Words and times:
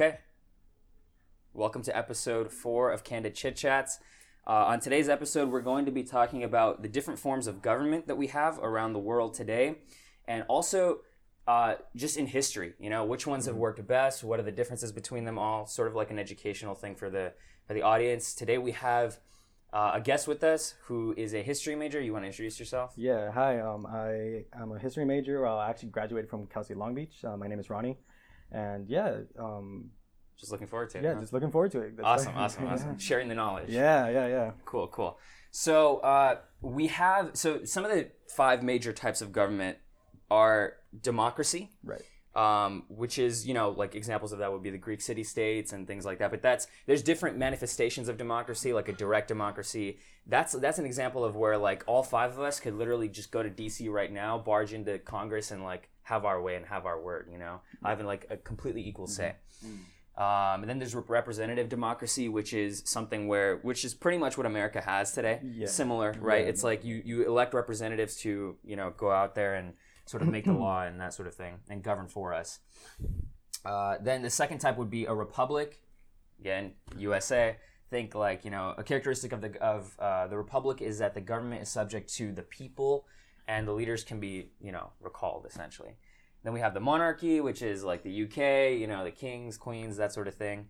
Okay. 0.00 0.16
Welcome 1.52 1.82
to 1.82 1.94
episode 1.94 2.50
four 2.50 2.90
of 2.90 3.04
Candid 3.04 3.34
Chit 3.34 3.54
Chats. 3.54 3.98
Uh, 4.46 4.64
on 4.64 4.80
today's 4.80 5.10
episode, 5.10 5.50
we're 5.50 5.60
going 5.60 5.84
to 5.84 5.92
be 5.92 6.04
talking 6.04 6.42
about 6.42 6.80
the 6.80 6.88
different 6.88 7.20
forms 7.20 7.46
of 7.46 7.60
government 7.60 8.06
that 8.06 8.16
we 8.16 8.28
have 8.28 8.58
around 8.60 8.94
the 8.94 8.98
world 8.98 9.34
today, 9.34 9.80
and 10.26 10.42
also 10.48 11.00
uh, 11.46 11.74
just 11.94 12.16
in 12.16 12.28
history. 12.28 12.72
You 12.80 12.88
know, 12.88 13.04
which 13.04 13.26
ones 13.26 13.44
have 13.44 13.56
worked 13.56 13.86
best? 13.86 14.24
What 14.24 14.40
are 14.40 14.42
the 14.42 14.50
differences 14.50 14.90
between 14.90 15.24
them 15.24 15.38
all? 15.38 15.66
Sort 15.66 15.86
of 15.86 15.94
like 15.94 16.10
an 16.10 16.18
educational 16.18 16.74
thing 16.74 16.94
for 16.94 17.10
the 17.10 17.34
for 17.66 17.74
the 17.74 17.82
audience. 17.82 18.34
Today 18.34 18.56
we 18.56 18.72
have 18.72 19.18
uh, 19.70 19.90
a 19.92 20.00
guest 20.00 20.26
with 20.26 20.42
us 20.42 20.76
who 20.84 21.12
is 21.18 21.34
a 21.34 21.42
history 21.42 21.76
major. 21.76 22.00
You 22.00 22.14
want 22.14 22.22
to 22.22 22.28
introduce 22.28 22.58
yourself? 22.58 22.94
Yeah, 22.96 23.30
hi. 23.32 23.60
Um, 23.60 23.84
I 23.84 24.46
am 24.58 24.72
a 24.72 24.78
history 24.78 25.04
major. 25.04 25.46
I 25.46 25.68
actually 25.68 25.90
graduated 25.90 26.30
from 26.30 26.46
Cal 26.46 26.64
State 26.64 26.78
Long 26.78 26.94
Beach. 26.94 27.22
Uh, 27.22 27.36
my 27.36 27.48
name 27.48 27.60
is 27.60 27.68
Ronnie, 27.68 27.98
and 28.50 28.88
yeah, 28.88 29.18
um, 29.38 29.90
Just 30.40 30.50
looking 30.50 30.66
forward 30.66 30.90
to 30.90 30.98
it. 30.98 31.04
yeah, 31.04 31.14
huh? 31.14 31.20
just 31.20 31.32
looking 31.32 31.50
forward 31.50 31.70
to 31.72 31.80
it. 31.82 31.96
That's 31.96 32.06
awesome, 32.06 32.34
awesome, 32.36 32.66
awesome. 32.66 32.98
Sharing 33.08 33.28
the 33.28 33.34
knowledge. 33.34 33.68
Yeah, 33.68 34.08
yeah, 34.08 34.26
yeah. 34.26 34.50
Cool, 34.64 34.88
cool. 34.88 35.18
So 35.50 35.98
uh, 35.98 36.38
we 36.62 36.86
have 36.88 37.30
so 37.36 37.64
some 37.64 37.84
of 37.84 37.90
the 37.90 38.08
five 38.34 38.62
major 38.62 38.92
types 38.92 39.20
of 39.20 39.32
government 39.32 39.78
are 40.30 40.74
democracy, 41.02 41.70
Right. 41.84 42.02
um, 42.36 42.84
which 42.88 43.18
is 43.18 43.46
you 43.46 43.52
know 43.54 43.70
like 43.70 43.94
examples 43.94 44.32
of 44.32 44.38
that 44.38 44.52
would 44.52 44.62
be 44.62 44.70
the 44.70 44.78
Greek 44.78 45.00
city 45.00 45.24
states 45.24 45.72
and 45.72 45.86
things 45.86 46.04
like 46.04 46.18
that. 46.20 46.30
But 46.30 46.40
that's 46.42 46.66
there's 46.86 47.02
different 47.02 47.36
manifestations 47.36 48.08
of 48.08 48.16
democracy, 48.16 48.72
like 48.72 48.88
a 48.88 48.92
direct 48.92 49.28
democracy. 49.28 49.98
That's 50.26 50.52
that's 50.52 50.78
an 50.78 50.86
example 50.86 51.24
of 51.24 51.34
where 51.36 51.58
like 51.58 51.82
all 51.86 52.02
five 52.02 52.30
of 52.32 52.40
us 52.40 52.60
could 52.60 52.74
literally 52.74 53.08
just 53.08 53.30
go 53.32 53.42
to 53.42 53.50
DC 53.50 53.90
right 53.90 54.12
now, 54.12 54.38
barge 54.38 54.72
into 54.72 54.98
Congress, 55.00 55.50
and 55.50 55.64
like 55.64 55.88
have 56.04 56.24
our 56.24 56.40
way 56.40 56.54
and 56.56 56.64
have 56.66 56.86
our 56.86 57.00
word. 57.00 57.28
You 57.32 57.38
know, 57.38 57.60
having 57.84 58.06
like 58.06 58.26
a 58.30 58.36
completely 58.36 58.86
equal 58.88 59.08
say. 59.08 59.34
Um, 60.20 60.60
and 60.62 60.68
then 60.68 60.78
there's 60.78 60.94
rep- 60.94 61.68
democracy, 61.70 62.28
which 62.28 62.52
is 62.52 62.82
something 62.84 63.26
where, 63.26 63.56
which 63.62 63.86
is 63.86 63.94
pretty 63.94 64.18
much 64.18 64.36
what 64.36 64.44
America 64.44 64.82
has 64.82 65.12
today. 65.12 65.40
Yeah. 65.42 65.66
Similar, 65.66 66.14
right? 66.20 66.46
It's 66.46 66.62
like 66.62 66.84
you 66.84 67.00
you 67.02 67.26
elect 67.26 67.54
representatives 67.54 68.16
to 68.16 68.56
you 68.62 68.76
know 68.76 68.92
go 68.94 69.10
out 69.10 69.34
there 69.34 69.54
and 69.54 69.72
sort 70.04 70.22
of 70.22 70.28
make 70.28 70.44
the 70.44 70.52
law 70.66 70.82
and 70.82 71.00
that 71.00 71.14
sort 71.14 71.26
of 71.26 71.34
thing 71.34 71.60
and 71.70 71.82
govern 71.82 72.06
for 72.06 72.34
us. 72.34 72.58
Uh, 73.64 73.96
then 74.02 74.20
the 74.20 74.28
second 74.28 74.58
type 74.58 74.76
would 74.76 74.90
be 74.90 75.06
a 75.06 75.14
republic. 75.14 75.80
Again, 76.38 76.74
USA. 76.98 77.56
Think 77.88 78.14
like 78.14 78.44
you 78.44 78.50
know 78.50 78.74
a 78.76 78.84
characteristic 78.84 79.32
of 79.32 79.40
the 79.40 79.58
of 79.62 79.96
uh, 79.98 80.26
the 80.26 80.36
republic 80.36 80.82
is 80.82 80.98
that 80.98 81.14
the 81.14 81.22
government 81.22 81.62
is 81.62 81.70
subject 81.70 82.12
to 82.16 82.30
the 82.30 82.42
people, 82.42 83.06
and 83.48 83.66
the 83.66 83.72
leaders 83.72 84.04
can 84.04 84.20
be 84.20 84.50
you 84.60 84.70
know 84.70 84.90
recalled 85.00 85.46
essentially. 85.46 85.96
Then 86.42 86.52
we 86.52 86.60
have 86.60 86.74
the 86.74 86.80
monarchy, 86.80 87.40
which 87.40 87.62
is 87.62 87.84
like 87.84 88.02
the 88.02 88.24
UK, 88.24 88.78
you 88.78 88.86
know, 88.86 89.04
the 89.04 89.10
kings, 89.10 89.56
queens, 89.56 89.96
that 89.98 90.12
sort 90.12 90.28
of 90.28 90.34
thing. 90.34 90.68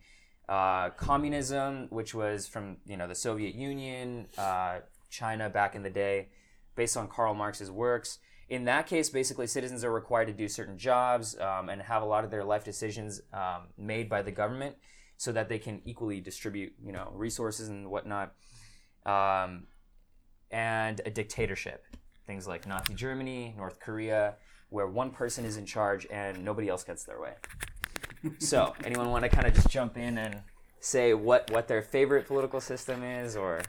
Uh, 0.48 0.90
communism, 0.90 1.86
which 1.90 2.12
was 2.12 2.48
from 2.48 2.78
you 2.84 2.96
know 2.96 3.06
the 3.06 3.14
Soviet 3.14 3.54
Union, 3.54 4.26
uh, 4.36 4.80
China 5.08 5.48
back 5.48 5.76
in 5.76 5.82
the 5.84 5.90
day, 5.90 6.28
based 6.74 6.96
on 6.96 7.06
Karl 7.06 7.34
Marx's 7.34 7.70
works. 7.70 8.18
In 8.48 8.64
that 8.64 8.88
case, 8.88 9.08
basically, 9.10 9.46
citizens 9.46 9.84
are 9.84 9.92
required 9.92 10.26
to 10.26 10.32
do 10.32 10.48
certain 10.48 10.76
jobs 10.76 11.38
um, 11.38 11.68
and 11.68 11.80
have 11.82 12.02
a 12.02 12.04
lot 12.04 12.24
of 12.24 12.32
their 12.32 12.42
life 12.42 12.64
decisions 12.64 13.20
um, 13.32 13.68
made 13.78 14.08
by 14.08 14.22
the 14.22 14.32
government, 14.32 14.74
so 15.16 15.30
that 15.30 15.48
they 15.48 15.60
can 15.60 15.82
equally 15.84 16.20
distribute, 16.20 16.72
you 16.82 16.90
know, 16.90 17.12
resources 17.14 17.68
and 17.68 17.88
whatnot. 17.88 18.32
Um, 19.06 19.68
and 20.50 21.00
a 21.06 21.10
dictatorship, 21.10 21.84
things 22.26 22.48
like 22.48 22.66
Nazi 22.66 22.94
Germany, 22.94 23.54
North 23.56 23.78
Korea, 23.78 24.34
where 24.70 24.86
one 24.86 25.10
person 25.10 25.44
is 25.44 25.56
in 25.56 25.66
charge 25.66 26.06
and 26.10 26.44
nobody 26.44 26.68
else 26.68 26.84
gets 26.84 27.04
their 27.04 27.20
way. 27.20 27.34
so, 28.38 28.74
anyone 28.84 29.10
want 29.10 29.24
to 29.24 29.28
kind 29.28 29.46
of 29.46 29.54
just 29.54 29.68
jump 29.68 29.96
in 29.96 30.18
and 30.18 30.40
say 30.80 31.14
what 31.14 31.50
what 31.50 31.68
their 31.68 31.82
favorite 31.82 32.26
political 32.26 32.60
system 32.60 33.02
is, 33.02 33.36
or 33.36 33.60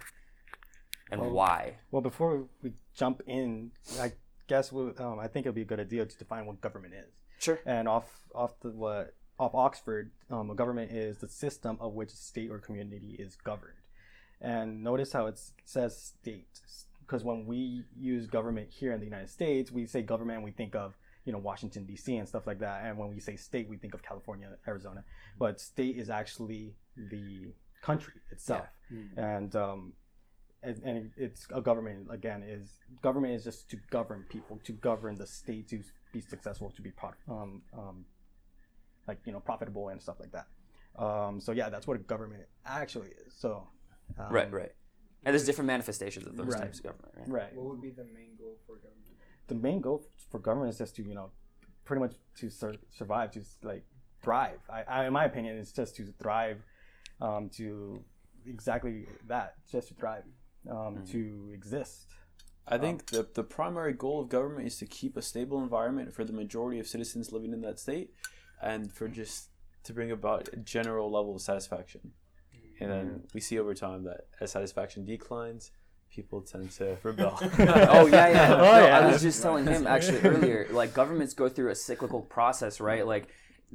and 1.11 1.21
why? 1.31 1.75
Well, 1.91 2.01
before 2.01 2.47
we 2.61 2.71
jump 2.95 3.21
in, 3.27 3.71
I 3.99 4.13
guess 4.47 4.71
we 4.71 4.91
um, 4.97 5.19
I 5.19 5.27
think 5.27 5.45
it'd 5.45 5.55
be 5.55 5.61
a 5.61 5.65
good 5.65 5.79
idea 5.79 6.05
to 6.05 6.17
define 6.17 6.45
what 6.45 6.61
government 6.61 6.93
is. 6.93 7.13
Sure. 7.39 7.59
And 7.65 7.87
off 7.87 8.09
off 8.33 8.59
the 8.61 8.69
what 8.69 9.13
off 9.39 9.55
Oxford, 9.55 10.11
um, 10.29 10.49
a 10.51 10.55
government 10.55 10.91
is 10.91 11.17
the 11.17 11.27
system 11.27 11.77
of 11.81 11.93
which 11.93 12.13
a 12.13 12.15
state 12.15 12.51
or 12.51 12.59
community 12.59 13.15
is 13.17 13.35
governed. 13.35 13.73
And 14.39 14.83
notice 14.83 15.13
how 15.13 15.27
it 15.27 15.39
says 15.65 15.97
state, 15.97 16.59
because 17.11 17.25
when 17.25 17.45
we 17.45 17.83
use 17.99 18.25
government 18.25 18.69
here 18.71 18.93
in 18.93 18.99
the 19.01 19.05
United 19.05 19.29
States, 19.29 19.69
we 19.69 19.85
say 19.85 20.01
government, 20.01 20.43
we 20.43 20.51
think 20.51 20.75
of 20.75 20.97
you 21.25 21.33
know 21.33 21.39
Washington 21.39 21.85
D.C. 21.85 22.15
and 22.15 22.25
stuff 22.27 22.47
like 22.47 22.59
that. 22.59 22.85
And 22.85 22.97
when 22.97 23.09
we 23.09 23.19
say 23.19 23.35
state, 23.35 23.67
we 23.67 23.75
think 23.75 23.93
of 23.93 24.01
California, 24.01 24.47
Arizona. 24.65 25.03
But 25.37 25.59
state 25.59 25.97
is 25.97 26.09
actually 26.09 26.73
the 26.95 27.53
country 27.81 28.13
itself, 28.31 28.67
and 29.17 29.53
um, 29.57 29.93
and, 30.63 30.81
and 30.85 31.11
it's 31.17 31.47
a 31.53 31.59
government 31.59 32.07
again 32.09 32.43
is 32.43 32.77
government 33.01 33.33
is 33.33 33.43
just 33.43 33.69
to 33.71 33.77
govern 33.89 34.23
people 34.29 34.59
to 34.63 34.71
govern 34.71 35.17
the 35.17 35.27
state 35.27 35.67
to 35.69 35.81
be 36.13 36.21
successful 36.21 36.71
to 36.71 36.81
be 36.81 36.91
pro- 36.91 37.11
um, 37.29 37.61
um, 37.73 38.05
like 39.07 39.19
you 39.25 39.33
know 39.33 39.39
profitable 39.39 39.89
and 39.89 40.01
stuff 40.01 40.17
like 40.19 40.31
that 40.31 40.47
um, 41.03 41.41
so 41.41 41.51
yeah 41.51 41.69
that's 41.69 41.87
what 41.87 41.95
a 41.95 41.99
government 41.99 42.43
actually 42.65 43.09
is 43.25 43.33
so 43.35 43.67
um, 44.19 44.27
Right, 44.29 44.51
right. 44.51 44.71
And 45.23 45.33
there's 45.33 45.45
different 45.45 45.67
manifestations 45.67 46.25
of 46.27 46.35
those 46.35 46.47
Right. 46.47 46.61
types 46.63 46.79
of 46.79 46.83
government, 46.85 47.13
right? 47.15 47.29
right 47.29 47.55
What 47.55 47.65
would 47.67 47.81
be 47.81 47.91
the 47.91 48.05
main 48.05 48.35
goal 48.37 48.57
for 48.65 48.75
government? 48.75 48.97
the 49.47 49.55
main 49.55 49.81
goal 49.81 50.05
for 50.29 50.39
government 50.39 50.69
is 50.71 50.77
just 50.77 50.95
to 50.95 51.03
you 51.03 51.13
know 51.13 51.29
pretty 51.83 51.99
much 51.99 52.13
to 52.37 52.49
sur- 52.49 52.75
survive 52.89 53.31
to 53.31 53.41
like 53.63 53.83
thrive 54.21 54.59
I, 54.69 54.83
I 54.83 55.05
in 55.07 55.13
my 55.13 55.25
opinion 55.25 55.57
it's 55.57 55.73
just 55.73 55.95
to 55.97 56.05
thrive 56.21 56.63
um, 57.19 57.49
to 57.57 58.01
exactly 58.45 59.07
that 59.27 59.55
just 59.69 59.89
to 59.89 59.93
thrive 59.95 60.23
um, 60.69 61.03
to 61.07 61.51
exist 61.53 62.07
I 62.67 62.77
think 62.77 63.07
the, 63.07 63.27
the 63.33 63.43
primary 63.43 63.91
goal 63.91 64.21
of 64.21 64.29
government 64.29 64.67
is 64.67 64.77
to 64.77 64.85
keep 64.85 65.17
a 65.17 65.21
stable 65.21 65.61
environment 65.61 66.13
for 66.13 66.23
the 66.23 66.31
majority 66.33 66.79
of 66.79 66.87
citizens 66.87 67.31
living 67.33 67.51
in 67.51 67.61
that 67.61 67.79
state 67.79 68.13
and 68.61 68.91
for 68.93 69.07
just 69.09 69.49
to 69.83 69.93
bring 69.93 70.11
about 70.11 70.47
a 70.53 70.57
general 70.57 71.11
level 71.11 71.35
of 71.35 71.41
satisfaction. 71.41 72.11
And 72.81 72.91
then 72.91 73.05
mm. 73.05 73.33
we 73.33 73.41
see 73.41 73.59
over 73.59 73.73
time 73.73 74.03
that 74.05 74.21
as 74.41 74.51
satisfaction 74.51 75.05
declines, 75.05 75.71
people 76.13 76.41
tend 76.41 76.71
to 76.71 76.97
rebel. 77.03 77.37
oh 77.39 78.07
yeah, 78.07 78.27
yeah. 78.29 78.55
Oh, 78.55 78.57
No, 78.61 78.71
I 78.71 79.03
oh, 79.05 79.11
was 79.11 79.21
just 79.21 79.41
telling 79.41 79.65
him 79.67 79.85
actually 79.85 80.19
earlier. 80.23 80.67
Like 80.71 80.93
governments 80.93 81.33
go 81.33 81.47
through 81.47 81.69
a 81.69 81.75
cyclical 81.75 82.21
process, 82.21 82.81
right? 82.81 83.05
Like 83.05 83.27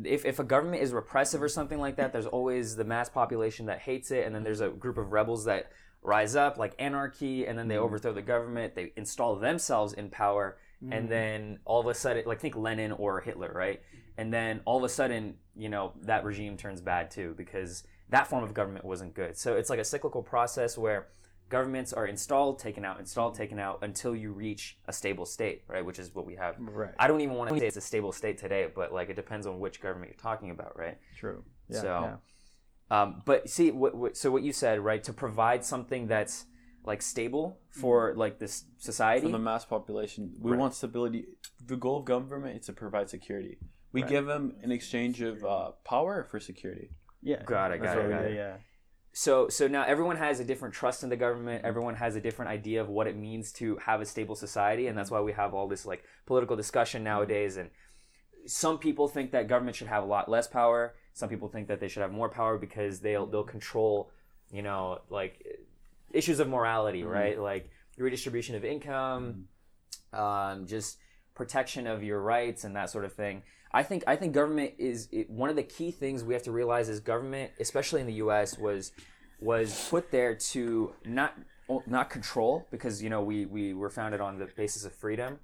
if, 0.03 0.25
if 0.25 0.41
a 0.41 0.45
government 0.45 0.83
is 0.83 0.93
repressive 0.93 1.41
or 1.41 1.49
something 1.49 1.79
like 1.79 1.97
that, 1.97 2.13
there's 2.13 2.27
always 2.27 2.75
the 2.75 2.85
mass 2.85 3.09
population 3.09 3.67
that 3.67 3.79
hates 3.79 4.11
it, 4.11 4.27
and 4.27 4.35
then 4.35 4.43
there's 4.43 4.61
a 4.61 4.69
group 4.69 4.99
of 4.99 5.13
rebels 5.13 5.45
that 5.45 5.71
rise 6.03 6.35
up, 6.35 6.59
like 6.59 6.75
anarchy, 6.79 7.47
and 7.47 7.57
then 7.57 7.69
they 7.69 7.77
mm. 7.77 7.83
overthrow 7.83 8.13
the 8.13 8.23
government. 8.23 8.75
They 8.75 8.93
install 8.97 9.37
themselves 9.37 9.93
in 9.93 10.11
power, 10.11 10.59
and 10.91 11.07
mm. 11.07 11.09
then 11.09 11.59
all 11.65 11.81
of 11.81 11.87
a 11.87 11.95
sudden, 11.95 12.25
like 12.27 12.41
think 12.41 12.57
Lenin 12.57 12.91
or 12.91 13.21
Hitler, 13.21 13.53
right? 13.55 13.81
And 14.19 14.33
then 14.33 14.63
all 14.65 14.79
of 14.79 14.85
a 14.85 14.89
sudden, 14.89 15.37
you 15.55 15.69
know, 15.69 15.93
that 16.03 16.25
regime 16.25 16.57
turns 16.57 16.81
bad 16.81 17.11
too 17.11 17.35
because 17.37 17.85
that 18.11 18.27
form 18.29 18.45
of 18.45 18.55
government 18.55 18.85
wasn't 18.85 19.15
good. 19.15 19.37
So 19.37 19.57
it's 19.57 19.71
like 19.71 19.79
a 19.81 19.85
cyclical 19.85 20.23
process 20.23 20.79
where 20.79 21.09
governments 21.49 21.93
are 21.93 22.07
installed, 22.07 22.59
taken 22.59 22.85
out, 22.85 22.99
installed, 22.99 23.35
taken 23.35 23.59
out 23.59 23.79
until 23.83 24.15
you 24.15 24.33
reach 24.33 24.79
a 24.87 24.93
stable 24.93 25.25
state, 25.27 25.63
right? 25.69 25.85
Which 25.85 25.99
is 25.99 26.15
what 26.15 26.27
we 26.27 26.35
have. 26.37 26.57
Right. 26.59 26.93
I 26.99 27.07
don't 27.07 27.21
even 27.21 27.35
want 27.37 27.51
to 27.51 27.59
say 27.59 27.67
it's 27.67 27.77
a 27.77 27.81
stable 27.81 28.13
state 28.13 28.39
today, 28.39 28.69
but 28.75 28.93
like 28.93 29.11
it 29.11 29.17
depends 29.17 29.47
on 29.47 29.59
which 29.61 29.81
government 29.81 30.13
you're 30.13 30.23
talking 30.23 30.51
about, 30.51 30.77
right? 30.79 30.99
true 31.17 31.45
yeah, 31.69 31.81
So- 31.81 32.01
yeah. 32.03 32.17
Um, 32.89 33.23
but 33.25 33.51
see, 33.51 33.73
what, 33.73 33.97
what, 33.97 34.17
so 34.17 34.31
what 34.31 34.45
you 34.45 34.53
said, 34.53 34.79
right? 34.79 35.03
To 35.05 35.13
provide 35.13 35.65
something 35.65 36.07
that's 36.07 36.47
like 36.85 37.03
stable 37.03 37.59
for 37.69 38.15
like 38.15 38.39
this 38.39 38.65
society. 38.79 39.23
From 39.23 39.33
the 39.33 39.41
mass 39.41 39.65
population, 39.65 40.33
we 40.41 40.53
Right. 40.53 40.61
want 40.61 40.75
stability. 40.75 41.27
The 41.67 41.77
goal 41.77 41.99
of 41.99 42.05
government 42.05 42.61
is 42.61 42.67
to 42.67 42.73
provide 42.73 43.11
security. 43.11 43.59
We 43.91 44.03
give 44.03 44.27
them 44.27 44.55
in 44.63 44.71
exchange 44.71 45.21
of 45.23 45.45
uh, 45.45 45.71
power 45.85 46.23
for 46.31 46.39
security. 46.39 46.91
Yeah. 47.27 47.43
Got 47.45 47.73
it, 47.73 47.83
got 47.83 47.99
it, 47.99 48.09
got 48.09 48.25
it. 48.25 48.35
Yeah. 48.35 48.57
so 49.13 49.49
so 49.49 49.67
now 49.67 49.83
everyone 49.83 50.17
has 50.17 50.39
a 50.41 50.45
different 50.45 50.75
trust 50.75 51.03
in 51.03 51.09
the 51.09 51.17
government 51.17 51.65
everyone 51.65 51.97
has 51.97 52.15
a 52.15 52.21
different 52.21 52.51
idea 52.51 52.81
of 52.81 52.89
what 52.89 53.07
it 53.07 53.17
means 53.17 53.53
to 53.53 53.77
have 53.79 54.01
a 54.01 54.07
stable 54.07 54.37
society 54.37 54.87
and 54.87 54.97
that's 54.97 55.11
why 55.11 55.21
we 55.21 55.33
have 55.33 55.53
all 55.53 55.67
this 55.67 55.85
like 55.85 56.05
political 56.27 56.55
discussion 56.55 57.03
nowadays 57.03 57.57
and 57.57 57.71
some 58.47 58.79
people 58.79 59.09
think 59.09 59.33
that 59.33 59.49
government 59.49 59.75
should 59.75 59.89
have 59.89 60.05
a 60.05 60.07
lot 60.07 60.29
less 60.29 60.47
power 60.47 60.95
some 61.15 61.29
people 61.29 61.49
think 61.49 61.67
that 61.69 61.81
they 61.81 61.89
should 61.89 62.03
have 62.03 62.13
more 62.13 62.29
power 62.29 62.59
because 62.59 63.01
they'll 63.01 63.27
they'll 63.27 63.43
control 63.43 64.11
you 64.53 64.63
know 64.63 65.01
like 65.11 65.45
issues 66.13 66.39
of 66.39 66.49
morality 66.49 67.03
right 67.03 67.41
like 67.41 67.71
redistribution 67.99 68.55
of 68.55 68.65
income 68.65 69.47
um, 70.13 70.67
just 70.67 70.99
protection 71.35 71.87
of 71.87 72.03
your 72.03 72.21
rights 72.21 72.65
and 72.65 72.75
that 72.75 72.91
sort 72.91 73.05
of 73.05 73.13
thing. 73.13 73.43
I 73.73 73.83
think 73.83 74.05
I 74.07 74.17
think 74.17 74.33
government 74.33 74.75
is 74.79 75.09
it, 75.13 75.29
one 75.29 75.51
of 75.51 75.57
the 75.57 75.63
key 75.63 75.91
things 75.91 76.25
we 76.25 76.35
have 76.35 76.43
to 76.45 76.53
realize 76.53 76.89
is 76.89 77.01
government, 77.01 77.53
especially 77.61 78.01
in 78.01 78.07
the 78.07 78.15
U.S., 78.15 78.59
was 78.59 78.93
was 79.41 79.89
put 79.91 80.11
there 80.11 80.35
to 80.35 80.93
not 81.05 81.35
not 81.87 82.11
control 82.11 82.67
because 82.71 83.03
you 83.03 83.11
know 83.11 83.23
we 83.23 83.45
we 83.47 83.75
were 83.75 83.91
founded 83.91 84.21
on 84.21 84.39
the 84.39 84.47
basis 84.57 84.85
of 84.85 84.93
freedom, 84.95 85.39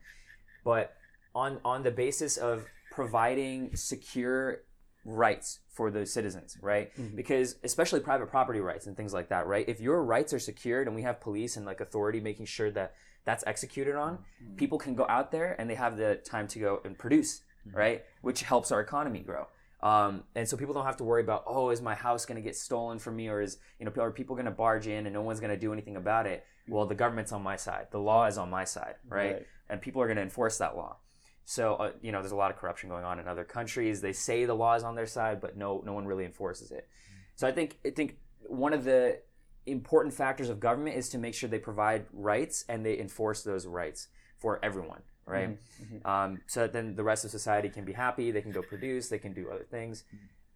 but 0.65 0.95
on 1.35 1.61
on 1.65 1.83
the 1.83 1.91
basis 1.91 2.37
of 2.37 2.65
providing 2.91 3.75
secure 3.77 4.63
rights 5.05 5.59
for 5.69 5.91
the 5.91 6.07
citizens, 6.07 6.57
right? 6.63 6.95
Mhm. 6.97 7.17
Because 7.17 7.57
especially 7.65 8.01
private 8.01 8.29
property 8.29 8.61
rights 8.61 8.87
and 8.87 8.97
things 8.97 9.13
like 9.13 9.31
that, 9.31 9.47
right? 9.47 9.69
If 9.69 9.81
your 9.81 10.05
rights 10.05 10.33
are 10.33 10.39
secured 10.39 10.87
and 10.87 10.95
we 10.95 11.03
have 11.03 11.21
police 11.21 11.57
and 11.57 11.67
like 11.67 11.81
authority 11.81 12.21
making 12.21 12.47
sure 12.47 12.71
that 12.71 12.95
that's 13.25 13.43
executed 13.47 13.97
on, 13.97 14.25
people 14.57 14.79
can 14.79 14.95
go 14.95 15.07
out 15.09 15.33
there 15.33 15.57
and 15.59 15.69
they 15.69 15.75
have 15.75 15.97
the 15.97 16.17
time 16.17 16.47
to 16.49 16.59
go 16.59 16.81
and 16.85 16.97
produce, 16.99 17.43
right? 17.71 18.05
Which 18.23 18.43
helps 18.43 18.73
our 18.73 18.81
economy 18.81 19.21
grow. 19.21 19.47
Um, 19.83 20.23
and 20.37 20.49
so 20.49 20.57
people 20.57 20.75
don't 20.75 20.85
have 20.85 20.99
to 20.99 21.05
worry 21.05 21.23
about, 21.23 21.43
oh, 21.47 21.71
is 21.71 21.83
my 21.83 21.95
house 21.95 22.25
going 22.25 22.37
to 22.37 22.43
get 22.43 22.57
stolen 22.57 22.99
from 22.99 23.17
me, 23.17 23.29
or 23.29 23.41
is 23.41 23.59
you 23.81 23.87
know, 23.87 23.93
are 24.01 24.13
people 24.13 24.37
going 24.37 24.47
to 24.47 24.53
barge 24.53 24.87
in 24.87 25.07
and 25.07 25.13
no 25.13 25.23
one's 25.23 25.41
going 25.41 25.51
to 25.51 25.59
do 25.59 25.73
anything 25.73 25.97
about 25.97 26.27
it? 26.27 26.45
Well, 26.69 26.87
the 26.87 26.95
government's 26.95 27.33
on 27.33 27.43
my 27.43 27.57
side, 27.57 27.89
the 27.91 27.99
law 27.99 28.27
is 28.27 28.39
on 28.39 28.49
my 28.49 28.65
side, 28.65 28.95
right? 29.09 29.35
Right. 29.35 29.47
And 29.69 29.81
people 29.81 30.01
are 30.01 30.07
going 30.07 30.17
to 30.17 30.23
enforce 30.23 30.59
that 30.59 30.77
law. 30.77 30.99
So 31.45 31.75
uh, 31.75 31.93
you 32.01 32.13
know, 32.13 32.21
there's 32.21 32.33
a 32.33 32.37
lot 32.37 32.53
of 32.53 32.57
corruption 32.57 32.89
going 32.89 33.05
on 33.05 33.19
in 33.19 33.27
other 33.27 33.45
countries. 33.45 34.01
They 34.01 34.13
say 34.13 34.45
the 34.45 34.55
law 34.55 34.75
is 34.75 34.85
on 34.85 34.95
their 34.95 35.07
side, 35.07 35.41
but 35.41 35.57
no, 35.57 35.83
no 35.85 35.93
one 35.93 36.07
really 36.07 36.25
enforces 36.25 36.71
it. 36.71 36.89
So 37.35 37.49
I 37.49 37.53
think 37.53 37.79
I 37.85 37.91
think 37.91 38.19
one 38.47 38.73
of 38.73 38.85
the 38.85 39.19
important 39.67 40.15
factors 40.15 40.49
of 40.49 40.61
government 40.61 40.97
is 40.97 41.09
to 41.11 41.19
make 41.19 41.35
sure 41.35 41.49
they 41.49 41.59
provide 41.59 42.07
rights 42.13 42.65
and 42.69 42.85
they 42.85 42.99
enforce 42.99 43.43
those 43.43 43.67
rights 43.67 44.09
for 44.39 44.65
everyone, 44.65 45.03
right? 45.27 45.59
Um, 46.05 46.41
so 46.47 46.61
that 46.63 46.73
then 46.73 46.97
the 46.97 47.05
rest 47.05 47.25
of 47.25 47.31
society 47.31 47.69
can 47.69 47.85
be 47.85 47.93
happy. 47.93 48.31
They 48.31 48.43
can 48.43 48.53
go 48.53 48.63
produce. 48.63 49.09
They 49.09 49.19
can 49.19 49.33
do 49.33 49.51
other 49.51 49.65
things. 49.71 50.05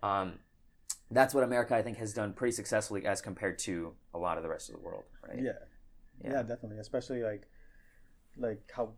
Um, 0.03 0.39
that's 1.11 1.35
what 1.35 1.45
America, 1.45 1.75
I 1.77 1.83
think, 1.83 1.99
has 1.99 2.13
done 2.13 2.33
pretty 2.33 2.53
successfully 2.53 3.07
as 3.07 3.21
compared 3.21 3.59
to 3.61 3.95
a 4.13 4.19
lot 4.19 4.37
of 4.39 4.43
the 4.43 4.49
rest 4.49 4.69
of 4.69 4.77
the 4.77 4.81
world, 4.83 5.05
right? 5.27 5.39
Yeah. 5.41 5.53
Yeah. 6.25 6.31
yeah, 6.33 6.43
definitely. 6.43 6.79
Especially 6.79 7.23
like 7.23 7.47
like 8.39 8.61
how 8.75 8.91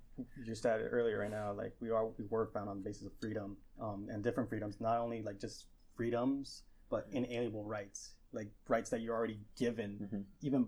you 0.45 0.55
said 0.55 0.81
earlier 0.91 1.19
right 1.19 1.31
now, 1.31 1.53
like 1.53 1.73
we 1.81 1.91
are 1.91 2.07
we 2.07 2.25
were 2.29 2.47
found 2.53 2.69
on 2.69 2.79
the 2.79 2.83
basis 2.83 3.05
of 3.07 3.13
freedom, 3.21 3.57
um, 3.81 4.09
and 4.11 4.23
different 4.25 4.49
freedoms, 4.49 4.81
not 4.81 4.99
only 4.99 5.23
like 5.23 5.39
just 5.39 5.67
freedoms, 5.97 6.63
but 6.91 7.07
inalienable 7.13 7.65
rights, 7.65 8.15
like 8.33 8.49
rights 8.69 8.91
that 8.91 9.01
you're 9.01 9.15
already 9.15 9.39
given, 9.57 10.09
Mhm. 10.13 10.25
even 10.43 10.67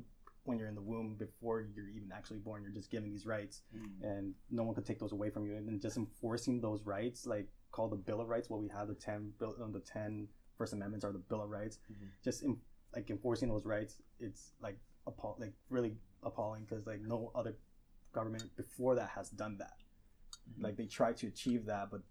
when 0.50 0.58
you're 0.58 0.68
in 0.68 0.74
the 0.74 0.80
womb 0.82 1.14
before 1.18 1.60
you're 1.74 1.88
even 1.88 2.10
actually 2.12 2.38
born, 2.38 2.62
you're 2.62 2.72
just 2.72 2.90
given 2.90 3.08
these 3.08 3.24
rights, 3.24 3.62
and 4.02 4.34
no 4.50 4.64
one 4.64 4.74
could 4.74 4.84
take 4.84 4.98
those 4.98 5.12
away 5.12 5.30
from 5.30 5.46
you. 5.46 5.54
And 5.56 5.66
then 5.66 5.78
just 5.80 5.96
enforcing 5.96 6.60
those 6.60 6.82
rights, 6.84 7.24
like 7.24 7.48
called 7.70 7.92
the 7.92 7.96
Bill 7.96 8.20
of 8.20 8.28
Rights, 8.28 8.50
what 8.50 8.60
we 8.60 8.68
have 8.68 8.88
the 8.88 8.94
ten 8.94 9.32
bill, 9.38 9.54
um, 9.62 9.72
the 9.72 9.80
ten 9.80 10.28
First 10.58 10.72
Amendments 10.72 11.04
are 11.04 11.12
the 11.12 11.18
Bill 11.20 11.42
of 11.42 11.50
Rights. 11.50 11.78
Mhm. 11.90 12.08
Just 12.22 12.42
in, 12.42 12.60
like 12.94 13.08
enforcing 13.10 13.48
those 13.48 13.64
rights, 13.64 14.02
it's 14.18 14.52
like 14.60 14.78
appall- 15.06 15.36
like 15.38 15.54
really 15.70 15.96
appalling 16.24 16.64
because 16.64 16.84
like 16.86 17.00
no 17.00 17.30
other 17.34 17.54
government 18.12 18.54
before 18.56 18.96
that 18.96 19.08
has 19.10 19.30
done 19.30 19.56
that. 19.58 19.76
Like 20.58 20.76
they 20.76 20.86
tried 20.86 21.16
to 21.18 21.28
achieve 21.28 21.64
that, 21.66 21.90
but 21.92 22.02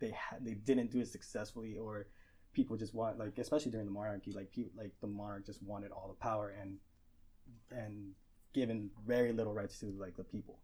they 0.00 0.10
had 0.10 0.44
they 0.44 0.54
didn't 0.54 0.90
do 0.90 1.00
it 1.00 1.08
successfully, 1.08 1.78
or 1.78 2.06
people 2.52 2.76
just 2.76 2.94
want 2.94 3.16
like 3.18 3.38
especially 3.38 3.70
during 3.70 3.86
the 3.86 3.92
monarchy, 3.92 4.32
like 4.32 4.50
people 4.50 4.72
like 4.76 4.92
the 5.00 5.06
monarch 5.06 5.46
just 5.46 5.62
wanted 5.62 5.90
all 5.92 6.08
the 6.08 6.14
power 6.22 6.50
and 6.60 6.78
and 7.70 8.12
given 8.52 8.90
very 9.06 9.32
little 9.32 9.54
rights 9.54 9.78
to 9.80 9.86
like 9.98 10.16
the 10.16 10.24
people. 10.24 10.58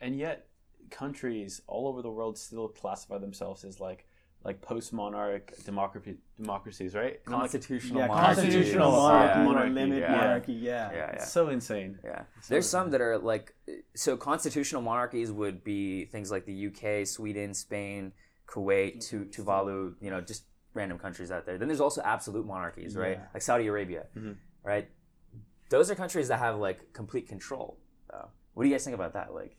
and 0.00 0.18
yet 0.18 0.46
countries 0.90 1.60
all 1.66 1.86
over 1.88 2.02
the 2.02 2.10
world 2.10 2.36
still 2.38 2.68
classify 2.68 3.18
themselves 3.18 3.64
as 3.64 3.80
like 3.80 4.06
like 4.44 4.60
post 4.60 4.92
monarch 4.92 5.52
democracy 5.64 6.16
democracies, 6.36 6.94
right? 6.96 7.20
And 7.26 7.32
like, 7.34 7.42
Constitutional 7.42 8.00
yeah, 8.00 8.06
monarchy. 8.08 8.34
constitutional 8.42 8.90
Yeah. 8.90 8.96
monarchy, 8.96 9.38
Yeah. 9.38 9.44
monarchy, 9.44 9.70
limit 9.70 9.98
Yeah. 10.00 10.10
monarchy, 10.16 10.52
yeah. 10.54 10.92
Yeah, 10.92 11.10
yeah. 11.14 11.24
so 11.24 11.48
insane. 11.48 11.98
Yeah, 12.02 12.24
there's 12.48 12.68
some 12.68 12.90
that 12.90 13.00
are 13.00 13.18
like 13.18 13.54
so 13.94 14.16
constitutional 14.16 14.82
monarchies 14.82 15.30
would 15.30 15.62
be 15.62 16.06
things 16.06 16.32
like 16.32 16.44
the 16.46 16.66
UK, 16.68 17.04
Sweden, 17.06 17.54
Spain, 17.54 18.12
Kuwait, 18.48 19.06
Tu- 19.08 19.26
Tuvalu, 19.26 19.94
you 20.00 20.10
know, 20.10 20.20
just 20.20 20.42
random 20.74 20.98
countries 20.98 21.30
out 21.30 21.46
there. 21.46 21.56
Then 21.56 21.68
there's 21.68 21.80
also 21.80 22.02
absolute 22.02 22.44
monarchies, 22.44 22.96
right? 22.96 23.18
Yeah. 23.18 23.26
Like 23.32 23.42
Saudi 23.42 23.68
Arabia, 23.68 24.06
Mhm. 24.16 24.36
Right? 24.62 24.88
Those 25.70 25.90
are 25.90 25.94
countries 25.94 26.28
that 26.28 26.38
have 26.38 26.58
like 26.58 26.92
complete 26.92 27.28
control. 27.28 27.78
Though. 28.10 28.28
What 28.54 28.64
do 28.64 28.68
you 28.68 28.74
guys 28.74 28.84
think 28.84 28.94
about 28.94 29.14
that? 29.14 29.34
Like 29.34 29.56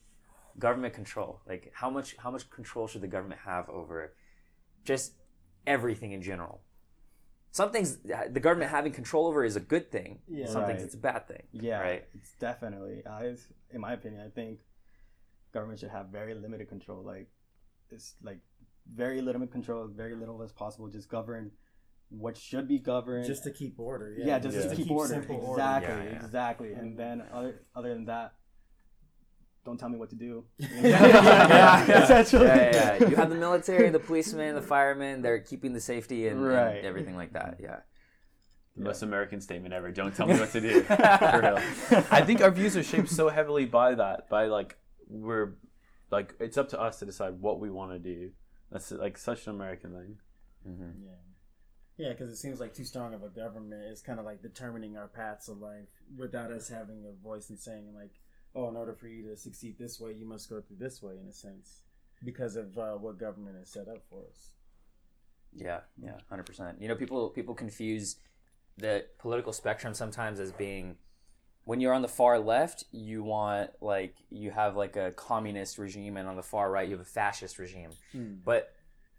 government 0.60 0.94
control. 0.94 1.42
Like 1.48 1.72
how 1.74 1.90
much 1.90 2.16
how 2.18 2.32
much 2.32 2.50
control 2.50 2.88
should 2.88 3.02
the 3.02 3.08
government 3.08 3.42
have 3.46 3.70
over 3.70 4.14
just 4.84 5.14
everything 5.66 6.12
in 6.12 6.22
general? 6.22 6.62
Some 7.52 7.72
things 7.72 8.00
uh, 8.14 8.24
the 8.32 8.40
government 8.40 8.72
having 8.72 8.92
control 8.92 9.28
over 9.28 9.44
is 9.44 9.56
a 9.56 9.60
good 9.60 9.92
thing. 9.92 10.20
Yeah. 10.28 10.48
Some 10.48 10.66
things 10.66 10.84
it's 10.84 10.96
a 10.96 10.98
bad 10.98 11.28
thing. 11.28 11.44
Yeah, 11.52 11.80
Right. 11.82 12.06
It's 12.16 12.34
definitely. 12.40 13.04
Uh, 13.06 13.12
I, 13.12 13.36
in 13.72 13.82
my 13.82 13.94
opinion, 13.94 14.22
I 14.22 14.30
think 14.30 14.60
government 15.54 15.80
should 15.80 15.92
have 15.92 16.08
very 16.08 16.34
limited 16.34 16.68
control. 16.68 17.04
Like, 17.04 17.30
it's 17.92 18.16
like 18.24 18.40
very 18.92 19.22
limited 19.22 19.52
control, 19.52 19.88
very 19.88 20.16
little 20.16 20.42
as 20.42 20.52
possible. 20.52 20.88
Just 20.88 21.10
govern 21.10 21.52
what 22.10 22.38
should 22.38 22.68
be 22.68 22.80
governed. 22.80 23.26
just 23.26 23.44
to 23.44 23.52
keep 23.52 23.80
order. 23.80 24.16
Yeah, 24.18 24.26
yeah, 24.28 24.40
just, 24.40 24.58
Yeah. 24.58 24.68
to 24.70 24.76
keep 24.76 24.92
order. 24.92 25.14
simple 25.14 25.38
order. 25.38 25.62
Exactly, 25.62 25.96
Yeah, 26.06 26.12
yeah. 26.12 26.26
exactly. 26.26 26.74
And 26.74 26.98
then 26.98 27.24
other 27.34 27.62
other 27.76 27.94
than 27.94 28.06
that, 28.06 28.34
don't 29.66 29.80
tell 29.80 29.90
me 29.90 29.98
what 29.98 30.10
to 30.10 30.16
do. 30.16 30.46
yeah, 30.58 32.04
Essentially. 32.04 32.46
yeah, 32.46 32.72
yeah, 32.72 32.98
yeah. 33.00 33.10
You 33.10 33.16
have 33.16 33.30
the 33.30 33.36
military, 33.36 33.90
the 33.90 34.00
policemen, 34.00 34.56
the 34.56 34.62
firemen. 34.62 35.22
They're 35.22 35.40
keeping 35.40 35.74
the 35.74 35.80
safety 35.82 36.28
and, 36.28 36.40
and 36.46 36.86
everything 36.86 37.16
like 37.16 37.34
that. 37.34 37.58
Yeah. 37.60 37.80
The 38.76 38.84
most 38.86 39.04
American 39.04 39.40
statement 39.40 39.74
ever. 39.74 39.92
Don't 39.92 40.16
tell 40.16 40.28
me 40.28 40.34
what 40.40 40.52
to 40.52 40.62
do. 40.62 40.82
For 40.84 41.40
real. 41.42 41.60
I 42.12 42.22
think 42.26 42.42
our 42.42 42.50
views 42.52 42.76
are 42.76 42.84
shaped 42.84 43.10
so 43.10 43.30
heavily 43.30 43.66
by 43.66 43.96
that. 43.96 44.30
By 44.30 44.46
like 44.48 44.78
we're 45.08 45.54
like 46.12 46.34
it's 46.40 46.58
up 46.58 46.70
to 46.70 46.82
us 46.82 46.98
to 47.00 47.06
decide 47.06 47.40
what 47.40 47.60
we 47.60 47.70
want 47.70 47.92
to 47.92 48.00
do. 48.00 48.32
That's 48.72 48.92
like 48.92 49.18
such 49.20 49.46
an 49.48 49.54
American 49.56 49.92
thing. 49.92 50.18
hmm 50.66 51.06
Yeah. 51.06 51.12
Yeah, 51.98 52.10
because 52.10 52.30
it 52.30 52.38
seems 52.38 52.60
like 52.60 52.74
too 52.74 52.86
strong 52.86 53.14
of 53.14 53.24
a 53.24 53.30
government 53.30 53.84
is 53.84 54.02
kind 54.02 54.20
of 54.20 54.26
like 54.26 54.42
determining 54.42 54.98
our 54.98 55.08
paths 55.08 55.48
of 55.48 55.60
life 55.60 55.90
without 56.18 56.52
us 56.52 56.68
having 56.68 57.06
a 57.06 57.24
voice 57.24 57.50
and 57.50 57.60
saying 57.60 57.94
like, 57.94 58.12
oh, 58.56 58.68
in 58.70 58.76
order 58.76 58.94
for 58.94 59.08
you 59.08 59.30
to 59.30 59.38
succeed 59.38 59.78
this 59.78 60.00
way, 60.00 60.14
you 60.14 60.26
must 60.26 60.50
go 60.50 60.62
through 60.62 60.78
this 60.80 61.02
way 61.02 61.14
in 61.22 61.28
a 61.28 61.34
sense 61.34 61.82
because 62.24 62.56
of 62.56 62.78
uh, 62.78 62.94
what 62.94 63.20
government 63.20 63.58
has 63.58 63.70
set 63.70 63.88
up 63.88 64.04
for 64.10 64.22
us. 64.30 64.54
Yeah, 65.56 65.82
yeah, 66.02 66.18
hundred 66.30 66.48
percent. 66.48 66.82
You 66.82 66.88
know, 66.88 66.96
people 66.96 67.30
people 67.30 67.54
confuse 67.54 68.16
the 68.78 69.06
political 69.20 69.54
spectrum 69.54 69.94
sometimes 69.94 70.40
as 70.40 70.52
being 70.52 70.98
when 71.66 71.80
you're 71.80 71.94
on 71.94 72.02
the 72.02 72.08
far 72.08 72.40
left, 72.40 72.86
you 72.92 73.24
want 73.24 73.70
like 73.82 74.16
you 74.32 74.52
have 74.52 74.76
like 74.76 74.96
a 74.96 75.12
communist 75.12 75.78
regime, 75.78 76.18
and 76.18 76.28
on 76.28 76.36
the 76.36 76.44
far 76.44 76.72
right, 76.72 76.88
you 76.88 76.96
have 76.96 77.06
a 77.06 77.10
fascist 77.10 77.60
regime. 77.60 77.92
But 78.44 78.74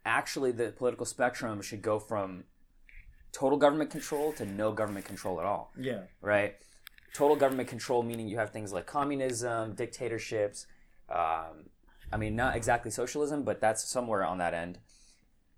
actually, 0.05 0.51
the 0.51 0.73
political 0.73 1.07
spectrum 1.07 1.63
should 1.63 1.83
go 1.83 1.99
from 1.99 2.45
total 3.35 3.59
government 3.59 3.91
control 3.91 4.33
to 4.33 4.47
no 4.47 4.73
government 4.73 5.05
control 5.05 5.41
at 5.41 5.47
all. 5.47 5.73
Yeah. 5.79 6.03
right? 6.23 6.55
Total 7.13 7.37
government 7.37 7.69
control, 7.69 8.03
meaning 8.03 8.29
you 8.29 8.39
have 8.39 8.51
things 8.51 8.73
like 8.73 8.87
communism, 8.87 9.75
dictatorships. 9.75 10.67
Um, 11.11 11.69
I 12.13 12.17
mean, 12.17 12.37
not 12.37 12.57
exactly 12.57 12.91
socialism, 12.91 13.43
but 13.43 13.61
that's 13.61 13.87
somewhere 13.89 14.25
on 14.25 14.39
that 14.39 14.55
end. 14.55 14.79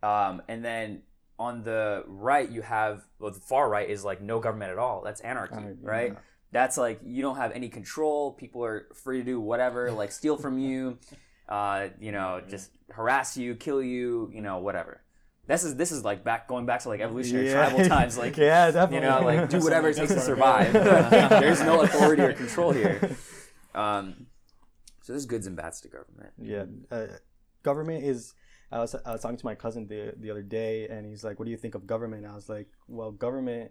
Um, 0.03 0.43
and 0.49 0.65
then 0.65 1.03
on 1.39 1.63
the 1.63 2.05
right, 2.07 2.51
you 2.51 2.63
have 2.63 3.05
well, 3.19 3.31
the 3.31 3.41
far 3.41 3.69
right 3.69 3.89
is 3.89 4.05
like 4.05 4.21
no 4.21 4.41
government 4.41 4.73
at 4.73 4.79
all. 4.79 5.03
That's 5.05 5.21
anarchy, 5.21 5.77
right? 5.83 6.13
yeah. 6.13 6.19
That's 6.53 6.79
like 6.79 7.01
you 7.05 7.23
don't 7.23 7.37
have 7.37 7.53
any 7.53 7.69
control. 7.69 8.33
People 8.33 8.65
are 8.65 8.87
free 8.95 9.19
to 9.19 9.25
do 9.25 9.41
whatever, 9.41 9.91
like 9.93 10.13
steal 10.13 10.37
from 10.37 10.59
you, 10.59 10.99
uh, 11.49 11.89
you 12.01 12.13
know, 12.13 12.41
just 12.49 12.71
harass 12.91 13.37
you, 13.37 13.55
kill 13.55 13.83
you, 13.83 14.31
you 14.33 14.41
know, 14.41 14.59
whatever. 14.59 15.03
This 15.47 15.65
is 15.65 15.77
this 15.77 15.93
is 15.93 16.05
like 16.05 16.25
back 16.25 16.49
going 16.49 16.67
back 16.67 16.81
to 16.81 16.89
like 16.89 17.01
evolutionary 17.01 17.47
Yeah. 17.47 17.69
tribal 17.69 17.89
times, 17.89 18.19
like 18.19 18.37
yeah, 18.37 18.89
you 18.91 19.01
know, 19.01 19.21
like 19.23 19.49
do 19.49 19.61
whatever 19.63 19.89
it 19.89 19.97
takes 19.97 20.13
to 20.13 20.21
survive. 20.21 20.73
There's 20.73 21.61
no 21.63 21.83
authority 21.83 22.23
or 22.23 22.33
control 22.33 22.73
here. 22.73 23.17
Um, 23.75 24.27
so 25.03 25.13
there's 25.13 25.27
goods 25.27 25.47
and 25.47 25.57
bads 25.57 25.81
to 25.83 25.89
government. 25.89 26.33
Yeah, 26.41 26.65
uh, 26.91 27.07
government 27.63 28.05
is. 28.05 28.35
I 28.73 28.81
was 28.81 28.97
I 29.05 29.13
was 29.13 29.21
talking 29.21 29.37
to 29.37 29.45
my 29.47 29.55
cousin 29.55 29.87
the 29.87 30.15
the 30.17 30.31
other 30.33 30.43
day, 30.43 30.89
and 30.89 31.07
he's 31.07 31.23
like, 31.23 31.39
"What 31.39 31.45
do 31.45 31.53
you 31.53 31.57
think 31.57 31.77
of 31.77 31.87
government?" 31.87 32.25
And 32.25 32.33
I 32.33 32.35
was 32.35 32.49
like, 32.49 32.67
"Well, 32.89 33.13
government, 33.13 33.71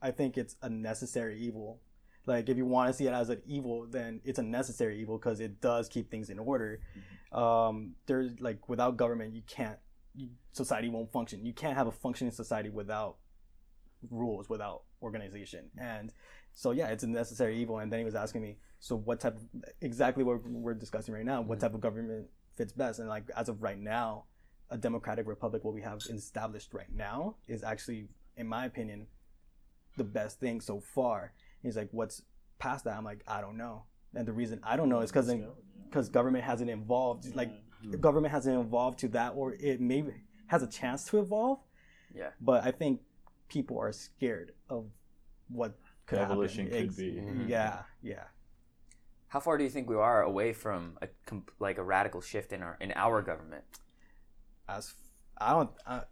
I 0.00 0.12
think 0.12 0.38
it's 0.38 0.56
a 0.62 0.70
necessary 0.70 1.38
evil. 1.40 1.80
Like, 2.24 2.48
if 2.48 2.56
you 2.56 2.64
want 2.64 2.88
to 2.90 2.94
see 2.94 3.06
it 3.06 3.12
as 3.12 3.28
an 3.28 3.42
evil, 3.46 3.86
then 3.86 4.20
it's 4.24 4.38
a 4.38 4.42
necessary 4.42 4.98
evil 5.00 5.18
because 5.18 5.38
it 5.40 5.60
does 5.60 5.88
keep 5.88 6.10
things 6.10 6.30
in 6.30 6.38
order. 6.38 6.80
Um, 7.32 7.96
there's 8.06 8.32
like 8.40 8.66
without 8.68 8.96
government, 8.96 9.34
you 9.34 9.42
can't. 9.46 9.78
Society 10.52 10.88
won't 10.88 11.12
function. 11.12 11.44
You 11.44 11.52
can't 11.52 11.76
have 11.76 11.86
a 11.86 11.92
functioning 11.92 12.32
society 12.32 12.70
without 12.70 13.16
rules, 14.10 14.48
without 14.48 14.82
organization, 15.02 15.70
and 15.78 16.12
so 16.56 16.70
yeah, 16.70 16.88
it's 16.88 17.04
a 17.04 17.06
necessary 17.06 17.58
evil. 17.60 17.78
And 17.78 17.92
then 17.92 17.98
he 17.98 18.04
was 18.04 18.14
asking 18.14 18.40
me, 18.40 18.56
so 18.80 18.96
what 18.96 19.20
type 19.20 19.36
of 19.36 19.42
exactly 19.82 20.24
what 20.24 20.42
we're 20.42 20.74
discussing 20.74 21.14
right 21.14 21.24
now? 21.24 21.42
What 21.42 21.58
mm-hmm. 21.58 21.66
type 21.66 21.74
of 21.74 21.80
government 21.80 22.28
fits 22.56 22.72
best? 22.72 22.98
And 22.98 23.08
like 23.08 23.30
as 23.36 23.48
of 23.50 23.62
right 23.62 23.78
now, 23.78 24.24
a 24.70 24.78
democratic 24.78 25.26
republic, 25.26 25.64
what 25.64 25.74
we 25.74 25.82
have 25.82 25.98
established 26.08 26.72
right 26.72 26.92
now, 26.94 27.36
is 27.46 27.62
actually, 27.62 28.08
in 28.36 28.46
my 28.46 28.64
opinion, 28.64 29.06
the 29.98 30.04
best 30.04 30.40
thing 30.40 30.60
so 30.62 30.80
far. 30.80 31.32
He's 31.62 31.76
like, 31.76 31.88
what's 31.90 32.22
past 32.58 32.84
that? 32.84 32.96
I'm 32.96 33.04
like, 33.04 33.22
I 33.28 33.42
don't 33.42 33.58
know. 33.58 33.84
And 34.14 34.26
the 34.26 34.32
reason 34.32 34.60
I 34.62 34.76
don't 34.76 34.88
know 34.88 35.00
is 35.00 35.10
because 35.10 35.30
because 35.88 36.08
government 36.08 36.44
hasn't 36.44 36.70
evolved. 36.70 37.34
Like 37.36 37.50
government 38.00 38.32
hasn't 38.32 38.58
evolved 38.58 38.98
to 39.00 39.08
that, 39.08 39.32
or 39.34 39.54
it 39.54 39.80
maybe 39.80 40.12
has 40.48 40.62
a 40.62 40.66
chance 40.66 41.04
to 41.04 41.18
evolve. 41.20 41.58
Yeah. 42.14 42.30
But 42.40 42.64
I 42.64 42.70
think 42.70 43.00
people 43.48 43.78
are 43.78 43.92
scared 43.92 44.52
of 44.68 44.86
what 45.48 45.76
could 46.06 46.18
Evolution 46.18 46.66
happen. 46.66 46.88
could 46.88 46.96
be. 46.96 47.12
Mhm. 47.12 47.48
Yeah, 47.48 47.82
yeah. 48.02 48.24
How 49.28 49.40
far 49.40 49.58
do 49.58 49.64
you 49.64 49.70
think 49.70 49.88
we 49.88 49.96
are 49.96 50.22
away 50.22 50.52
from 50.52 50.98
a 51.02 51.08
like 51.58 51.78
a 51.78 51.82
radical 51.82 52.20
shift 52.20 52.52
in 52.52 52.62
our 52.62 52.76
in 52.80 52.92
our 52.94 53.22
government? 53.22 53.64
As 54.68 54.94
I 55.38 55.52
don't, 55.52 55.70
uh, 55.86 56.02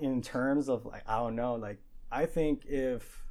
in 0.00 0.20
terms 0.22 0.68
of 0.68 0.84
like 0.86 1.02
I 1.08 1.18
don't 1.18 1.36
know, 1.36 1.54
like 1.54 1.78
I 2.10 2.26
think 2.26 2.64
if 2.66 3.24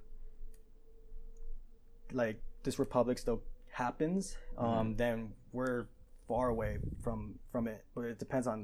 like 2.12 2.42
this 2.64 2.80
republic 2.80 3.18
still 3.18 3.42
happens, 3.72 4.38
um, 4.58 4.96
then 4.96 5.34
we're 5.52 5.88
far 6.34 6.50
away 6.50 6.78
from 7.04 7.20
from 7.52 7.68
it. 7.68 7.82
But 7.96 8.06
it 8.06 8.18
depends 8.26 8.48
on 8.48 8.60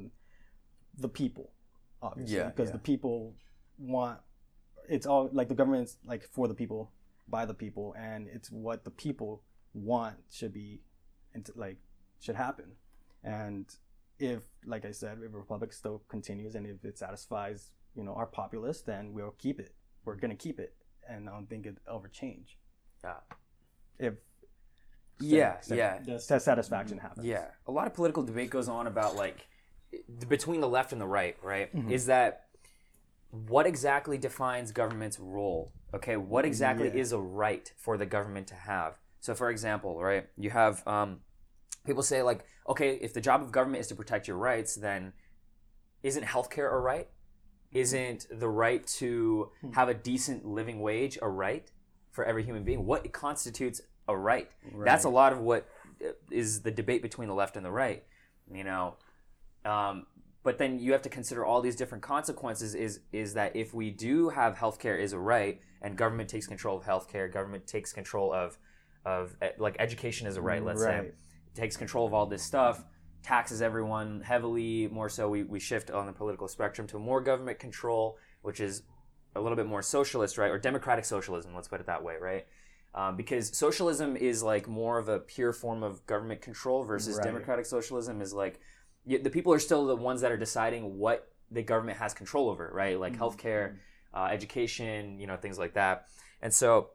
the 0.98 1.10
people, 1.22 1.48
obviously, 2.02 2.38
Yeah, 2.38 2.50
because 2.52 2.70
yeah. 2.70 2.78
the 2.78 2.84
people 2.92 3.36
want 3.78 4.20
it's 4.96 5.06
all 5.06 5.30
like 5.40 5.50
the 5.54 5.60
government's 5.62 5.98
like 6.12 6.24
for 6.36 6.48
the 6.48 6.58
people, 6.62 6.92
by 7.28 7.46
the 7.46 7.54
people, 7.54 7.88
and 7.98 8.28
it's 8.36 8.50
what 8.50 8.84
the 8.88 8.92
people 9.06 9.44
want 9.92 10.18
should 10.38 10.54
be, 10.54 10.82
into 11.36 11.52
like 11.56 11.78
should 12.20 12.36
happen, 12.36 12.70
and 13.24 13.66
if 14.18 14.42
like 14.66 14.84
I 14.92 14.94
said, 15.02 15.14
if 15.26 15.34
republic 15.34 15.72
still 15.74 16.02
continues 16.16 16.56
and 16.56 16.66
if 16.66 16.84
it 16.84 16.98
satisfies 16.98 17.72
you 17.96 18.04
know 18.04 18.14
our 18.22 18.30
populace, 18.42 18.82
then 18.82 19.14
we'll 19.14 19.36
keep 19.46 19.60
it. 19.60 19.74
We're 20.06 20.16
gonna 20.24 20.42
keep 20.48 20.60
it, 20.60 20.74
and 21.08 21.30
I 21.30 21.32
don't 21.34 21.50
think 21.50 21.66
it 21.68 21.78
ever 21.94 22.08
change. 22.08 22.58
Yeah. 23.04 23.22
If 24.08 24.16
Yeah, 25.22 25.60
sa- 25.62 25.76
yeah. 25.76 26.00
That's 26.06 26.26
sa- 26.28 26.38
satisfaction 26.38 26.98
happens. 26.98 27.26
Yeah, 27.26 27.46
a 27.68 27.72
lot 27.72 27.88
of 27.88 27.94
political 27.94 28.24
debate 28.24 28.50
goes 28.50 28.70
on 28.70 28.88
about 28.88 29.16
like 29.16 29.48
between 30.28 30.62
the 30.62 30.70
left 30.70 30.92
and 30.92 31.02
the 31.02 31.08
right, 31.08 31.36
right? 31.44 31.74
Mhm. 31.76 31.92
Is 31.92 32.06
that 32.08 32.46
what 33.32 33.66
exactly 33.66 34.18
defines 34.18 34.72
government's 34.72 35.20
role? 35.20 35.72
Okay, 35.94 36.18
what 36.18 36.46
exactly 36.46 36.88
Yeah. 36.88 36.96
is 37.02 37.12
a 37.12 37.20
right 37.20 37.72
for 37.78 37.98
the 37.98 38.06
government 38.06 38.48
to 38.48 38.56
have? 38.56 38.98
So, 39.20 39.36
for 39.36 39.50
example, 39.50 40.02
right, 40.02 40.28
you 40.38 40.50
have 40.52 40.86
um, 40.88 41.22
people 41.86 42.04
say 42.04 42.22
like, 42.22 42.46
okay, 42.68 42.96
if 42.96 43.14
the 43.14 43.22
job 43.22 43.42
of 43.42 43.52
government 43.52 43.82
is 43.82 43.88
to 43.88 43.96
protect 43.96 44.28
your 44.28 44.38
rights, 44.38 44.76
then 44.76 45.14
isn't 46.04 46.24
healthcare 46.24 46.72
a 46.72 46.78
right? 46.80 47.10
Isn't 47.72 48.26
the 48.32 48.50
right 48.50 48.86
to 49.00 49.52
have 49.74 49.90
a 49.90 49.94
decent 49.94 50.46
living 50.46 50.80
wage 50.80 51.20
a 51.22 51.30
right 51.30 51.70
for 52.12 52.24
every 52.26 52.44
human 52.44 52.64
being? 52.64 52.86
What 52.86 53.12
constitutes 53.12 53.82
a 54.10 54.18
right? 54.18 54.50
That's 54.86 55.06
a 55.06 55.10
lot 55.10 55.32
of 55.34 55.39
what 55.39 55.68
uh, 56.06 56.12
the 56.30 56.72
debate 56.75 57.01
between 57.01 57.28
the 57.28 57.34
left 57.34 57.56
and 57.56 57.66
the 57.66 57.72
right. 57.72 58.04
You 58.51 58.63
know, 58.63 58.96
um, 59.66 60.08
but 60.44 60.58
then 60.58 60.80
you 60.80 60.92
have 60.94 61.01
to 61.04 61.10
consider 61.10 61.46
all 61.46 61.62
these 61.62 61.75
different 61.75 62.04
consequences. 62.04 62.75
Is 62.75 63.01
is 63.13 63.34
that 63.36 63.56
if 63.56 63.74
we 63.74 63.92
do 63.92 64.30
have 64.30 64.56
healthcare 64.56 65.00
is 65.00 65.13
a 65.13 65.20
right, 65.20 65.62
and 65.82 65.96
government 65.98 66.30
takes 66.30 66.48
control 66.48 66.78
of 66.78 66.84
healthcare, 66.84 67.32
government 67.32 67.68
takes 67.68 67.94
control 67.94 68.34
of 68.34 68.58
of 69.06 69.36
like 69.58 69.75
education 69.80 70.28
is 70.28 70.38
a 70.38 70.42
right. 70.42 70.63
Let's 70.63 70.82
say 70.82 70.98
Right. 70.98 71.13
takes 71.56 71.78
control 71.78 72.06
of 72.08 72.13
all 72.13 72.25
this 72.25 72.44
stuff, 72.44 72.84
taxes 73.24 73.62
everyone 73.62 74.22
heavily. 74.22 74.88
More 74.88 75.10
so, 75.10 75.30
we, 75.30 75.44
we 75.44 75.60
shift 75.60 75.92
on 75.92 76.06
the 76.06 76.13
political 76.13 76.48
spectrum 76.48 76.88
to 76.88 77.00
more 77.00 77.22
government 77.22 77.60
control, 77.60 78.18
which 78.42 78.60
is 78.60 78.84
a 79.36 79.42
little 79.42 79.56
bit 79.56 79.68
more 79.68 79.82
socialist, 79.82 80.38
right? 80.38 80.50
Or 80.51 80.58
democratic 80.58 81.06
socialism, 81.06 81.54
let's 81.54 81.68
put 81.68 81.80
it 81.80 81.86
that 81.86 82.04
way, 82.04 82.16
right? 82.20 82.48
Um, 82.96 83.15
because 83.15 83.55
socialism 83.55 84.17
is 84.17 84.41
like 84.41 84.67
more 84.67 84.98
of 84.98 85.10
a 85.10 85.19
pure 85.19 85.53
form 85.53 85.84
of 85.84 86.05
government 86.08 86.41
control 86.41 86.84
versus 86.84 87.17
Right. 87.17 87.24
democratic 87.24 87.65
socialism 87.65 88.19
is 88.19 88.34
like 88.34 88.60
the 89.05 89.29
people 89.29 89.53
are 89.53 89.60
still 89.60 89.86
the 89.86 89.96
ones 89.96 90.22
that 90.22 90.31
are 90.31 90.38
deciding 90.38 90.98
what 90.98 91.31
the 91.51 91.63
government 91.63 91.98
has 91.98 92.13
control 92.13 92.50
over, 92.50 92.69
right? 92.74 93.00
Like 93.00 93.17
healthcare, 93.17 93.77
uh, 94.13 94.25
education, 94.31 95.19
you 95.19 95.27
know, 95.27 95.38
things 95.38 95.58
like 95.58 95.74
that. 95.74 96.08
And 96.41 96.53
so 96.53 96.89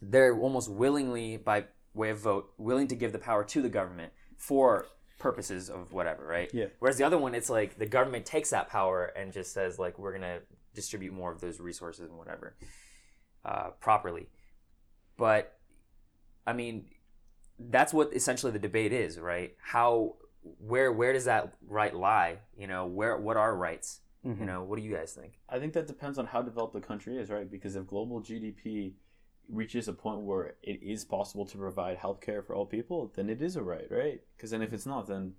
they're 0.00 0.36
almost 0.36 0.70
willingly, 0.70 1.36
by 1.36 1.64
way 1.94 2.10
of 2.10 2.18
vote, 2.18 2.52
willing 2.58 2.88
to 2.88 2.94
give 2.94 3.12
the 3.12 3.18
power 3.18 3.44
to 3.44 3.62
the 3.62 3.68
government 3.68 4.12
for 4.36 4.86
purposes 5.18 5.70
of 5.70 5.92
whatever, 5.92 6.26
right? 6.26 6.50
Yeah. 6.52 6.66
Whereas 6.78 6.96
the 6.98 7.04
other 7.04 7.18
one, 7.18 7.34
it's 7.34 7.50
like 7.50 7.78
the 7.78 7.86
government 7.86 8.26
takes 8.26 8.50
that 8.50 8.68
power 8.68 9.04
and 9.16 9.32
just 9.32 9.52
says 9.52 9.78
like 9.78 9.98
we're 9.98 10.12
gonna 10.12 10.40
distribute 10.74 11.12
more 11.12 11.30
of 11.32 11.40
those 11.40 11.60
resources 11.60 12.08
and 12.08 12.18
whatever 12.18 12.56
uh, 13.44 13.70
properly. 13.80 14.28
But 15.22 15.56
I 16.44 16.52
mean, 16.52 16.86
that's 17.56 17.94
what 17.94 18.12
essentially 18.12 18.50
the 18.50 18.58
debate 18.58 18.92
is, 18.92 19.20
right? 19.20 19.54
How 19.62 20.16
where 20.58 20.90
where 20.90 21.12
does 21.12 21.26
that 21.26 21.54
right 21.64 21.94
lie? 21.94 22.38
You 22.56 22.66
know, 22.66 22.86
where 22.86 23.16
what 23.16 23.36
are 23.36 23.56
rights? 23.56 24.00
Mhm. 24.26 24.40
You 24.40 24.46
know, 24.46 24.64
what 24.64 24.80
do 24.80 24.84
you 24.84 24.92
guys 24.92 25.12
think? 25.12 25.38
I 25.48 25.60
think 25.60 25.74
that 25.74 25.86
depends 25.86 26.18
on 26.18 26.26
how 26.26 26.42
developed 26.42 26.74
the 26.74 26.80
country 26.80 27.18
is, 27.18 27.30
right? 27.30 27.48
Because 27.48 27.76
if 27.76 27.86
global 27.86 28.20
GDP 28.20 28.96
reaches 29.48 29.86
a 29.86 29.92
point 29.92 30.22
where 30.22 30.56
it 30.60 30.82
is 30.82 31.04
possible 31.04 31.46
to 31.46 31.56
provide 31.56 31.98
healthcare 31.98 32.44
for 32.44 32.56
all 32.56 32.66
people, 32.66 33.12
then 33.14 33.30
it 33.30 33.40
is 33.40 33.54
a 33.54 33.62
right, 33.62 33.88
right? 33.92 34.20
Because 34.36 34.50
then 34.50 34.60
if 34.60 34.72
it's 34.72 34.86
not, 34.86 35.06
then 35.06 35.34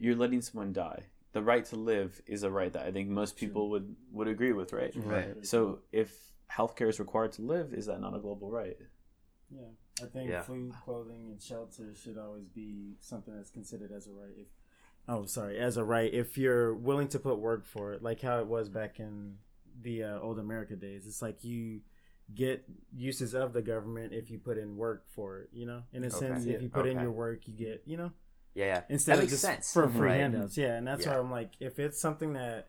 you're 0.00 0.16
letting 0.16 0.42
someone 0.42 0.72
die. 0.72 1.04
The 1.34 1.42
right 1.42 1.64
to 1.66 1.76
live 1.76 2.20
is 2.26 2.42
a 2.42 2.50
right 2.50 2.72
that 2.72 2.84
I 2.84 2.90
think 2.90 3.08
most 3.10 3.36
people 3.36 3.70
would 3.70 3.94
would 4.10 4.26
agree 4.26 4.54
with, 4.60 4.72
right? 4.72 4.92
Right. 4.96 5.46
So 5.46 5.82
if 5.92 6.10
healthcare 6.50 6.88
is 6.88 6.98
required 6.98 7.30
to 7.38 7.42
live, 7.42 7.72
is 7.72 7.86
that 7.86 8.00
not 8.00 8.16
a 8.16 8.18
global 8.18 8.50
right? 8.50 8.76
Yeah, 9.50 9.62
I 10.02 10.06
think 10.06 10.30
Yeah. 10.30 10.42
food, 10.42 10.72
clothing, 10.84 11.28
and 11.30 11.40
shelter 11.42 11.94
should 11.94 12.18
always 12.18 12.48
be 12.48 12.94
something 13.00 13.34
that's 13.34 13.50
considered 13.50 13.92
as 13.92 14.06
a 14.06 14.12
right. 14.12 14.34
If 14.38 14.46
oh, 15.08 15.26
sorry, 15.26 15.58
as 15.58 15.76
a 15.76 15.84
right, 15.84 16.12
if 16.12 16.38
you're 16.38 16.74
willing 16.74 17.08
to 17.08 17.18
put 17.18 17.38
work 17.38 17.66
for 17.66 17.92
it, 17.92 18.02
like 18.02 18.20
how 18.20 18.38
it 18.38 18.46
was 18.46 18.68
back 18.68 19.00
in 19.00 19.36
the 19.82 20.04
uh, 20.04 20.20
old 20.20 20.38
America 20.38 20.76
days, 20.76 21.06
it's 21.06 21.22
like 21.22 21.42
you 21.42 21.80
get 22.32 22.64
uses 22.94 23.34
of 23.34 23.52
the 23.52 23.62
government 23.62 24.12
if 24.12 24.30
you 24.30 24.38
put 24.38 24.56
in 24.56 24.76
work 24.76 25.04
for 25.08 25.40
it. 25.40 25.48
You 25.52 25.66
know, 25.66 25.82
in 25.92 26.04
a 26.04 26.06
Okay. 26.08 26.18
sense, 26.18 26.46
if 26.46 26.62
you 26.62 26.68
put 26.68 26.86
in 26.86 27.00
your 27.00 27.10
work, 27.12 27.48
you 27.48 27.54
get 27.54 27.82
you 27.86 27.96
know 27.96 28.12
Yeah, 28.54 28.66
yeah. 28.66 28.82
instead 28.88 29.16
that 29.18 29.24
of 29.24 29.30
just 29.30 29.42
sense 29.42 29.72
for 29.72 29.88
free 29.88 30.10
right? 30.10 30.20
handouts. 30.20 30.56
Yeah, 30.56 30.76
and 30.76 30.86
that's 30.86 31.04
Yeah. 31.04 31.12
why 31.14 31.18
I'm 31.18 31.30
like, 31.30 31.52
if 31.60 31.78
it's 31.78 32.00
something 32.00 32.34
that 32.34 32.68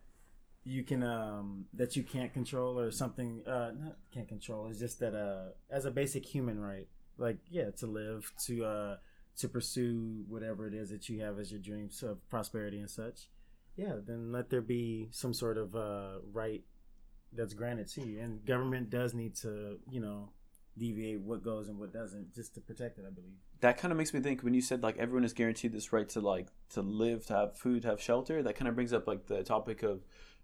you 0.64 0.84
can 0.84 1.04
um 1.04 1.66
that 1.74 1.96
you 1.96 2.04
can't 2.04 2.34
control 2.34 2.80
or 2.80 2.92
something 2.92 3.42
uh 3.48 3.72
not 3.78 3.98
can't 4.14 4.28
control 4.28 4.68
it's 4.68 4.80
just 4.80 5.00
that 5.00 5.16
uh 5.16 5.50
as 5.70 5.86
a 5.86 5.92
basic 5.92 6.26
human 6.26 6.60
right 6.60 6.88
like 7.18 7.38
yeah 7.50 7.72
to 7.72 7.88
live 7.88 8.32
to 8.46 8.64
uh 8.64 8.96
to 9.38 9.48
pursue 9.48 10.24
whatever 10.28 10.68
it 10.68 10.74
is 10.74 10.90
that 10.90 11.10
you 11.10 11.22
have 11.22 11.40
as 11.40 11.52
your 11.52 11.60
dreams 11.60 12.04
of 12.04 12.18
prosperity 12.30 12.80
and 12.80 12.90
such 12.90 13.28
yeah 13.76 13.94
then 14.06 14.32
let 14.32 14.50
there 14.50 14.62
be 14.62 15.08
some 15.12 15.34
sort 15.34 15.58
of 15.58 15.76
uh 15.76 16.20
right 16.32 16.64
that's 17.34 17.54
granted 17.54 17.88
to 17.88 18.06
you 18.06 18.20
and 18.20 18.46
government 18.46 18.90
does 18.90 19.14
need 19.14 19.36
to 19.36 19.80
you 19.90 20.00
know 20.00 20.30
deviate 20.78 21.20
what 21.22 21.44
goes 21.44 21.68
and 21.70 21.78
what 21.78 21.92
doesn't 21.92 22.34
just 22.34 22.54
to 22.54 22.62
protect 22.62 22.98
it 22.98 23.06
i 23.06 23.10
believe. 23.10 23.34
That 23.60 23.78
kind 23.78 23.92
of 23.92 23.98
makes 23.98 24.14
me 24.14 24.22
think 24.22 24.42
when 24.42 24.54
you 24.54 24.62
said 24.62 24.82
like 24.82 24.98
everyone 24.98 25.24
is 25.24 25.34
guaranteed 25.34 25.74
this 25.74 25.92
right 25.94 26.08
to 26.10 26.20
like 26.22 26.48
to 26.72 26.82
live 26.82 27.26
to 27.28 27.34
have 27.34 27.58
food 27.58 27.82
to 27.84 27.90
have 27.90 28.02
shelter 28.02 28.42
that 28.44 28.56
kind 28.56 28.68
of 28.68 28.76
brings 28.76 28.94
up 28.94 29.08
like 29.08 29.28
the 29.28 29.44
topic 29.44 29.84
of 29.84 30.02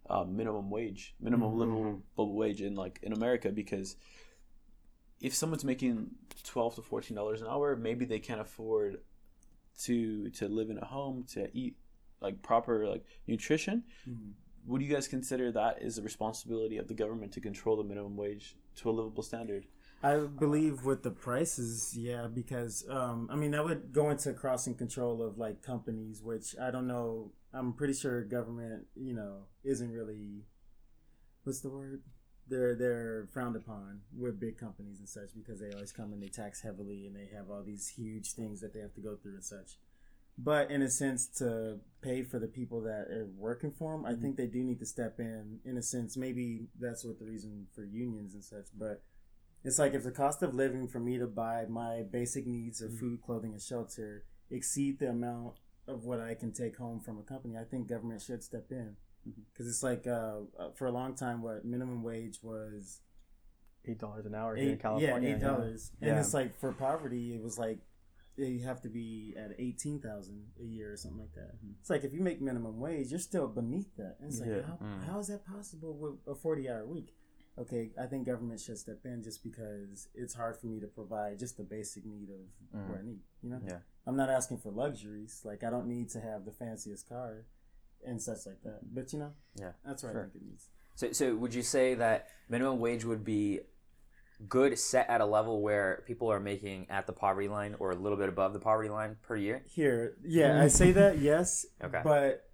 um, 0.09 0.35
minimum 0.35 0.69
wage 0.69 1.15
minimum 1.19 1.51
Mhm. 1.53 1.57
livable 1.57 2.35
wage 2.35 2.61
in 2.61 2.75
like 2.75 2.99
in 3.03 3.13
america 3.13 3.49
because 3.51 3.95
if 5.21 5.33
someone's 5.33 5.65
making 5.65 6.11
12 6.43 6.75
to 6.75 6.81
14 6.81 7.15
dollars 7.15 7.41
an 7.41 7.47
hour 7.47 7.75
maybe 7.75 8.05
they 8.05 8.19
can't 8.19 8.41
afford 8.41 8.99
to 9.83 10.29
to 10.31 10.47
live 10.47 10.69
in 10.69 10.77
a 10.77 10.85
home 10.85 11.23
to 11.33 11.49
eat 11.57 11.75
like 12.21 12.41
proper 12.41 12.87
like 12.87 13.03
nutrition 13.27 13.83
would 14.65 14.81
you 14.81 14.93
guys 14.93 15.07
consider 15.07 15.51
that 15.51 15.81
is 15.81 15.97
a 15.97 16.01
responsibility 16.01 16.77
of 16.77 16.87
the 16.87 16.93
government 16.93 17.31
to 17.33 17.41
control 17.41 17.77
the 17.77 17.83
minimum 17.83 18.15
wage 18.17 18.55
to 18.75 18.89
a 18.89 18.91
livable 18.91 19.23
standard 19.23 19.65
I 20.03 20.17
believe 20.19 20.85
with 20.85 21.01
the 21.01 21.09
prices, 21.09 21.97
yeah, 21.97 22.27
because 22.27 22.85
um, 22.87 23.29
I 23.31 23.35
mean 23.35 23.49
that 23.49 23.65
would 23.65 23.91
go 23.91 24.11
into 24.11 24.31
crossing 24.33 24.75
control 24.75 25.23
of 25.23 25.39
like 25.39 25.63
companies, 25.63 26.21
which 26.21 26.55
I 26.61 26.69
don't 26.69 26.85
know. 26.85 27.31
I'm 27.57 27.73
pretty 27.73 27.93
sure 27.93 28.23
government, 28.23 28.85
you 28.95 29.13
know, 29.13 29.45
isn't 29.63 29.91
really 29.91 30.45
what's 31.43 31.61
the 31.61 31.69
word? 31.69 32.03
They're 32.47 32.75
they're 32.75 33.27
frowned 33.33 33.55
upon 33.55 34.01
with 34.15 34.39
big 34.39 34.57
companies 34.57 34.99
and 34.99 35.09
such 35.09 35.29
because 35.35 35.59
they 35.59 35.71
always 35.71 35.91
come 35.91 36.13
and 36.13 36.21
they 36.21 36.27
tax 36.27 36.61
heavily 36.61 37.05
and 37.05 37.15
they 37.15 37.29
have 37.35 37.49
all 37.49 37.63
these 37.63 37.89
huge 37.89 38.33
things 38.33 38.61
that 38.61 38.73
they 38.73 38.79
have 38.79 38.93
to 38.95 39.01
go 39.01 39.15
through 39.15 39.35
and 39.35 39.43
such. 39.43 39.77
But 40.37 40.69
in 40.69 40.83
a 40.83 40.89
sense, 40.89 41.25
to 41.39 41.79
pay 42.01 42.21
for 42.21 42.37
the 42.37 42.47
people 42.47 42.81
that 42.81 43.07
are 43.09 43.27
working 43.35 43.71
for 43.71 43.93
them, 43.93 44.05
I 44.05 44.11
mm-hmm. 44.11 44.21
think 44.21 44.37
they 44.37 44.45
do 44.45 44.63
need 44.63 44.79
to 44.79 44.85
step 44.85 45.19
in. 45.19 45.59
In 45.65 45.77
a 45.77 45.81
sense, 45.81 46.15
maybe 46.15 46.67
that's 46.79 47.03
what 47.03 47.17
the 47.17 47.25
reason 47.25 47.65
for 47.73 47.83
unions 47.83 48.35
and 48.35 48.43
such, 48.43 48.67
but 48.77 49.01
it's 49.63 49.79
like 49.79 49.95
if 49.95 50.03
the 50.03 50.11
cost 50.11 50.43
of 50.43 50.53
living 50.53 50.87
for 50.87 50.99
me 50.99 51.17
to 51.17 51.25
buy 51.25 51.65
my 51.67 52.03
basic 52.03 52.45
needs 52.45 52.81
of 52.81 52.91
mm-hmm. 52.91 52.99
food, 52.99 53.21
clothing, 53.25 53.53
and 53.53 53.61
shelter 53.61 54.25
exceed 54.51 54.99
the 54.99 55.09
amount 55.09 55.55
of 55.87 56.05
what 56.05 56.19
I 56.19 56.33
can 56.35 56.51
take 56.51 56.77
home 56.77 56.99
from 56.99 57.17
a 57.19 57.23
company, 57.23 57.57
I 57.57 57.63
think 57.63 57.87
government 57.87 58.21
should 58.21 58.43
step 58.43 58.67
in. 58.71 58.95
Because 59.51 59.67
it's 59.67 59.83
like 59.83 60.07
uh, 60.07 60.37
uh, 60.57 60.71
for 60.75 60.85
a 60.87 60.91
long 60.91 61.13
time, 61.15 61.41
what 61.41 61.65
minimum 61.65 62.01
wage 62.03 62.39
was 62.41 63.01
eight 63.85 63.99
dollars 63.99 64.25
an 64.25 64.33
hour 64.33 64.55
here 64.55 64.63
in 64.65 64.69
eight, 64.71 64.75
yeah, 64.77 64.81
California. 64.81 65.35
eight 65.35 65.41
dollars, 65.41 65.91
and 66.01 66.11
Yeah. 66.11 66.19
it's 66.21 66.33
like 66.33 66.57
for 66.59 66.71
poverty, 66.71 67.33
it 67.35 67.41
was 67.43 67.57
like 67.57 67.79
you 68.37 68.63
have 68.63 68.79
to 68.81 68.89
be 68.89 69.33
at 69.37 69.51
eighteen 69.59 69.99
thousand 69.99 70.45
a 70.61 70.63
year 70.63 70.93
or 70.93 70.95
something 70.97 71.19
like 71.19 71.33
that. 71.33 71.57
Mm-hmm. 71.57 71.71
It's 71.81 71.89
like 71.89 72.05
if 72.05 72.13
you 72.13 72.21
make 72.21 72.39
minimum 72.41 72.79
wage, 72.79 73.09
you're 73.09 73.19
still 73.19 73.47
beneath 73.47 73.93
that. 73.97 74.15
And 74.21 74.29
it's 74.31 74.39
like 74.39 74.49
Yeah. 74.49 74.61
how, 74.61 74.77
Mm. 74.81 75.03
how 75.05 75.19
is 75.19 75.27
that 75.27 75.45
possible 75.45 75.93
with 75.97 76.15
a 76.27 76.35
forty 76.35 76.69
hour 76.69 76.85
week? 76.85 77.16
Okay, 77.59 77.89
I 77.99 78.05
think 78.05 78.25
government 78.27 78.59
should 78.59 78.77
step 78.77 78.99
in 79.05 79.23
just 79.23 79.43
because 79.43 80.09
it's 80.13 80.33
hard 80.35 80.57
for 80.57 80.67
me 80.67 80.79
to 80.79 80.87
provide 80.87 81.39
just 81.39 81.57
the 81.57 81.63
basic 81.63 82.05
need 82.05 82.29
of 82.29 82.79
Mm. 82.79 82.89
what 82.89 82.99
I 82.99 83.01
need. 83.01 83.19
You 83.41 83.49
know, 83.49 83.61
Yeah. 83.65 83.79
I'm 84.05 84.15
not 84.15 84.29
asking 84.29 84.59
for 84.59 84.71
luxuries. 84.71 85.41
Like 85.43 85.63
I 85.63 85.69
don't 85.69 85.87
need 85.87 86.09
to 86.11 86.19
have 86.21 86.45
the 86.45 86.51
fanciest 86.51 87.09
car 87.09 87.45
and 88.05 88.21
such 88.21 88.45
like 88.45 88.61
that. 88.63 88.93
But 88.93 89.11
you 89.11 89.19
know, 89.19 89.33
Yeah. 89.55 89.71
that's 89.83 90.03
what 90.03 90.11
Sure. 90.13 90.21
I 90.21 90.23
think 90.25 90.35
it 90.35 90.41
needs. 90.43 90.69
So, 90.95 91.11
so 91.11 91.35
would 91.35 91.53
you 91.53 91.63
say 91.63 91.95
that 91.95 92.27
minimum 92.49 92.79
wage 92.79 93.05
would 93.05 93.23
be 93.23 93.61
good 94.47 94.77
set 94.77 95.09
at 95.09 95.19
a 95.19 95.25
level 95.25 95.61
where 95.63 96.03
people 96.05 96.31
are 96.31 96.39
making 96.39 96.87
at 96.91 97.07
the 97.07 97.13
poverty 97.13 97.47
line 97.47 97.75
or 97.79 97.89
a 97.91 97.95
little 97.95 98.17
bit 98.17 98.29
above 98.29 98.53
the 98.53 98.59
poverty 98.59 98.89
line 98.89 99.17
per 99.23 99.35
year? 99.35 99.63
Here, 99.65 100.15
yeah, 100.23 100.61
I 100.61 100.67
say 100.67 100.91
that 100.91 101.17
yes, 101.31 101.65
Okay. 101.83 102.01
but 102.03 102.46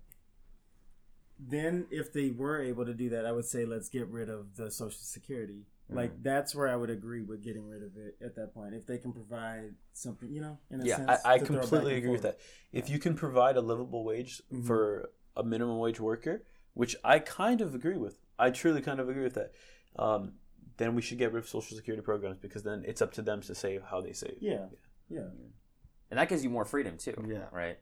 then 1.40 1.88
if 1.92 2.13
they 2.13 2.30
were 2.30 2.62
able 2.62 2.86
to 2.86 2.94
do 2.94 3.10
that, 3.10 3.25
I 3.25 3.32
would 3.32 3.46
say 3.46 3.66
let's 3.66 3.90
get 3.90 4.08
rid 4.08 4.30
of 4.30 4.56
the 4.56 4.72
Social 4.72 5.00
Security. 5.02 5.66
Mm. 5.92 5.96
Like 5.96 6.24
that's 6.24 6.56
where 6.56 6.68
I 6.68 6.75
would 6.75 6.90
agree 6.90 7.22
with 7.22 7.44
getting 7.44 7.68
rid 7.68 7.84
of 7.84 7.98
it 7.98 8.16
at 8.24 8.36
that 8.36 8.54
point. 8.54 8.74
If 8.74 8.86
they 8.86 8.98
can 8.98 9.12
provide 9.12 9.75
something, 9.94 10.32
you 10.32 10.42
know, 10.42 10.58
in 10.72 10.82
a 10.82 10.86
Yeah, 10.86 10.98
sense, 10.98 11.22
I, 11.25 11.34
I 11.34 11.38
to 11.40 11.46
throw 11.46 11.56
back 11.56 11.62
completely 11.63 11.92
and 11.94 11.98
agree 12.00 12.12
with 12.12 12.22
forth. 12.22 12.38
that. 12.38 12.78
If 12.78 12.90
you 12.90 13.00
can 13.00 13.16
provide 13.16 13.58
a 13.58 13.62
livable 13.62 14.04
wage 14.04 14.42
Mhm. 14.52 14.66
for 14.66 15.10
a 15.36 15.44
minimum 15.44 15.80
wage 15.80 16.00
worker, 16.00 16.44
which 16.74 16.96
I 17.04 17.20
kind 17.20 17.62
of 17.62 17.75
agree 17.75 17.98
with, 17.98 18.20
I 18.40 18.50
truly 18.52 18.82
kind 18.82 19.00
of 19.00 19.10
agree 19.10 19.24
with 19.24 19.34
that. 19.36 19.52
Um, 19.98 20.34
then 20.78 20.96
we 20.96 21.02
should 21.02 21.18
get 21.18 21.32
rid 21.34 21.44
of 21.44 21.50
social 21.50 21.75
security 21.78 22.02
programs 22.02 22.38
because 22.38 22.63
then 22.63 22.84
it's 22.88 23.02
up 23.02 23.12
to 23.13 23.22
them 23.22 23.42
to 23.42 23.54
save 23.54 23.84
how 23.84 24.02
they 24.02 24.13
save. 24.13 24.38
Yeah, 24.40 24.68
yeah. 25.10 25.28
And 26.10 26.20
that 26.20 26.30
gives 26.30 26.44
you 26.44 26.50
more 26.50 26.66
freedom 26.66 26.98
too. 26.98 27.16
Yeah. 27.28 27.46
Right. 27.52 27.78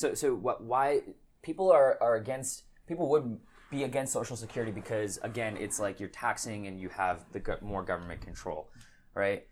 So 0.00 0.14
so 0.14 0.34
what 0.34 0.64
why 0.64 1.02
people 1.42 1.70
are 1.70 1.98
are 2.00 2.16
against 2.16 2.64
people 2.86 3.10
would 3.10 3.38
be 3.70 3.84
against 3.84 4.14
social 4.14 4.34
security 4.34 4.72
because 4.72 5.18
again 5.22 5.58
it's 5.58 5.78
like 5.78 6.00
you're 6.00 6.08
taxing 6.08 6.66
and 6.66 6.80
you 6.80 6.88
have 6.88 7.26
the 7.32 7.40
go- 7.40 7.58
more 7.60 7.82
government 7.82 8.22
control, 8.22 8.70
right? 9.14 9.46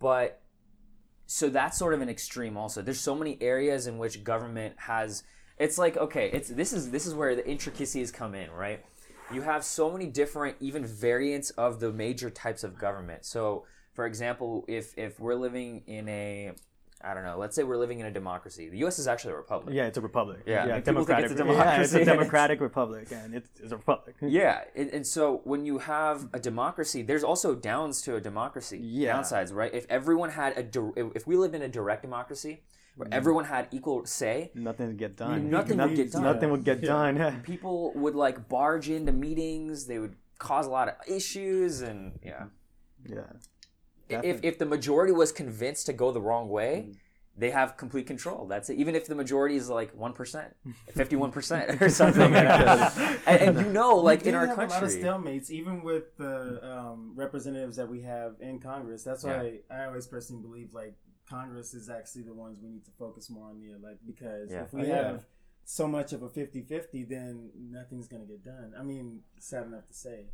But 0.00 0.42
so 1.26 1.48
that's 1.48 1.78
sort 1.78 1.94
of 1.94 2.00
an 2.00 2.08
extreme 2.08 2.56
also. 2.56 2.82
There's 2.82 2.98
so 2.98 3.14
many 3.14 3.38
areas 3.40 3.86
in 3.86 3.96
which 3.98 4.24
government 4.24 4.74
has 4.78 5.22
it's 5.56 5.78
like 5.78 5.96
okay, 5.96 6.28
it's 6.32 6.48
this 6.48 6.72
is 6.72 6.90
this 6.90 7.06
is 7.06 7.14
where 7.14 7.36
the 7.36 7.48
intricacies 7.48 8.10
come 8.10 8.34
in, 8.34 8.50
right? 8.50 8.84
You 9.32 9.42
have 9.42 9.62
so 9.64 9.88
many 9.88 10.06
different 10.06 10.56
even 10.58 10.84
variants 10.84 11.50
of 11.50 11.78
the 11.78 11.92
major 11.92 12.28
types 12.28 12.64
of 12.64 12.76
government. 12.76 13.24
So 13.24 13.66
for 13.94 14.04
example, 14.04 14.64
if 14.66 14.98
if 14.98 15.20
we're 15.20 15.36
living 15.36 15.84
in 15.86 16.08
a 16.08 16.52
I 17.06 17.14
don't 17.14 17.24
know, 17.24 17.38
let's 17.38 17.54
say 17.54 17.62
we're 17.62 17.76
living 17.76 18.00
in 18.00 18.06
a 18.06 18.10
democracy. 18.10 18.68
The 18.68 18.78
US 18.78 18.98
is 18.98 19.06
actually 19.06 19.34
a 19.34 19.36
republic. 19.36 19.74
Yeah, 19.74 19.86
it's 19.86 19.96
a 19.96 20.00
republic. 20.00 20.40
Yeah, 20.44 20.66
yeah, 20.66 20.80
people 20.80 21.04
think 21.04 21.20
it's 21.20 21.32
a 21.32 21.36
democratic. 21.36 21.78
Yeah, 21.78 21.82
it's 21.84 21.94
a 21.94 22.04
democratic 22.14 22.60
republic, 22.60 23.12
and 23.12 23.34
it's, 23.34 23.48
it's 23.60 23.72
a 23.72 23.76
republic. 23.76 24.16
Yeah, 24.22 24.64
and, 24.74 24.90
and 24.90 25.06
so 25.06 25.40
when 25.44 25.64
you 25.64 25.78
have 25.78 26.28
a 26.32 26.40
democracy, 26.40 27.02
there's 27.02 27.22
also 27.22 27.54
downs 27.54 28.02
to 28.02 28.16
a 28.16 28.20
democracy. 28.20 28.78
Yeah. 28.82 29.16
Downsides, 29.16 29.54
right? 29.54 29.72
If 29.72 29.86
everyone 29.88 30.30
had 30.30 30.58
a, 30.58 30.62
dir- 30.62 30.92
if 31.14 31.26
we 31.26 31.36
lived 31.36 31.54
in 31.54 31.62
a 31.62 31.68
direct 31.68 32.02
democracy, 32.02 32.62
where 32.96 33.08
mm. 33.08 33.14
everyone 33.14 33.44
had 33.44 33.68
equal 33.70 34.04
say, 34.06 34.50
Nothing 34.54 34.88
would 34.88 34.98
get 34.98 35.16
done. 35.16 35.48
Nothing 35.48 35.78
would 35.78 35.94
get 35.94 36.10
done. 36.12 36.22
Nothing 36.22 36.50
would 36.50 36.64
get 36.64 36.82
Yeah. 36.82 37.12
done. 37.12 37.42
people 37.44 37.92
would 37.94 38.14
like 38.14 38.48
barge 38.48 38.90
into 38.90 39.12
meetings. 39.12 39.86
They 39.86 39.98
would 39.98 40.16
cause 40.38 40.66
a 40.66 40.70
lot 40.70 40.88
of 40.88 40.94
issues, 41.06 41.82
and 41.82 42.18
yeah. 42.22 42.46
yeah. 43.08 43.32
If 44.08 44.44
if 44.44 44.58
the 44.58 44.66
majority 44.66 45.12
was 45.12 45.32
convinced 45.32 45.86
to 45.86 45.92
go 45.92 46.12
the 46.12 46.20
wrong 46.20 46.48
way. 46.48 46.92
They 47.38 47.50
have 47.50 47.76
complete 47.76 48.06
control. 48.06 48.46
That's 48.46 48.70
it. 48.70 48.78
Even 48.78 48.94
if 48.94 49.06
the 49.08 49.14
majority 49.14 49.56
is 49.56 49.68
like 49.68 49.94
one 49.94 50.14
percent, 50.14 50.56
fifty-one 50.94 51.32
percent, 51.32 51.82
or 51.82 51.90
something, 51.90 52.22
you 52.22 52.30
know? 52.30 53.16
and, 53.26 53.40
and 53.42 53.58
you 53.60 53.70
know, 53.74 53.96
like 53.96 54.22
We 54.22 54.30
in 54.30 54.34
our 54.36 54.46
have 54.46 54.56
a 54.58 54.66
lot 54.66 54.82
of 54.82 54.88
stalemates, 54.88 55.50
even 55.50 55.82
with 55.82 56.16
the 56.16 56.66
um, 56.66 57.12
representatives 57.14 57.76
that 57.76 57.90
we 57.90 58.00
have 58.00 58.36
in 58.40 58.58
Congress. 58.58 59.04
That's 59.04 59.22
why 59.22 59.58
I 59.70 59.84
always 59.84 60.06
personally 60.06 60.40
believe 60.40 60.72
like 60.72 60.94
Congress 61.28 61.74
is 61.74 61.90
actually 61.90 62.22
the 62.22 62.32
ones 62.32 62.58
we 62.62 62.70
need 62.70 62.86
to 62.86 62.90
focus 62.98 63.28
more 63.28 63.50
on 63.50 63.60
the 63.60 63.72
elect 63.72 63.98
because 64.06 64.50
Yeah. 64.50 64.62
if 64.62 64.72
we 64.72 64.80
Oh, 64.80 64.84
yeah. 64.86 64.94
have 65.08 65.26
so 65.66 65.86
much 65.86 66.14
of 66.14 66.22
a 66.22 66.30
50-50, 66.30 67.06
then 67.06 67.50
nothing's 67.70 68.08
gonna 68.08 68.24
get 68.24 68.42
done. 68.42 68.72
I 68.78 68.82
mean, 68.82 69.20
sad 69.40 69.66
enough 69.66 69.86
to 69.88 69.92
say. 69.94 70.28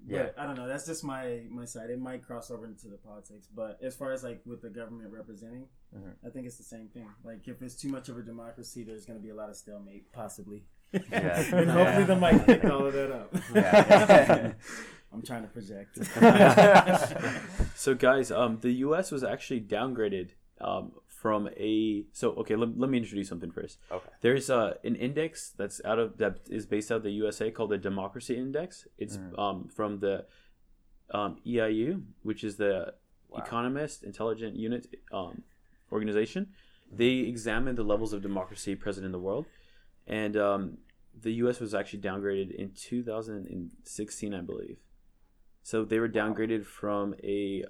But 0.00 0.14
Yeah. 0.14 0.28
I 0.38 0.46
don't 0.46 0.56
know. 0.56 0.68
That's 0.68 0.86
just 0.86 1.02
my 1.04 1.42
my 1.50 1.64
side. 1.64 1.90
It 1.90 2.00
might 2.00 2.22
cross 2.22 2.50
over 2.50 2.66
into 2.66 2.88
the 2.88 2.96
politics, 2.98 3.48
but 3.54 3.78
as 3.82 3.94
far 3.96 4.12
as 4.12 4.22
like 4.22 4.40
with 4.46 4.62
the 4.62 4.70
government 4.70 5.12
representing, 5.12 5.66
Mhm. 5.94 6.14
I 6.24 6.30
think 6.30 6.46
it's 6.46 6.56
the 6.56 6.62
same 6.64 6.88
thing. 6.88 7.08
Like 7.24 7.46
if 7.48 7.60
it's 7.62 7.74
too 7.74 7.88
much 7.88 8.08
of 8.08 8.16
a 8.18 8.22
democracy, 8.22 8.84
there's 8.84 9.04
going 9.06 9.18
to 9.18 9.22
be 9.22 9.30
a 9.30 9.34
lot 9.34 9.50
of 9.50 9.56
stalemate, 9.56 10.12
possibly. 10.12 10.64
Yeah. 10.92 11.40
and 11.56 11.70
hopefully 11.70 12.04
the 12.04 12.16
mic 12.16 12.46
picked 12.46 12.64
all 12.66 12.86
of 12.86 12.92
that 12.94 13.10
up. 13.12 13.34
Yeah. 13.54 14.52
I'm 15.12 15.22
trying 15.22 15.42
to 15.42 15.48
project. 15.48 15.98
So, 17.74 17.94
guys, 17.94 18.30
um, 18.30 18.58
the 18.60 18.72
U.S. 18.86 19.10
was 19.10 19.22
actually 19.24 19.60
downgraded 19.62 20.30
um, 20.60 20.92
from 21.20 21.48
a. 21.56 22.04
So, 22.12 22.30
okay, 22.40 22.54
let, 22.56 22.78
let 22.78 22.90
me 22.90 22.98
introduce 22.98 23.28
something 23.28 23.50
first. 23.50 23.78
Okay. 23.90 24.10
There's 24.20 24.48
uh, 24.50 24.74
an 24.84 24.94
index 24.96 25.52
that's 25.56 25.80
out 25.84 25.98
of 25.98 26.18
that 26.18 26.34
is 26.48 26.64
based 26.66 26.90
out 26.92 26.98
of 26.98 27.02
the 27.02 27.10
USA 27.22 27.50
called 27.50 27.70
the 27.70 27.78
Democracy 27.78 28.36
Index. 28.36 28.86
It's 28.98 29.16
Mm. 29.16 29.38
um, 29.38 29.68
from 29.68 29.98
the 30.00 30.26
um, 31.10 31.38
EIU, 31.46 32.02
which 32.22 32.44
is 32.44 32.56
the 32.56 32.94
Wow. 33.30 33.40
Economist 33.44 34.04
Intelligent 34.04 34.56
Unit 34.56 34.86
um, 35.12 35.42
organization. 35.92 36.42
They 36.90 37.14
examine 37.32 37.74
the 37.74 37.82
levels 37.82 38.12
of 38.14 38.22
democracy 38.22 38.74
present 38.74 39.04
in 39.04 39.12
the 39.12 39.18
world, 39.18 39.44
and 40.06 40.34
um, 40.36 40.78
the 41.20 41.32
U.S. 41.42 41.60
was 41.60 41.74
actually 41.74 42.00
downgraded 42.00 42.50
in 42.54 42.70
2016, 42.74 44.34
I 44.34 44.40
believe. 44.40 44.78
So 45.62 45.84
they 45.84 45.98
were 45.98 46.08
downgraded 46.08 46.64
from 46.64 47.14
a 47.22 47.64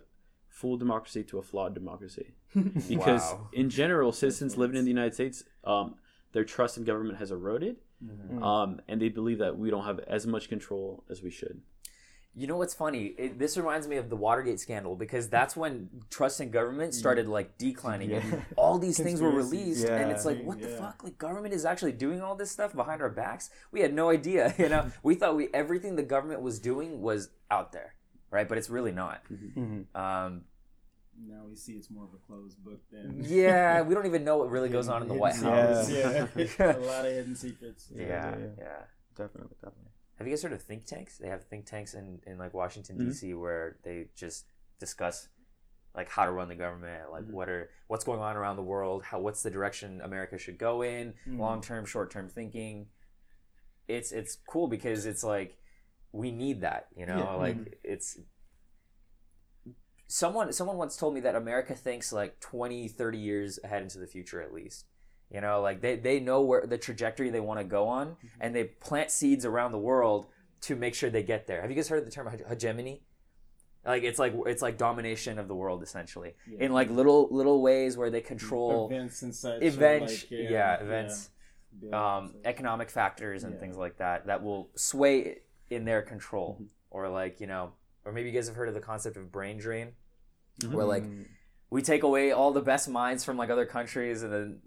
full 0.60 0.76
democracy 0.84 1.22
to 1.30 1.38
a 1.38 1.42
flawed 1.50 1.72
democracy 1.80 2.28
because 2.94 3.22
Wow. 3.32 3.48
in 3.52 3.66
general 3.80 4.10
citizens 4.22 4.56
living 4.62 4.76
in 4.80 4.84
the 4.88 4.94
united 4.98 5.14
states 5.14 5.38
um, 5.72 5.86
their 6.34 6.44
trust 6.54 6.76
in 6.78 6.84
government 6.84 7.18
has 7.18 7.30
eroded 7.38 7.76
Mm-hmm. 8.00 8.38
Mm. 8.38 8.42
um, 8.50 8.70
and 8.88 8.96
they 9.02 9.08
believe 9.18 9.38
that 9.44 9.58
we 9.62 9.70
don't 9.72 9.84
have 9.90 9.98
as 10.16 10.24
much 10.34 10.44
control 10.54 10.88
as 11.12 11.18
we 11.26 11.32
should 11.38 11.56
You 12.40 12.46
know 12.46 12.56
what's 12.62 12.74
funny? 12.84 13.02
It, 13.22 13.30
this 13.42 13.56
reminds 13.62 13.86
me 13.92 13.96
of 14.02 14.06
the 14.12 14.18
Watergate 14.26 14.60
scandal 14.66 14.94
because 15.04 15.24
that's 15.36 15.54
when 15.62 15.70
trust 16.16 16.40
in 16.44 16.48
government 16.58 16.94
started 17.02 17.26
like 17.38 17.48
declining, 17.58 18.10
and 18.18 18.26
all 18.62 18.76
these 18.78 18.98
things 19.06 19.18
were 19.20 19.32
Conspiracies. 19.32 19.82
released, 19.82 19.88
and 20.00 20.06
it's 20.12 20.24
like, 20.30 20.40
what 20.48 20.58
the 20.64 20.68
fuck? 20.82 20.96
Like 21.06 21.16
government 21.26 21.52
is 21.58 21.64
actually 21.70 21.94
doing 22.06 22.20
all 22.24 22.36
this 22.42 22.50
stuff 22.56 22.70
behind 22.82 23.02
our 23.04 23.10
backs. 23.22 23.44
We 23.74 23.80
had 23.84 23.92
no 24.02 24.06
idea. 24.18 24.42
You 24.62 24.68
know, 24.74 24.82
we 25.08 25.12
thought 25.18 25.34
we 25.40 25.46
everything 25.62 25.92
the 26.02 26.08
government 26.14 26.40
was 26.48 26.56
doing 26.70 26.90
was 27.08 27.20
out 27.56 27.68
there, 27.76 27.90
right? 28.30 28.48
But 28.48 28.58
it's 28.58 28.70
really 28.70 28.92
not. 28.92 29.22
Mhm. 29.30 29.86
Um, 29.94 30.44
now 31.26 31.44
we 31.48 31.56
see 31.56 31.72
it's 31.72 31.90
more 31.90 32.04
of 32.04 32.10
a 32.14 32.18
closed 32.26 32.62
book 32.64 32.80
than. 32.92 33.16
yeah, 33.26 33.82
we 33.82 33.94
don't 33.94 34.06
even 34.06 34.24
know 34.24 34.38
what 34.38 34.50
really 34.50 34.68
goes 34.68 34.88
on 34.88 35.02
in 35.02 35.08
the 35.08 35.14
White 35.14 35.34
House. 35.36 35.86
secrets. 35.88 36.58
Yeah, 36.58 36.76
a 36.76 36.78
lot 36.78 37.04
of 37.06 37.12
hidden 37.12 37.34
secrets. 37.34 37.88
Yeah, 37.94 38.06
Yeah, 38.06 38.36
yeah. 38.38 38.46
yeah. 38.58 38.82
Definitely, 39.16 39.56
definitely. 39.62 39.90
Have 40.18 40.26
you 40.26 40.32
guys 40.32 40.42
heard 40.42 40.52
of 40.52 40.62
think 40.62 40.84
tanks? 40.84 41.18
They 41.18 41.28
have 41.28 41.44
think 41.44 41.66
tanks 41.66 41.94
in, 41.94 42.20
in 42.26 42.38
like 42.38 42.54
Washington 42.54 42.98
Mhm. 42.98 43.06
D.C. 43.08 43.34
where 43.34 43.76
they 43.82 44.06
just 44.14 44.46
discuss 44.78 45.28
like 45.94 46.08
how 46.08 46.24
to 46.24 46.30
run 46.30 46.48
the 46.48 46.54
government, 46.54 47.10
like 47.10 47.24
Mhm. 47.24 47.30
what 47.32 47.48
are 47.48 47.70
what's 47.88 48.04
going 48.04 48.20
on 48.20 48.36
around 48.36 48.54
the 48.56 48.62
world, 48.62 49.02
how 49.02 49.18
what's 49.20 49.42
the 49.42 49.50
direction 49.50 50.00
America 50.02 50.38
should 50.38 50.58
go 50.58 50.82
in, 50.82 51.14
Mhm. 51.26 51.38
long 51.38 51.60
term, 51.60 51.84
short 51.84 52.10
term 52.12 52.28
thinking. 52.28 52.88
It's 53.88 54.12
it's 54.12 54.36
cool 54.48 54.68
because 54.68 55.06
it's 55.06 55.24
like 55.24 55.56
we 56.18 56.30
need 56.32 56.62
that, 56.62 56.88
you 56.96 57.06
know, 57.06 57.18
Yeah. 57.18 57.34
like 57.34 57.78
it's 57.84 58.18
someone 60.08 60.52
someone 60.52 60.76
once 60.76 60.96
told 60.96 61.14
me 61.14 61.20
that 61.20 61.34
America 61.36 61.74
thinks 61.74 62.12
like 62.12 62.40
20, 62.40 62.88
30 62.88 63.18
years 63.18 63.58
ahead 63.62 63.82
into 63.82 63.98
the 63.98 64.06
future 64.06 64.40
at 64.42 64.52
least. 64.52 64.86
You 65.30 65.42
know, 65.42 65.60
like 65.60 65.82
they, 65.82 65.96
they 65.96 66.20
know 66.20 66.40
where 66.40 66.66
the 66.66 66.78
trajectory 66.78 67.28
they 67.28 67.40
want 67.40 67.60
to 67.60 67.64
go 67.64 67.86
on 67.86 68.16
and 68.40 68.54
they 68.56 68.64
plant 68.64 69.10
seeds 69.10 69.44
around 69.44 69.72
the 69.72 69.78
world 69.78 70.26
to 70.62 70.74
make 70.74 70.94
sure 70.94 71.10
they 71.10 71.22
get 71.22 71.46
there. 71.46 71.60
Have 71.60 71.70
you 71.70 71.76
guys 71.76 71.88
heard 71.88 71.98
of 71.98 72.06
the 72.06 72.10
term 72.10 72.26
hegemony? 72.48 73.02
Like 73.86 74.02
it's 74.02 74.18
like 74.18 74.34
it's 74.46 74.62
like 74.62 74.76
domination 74.78 75.38
of 75.38 75.46
the 75.46 75.54
world 75.54 75.82
essentially 75.82 76.34
Yeah. 76.50 76.64
in 76.64 76.72
like 76.72 76.90
little 76.90 77.28
little 77.30 77.60
ways 77.62 77.96
where 77.96 78.10
they 78.10 78.20
control 78.22 78.88
events 78.90 79.22
and 79.22 79.34
such. 79.34 79.62
events, 79.62 80.12
like, 80.22 80.30
yeah, 80.30 80.80
events, 80.82 81.30
yeah. 81.80 82.16
um, 82.16 82.34
economic 82.44 82.90
factors 82.90 83.44
and 83.44 83.54
Yeah. 83.54 83.60
things 83.60 83.76
like 83.76 83.98
that 83.98 84.26
that 84.26 84.42
will 84.42 84.70
sway 84.74 85.42
in 85.70 85.84
their 85.84 86.02
control, 86.02 86.54
Mm-hmm. 86.54 86.64
or 86.90 87.08
like 87.08 87.40
you 87.40 87.46
know, 87.46 87.72
or 88.04 88.12
maybe 88.12 88.28
you 88.30 88.34
guys 88.34 88.46
have 88.48 88.56
heard 88.56 88.68
of 88.68 88.74
the 88.74 88.80
concept 88.80 89.16
of 89.16 89.30
brain 89.32 89.58
drain, 89.58 89.92
Mhm. 90.62 90.72
where 90.72 90.84
like 90.86 91.04
Mm. 91.04 91.26
we 91.70 91.82
take 91.82 92.02
away 92.02 92.32
all 92.32 92.52
the 92.52 92.62
best 92.62 92.88
minds 92.88 93.24
from 93.24 93.36
like 93.36 93.50
other 93.50 93.66
countries 93.66 94.22
and 94.22 94.32
then 94.32 94.60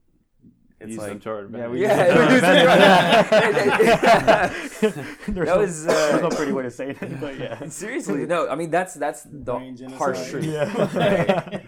It's 0.83 0.93
Use 0.93 0.99
them 0.99 1.09
like 1.13 1.21
to 1.21 1.29
our 1.29 1.39
Yeah, 1.41 1.45
advantage. 1.45 1.71
we 1.71 1.81
Yeah, 1.81 2.07
There's 4.81 4.95
That 5.27 5.45
no, 5.45 5.57
was, 5.59 5.85
uh, 5.85 5.89
there's 5.91 6.21
no 6.23 6.29
pretty 6.29 6.51
way 6.53 6.63
to 6.63 6.71
say 6.71 6.89
it, 6.99 7.19
but 7.21 7.37
yeah. 7.43 7.67
seriously, 7.69 8.25
no. 8.25 8.47
I 8.49 8.55
mean, 8.55 8.71
that's 8.71 8.95
that's 8.95 9.21
the 9.23 9.53
Brain 9.53 9.75
genocide. 9.75 9.97
harsh 9.99 10.29
truth. 10.31 10.45
Yeah. 10.45 11.59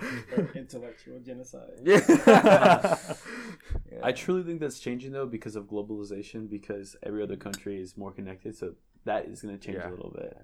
Intellectual 0.56 1.20
genocide. 1.20 1.80
Yeah. 3.92 4.04
I 4.04 4.12
truly 4.12 4.44
think 4.44 4.60
that's 4.60 4.80
changing 4.80 5.12
though 5.12 5.26
because 5.28 5.56
of 5.56 5.66
globalization. 5.66 6.50
Because 6.50 6.96
every 7.04 7.22
other 7.24 7.36
country 7.38 7.80
is 7.80 7.96
more 7.96 8.12
connected, 8.12 8.56
so 8.58 8.74
that 9.06 9.26
is 9.26 9.42
going 9.42 9.58
to 9.58 9.64
change 9.66 9.78
Yeah. 9.78 9.90
a 9.90 9.92
little 9.92 10.12
bit. 10.12 10.38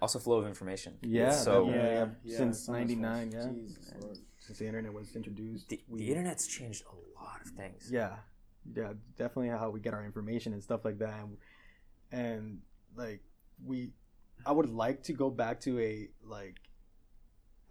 also, 0.00 0.18
flow 0.18 0.38
of 0.38 0.46
information. 0.48 0.98
Yeah, 1.02 1.30
So 1.30 1.68
Yeah, 1.70 1.74
yeah. 1.76 2.08
yeah, 2.24 2.36
since 2.36 2.68
'99, 2.68 3.30
yeah, 3.30 3.46
Jesus 3.52 3.92
since 4.40 4.58
the 4.58 4.66
internet 4.66 4.92
was 4.92 5.14
introduced, 5.14 5.68
the, 5.68 5.80
we- 5.88 6.00
the 6.00 6.08
internet's 6.10 6.48
changed 6.48 6.82
a 6.90 7.20
lot 7.22 7.40
of 7.40 7.46
things. 7.52 7.88
yeah, 7.88 8.16
yeah, 8.74 8.94
definitely 9.16 9.50
how 9.50 9.70
we 9.70 9.78
get 9.78 9.94
our 9.94 10.04
information 10.04 10.52
and 10.54 10.60
stuff 10.62 10.84
like 10.84 10.98
that, 10.98 11.14
and, 11.22 11.36
and 12.10 12.58
like 12.96 13.22
we, 13.64 13.92
I 14.44 14.50
would 14.50 14.68
like 14.70 15.04
to 15.04 15.12
go 15.12 15.30
back 15.30 15.60
to 15.60 15.78
a 15.78 16.08
like 16.24 16.56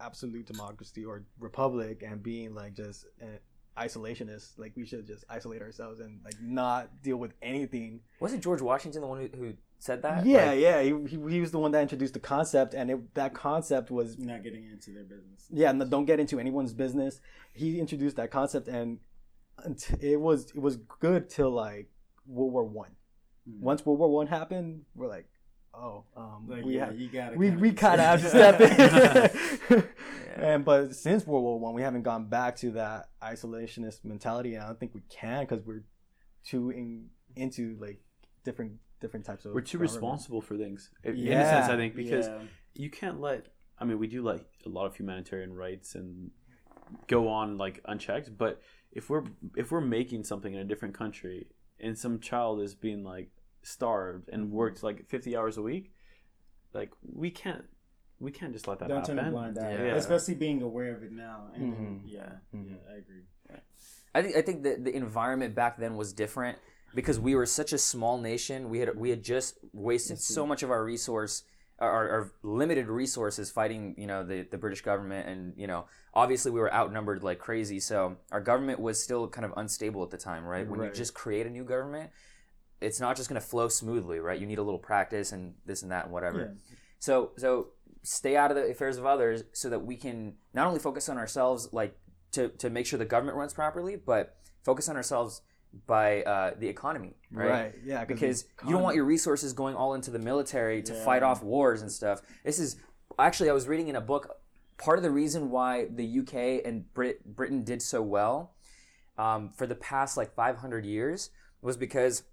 absolute 0.00 0.46
democracy 0.46 1.04
or 1.04 1.24
republic 1.38 2.02
and 2.02 2.22
being 2.22 2.54
like 2.54 2.74
just 2.74 3.04
an 3.20 3.38
isolationist. 3.76 4.58
Like 4.58 4.72
we 4.76 4.84
should 4.86 5.06
just 5.06 5.24
isolate 5.28 5.60
ourselves 5.62 6.00
and 6.00 6.20
like 6.24 6.40
not 6.40 7.02
deal 7.02 7.18
with 7.18 7.34
anything 7.42 8.00
Wasn't 8.20 8.42
George 8.42 8.62
Washington 8.62 9.02
the 9.02 9.06
one 9.06 9.20
who, 9.20 9.36
who 9.36 9.52
said 9.82 10.02
that? 10.02 10.24
Yeah, 10.24 10.50
Like, 10.50 10.60
yeah. 10.60 10.80
He, 10.82 10.94
he, 11.08 11.18
he 11.34 11.40
was 11.40 11.50
the 11.50 11.58
one 11.58 11.72
that 11.72 11.82
introduced 11.82 12.14
the 12.14 12.20
concept, 12.20 12.72
and 12.72 12.88
it, 12.90 13.14
that 13.14 13.34
concept 13.34 13.90
was 13.90 14.16
Not 14.18 14.44
getting 14.44 14.64
into 14.70 14.92
their 14.92 15.02
business. 15.02 15.48
yeah. 15.50 15.72
No, 15.72 15.84
don't 15.84 16.04
get 16.04 16.20
into 16.20 16.38
anyone's 16.38 16.72
business. 16.72 17.20
He 17.52 17.80
introduced 17.80 18.16
that 18.16 18.30
concept, 18.30 18.68
and 18.68 19.00
it 20.00 20.20
was 20.20 20.50
it 20.50 20.60
was 20.60 20.76
good 20.76 21.28
till 21.28 21.50
like 21.50 21.90
World 22.26 22.52
War 22.52 22.64
One. 22.64 22.90
Mm. 23.48 23.60
Once 23.60 23.84
World 23.84 23.98
War 23.98 24.08
One 24.10 24.28
happened, 24.28 24.82
we're 24.94 25.08
like, 25.08 25.28
oh, 25.74 26.04
um, 26.16 26.46
Like, 26.48 26.64
we 26.64 26.76
yeah, 26.76 26.86
have 26.86 26.98
you 26.98 27.08
gotta 27.08 27.36
we 27.36 27.48
kinda 27.48 27.60
we 27.60 27.72
kind 27.72 28.00
of 28.00 28.06
have 28.06 28.22
to 28.22 28.28
step 28.38 28.60
in. 29.70 29.84
And 30.36 30.64
but 30.64 30.94
since 30.94 31.26
World 31.26 31.44
War 31.44 31.60
One, 31.60 31.74
we 31.74 31.82
haven't 31.82 32.04
gone 32.04 32.26
back 32.26 32.56
to 32.56 32.70
that 32.70 33.10
isolationist 33.22 34.02
mentality, 34.04 34.54
and 34.54 34.62
I 34.64 34.68
don't 34.68 34.80
think 34.80 34.94
we 34.94 35.02
can 35.10 35.42
because 35.44 35.62
we're 35.66 35.82
too 36.44 36.70
in, 36.70 37.10
into 37.36 37.76
like 37.80 38.00
different 38.44 38.72
different 39.02 39.26
types 39.26 39.44
of. 39.44 39.52
We're 39.52 39.60
too 39.60 39.76
government. 39.78 39.92
responsible 39.92 40.40
for 40.40 40.56
things. 40.56 40.90
In 41.04 41.14
a 41.32 41.44
sense, 41.44 41.68
I 41.68 41.76
think 41.76 41.94
because 41.94 42.26
Yeah. 42.28 42.42
you 42.74 42.88
can't 42.90 43.20
let. 43.20 43.48
I 43.78 43.84
mean, 43.84 43.98
we 43.98 44.06
do 44.06 44.22
like 44.22 44.46
a 44.64 44.70
lot 44.70 44.86
of 44.86 44.96
humanitarian 44.96 45.52
rights 45.52 45.94
and 45.94 46.30
go 47.08 47.28
on 47.28 47.58
like 47.58 47.80
unchecked. 47.84 48.38
But 48.38 48.62
if 48.92 49.10
we're 49.10 49.24
if 49.56 49.70
we're 49.70 49.80
making 49.82 50.24
something 50.24 50.54
in 50.54 50.60
a 50.60 50.64
different 50.64 50.94
country 50.94 51.48
and 51.80 51.98
some 51.98 52.20
child 52.20 52.60
is 52.62 52.74
being 52.74 53.02
like 53.04 53.30
starved 53.62 54.28
and 54.32 54.50
worked 54.50 54.82
like 54.82 55.06
fifty 55.08 55.36
hours 55.36 55.56
a 55.58 55.62
week, 55.62 55.92
like 56.72 56.90
we 57.02 57.30
can't 57.30 57.64
we 58.20 58.30
can't 58.30 58.52
just 58.52 58.68
let 58.68 58.78
that 58.78 58.88
Don't 58.88 59.04
turn 59.04 59.18
a 59.18 59.22
happen. 59.22 59.32
blind 59.34 59.58
eye, 59.58 59.72
Yeah. 59.72 59.94
especially 59.96 60.34
being 60.36 60.62
aware 60.62 60.94
of 60.94 61.02
it 61.02 61.10
now. 61.10 61.50
And 61.54 61.72
then, 61.72 61.80
Mhm. 61.80 62.00
yeah, 62.04 62.32
Mhm. 62.54 62.70
yeah, 62.70 62.76
I 62.88 62.94
agree. 62.98 63.24
I 64.14 64.22
think 64.22 64.36
I 64.36 64.42
think 64.42 64.62
that 64.62 64.84
the 64.84 64.94
environment 64.94 65.54
back 65.56 65.76
then 65.78 65.96
was 65.96 66.12
different 66.12 66.58
because 66.94 67.18
we 67.18 67.34
were 67.34 67.46
such 67.46 67.72
a 67.72 67.78
small 67.78 68.18
nation. 68.18 68.68
We 68.68 68.80
had 68.80 68.96
we 68.96 69.10
had 69.10 69.22
just 69.22 69.58
wasted 69.72 70.20
so 70.20 70.42
mm-hmm. 70.42 70.50
much 70.50 70.62
of 70.62 70.70
our 70.70 70.84
resource, 70.84 71.44
our, 71.78 72.08
our 72.10 72.32
limited 72.42 72.88
resources 72.88 73.50
fighting, 73.50 73.94
you 73.98 74.06
know, 74.06 74.24
the, 74.24 74.46
the 74.50 74.58
British 74.58 74.82
government, 74.82 75.28
and 75.28 75.54
you 75.56 75.66
know, 75.66 75.86
obviously 76.14 76.50
we 76.50 76.60
were 76.60 76.72
outnumbered 76.72 77.22
like 77.22 77.38
crazy. 77.38 77.80
So 77.80 78.16
our 78.30 78.40
government 78.40 78.80
was 78.80 79.02
still 79.02 79.28
kind 79.28 79.44
of 79.44 79.52
unstable 79.56 80.02
at 80.02 80.10
the 80.10 80.18
time, 80.18 80.44
right? 80.44 80.68
When 80.68 80.80
you 80.80 80.90
just 80.90 81.14
create 81.14 81.46
a 81.46 81.50
new 81.50 81.64
government, 81.64 82.10
it's 82.80 83.00
not 83.00 83.16
just 83.16 83.28
going 83.28 83.40
to 83.40 83.46
flow 83.46 83.68
smoothly, 83.68 84.18
right? 84.18 84.38
You 84.38 84.46
need 84.46 84.58
a 84.58 84.62
little 84.62 84.80
practice 84.80 85.32
and 85.32 85.54
this 85.66 85.82
and 85.82 85.90
that 85.92 86.04
and 86.04 86.12
whatever. 86.12 86.38
Yeah. 86.40 86.74
So 86.98 87.32
so 87.36 87.68
stay 88.02 88.36
out 88.36 88.50
of 88.50 88.56
the 88.56 88.64
affairs 88.64 88.98
of 88.98 89.06
others 89.06 89.44
so 89.52 89.70
that 89.70 89.80
we 89.80 89.96
can 89.96 90.34
not 90.52 90.66
only 90.66 90.80
focus 90.80 91.08
on 91.08 91.18
ourselves, 91.18 91.68
like 91.72 91.96
to, 92.32 92.48
to 92.48 92.68
make 92.68 92.86
sure 92.86 92.98
the 92.98 93.04
government 93.04 93.36
runs 93.36 93.54
properly, 93.54 93.96
but 93.96 94.36
focus 94.64 94.88
on 94.88 94.96
ourselves 94.96 95.42
by 95.86 96.22
uh, 96.22 96.54
the 96.58 96.68
economy, 96.68 97.14
right? 97.30 97.48
Right. 97.48 97.74
Yeah. 97.84 98.04
Because 98.04 98.44
you 98.64 98.72
don't 98.72 98.82
want 98.82 98.96
your 98.96 99.04
resources 99.04 99.52
going 99.52 99.74
all 99.74 99.94
into 99.94 100.10
the 100.10 100.18
military 100.18 100.82
to 100.82 100.92
Yeah. 100.92 101.04
fight 101.04 101.22
off 101.22 101.42
wars 101.42 101.82
and 101.82 101.90
stuff. 101.90 102.20
This 102.44 102.58
is 102.58 102.76
actually 103.18 103.50
I 103.50 103.52
was 103.52 103.66
reading 103.68 103.88
in 103.88 103.96
a 103.96 104.00
book. 104.00 104.36
Part 104.78 104.98
of 104.98 105.02
the 105.02 105.10
reason 105.10 105.50
why 105.50 105.86
the 105.86 106.04
UK 106.20 106.62
and 106.64 106.92
Brit- 106.92 107.24
Britain 107.24 107.62
did 107.64 107.80
so 107.82 108.02
well 108.02 108.54
um, 109.16 109.50
for 109.50 109.66
the 109.66 109.74
past 109.76 110.16
like 110.16 110.34
500 110.34 110.84
years 110.84 111.30
was 111.60 111.76
because 111.76 112.24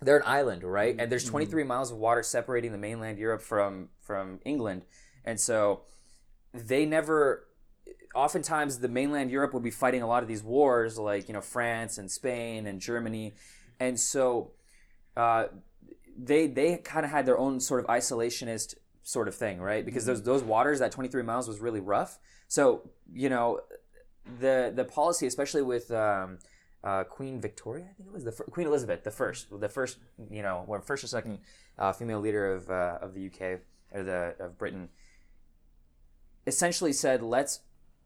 they're 0.00 0.16
an 0.18 0.22
island, 0.26 0.62
right? 0.64 0.94
And 0.98 1.10
there's 1.10 1.24
23 1.24 1.64
miles 1.64 1.90
of 1.90 1.98
water 1.98 2.22
separating 2.22 2.72
the 2.72 2.78
mainland 2.78 3.18
Europe 3.18 3.42
from 3.42 3.88
from 4.00 4.40
England, 4.44 4.82
and 5.24 5.38
so 5.38 5.82
they 6.54 6.84
never. 6.86 7.46
Oftentimes, 8.14 8.78
the 8.78 8.88
mainland 8.88 9.30
Europe 9.30 9.54
would 9.54 9.62
be 9.62 9.70
fighting 9.70 10.02
a 10.02 10.06
lot 10.06 10.22
of 10.22 10.28
these 10.28 10.42
wars, 10.42 10.98
like 10.98 11.28
you 11.28 11.34
know 11.34 11.40
France 11.40 11.98
and 11.98 12.10
Spain 12.10 12.66
and 12.66 12.80
Germany, 12.80 13.32
and 13.80 13.98
so 13.98 14.52
uh, 15.16 15.46
they 16.16 16.46
they 16.46 16.76
kind 16.76 17.04
of 17.04 17.10
had 17.10 17.26
their 17.26 17.38
own 17.38 17.60
sort 17.60 17.80
of 17.80 17.86
isolationist 17.86 18.74
sort 19.02 19.28
of 19.28 19.34
thing, 19.34 19.60
right? 19.60 19.84
Because 19.84 20.04
those 20.04 20.22
those 20.22 20.42
waters, 20.42 20.78
that 20.80 20.92
23 20.92 21.22
miles 21.22 21.48
was 21.48 21.60
really 21.60 21.80
rough. 21.80 22.18
So 22.48 22.90
you 23.12 23.28
know, 23.28 23.60
the 24.40 24.72
the 24.74 24.84
policy, 24.84 25.26
especially 25.26 25.62
with 25.62 25.90
um, 25.90 26.38
uh, 26.84 27.04
Queen 27.04 27.40
Victoria, 27.40 27.86
I 27.90 27.92
think 27.94 28.08
it 28.08 28.12
was 28.12 28.24
the 28.24 28.32
fir- 28.32 28.44
Queen 28.44 28.66
Elizabeth, 28.66 29.04
the 29.04 29.10
first, 29.10 29.48
the 29.58 29.68
first, 29.68 29.98
you 30.30 30.42
know, 30.42 30.64
or 30.66 30.80
first 30.80 31.04
or 31.04 31.06
second 31.06 31.38
uh, 31.78 31.92
female 31.92 32.20
leader 32.20 32.52
of 32.54 32.70
uh, 32.70 32.98
of 33.00 33.14
the 33.14 33.26
UK 33.26 33.60
or 33.92 34.02
the 34.02 34.34
of 34.38 34.58
Britain, 34.58 34.88
essentially 36.46 36.92
said, 36.92 37.22
let's 37.22 37.60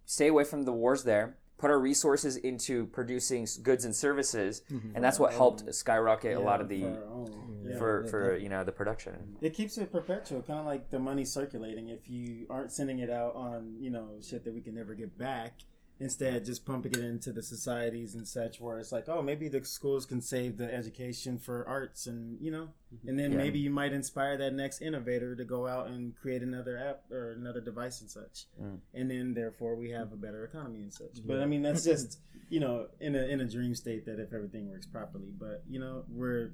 stay 0.07 0.29
away 0.29 0.45
from 0.45 0.63
the 0.63 0.73
wars 0.73 1.05
there. 1.05 1.37
Put 1.59 1.71
our 1.71 1.79
resources 1.79 2.37
into 2.37 2.87
producing 2.89 3.47
goods 3.63 3.87
and 3.87 3.97
services, 3.97 4.61
mm-hmm. 4.71 4.95
and 4.95 5.03
that's 5.03 5.19
what 5.19 5.33
helped 5.33 5.75
skyrocket 5.75 6.37
a 6.37 6.41
lot 6.41 6.61
of 6.61 6.69
the 6.69 6.83
for, 6.83 7.05
own. 7.09 7.63
Yeah. 7.65 7.79
for 7.79 8.03
yeah, 8.05 8.11
for 8.11 8.37
you 8.37 8.51
know 8.51 8.63
the 8.63 8.73
production. 8.73 9.37
It 9.41 9.55
keeps 9.55 9.79
it 9.79 9.91
perpetual, 9.91 10.43
kind 10.43 10.61
of 10.61 10.67
like 10.67 10.91
the 10.91 10.99
money 10.99 11.25
circulating. 11.25 11.89
If 11.89 12.11
you 12.11 12.47
aren't 12.51 12.73
sending 12.73 12.99
it 12.99 13.09
out 13.09 13.35
on, 13.35 13.77
you 13.81 13.89
know, 13.89 14.09
shit 14.21 14.45
that 14.45 14.53
we 14.53 14.61
can 14.61 14.75
never 14.75 14.95
get 14.95 15.17
back, 15.17 15.61
instead 15.99 16.45
just 16.45 16.67
pumping 16.67 16.93
it 16.93 16.99
into 16.99 17.33
the 17.33 17.43
societies 17.43 18.15
and 18.15 18.29
such, 18.29 18.61
where 18.61 18.79
it's 18.79 18.93
like, 18.93 19.09
oh, 19.09 19.23
maybe 19.23 19.49
the 19.49 19.65
schools 19.65 20.05
can 20.05 20.21
save 20.21 20.59
the 20.59 20.73
education 20.73 21.39
for 21.39 21.67
arts, 21.67 22.07
and 22.07 22.39
you 22.41 22.51
know, 22.51 22.69
and 23.07 23.19
then 23.19 23.33
Yeah. 23.33 23.39
maybe 23.39 23.59
you 23.59 23.71
might 23.71 23.93
inspire 23.93 24.37
that 24.37 24.53
next 24.53 24.83
innovator 24.83 25.35
to 25.35 25.45
go 25.45 25.67
out 25.67 25.89
and 25.89 26.15
create 26.15 26.43
another 26.43 26.77
app 26.77 27.11
or 27.11 27.33
another 27.33 27.61
device 27.61 28.01
and 28.03 28.11
such, 28.11 28.47
Mm. 28.61 28.81
and 28.93 29.11
then 29.11 29.35
therefore 29.35 29.75
we 29.77 29.91
have 29.91 30.13
a 30.13 30.17
better 30.17 30.45
economy 30.45 30.83
and 30.83 30.93
such. 30.93 31.27
But 31.27 31.41
I 31.41 31.47
mean, 31.47 31.63
that's 31.63 31.85
just 31.93 32.21
you 32.51 32.61
know, 32.61 32.89
in 33.01 33.15
a 33.17 33.25
in 33.27 33.41
a 33.41 33.49
dream 33.49 33.75
state 33.75 34.05
that 34.07 34.21
if 34.21 34.33
everything 34.33 34.69
works 34.69 34.87
properly, 34.87 35.33
but 35.39 35.65
you 35.69 35.81
know, 35.81 36.05
we're 36.09 36.53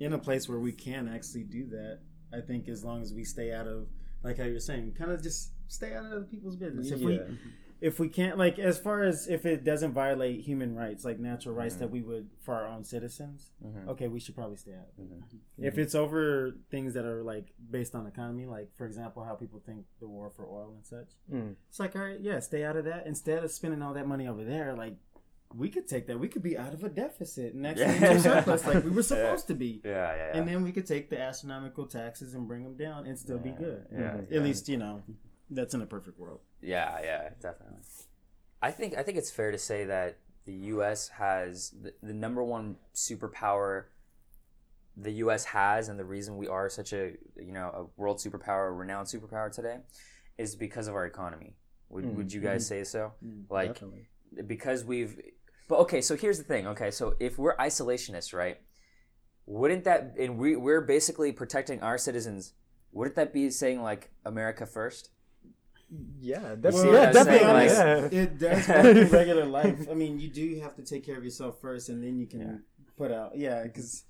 in 0.00 0.12
a 0.12 0.18
place 0.18 0.48
where 0.48 0.58
we 0.58 0.72
can 0.72 1.06
actually 1.08 1.44
do 1.44 1.66
that. 1.68 2.00
I 2.32 2.40
think 2.40 2.68
as 2.68 2.82
long 2.84 3.02
as 3.02 3.12
we 3.14 3.24
stay 3.24 3.52
out 3.52 3.68
of, 3.68 3.86
like 4.24 4.38
how 4.38 4.44
you're 4.44 4.58
saying, 4.58 4.92
kind 4.98 5.12
of 5.12 5.22
just 5.22 5.52
stay 5.68 5.94
out 5.94 6.04
of 6.06 6.12
other 6.12 6.24
people's 6.24 6.56
business. 6.56 6.90
If 6.90 7.00
we 7.00 7.20
if 7.82 7.98
we 7.98 8.08
can't, 8.08 8.38
like 8.38 8.58
as 8.58 8.78
far 8.78 9.02
as 9.02 9.26
if 9.28 9.44
it 9.44 9.64
doesn't 9.64 9.92
violate 9.92 10.40
human 10.40 10.74
rights, 10.76 11.04
like 11.04 11.18
natural 11.18 11.54
rights 11.54 11.74
that 11.76 11.90
we 11.90 12.00
would 12.00 12.30
for 12.40 12.54
our 12.54 12.66
own 12.66 12.84
citizens, 12.84 13.50
Mhm. 13.62 13.88
okay, 13.88 14.08
we 14.08 14.20
should 14.20 14.34
probably 14.36 14.56
stay 14.56 14.72
out. 14.74 14.88
Mhm. 14.98 15.22
If 15.58 15.76
it's 15.78 15.94
over 15.94 16.52
things 16.70 16.94
that 16.94 17.04
are 17.04 17.22
like 17.22 17.52
based 17.70 17.94
on 17.94 18.06
economy, 18.06 18.46
like 18.46 18.72
for 18.76 18.86
example, 18.86 19.24
how 19.24 19.34
people 19.34 19.60
think 19.60 19.84
the 20.00 20.06
war 20.08 20.30
for 20.30 20.46
oil 20.46 20.72
and 20.76 20.86
such, 20.86 21.10
Mm. 21.30 21.56
it's 21.68 21.80
like 21.80 21.96
all 21.96 22.02
right, 22.02 22.20
yeah, 22.20 22.38
stay 22.38 22.64
out 22.64 22.76
of 22.76 22.84
that 22.84 23.06
instead 23.06 23.42
of 23.44 23.50
spending 23.50 23.82
all 23.82 23.94
that 23.94 24.06
money 24.06 24.26
over 24.28 24.44
there. 24.44 24.74
Like 24.74 24.96
we 25.54 25.68
could 25.68 25.86
take 25.86 26.06
that, 26.06 26.18
we 26.18 26.28
could 26.28 26.42
be 26.42 26.56
out 26.56 26.72
of 26.72 26.82
a 26.82 26.88
deficit 26.88 27.52
and 27.52 27.66
actually 27.66 27.84
Yeah. 27.98 28.16
surplus, 28.18 28.66
like 28.66 28.84
we 28.84 28.90
were 28.90 29.02
supposed 29.14 29.48
to 29.48 29.54
be. 29.54 29.82
Yeah, 29.84 29.90
yeah, 29.90 30.16
yeah. 30.16 30.36
And 30.38 30.48
then 30.48 30.62
we 30.62 30.72
could 30.72 30.86
take 30.86 31.10
the 31.10 31.20
astronomical 31.20 31.86
taxes 31.86 32.32
and 32.34 32.46
bring 32.48 32.62
them 32.62 32.76
down 32.76 33.06
and 33.06 33.18
still 33.18 33.38
be 33.38 33.50
Yeah, 33.50 33.56
good. 33.58 33.86
yeah, 33.92 34.16
At 34.36 34.42
least, 34.44 34.68
you 34.68 34.78
know, 34.78 35.02
that's 35.54 35.74
in 35.74 35.82
a 35.82 35.86
perfect 35.86 36.18
world. 36.18 36.40
Yeah, 36.60 36.98
yeah, 37.02 37.28
definitely. 37.40 37.78
I 38.60 38.70
think 38.70 38.96
I 38.96 39.02
think 39.02 39.18
it's 39.18 39.30
fair 39.30 39.50
to 39.50 39.58
say 39.58 39.84
that 39.84 40.18
the 40.44 40.52
U.S. 40.74 41.08
has 41.08 41.70
the, 41.70 41.92
the 42.02 42.12
number 42.14 42.42
one 42.42 42.76
superpower 42.94 43.84
the 44.96 45.12
U.S. 45.24 45.44
has, 45.46 45.88
and 45.88 45.98
the 45.98 46.04
reason 46.04 46.36
we 46.36 46.48
are 46.48 46.68
such 46.68 46.92
a 46.92 47.12
you 47.36 47.52
know 47.52 47.68
a 47.96 48.00
world 48.00 48.18
superpower, 48.18 48.68
a 48.68 48.72
renowned 48.72 49.06
superpower 49.08 49.50
today, 49.50 49.78
is 50.38 50.54
because 50.54 50.86
of 50.88 50.94
our 50.94 51.06
economy. 51.06 51.56
Would 51.88 52.04
Mm, 52.04 52.14
Would 52.16 52.32
you 52.32 52.40
guys 52.40 52.66
say 52.66 52.84
so? 52.84 53.12
Like 53.50 53.74
Definitely. 53.74 54.08
because 54.46 54.84
we've 54.84 55.20
but 55.68 55.78
okay 55.80 56.00
so 56.00 56.16
here's 56.16 56.38
the 56.38 56.44
thing 56.44 56.66
okay 56.66 56.90
so 56.90 57.14
if 57.20 57.38
we're 57.38 57.56
isolationists 57.56 58.32
right 58.34 58.58
wouldn't 59.46 59.84
that 59.84 60.14
and 60.18 60.38
we, 60.38 60.56
we're 60.56 60.80
basically 60.80 61.32
protecting 61.32 61.80
our 61.82 61.96
citizens 61.98 62.54
wouldn't 62.92 63.16
that 63.16 63.32
be 63.32 63.48
saying 63.50 63.82
like 63.82 64.10
america 64.24 64.66
first 64.66 65.10
Yeah, 66.20 66.54
see 66.54 66.60
definitely. 66.60 66.88
what 66.90 66.94
Yeah, 66.94 67.06
I'm 67.06 67.12
definitely. 67.12 67.46
Like, 67.52 68.12
yeah. 68.12 68.20
it 68.20 68.38
does 68.38 68.68
work 68.68 69.12
regular 69.20 69.44
life. 69.44 69.88
I 69.90 69.94
mean, 69.94 70.18
you 70.18 70.28
do 70.28 70.60
have 70.60 70.74
to 70.76 70.82
take 70.82 71.04
care 71.04 71.18
of 71.18 71.24
yourself 71.24 71.60
first, 71.60 71.88
and 71.88 72.02
then 72.02 72.18
you 72.18 72.26
can 72.26 72.40
Yeah. 72.40 72.56
put 72.96 73.10
out. 73.12 73.36
Yeah, 73.36 73.62
because 73.64 74.04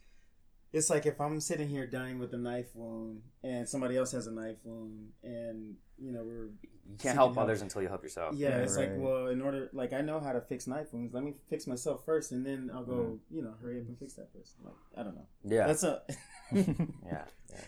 it's 0.73 0.89
like 0.91 1.07
if 1.07 1.21
I'm 1.21 1.41
sitting 1.41 1.69
here 1.69 1.87
dying 1.87 2.19
with 2.19 2.33
a 2.35 2.39
knife 2.39 2.71
wound, 2.75 3.23
and 3.43 3.69
somebody 3.69 3.97
else 3.97 4.13
has 4.13 4.27
a 4.27 4.33
knife 4.33 4.59
wound, 4.65 5.09
and 5.25 5.75
you 5.99 6.13
know 6.13 6.23
we're 6.25 6.51
You 6.85 6.97
can't 6.99 7.01
Seeking 7.01 7.15
help 7.17 7.35
help. 7.35 7.45
others 7.45 7.63
until 7.63 7.81
you 7.83 7.89
help 7.89 8.03
yourself. 8.03 8.35
yeah, 8.37 8.49
Yeah, 8.51 8.57
it's 8.59 8.77
like 8.77 8.93
well, 8.97 9.29
in 9.29 9.41
order 9.43 9.69
like 9.73 9.93
I 9.93 10.01
know 10.03 10.19
how 10.21 10.33
to 10.33 10.41
fix 10.41 10.67
knife 10.67 10.93
wounds. 10.93 11.13
Let 11.15 11.23
me 11.25 11.35
fix 11.49 11.67
myself 11.67 12.05
first, 12.05 12.33
and 12.33 12.45
then 12.47 12.71
I'll 12.75 12.85
go. 12.85 12.93
Mm-hmm. 12.95 13.37
You 13.37 13.43
know, 13.43 13.55
hurry 13.61 13.81
up 13.81 13.87
and 13.89 13.99
fix 13.99 14.15
that 14.15 14.33
person. 14.33 14.57
Like 14.65 14.75
I 14.97 15.03
don't 15.03 15.15
know. 15.17 15.27
Yeah. 15.45 15.67
That's 15.67 15.83
a 15.85 16.03
yeah. 16.53 17.25
Yeah. 17.51 17.61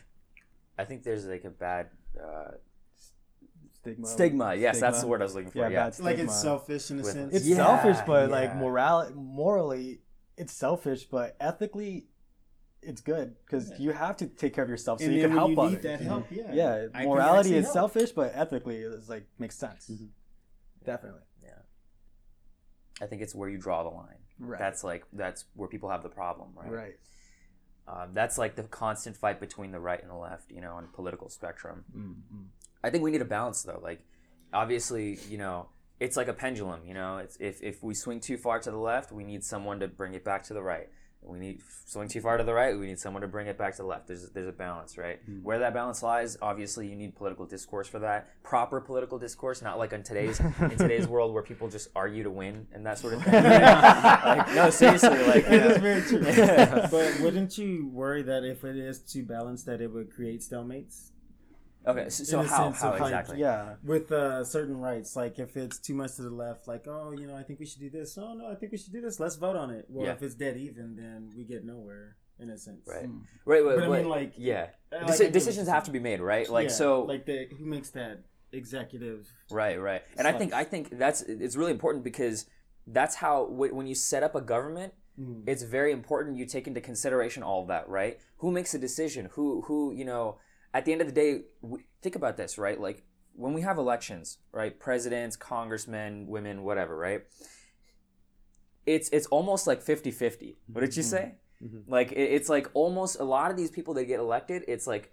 I 0.79 0.85
think 0.85 1.03
there's 1.05 1.27
like 1.27 1.44
a 1.44 1.50
bad 1.50 1.90
uh, 2.20 2.53
Stigma. 3.85 4.07
stigma. 4.07 4.55
Yes, 4.55 4.81
that's 4.81 5.01
the 5.03 5.07
word 5.07 5.20
I 5.20 5.25
was 5.25 5.35
looking 5.35 5.51
for. 5.51 5.59
Yeah, 5.59 5.68
Yeah. 5.68 5.90
bad 5.90 6.01
like 6.01 6.18
it's 6.18 6.35
selfish 6.40 6.90
in 6.90 7.01
a 7.01 7.03
With- 7.03 7.12
sense. 7.12 7.35
It's 7.35 7.47
Yeah, 7.47 7.57
selfish, 7.57 7.99
but 8.07 8.31
like 8.31 8.51
yeah. 8.51 8.57
moral, 8.59 9.11
morally, 9.14 10.01
it's 10.37 10.53
selfish, 10.53 11.05
but 11.05 11.37
ethically, 11.38 12.09
it's 12.83 13.01
good 13.03 13.37
because 13.44 13.70
Yeah. 13.70 13.77
you 13.79 13.92
have 13.92 14.16
to 14.18 14.27
take 14.27 14.55
care 14.55 14.64
of 14.64 14.70
yourself 14.70 15.01
so 15.01 15.07
and 15.07 15.14
you 15.14 15.20
can 15.23 15.31
when 15.31 15.38
help 15.38 15.51
you 15.51 15.61
others. 15.61 15.83
that 15.83 16.01
help, 16.01 16.31
yeah, 16.31 16.53
Yeah, 16.53 16.87
I 16.94 17.05
morality 17.05 17.55
is 17.57 17.64
help. 17.66 17.75
selfish, 17.92 18.12
but 18.12 18.33
ethically, 18.35 18.79
it's 18.79 19.09
like 19.09 19.27
makes 19.38 19.57
sense. 19.57 19.88
Mm-hmm. 19.90 20.05
Mhm. 20.05 20.85
Definitely. 20.85 21.20
I 23.03 23.07
think 23.07 23.23
it's 23.23 23.35
where 23.35 23.49
you 23.49 23.59
draw 23.59 23.83
the 23.83 23.88
line. 23.88 24.18
Right. 24.38 24.59
That's 24.59 24.85
like 24.85 25.05
that's 25.12 25.47
where 25.55 25.68
people 25.68 25.88
have 25.90 26.05
the 26.05 26.09
problem, 26.09 26.51
right? 26.55 26.70
right. 26.70 26.94
Um, 27.88 28.14
that's 28.14 28.38
like 28.38 28.55
the 28.55 28.62
constant 28.62 29.16
fight 29.16 29.40
between 29.40 29.73
the 29.73 29.81
right 29.81 30.01
and 30.01 30.09
the 30.11 30.14
left, 30.14 30.51
you 30.53 30.61
know, 30.61 30.75
on 30.75 30.87
political 30.92 31.29
spectrum. 31.29 31.85
Mm-hmm. 31.90 32.42
I 32.85 32.90
think 32.90 33.03
we 33.03 33.11
need 33.11 33.23
a 33.23 33.27
balance 33.27 33.62
though. 33.62 33.81
Like, 33.83 34.05
obviously, 34.53 35.18
you 35.31 35.38
know, 35.38 35.68
it's 36.01 36.16
like 36.16 36.29
a 36.29 36.35
pendulum. 36.35 36.81
You 36.87 36.94
know, 36.94 37.16
it's 37.16 37.37
if 37.40 37.62
if 37.62 37.83
we 37.83 37.94
swing 37.94 38.20
too 38.20 38.37
far 38.37 38.61
to 38.61 38.70
the 38.70 38.77
left, 38.77 39.11
we 39.11 39.25
need 39.25 39.42
someone 39.42 39.81
to 39.81 39.88
bring 39.88 40.12
it 40.14 40.25
back 40.25 40.44
to 40.44 40.55
the 40.55 40.62
right. 40.62 40.88
We 41.27 41.38
need 41.38 41.62
swing 41.87 42.09
too 42.09 42.20
far 42.20 42.37
to 42.37 42.44
the 42.44 42.53
right, 42.53 42.79
we 42.79 42.87
need 42.87 42.99
someone 42.99 43.23
to 43.23 43.29
bring 43.29 43.47
it 43.47 43.57
back 43.57 43.77
to 43.77 43.83
the 43.83 43.88
left. 43.88 44.09
There's 44.09 44.29
there's 44.33 44.47
a 44.47 44.53
balance, 44.53 44.99
right? 44.99 45.18
Where 45.42 45.59
that 45.61 45.73
balance 45.73 46.03
lies, 46.03 46.37
obviously, 46.42 46.87
you 46.87 46.94
need 46.94 47.16
political 47.16 47.47
discourse 47.47 47.88
for 47.88 48.01
that. 48.01 48.42
Proper 48.42 48.79
political 48.83 49.18
discourse, 49.18 49.62
not 49.62 49.79
like 49.79 49.94
in 49.94 50.03
today's 50.03 50.38
in 50.40 50.77
today's 50.77 51.09
world 51.14 51.33
where 51.33 51.42
people 51.42 51.70
just 51.70 51.88
argue 51.97 52.25
to 52.25 52.31
win 52.31 52.66
and 52.75 52.85
that 52.85 52.99
sort 52.99 53.14
of 53.14 53.23
thing. 53.23 53.33
like, 53.42 54.55
no, 54.55 54.68
seriously, 54.68 55.09
like 55.27 55.47
That 55.47 55.66
uh, 55.66 55.70
is 55.70 55.79
very 55.79 56.03
true. 56.03 56.23
Yeah. 56.27 56.88
but 56.90 57.18
wouldn't 57.20 57.57
you 57.57 57.88
worry 57.90 58.23
that 58.25 58.44
if 58.44 58.62
it 58.62 58.77
is 58.77 58.99
too 58.99 59.23
balanced, 59.23 59.64
that 59.64 59.81
it 59.81 59.90
would 59.90 60.11
create 60.11 60.40
stalemates 60.40 61.12
okay. 61.87 62.09
So, 62.09 62.25
so 62.25 62.42
how 62.42 62.70
how 62.70 62.92
of, 62.92 63.01
like, 63.01 63.11
exactly? 63.12 63.38
Yeah. 63.40 63.75
with 63.85 64.11
uh, 64.12 64.44
certain 64.44 64.79
rights? 64.79 65.16
Like 65.16 65.38
if 65.38 65.57
it's 65.57 65.79
too 65.79 65.94
much 65.94 66.14
to 66.16 66.23
the 66.23 66.31
left, 66.31 66.66
like 66.68 66.87
oh, 66.88 67.12
you 67.12 67.27
know, 67.27 67.37
I 67.37 67.42
think 67.42 67.61
we 67.61 67.66
should 67.66 67.81
do 67.81 67.90
this. 67.90 68.16
Oh 68.18 68.35
no, 68.35 68.49
I 68.51 68.55
think 68.55 68.73
we 68.73 68.79
should 68.79 68.92
do 68.92 69.01
this. 69.01 69.20
Let's 69.20 69.37
vote 69.37 69.57
on 69.57 69.70
it. 69.70 69.87
Well, 69.88 70.07
Yeah. 70.07 70.12
if 70.12 70.23
it's 70.23 70.35
dead 70.35 70.57
even, 70.57 70.97
then 70.97 71.33
we 71.37 71.44
get 71.44 71.64
nowhere 71.64 72.16
in 72.38 72.51
a 72.51 72.59
sense. 72.59 72.87
Right. 72.87 73.07
Mm. 73.09 73.23
Right. 73.44 73.64
Right. 73.64 73.77
But 73.79 73.85
I 73.90 73.97
mean, 73.99 74.09
like, 74.09 74.33
yeah. 74.37 74.68
I 74.92 75.05
Deci- 75.05 75.33
decisions 75.33 75.68
have 75.68 75.85
to 75.85 75.90
be 75.90 75.99
made, 76.01 76.20
right? 76.20 76.49
Like 76.49 76.68
Yeah, 76.68 76.75
so. 76.75 77.03
like 77.03 77.27
the 77.27 77.49
who 77.59 77.64
makes 77.64 77.90
that 77.90 78.23
executive? 78.53 79.29
Right, 79.51 79.81
right. 79.81 80.03
And 80.16 80.27
I 80.27 80.33
think 80.33 80.53
I 80.53 80.64
think 80.64 80.99
that's 80.99 81.23
it's 81.23 81.57
really 81.57 81.73
important 81.73 82.05
because 82.05 82.47
that's 82.87 83.14
how 83.16 83.44
when 83.47 83.87
you 83.87 83.94
set 83.94 84.23
up 84.23 84.35
a 84.35 84.40
government, 84.40 84.92
Mm. 85.18 85.44
it's 85.47 85.62
very 85.62 85.92
important 85.92 86.37
you 86.38 86.44
take 86.44 86.66
into 86.66 86.81
consideration 86.81 87.44
all 87.44 87.62
of 87.62 87.68
that, 87.68 87.88
right? 87.88 88.18
Who 88.38 88.51
makes 88.51 88.75
a 88.75 88.81
decision? 88.81 89.29
Who 89.35 89.62
who 89.62 89.92
you 89.92 90.05
know? 90.05 90.38
At 90.75 90.85
the 90.85 90.93
end 90.93 91.01
of 91.01 91.07
the 91.07 91.13
day, 91.15 91.43
we, 91.63 91.85
think 92.03 92.17
about 92.17 92.37
this, 92.37 92.59
right? 92.59 92.79
Like 92.79 93.05
when 93.35 93.53
we 93.55 93.63
have 93.63 93.79
elections, 93.79 94.39
right? 94.53 94.79
Presidents, 94.79 95.37
congressmen, 95.37 96.27
women, 96.27 96.65
whatever, 96.65 96.97
right? 96.97 97.23
It's 98.87 99.09
it's 99.11 99.27
almost 99.29 99.67
like 99.67 99.83
50-50. 99.83 100.57
What 100.73 100.81
did 100.83 100.97
you 100.97 101.03
say? 101.03 101.35
Mhm. 101.65 101.85
Like 101.87 102.13
it, 102.13 102.19
it's 102.37 102.49
like 102.49 102.69
almost 102.75 103.19
a 103.19 103.25
lot 103.25 103.51
of 103.51 103.57
these 103.57 103.71
people 103.71 103.95
that 103.95 104.05
get 104.05 104.19
elected, 104.21 104.65
it's 104.69 104.87
like 104.87 105.11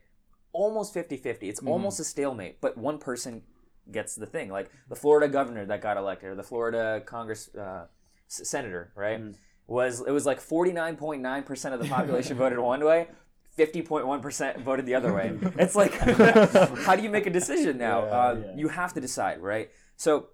almost 0.51 0.93
50-50. 0.93 1.43
It's 1.43 1.61
almost 1.61 1.99
a 1.99 2.03
stalemate, 2.03 2.59
but 2.59 2.77
one 2.77 2.97
person 2.97 3.43
gets 3.91 4.15
the 4.15 4.25
thing. 4.25 4.49
Like 4.49 4.69
the 4.89 4.95
Florida 4.95 5.31
governor 5.31 5.65
that 5.67 5.81
got 5.81 5.95
elected, 5.97 6.29
or 6.31 6.35
the 6.35 6.43
Florida 6.43 7.01
Congress 7.05 7.49
uh, 7.55 7.85
s- 8.29 8.49
senator, 8.49 8.91
right? 8.95 9.19
Was 9.67 10.01
it 10.05 10.11
was 10.11 10.25
like 10.25 10.41
forty 10.41 10.73
nine 10.73 10.97
point 10.97 11.21
nine 11.21 11.43
percent 11.43 11.73
of 11.73 11.79
the 11.81 11.87
population 11.87 12.35
voted 12.37 12.59
one 12.59 12.83
way. 12.83 13.07
50.1% 13.57 14.63
voted 14.63 14.85
the 14.85 14.95
other 14.95 15.13
way. 15.13 15.37
It's 15.57 15.75
like, 15.75 15.93
how 16.85 16.95
do 16.95 17.03
you 17.03 17.09
make 17.09 17.25
a 17.25 17.29
decision 17.29 17.77
now? 17.77 18.05
Yeah, 18.05 18.11
uh, 18.11 18.33
yeah. 18.45 18.55
You 18.55 18.67
have 18.69 18.93
to 18.93 19.01
decide, 19.01 19.39
right? 19.41 19.69
So, 19.97 20.27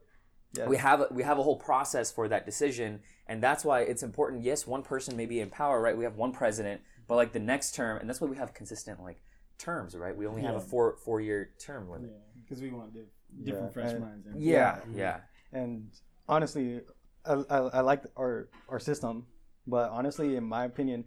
Yes. 0.56 0.70
we 0.70 0.78
have 0.78 1.02
a, 1.02 1.08
we 1.12 1.24
have 1.24 1.38
a 1.38 1.44
whole 1.44 1.58
process 1.58 2.10
for 2.10 2.30
that 2.30 2.46
decision, 2.46 3.02
and 3.28 3.44
that's 3.44 3.66
why 3.66 3.82
it's 3.82 4.02
important. 4.02 4.44
Yes, 4.44 4.66
one 4.66 4.82
person 4.82 5.18
may 5.18 5.26
be 5.26 5.42
in 5.42 5.50
power, 5.50 5.80
right? 5.82 5.96
We 5.96 6.06
have 6.06 6.16
one 6.16 6.32
president, 6.32 6.82
but 7.08 7.16
like 7.16 7.34
the 7.34 7.40
next 7.42 7.76
term, 7.76 7.98
and 8.00 8.10
that's 8.10 8.22
why 8.22 8.30
we 8.30 8.38
have 8.38 8.54
consistent 8.54 9.02
like 9.04 9.18
terms, 9.60 9.94
right? 9.94 10.16
We 10.16 10.26
only 10.26 10.44
have 10.44 10.56
a 10.56 10.62
four 10.62 10.96
four 11.04 11.20
year 11.20 11.50
term 11.60 11.90
limit. 11.90 12.12
because 12.44 12.62
we 12.62 12.72
want 12.72 12.94
diff- 12.94 13.04
different 13.44 13.68
Yeah, 13.68 13.74
fresh 13.74 13.92
and- 13.92 14.00
minds. 14.02 14.26
in. 14.26 14.42
Yeah, 14.42 14.80
Yeah. 14.94 14.96
yeah, 14.96 15.60
and 15.60 15.90
honestly, 16.30 16.80
I, 17.26 17.34
I, 17.50 17.58
I 17.58 17.82
like 17.82 18.04
our 18.18 18.48
our 18.70 18.80
system, 18.80 19.28
but 19.68 19.90
honestly, 19.92 20.38
in 20.38 20.46
my 20.46 20.64
opinion, 20.64 21.04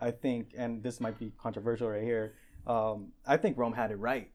I 0.00 0.10
think, 0.10 0.54
and 0.56 0.82
this 0.82 1.00
might 1.00 1.18
be 1.18 1.32
controversial 1.38 1.88
right 1.88 2.02
here, 2.02 2.34
um, 2.66 3.12
I 3.26 3.36
think 3.36 3.58
Rome 3.58 3.72
had 3.72 3.90
it 3.90 3.96
right. 3.96 4.30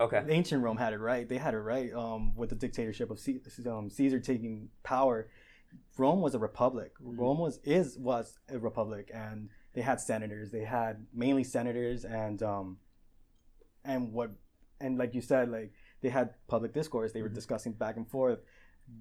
okay, 0.00 0.22
Ancient 0.28 0.62
Rome 0.62 0.76
had 0.76 0.92
it 0.92 0.98
right. 0.98 1.28
They 1.28 1.38
had 1.38 1.54
it 1.54 1.58
right 1.58 1.92
um, 1.92 2.34
with 2.36 2.50
the 2.50 2.56
dictatorship 2.56 3.10
of 3.10 3.18
C- 3.18 3.40
um, 3.66 3.90
Caesar 3.90 4.20
taking 4.20 4.68
power. 4.82 5.28
Rome 5.96 6.20
was 6.20 6.34
a 6.34 6.38
republic. 6.38 6.92
Rome 7.00 7.38
was 7.38 7.60
is 7.64 7.96
was 7.98 8.38
a 8.48 8.58
republic, 8.58 9.10
and 9.14 9.50
they 9.74 9.82
had 9.82 10.00
senators. 10.00 10.50
They 10.50 10.64
had 10.64 11.06
mainly 11.14 11.44
senators, 11.44 12.04
and 12.04 12.42
um, 12.42 12.78
and 13.84 14.12
what 14.12 14.30
and 14.80 14.98
like 14.98 15.14
you 15.14 15.20
said, 15.20 15.50
like 15.50 15.72
they 16.00 16.08
had 16.08 16.30
public 16.48 16.72
discourse. 16.72 17.12
They 17.12 17.22
were 17.22 17.28
discussing 17.28 17.72
back 17.72 17.96
and 17.96 18.08
forth. 18.08 18.40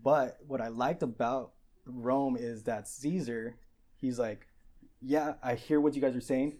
But 0.03 0.37
what 0.45 0.61
I 0.61 0.67
liked 0.67 1.01
about 1.01 1.53
Rome 1.85 2.37
is 2.37 2.63
that 2.63 2.87
Caesar, 2.87 3.57
he's 3.95 4.19
like, 4.19 4.45
yeah, 5.01 5.33
I 5.43 5.55
hear 5.55 5.79
what 5.81 5.95
you 5.95 6.01
guys 6.01 6.15
are 6.15 6.21
saying, 6.21 6.59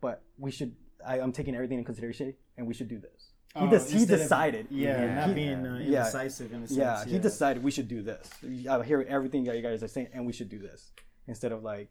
but 0.00 0.22
we 0.38 0.50
should. 0.50 0.74
I, 1.06 1.20
I'm 1.20 1.32
taking 1.32 1.54
everything 1.54 1.78
in 1.78 1.84
consideration, 1.84 2.34
and 2.56 2.66
we 2.66 2.74
should 2.74 2.88
do 2.88 2.98
this. 2.98 3.30
He, 3.54 3.60
Oh, 3.60 3.68
des- 3.70 3.78
he 3.90 3.98
instead 3.98 4.14
of- 4.14 4.20
decided. 4.20 4.66
Yeah, 4.70 5.00
Yeah. 5.04 5.14
not 5.14 5.28
He- 5.28 5.34
being 5.34 5.66
uh, 5.66 5.74
yeah. 5.78 5.84
indecisive 5.98 6.52
in 6.52 6.62
a 6.64 6.66
sense. 6.66 6.78
Yeah, 6.78 7.04
he 7.04 7.18
decided 7.18 7.62
we 7.62 7.70
should 7.70 7.88
do 7.88 8.02
this. 8.02 8.28
I 8.68 8.82
hear 8.82 9.00
everything 9.08 9.44
that 9.44 9.56
you 9.56 9.62
guys 9.62 9.82
are 9.82 9.88
saying, 9.88 10.08
and 10.12 10.26
we 10.26 10.32
should 10.32 10.48
do 10.48 10.58
this 10.58 10.92
instead 11.28 11.52
of 11.52 11.62
like 11.62 11.90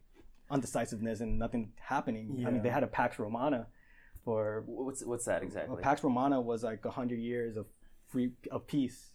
undecisiveness 0.50 1.22
and 1.22 1.40
nothing 1.40 1.72
happening. 1.80 2.36
Yeah. 2.38 2.48
I 2.48 2.52
mean, 2.52 2.64
they 2.64 2.70
had 2.70 2.84
a 2.84 2.88
Pax 2.88 3.18
Romana 3.20 3.68
for 4.26 4.64
what's 4.68 5.04
what's 5.06 5.26
that 5.26 5.42
exactly? 5.44 5.82
Pax 5.82 6.04
Romana 6.04 6.40
was 6.42 6.64
like 6.64 6.84
hundred 6.86 7.20
years 7.20 7.56
of 7.58 7.66
free 8.08 8.32
of 8.52 8.68
peace. 8.68 9.14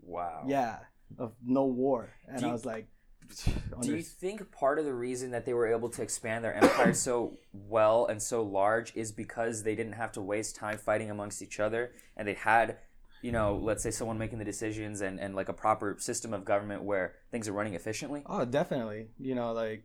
wow. 0.00 0.44
Yeah, 0.46 0.78
of 1.18 1.32
no 1.44 1.64
war, 1.66 2.10
and 2.28 2.40
Do 2.40 2.48
I 2.48 2.52
was 2.52 2.64
like, 2.64 2.88
Do 3.82 3.94
you 3.96 4.02
think 4.02 4.50
part 4.52 4.78
of 4.78 4.84
the 4.84 4.94
reason 4.94 5.30
that 5.32 5.44
they 5.44 5.52
were 5.54 5.66
able 5.66 5.88
to 5.90 6.02
expand 6.02 6.44
their 6.44 6.54
empire 6.54 6.94
so 6.94 7.38
well 7.52 8.06
and 8.06 8.22
so 8.22 8.42
large 8.42 8.94
is 8.96 9.12
because 9.12 9.62
they 9.62 9.74
didn't 9.74 9.92
have 9.94 10.12
to 10.12 10.22
waste 10.22 10.56
time 10.56 10.78
fighting 10.78 11.10
amongst 11.10 11.42
each 11.42 11.60
other 11.60 11.92
and 12.16 12.26
they 12.26 12.34
had, 12.34 12.78
you 13.22 13.32
know, 13.32 13.56
let's 13.62 13.82
say 13.82 13.90
someone 13.90 14.18
making 14.18 14.38
the 14.38 14.44
decisions 14.44 15.00
and, 15.00 15.18
and 15.20 15.34
like 15.34 15.48
a 15.48 15.52
proper 15.52 15.96
system 15.98 16.32
of 16.32 16.44
government 16.44 16.82
where 16.82 17.14
things 17.30 17.48
are 17.48 17.52
running 17.52 17.74
efficiently? 17.74 18.22
Oh, 18.26 18.44
definitely. 18.44 19.08
You 19.18 19.34
know, 19.34 19.52
like 19.52 19.84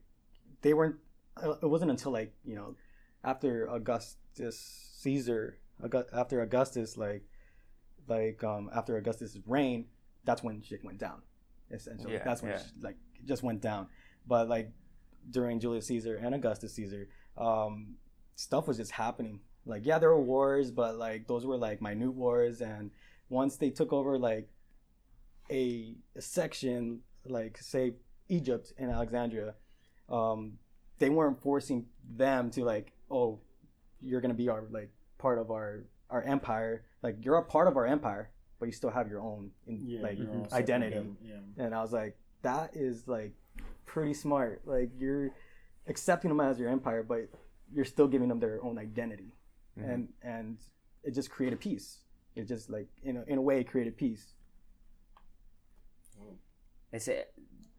they 0.62 0.74
weren't. 0.74 0.98
uh, 1.42 1.56
It 1.62 1.68
wasn't 1.68 1.92
until 1.92 2.12
like 2.12 2.34
you 2.46 2.56
know, 2.56 2.76
after 3.24 3.68
Augustus 3.70 4.96
Caesar, 5.00 5.58
after 6.14 6.42
Augustus, 6.42 6.98
like, 6.98 7.24
like 8.08 8.44
um 8.44 8.70
after 8.74 8.98
Augustus' 8.98 9.38
reign, 9.48 9.86
that's 10.26 10.44
when 10.44 10.62
shit 10.62 10.84
went 10.84 11.00
down. 11.00 11.22
Essentially, 11.74 12.14
Yeah, 12.14 12.24
that's 12.24 12.42
when 12.42 12.52
yeah. 12.52 12.60
sh- 12.60 12.72
like 12.82 12.98
it 13.16 13.26
just 13.26 13.44
went 13.44 13.62
down. 13.62 13.88
But 14.28 14.50
like 14.50 14.72
during 15.30 15.60
Julius 15.60 15.88
Caesar 15.88 16.16
and 16.16 16.34
Augustus 16.36 16.74
Caesar, 16.74 17.08
um, 17.38 17.96
stuff 18.36 18.68
was 18.68 18.78
just 18.78 18.92
happening. 18.92 19.40
Like 19.66 19.86
yeah, 19.86 20.00
there 20.00 20.10
were 20.10 20.22
wars, 20.22 20.72
but 20.72 20.96
like 20.98 21.28
those 21.28 21.46
were 21.46 21.58
like 21.58 21.82
minute 21.82 22.14
wars, 22.14 22.62
and 22.62 22.92
once 23.30 23.58
they 23.58 23.70
took 23.70 23.94
over 23.94 24.18
like 24.18 24.50
a, 25.50 25.96
a 26.16 26.22
section, 26.22 27.02
like 27.26 27.58
say 27.58 27.94
Egypt 28.30 28.74
and 28.78 28.90
Alexandria, 28.92 29.56
um, 30.10 30.54
they 31.00 31.10
weren't 31.10 31.42
forcing 31.42 31.86
them 32.16 32.50
to 32.52 32.64
like, 32.64 32.94
oh, 33.10 33.40
you're 34.02 34.22
gonna 34.22 34.34
be 34.34 34.50
our 34.50 34.64
like 34.72 34.90
part 35.18 35.38
of 35.38 35.52
our 35.52 35.84
our 36.10 36.24
empire. 36.24 36.84
Like 37.04 37.24
you're 37.24 37.38
a 37.38 37.44
part 37.44 37.68
of 37.68 37.78
our 37.78 37.86
empire, 37.86 38.32
but 38.62 38.68
you 38.68 38.72
still 38.72 38.92
have 38.92 39.10
your 39.10 39.20
own 39.20 39.50
in, 39.66 39.82
Yeah, 39.84 40.02
like 40.04 40.20
you're 40.20 40.48
identity. 40.54 41.04
Yeah. 41.26 41.66
And 41.66 41.74
I 41.74 41.82
was 41.82 41.92
like, 41.92 42.16
that 42.44 42.76
is 42.76 43.08
like 43.08 43.34
pretty 43.88 44.14
smart. 44.14 44.62
Like 44.66 44.92
you're 45.00 45.32
accepting 45.88 46.30
them 46.30 46.40
as 46.40 46.60
your 46.60 46.70
empire, 46.70 47.02
but 47.02 47.28
you're 47.74 47.86
still 47.86 48.08
giving 48.08 48.30
them 48.30 48.40
their 48.40 48.64
own 48.64 48.78
identity, 48.78 49.34
Mhm. 49.78 49.90
and 49.94 50.14
and 50.22 50.58
it 51.04 51.12
just 51.16 51.32
created 51.32 51.60
peace. 51.60 52.04
It 52.36 52.48
just 52.48 52.70
like 52.70 52.88
in 53.04 53.18
a, 53.18 53.24
in 53.24 53.38
a 53.40 53.42
way 53.42 53.60
it 53.62 53.68
created 53.68 53.98
peace. 53.98 54.36
They 56.92 57.00
say 57.00 57.24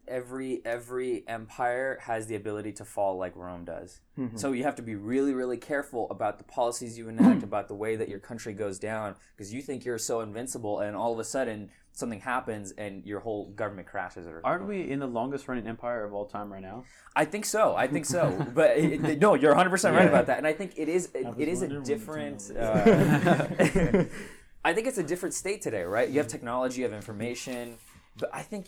every 0.08 0.60
every 0.64 1.24
empire 1.28 1.98
has 2.02 2.26
the 2.26 2.34
ability 2.34 2.72
to 2.72 2.84
fall 2.84 3.16
like 3.16 3.34
Rome 3.36 3.64
does. 3.64 4.00
Mm-hmm. 4.18 4.36
So 4.36 4.52
you 4.52 4.64
have 4.64 4.74
to 4.76 4.82
be 4.82 4.94
really 4.94 5.32
really 5.34 5.56
careful 5.56 6.10
about 6.10 6.38
the 6.38 6.44
policies 6.44 6.98
you 6.98 7.08
enact, 7.08 7.42
about 7.50 7.68
the 7.68 7.74
way 7.74 7.96
that 7.96 8.08
your 8.08 8.18
country 8.18 8.52
goes 8.52 8.78
down, 8.78 9.14
because 9.36 9.52
you 9.54 9.62
think 9.62 9.84
you're 9.84 9.98
so 9.98 10.20
invincible, 10.20 10.80
and 10.80 10.96
all 10.96 11.12
of 11.12 11.18
a 11.18 11.24
sudden 11.24 11.70
something 11.94 12.20
happens 12.20 12.72
and 12.78 13.04
your 13.04 13.20
whole 13.20 13.50
government 13.50 13.86
crashes. 13.86 14.26
Or 14.26 14.40
Aren't 14.44 14.66
we 14.66 14.90
in 14.90 14.98
the 14.98 15.06
longest 15.06 15.46
running 15.46 15.66
empire 15.66 16.04
of 16.04 16.14
all 16.14 16.24
time 16.24 16.50
right 16.50 16.62
now? 16.62 16.84
I 17.14 17.26
think 17.26 17.44
so. 17.44 17.74
I 17.76 17.86
think 17.86 18.06
so. 18.06 18.46
but 18.54 18.78
it, 18.78 19.04
it- 19.04 19.20
no, 19.20 19.34
you're 19.34 19.50
100 19.50 19.70
percent 19.70 19.94
right 19.94 20.04
Yeah. 20.04 20.08
about 20.08 20.26
that, 20.26 20.38
and 20.38 20.46
I 20.46 20.52
think 20.52 20.72
it 20.76 20.88
is 20.88 21.10
it, 21.14 21.26
it 21.38 21.48
is 21.48 21.62
a 21.62 21.66
wondering 21.66 21.70
when 21.70 21.82
the 21.82 21.88
different. 21.88 22.50
Uh, 22.58 24.04
I 24.64 24.72
think 24.74 24.86
it's 24.86 24.98
a 24.98 25.02
different 25.02 25.34
state 25.34 25.60
today, 25.60 25.82
right? 25.82 26.08
You 26.08 26.18
have 26.18 26.28
technology, 26.28 26.78
you 26.78 26.84
have 26.84 26.92
information, 26.92 27.78
but 28.16 28.30
I 28.32 28.42
think 28.42 28.66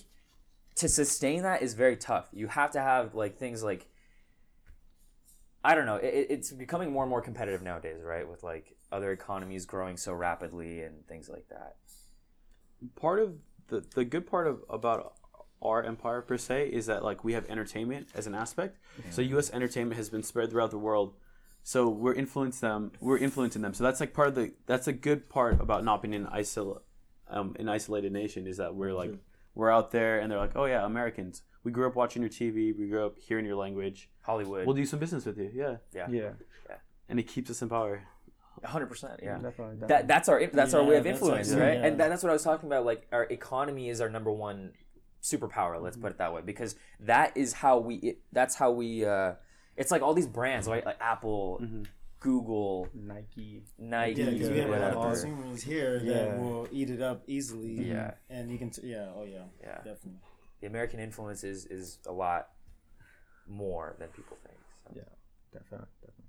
to 0.76 0.88
sustain 0.88 1.42
that 1.42 1.62
is 1.62 1.74
very 1.74 1.96
tough. 1.96 2.28
You 2.32 2.48
have 2.48 2.72
to 2.72 2.80
have 2.80 3.14
like 3.14 3.38
things 3.38 3.62
like. 3.62 3.86
I 5.66 5.74
don't 5.74 5.86
know. 5.86 5.96
It, 5.96 6.26
it's 6.28 6.52
becoming 6.52 6.92
more 6.92 7.04
and 7.04 7.10
more 7.10 7.22
competitive 7.22 7.62
nowadays, 7.62 8.02
right? 8.02 8.28
With 8.28 8.42
like 8.42 8.76
other 8.92 9.12
economies 9.12 9.64
growing 9.64 9.96
so 9.96 10.12
rapidly 10.12 10.82
and 10.82 11.06
things 11.06 11.28
like 11.28 11.48
that. 11.48 11.76
part 12.96 13.18
of 13.20 13.34
the 13.68 13.84
the 13.94 14.04
good 14.04 14.26
part 14.26 14.46
of 14.46 14.62
about 14.68 15.14
our 15.62 15.82
empire 15.82 16.20
per 16.20 16.36
se 16.36 16.68
is 16.68 16.86
that 16.86 17.02
like 17.02 17.24
we 17.24 17.32
have 17.32 17.48
entertainment 17.48 18.08
as 18.14 18.26
an 18.26 18.34
aspect. 18.34 18.78
So 19.10 19.22
U.S. 19.22 19.50
entertainment 19.52 19.96
has 19.96 20.10
been 20.10 20.22
spread 20.22 20.50
throughout 20.50 20.70
the 20.70 20.78
world. 20.78 21.14
So 21.62 21.88
we're 21.88 22.12
influenced 22.12 22.60
them. 22.60 22.92
We're 23.00 23.16
influencing 23.16 23.62
them. 23.62 23.72
So 23.72 23.84
that's 23.84 23.98
like 24.00 24.12
part 24.12 24.28
of 24.28 24.34
the. 24.34 24.52
That's 24.66 24.86
a 24.86 24.92
good 24.92 25.30
part 25.30 25.60
about 25.60 25.82
not 25.82 26.02
being 26.02 26.14
an 26.14 26.26
isol, 26.26 26.80
um, 27.28 27.56
an 27.58 27.70
isolated 27.70 28.12
nation 28.12 28.46
is 28.46 28.58
that 28.58 28.74
we're 28.74 28.92
like 28.92 29.14
we're 29.54 29.70
out 29.70 29.90
there 29.90 30.20
and 30.20 30.30
they're 30.30 30.38
like, 30.38 30.52
oh 30.56 30.64
yeah, 30.66 30.84
Americans. 30.84 31.42
We 31.62 31.72
grew 31.72 31.86
up 31.86 31.94
watching 31.96 32.20
your 32.22 32.30
TV. 32.30 32.76
We 32.78 32.88
grew 32.88 33.06
up 33.06 33.16
hearing 33.18 33.46
your 33.46 33.56
language. 33.56 34.10
Hollywood, 34.22 34.66
We'll 34.66 34.76
do 34.76 34.84
some 34.84 34.98
business 34.98 35.24
with 35.24 35.38
you. 35.38 35.50
Yeah, 35.54 35.76
yeah, 35.94 36.06
Yeah, 36.10 36.30
and 37.08 37.18
it 37.18 37.24
keeps 37.24 37.50
us 37.50 37.62
in 37.62 37.68
power. 37.68 38.02
100 38.60 38.86
percent, 38.86 39.20
yeah. 39.22 39.34
definitely. 39.34 39.74
definitely. 39.76 39.88
that 39.88 40.08
that's 40.08 40.28
our 40.28 40.46
that's 40.46 40.74
our 40.74 40.84
way 40.84 40.96
of 40.96 41.06
influence, 41.06 41.52
our- 41.52 41.60
right? 41.60 41.74
yeah. 41.78 41.84
And 41.86 42.00
that, 42.00 42.08
that's 42.08 42.22
what 42.22 42.30
I 42.30 42.32
was 42.32 42.44
talking 42.44 42.68
about. 42.68 42.84
Like 42.86 43.06
our 43.12 43.24
economy 43.24 43.88
is 43.88 44.00
our 44.00 44.08
number 44.08 44.30
one 44.30 44.72
superpower. 45.22 45.82
Let's 45.82 45.96
put 45.96 46.12
it 46.12 46.18
that 46.18 46.32
way, 46.32 46.42
because 46.44 46.76
that 47.00 47.36
is 47.36 47.52
how 47.54 47.78
we. 47.78 47.96
It, 47.96 48.18
that's 48.32 48.54
how 48.54 48.70
we. 48.70 49.04
Uh, 49.04 49.32
it's 49.76 49.90
like 49.90 50.02
all 50.02 50.14
these 50.14 50.26
brands, 50.28 50.68
right? 50.68 50.84
Like 50.84 50.98
Apple, 51.00 51.60
Google, 52.24 52.88
Nike. 52.94 53.62
Nike, 53.78 54.20
Yeah, 54.22 54.30
because 54.30 54.50
we 54.50 54.58
have 54.58 54.68
a 54.70 54.72
lot 54.72 54.80
of 54.82 54.96
whatever. 54.96 55.14
consumers 55.14 55.62
here 55.62 56.00
Yeah. 56.02 56.12
that 56.14 56.38
will 56.40 56.66
eat 56.72 56.88
it 56.96 57.02
up 57.02 57.22
easily. 57.26 57.74
Yeah. 57.90 58.14
and 58.30 58.50
you 58.50 58.58
can. 58.58 58.70
T- 58.70 58.86
yeah. 58.94 59.08
Oh 59.16 59.24
yeah. 59.24 59.44
Yeah. 59.62 59.76
Definitely. 59.90 60.20
The 60.60 60.66
American 60.66 60.98
influence 61.00 61.44
is 61.44 61.66
is 61.66 61.98
a 62.06 62.12
lot 62.12 62.48
more 63.46 63.96
than 63.98 64.08
people 64.08 64.36
think. 64.46 64.58
So. 64.84 64.92
Yeah, 64.96 65.02
definitely. 65.52 65.86
definitely. 66.00 66.24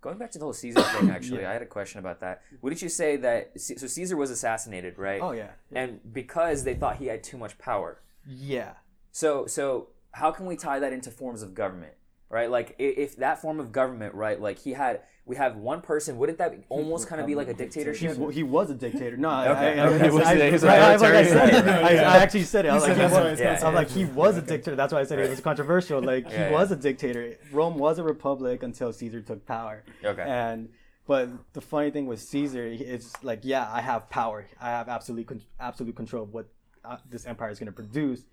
Going 0.00 0.18
back 0.18 0.32
to 0.32 0.38
the 0.40 0.44
whole 0.44 0.52
Caesar 0.52 0.82
thing, 0.94 1.10
actually, 1.10 1.46
I 1.46 1.52
had 1.52 1.62
a 1.62 1.66
question 1.78 2.00
about 2.00 2.18
that. 2.20 2.42
What 2.60 2.70
did 2.70 2.82
you 2.82 2.88
say 2.88 3.16
that? 3.18 3.52
C- 3.60 3.76
So 3.78 3.86
Caesar 3.86 4.16
was 4.16 4.30
assassinated, 4.30 4.98
right? 4.98 5.20
Oh 5.22 5.32
yeah. 5.32 5.52
And 5.72 6.00
because 6.12 6.64
they 6.64 6.74
thought 6.74 6.96
he 6.96 7.06
had 7.06 7.22
too 7.22 7.38
much 7.38 7.56
power. 7.58 8.00
Yeah. 8.26 8.72
So 9.12 9.46
so 9.46 9.90
how 10.10 10.30
can 10.32 10.46
we 10.46 10.56
tie 10.56 10.80
that 10.80 10.92
into 10.92 11.10
forms 11.10 11.42
of 11.42 11.54
government? 11.54 11.94
Right? 12.32 12.50
Like 12.50 12.74
if 12.78 13.16
that 13.16 13.42
form 13.42 13.60
of 13.60 13.72
government, 13.72 14.14
right? 14.14 14.40
Like 14.40 14.58
he 14.58 14.72
had 14.72 15.02
we 15.26 15.36
have 15.36 15.56
one 15.56 15.82
person, 15.82 16.16
wouldn't 16.16 16.38
that 16.38 16.50
be- 16.52 16.64
almost 16.70 17.06
kind 17.06 17.20
of 17.20 17.26
be 17.26 17.34
like 17.34 17.48
a 17.48 17.52
dictatorship? 17.52 18.16
He, 18.16 18.32
he 18.36 18.42
was 18.42 18.70
a 18.70 18.74
dictator. 18.74 19.18
No, 19.18 19.28
I- 19.28 19.48
Okay, 19.50 19.78
I, 19.78 19.84
I, 19.84 19.88
okay. 19.88 20.06
I, 20.06 20.10
Was 20.12 20.22
I, 20.24 20.50
he's 20.50 20.64
I, 20.64 20.76
I, 20.76 20.96
like 20.96 21.12
I 21.14 21.26
said 21.26 21.54
it. 21.54 21.68
I, 21.68 21.90
I 21.96 22.16
actually 22.16 22.44
said 22.44 22.64
it. 22.64 22.70
I 22.70 22.74
was 22.74 22.88
like, 22.88 22.96
was, 22.96 23.12
was 23.12 23.38
yeah, 23.38 23.60
I'm 23.62 23.74
like, 23.74 23.90
he 23.90 24.06
was 24.06 24.38
a 24.38 24.40
dictator. 24.40 24.76
That's 24.76 24.94
why 24.94 25.00
I 25.00 25.04
said 25.04 25.18
it 25.18 25.28
was 25.28 25.40
controversial. 25.40 26.00
Like 26.00 26.26
he 26.26 26.32
Yeah, 26.32 26.50
was 26.50 26.72
a 26.72 26.76
dictator. 26.76 27.36
Rome 27.52 27.76
was 27.76 27.98
a 27.98 28.02
republic 28.02 28.62
until 28.62 28.94
Caesar 28.94 29.20
took 29.20 29.44
power. 29.44 29.84
Okay. 30.02 30.22
And 30.26 30.70
but 31.06 31.28
the 31.52 31.60
funny 31.60 31.90
thing 31.90 32.06
with 32.06 32.22
Caesar, 32.22 32.66
it's 32.66 33.22
like, 33.22 33.40
yeah, 33.42 33.68
I 33.70 33.82
have 33.82 34.08
power. 34.08 34.46
I 34.58 34.70
have 34.70 34.88
absolute 34.88 35.26
con- 35.26 35.42
absolute 35.60 35.94
control 35.96 36.22
of 36.22 36.32
what 36.32 36.46
uh, 36.82 36.96
this 37.10 37.26
empire 37.26 37.50
is 37.50 37.58
going 37.58 37.66
to 37.66 37.72
produce. 37.72 38.24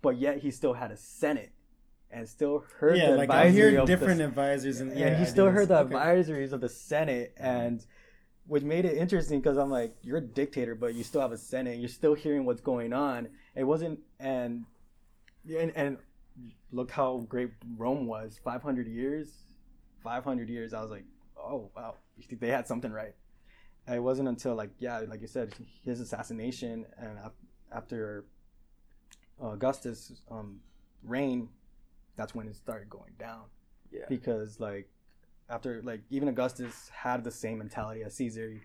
But 0.00 0.16
yet 0.16 0.38
he 0.38 0.50
still 0.50 0.72
had 0.72 0.90
a 0.90 0.96
senate 0.96 1.50
and 2.12 2.28
still 2.28 2.64
heard 2.78 2.98
Yeah, 2.98 3.12
the 3.12 3.16
like 3.16 3.30
I 3.30 3.50
hear 3.50 3.80
of 3.80 3.86
the 3.86 3.96
different 3.96 4.20
advisors 4.20 4.80
and 4.80 4.96
yeah, 4.96 5.18
he 5.18 5.24
still 5.24 5.50
heard 5.50 5.68
the. 5.68 5.78
Okay. 5.78 5.94
advisories 5.94 6.52
of 6.52 6.60
the 6.60 6.68
Senate, 6.68 7.34
and 7.36 7.84
which 8.46 8.62
made 8.62 8.84
it 8.84 8.96
interesting 8.96 9.40
because 9.40 9.56
I'm 9.56 9.70
like, 9.70 9.96
you're 10.02 10.18
a 10.18 10.22
dictator, 10.22 10.74
but 10.74 10.94
you 10.94 11.04
still 11.04 11.20
have 11.20 11.32
a 11.32 11.38
Senate. 11.38 11.78
You're 11.78 11.88
still 11.88 12.14
hearing 12.14 12.44
what's 12.44 12.60
going 12.60 12.92
on. 12.92 13.28
It 13.54 13.64
wasn't, 13.64 14.00
and 14.20 14.64
and, 15.48 15.72
and 15.74 15.98
look 16.70 16.90
how 16.90 17.24
great 17.28 17.50
Rome 17.76 18.06
was. 18.06 18.38
500 18.44 18.86
years, 18.86 19.28
500 20.04 20.48
years. 20.48 20.74
I 20.74 20.82
was 20.82 20.90
like, 20.90 21.04
oh 21.36 21.70
wow, 21.74 21.96
they 22.30 22.48
had 22.48 22.66
something 22.66 22.92
right. 22.92 23.14
And 23.86 23.96
it 23.96 24.00
wasn't 24.00 24.28
until 24.28 24.54
like 24.54 24.70
yeah, 24.78 25.00
like 25.08 25.20
you 25.20 25.26
said, 25.26 25.54
his 25.84 26.00
assassination 26.00 26.86
and 26.98 27.18
after 27.74 28.26
Augustus' 29.40 30.12
um, 30.30 30.60
reign, 31.02 31.48
that's 32.16 32.34
when 32.34 32.46
it 32.48 32.56
started 32.56 32.88
going 32.90 33.12
down 33.18 33.44
Yeah. 33.90 34.06
because 34.08 34.60
like 34.60 34.88
after 35.48 35.82
like 35.82 36.02
even 36.10 36.28
Augustus 36.28 36.88
had 36.90 37.24
the 37.24 37.30
same 37.30 37.58
mentality 37.58 38.02
as 38.02 38.14
Caesar, 38.14 38.60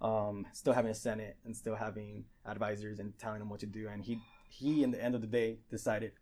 um, 0.00 0.46
still 0.52 0.72
having 0.72 0.90
a 0.90 0.94
senate 0.94 1.36
and 1.44 1.56
still 1.56 1.74
having 1.74 2.24
advisors 2.44 2.98
and 3.00 3.16
telling 3.18 3.40
them 3.40 3.48
what 3.50 3.60
to 3.60 3.66
do, 3.66 3.88
and 3.88 4.04
he 4.04 4.20
he 4.48 4.82
in 4.82 4.90
the 4.90 5.02
end 5.02 5.14
of 5.14 5.20
the 5.20 5.26
day 5.26 5.58
decided, 5.70 6.12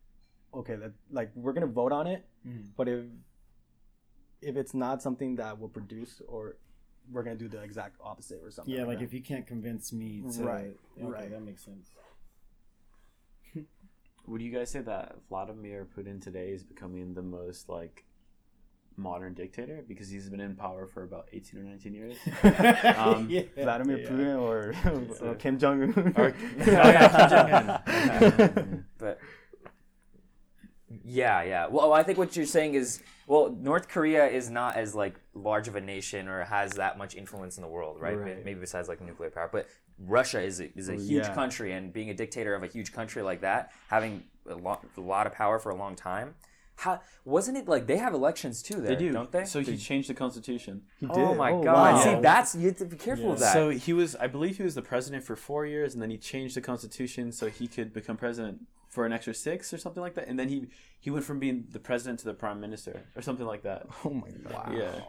okay, 0.54 0.74
that, 0.76 0.92
like 1.10 1.30
we're 1.34 1.52
gonna 1.52 1.66
vote 1.66 1.92
on 1.92 2.06
it, 2.06 2.24
Mhm. 2.46 2.72
but 2.76 2.88
if 2.88 3.04
if 4.42 4.56
it's 4.56 4.74
not 4.74 5.02
something 5.02 5.36
that 5.36 5.58
will 5.58 5.68
produce 5.68 6.20
or 6.28 6.56
we're 7.10 7.22
gonna 7.22 7.36
do 7.36 7.48
the 7.48 7.62
exact 7.62 7.96
opposite 8.00 8.40
or 8.42 8.50
something. 8.50 8.74
Yeah, 8.74 8.84
like 8.84 8.98
that. 8.98 9.04
if 9.04 9.12
you 9.14 9.22
can't 9.22 9.46
convince 9.46 9.92
me 9.92 10.22
to 10.32 10.42
Right, 10.44 10.76
okay, 10.98 11.04
right. 11.06 11.30
that 11.30 11.42
makes 11.42 11.64
sense. 11.64 11.90
Would 14.26 14.42
you 14.42 14.50
guys 14.52 14.70
say 14.70 14.80
that 14.80 15.16
Vladimir 15.28 15.86
Putin 15.96 16.20
today 16.22 16.50
is 16.50 16.62
becoming 16.64 17.14
the 17.14 17.22
most 17.22 17.68
like 17.68 18.04
modern 18.96 19.34
dictator 19.34 19.84
because 19.86 20.08
he's 20.08 20.28
been 20.28 20.40
in 20.40 20.56
power 20.56 20.86
for 20.86 21.02
about 21.04 21.28
18 21.32 21.60
or 21.60 21.62
19 21.64 21.94
years? 21.94 22.16
Um, 22.96 23.28
yeah. 23.30 23.42
Vladimir 23.56 23.98
Yeah. 23.98 24.08
Putin 24.08 24.40
or, 24.40 24.74
or 25.26 25.32
a- 25.32 25.34
Kim 25.36 25.58
Jong 25.58 25.82
Un. 25.82 26.14
Or- 26.16 26.34
yeah, 26.58 27.78
Kim 28.28 28.38
Jong-un. 28.38 28.84
But 28.98 29.18
yeah, 31.04 31.42
yeah. 31.42 31.66
Well, 31.68 31.92
I 31.92 32.02
think 32.02 32.18
what 32.18 32.36
you're 32.36 32.46
saying 32.46 32.74
is, 32.74 33.02
well, 33.26 33.50
North 33.50 33.88
Korea 33.88 34.26
is 34.26 34.50
not 34.50 34.76
as 34.76 34.94
like 34.94 35.14
large 35.34 35.68
of 35.68 35.76
a 35.76 35.80
nation 35.80 36.28
or 36.28 36.44
has 36.44 36.72
that 36.74 36.96
much 36.98 37.14
influence 37.14 37.56
in 37.58 37.62
the 37.62 37.68
world, 37.68 38.00
right? 38.00 38.18
Right. 38.18 38.44
Maybe 38.44 38.60
besides 38.60 38.88
like 38.88 39.00
nuclear 39.00 39.30
power, 39.30 39.50
but 39.52 39.68
Russia 39.98 40.40
is 40.40 40.60
a, 40.60 40.76
is 40.78 40.88
a 40.88 40.94
oh, 40.94 40.98
huge 40.98 41.24
yeah. 41.24 41.34
country, 41.34 41.72
and 41.72 41.92
being 41.92 42.10
a 42.10 42.14
dictator 42.14 42.54
of 42.54 42.62
a 42.62 42.66
huge 42.66 42.92
country 42.92 43.22
like 43.22 43.40
that, 43.40 43.72
having 43.88 44.22
a 44.48 44.54
lot, 44.54 44.84
a 44.96 45.00
lot 45.00 45.26
of 45.26 45.32
power 45.32 45.58
for 45.58 45.70
a 45.70 45.74
long 45.76 45.94
time. 45.94 46.34
How 46.76 47.00
wasn't 47.24 47.56
it 47.56 47.66
like 47.66 47.86
they 47.86 47.96
have 47.96 48.12
elections 48.12 48.62
too? 48.62 48.74
There, 48.74 48.94
They 48.94 48.96
do, 48.96 49.10
don't 49.10 49.32
they? 49.32 49.44
So 49.44 49.60
he 49.60 49.78
changed 49.78 50.10
the 50.10 50.14
constitution. 50.14 50.82
He 51.00 51.06
oh 51.08 51.34
my 51.34 51.52
Oh, 51.52 51.62
god! 51.62 51.94
wow. 51.94 52.04
See, 52.04 52.20
that's 52.20 52.54
you 52.54 52.66
have 52.68 52.76
to 52.76 52.84
be 52.84 52.96
careful 52.96 53.28
Yeah. 53.28 53.32
of 53.32 53.38
that. 53.38 53.52
So 53.54 53.70
he 53.70 53.94
was, 53.94 54.14
I 54.16 54.26
believe, 54.26 54.58
he 54.58 54.62
was 54.62 54.74
the 54.74 54.82
president 54.82 55.24
for 55.24 55.36
four 55.36 55.64
years, 55.64 55.94
and 55.94 56.02
then 56.02 56.10
he 56.10 56.18
changed 56.18 56.54
the 56.54 56.60
constitution 56.60 57.32
so 57.32 57.48
he 57.48 57.66
could 57.66 57.94
become 57.94 58.18
president 58.18 58.66
for 58.90 59.06
an 59.06 59.12
extra 59.12 59.32
six 59.32 59.72
or 59.72 59.78
something 59.78 60.02
like 60.02 60.14
that. 60.16 60.28
And 60.28 60.38
then 60.38 60.50
he 60.50 60.66
he 61.00 61.10
went 61.10 61.24
from 61.24 61.38
being 61.38 61.66
the 61.72 61.78
president 61.78 62.18
to 62.20 62.26
the 62.26 62.34
prime 62.34 62.60
minister 62.60 63.04
or 63.14 63.22
something 63.22 63.46
like 63.46 63.62
that. 63.62 63.86
Oh 64.04 64.10
my 64.10 64.28
god. 64.50 64.74
Yeah. 64.76 65.00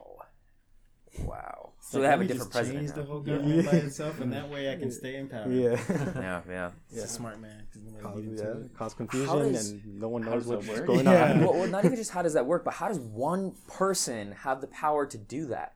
Wow. 1.26 1.72
So 1.80 2.00
Like, 2.00 2.04
they 2.04 2.10
have 2.10 2.20
a 2.20 2.20
let 2.20 2.20
me 2.20 2.28
different 2.28 2.40
just 2.40 2.52
president. 2.52 2.86
Change 2.88 2.96
the 2.96 3.04
whole 3.04 3.20
government 3.22 3.66
by 3.66 3.72
itself, 3.78 4.20
and 4.20 4.34
that 4.34 4.50
way 4.50 4.72
I 4.72 4.76
can 4.78 4.92
stay 4.92 5.16
in 5.16 5.28
power. 5.30 5.50
Yeah. 5.50 5.78
Yeah, 6.16 6.42
yeah. 6.50 6.72
He's 6.90 7.04
a 7.04 7.08
smart 7.08 7.40
man. 7.40 7.64
'cause 7.74 7.82
nobody 7.84 8.02
cause, 8.04 8.16
beat 8.16 8.26
him 8.30 8.38
to 8.38 8.44
yeah, 8.72 8.78
cause 8.78 8.94
confusion 8.94 9.54
does- 9.54 9.70
and 9.72 10.00
no 10.00 10.10
one 10.10 10.22
knows 10.24 10.46
what's 10.46 10.68
work? 10.68 10.86
going 10.86 11.06
Yeah. 11.06 11.32
on. 11.34 11.40
well, 11.42 11.54
well, 11.54 11.68
not 11.68 11.86
even 11.86 11.96
just 11.96 12.12
how 12.12 12.22
does 12.22 12.34
that 12.34 12.46
work, 12.46 12.66
but 12.66 12.74
how 12.74 12.88
does 12.90 13.00
one 13.00 13.54
person 13.68 14.34
have 14.34 14.60
the 14.62 14.68
power 14.68 15.06
to 15.06 15.18
do 15.18 15.46
that? 15.48 15.74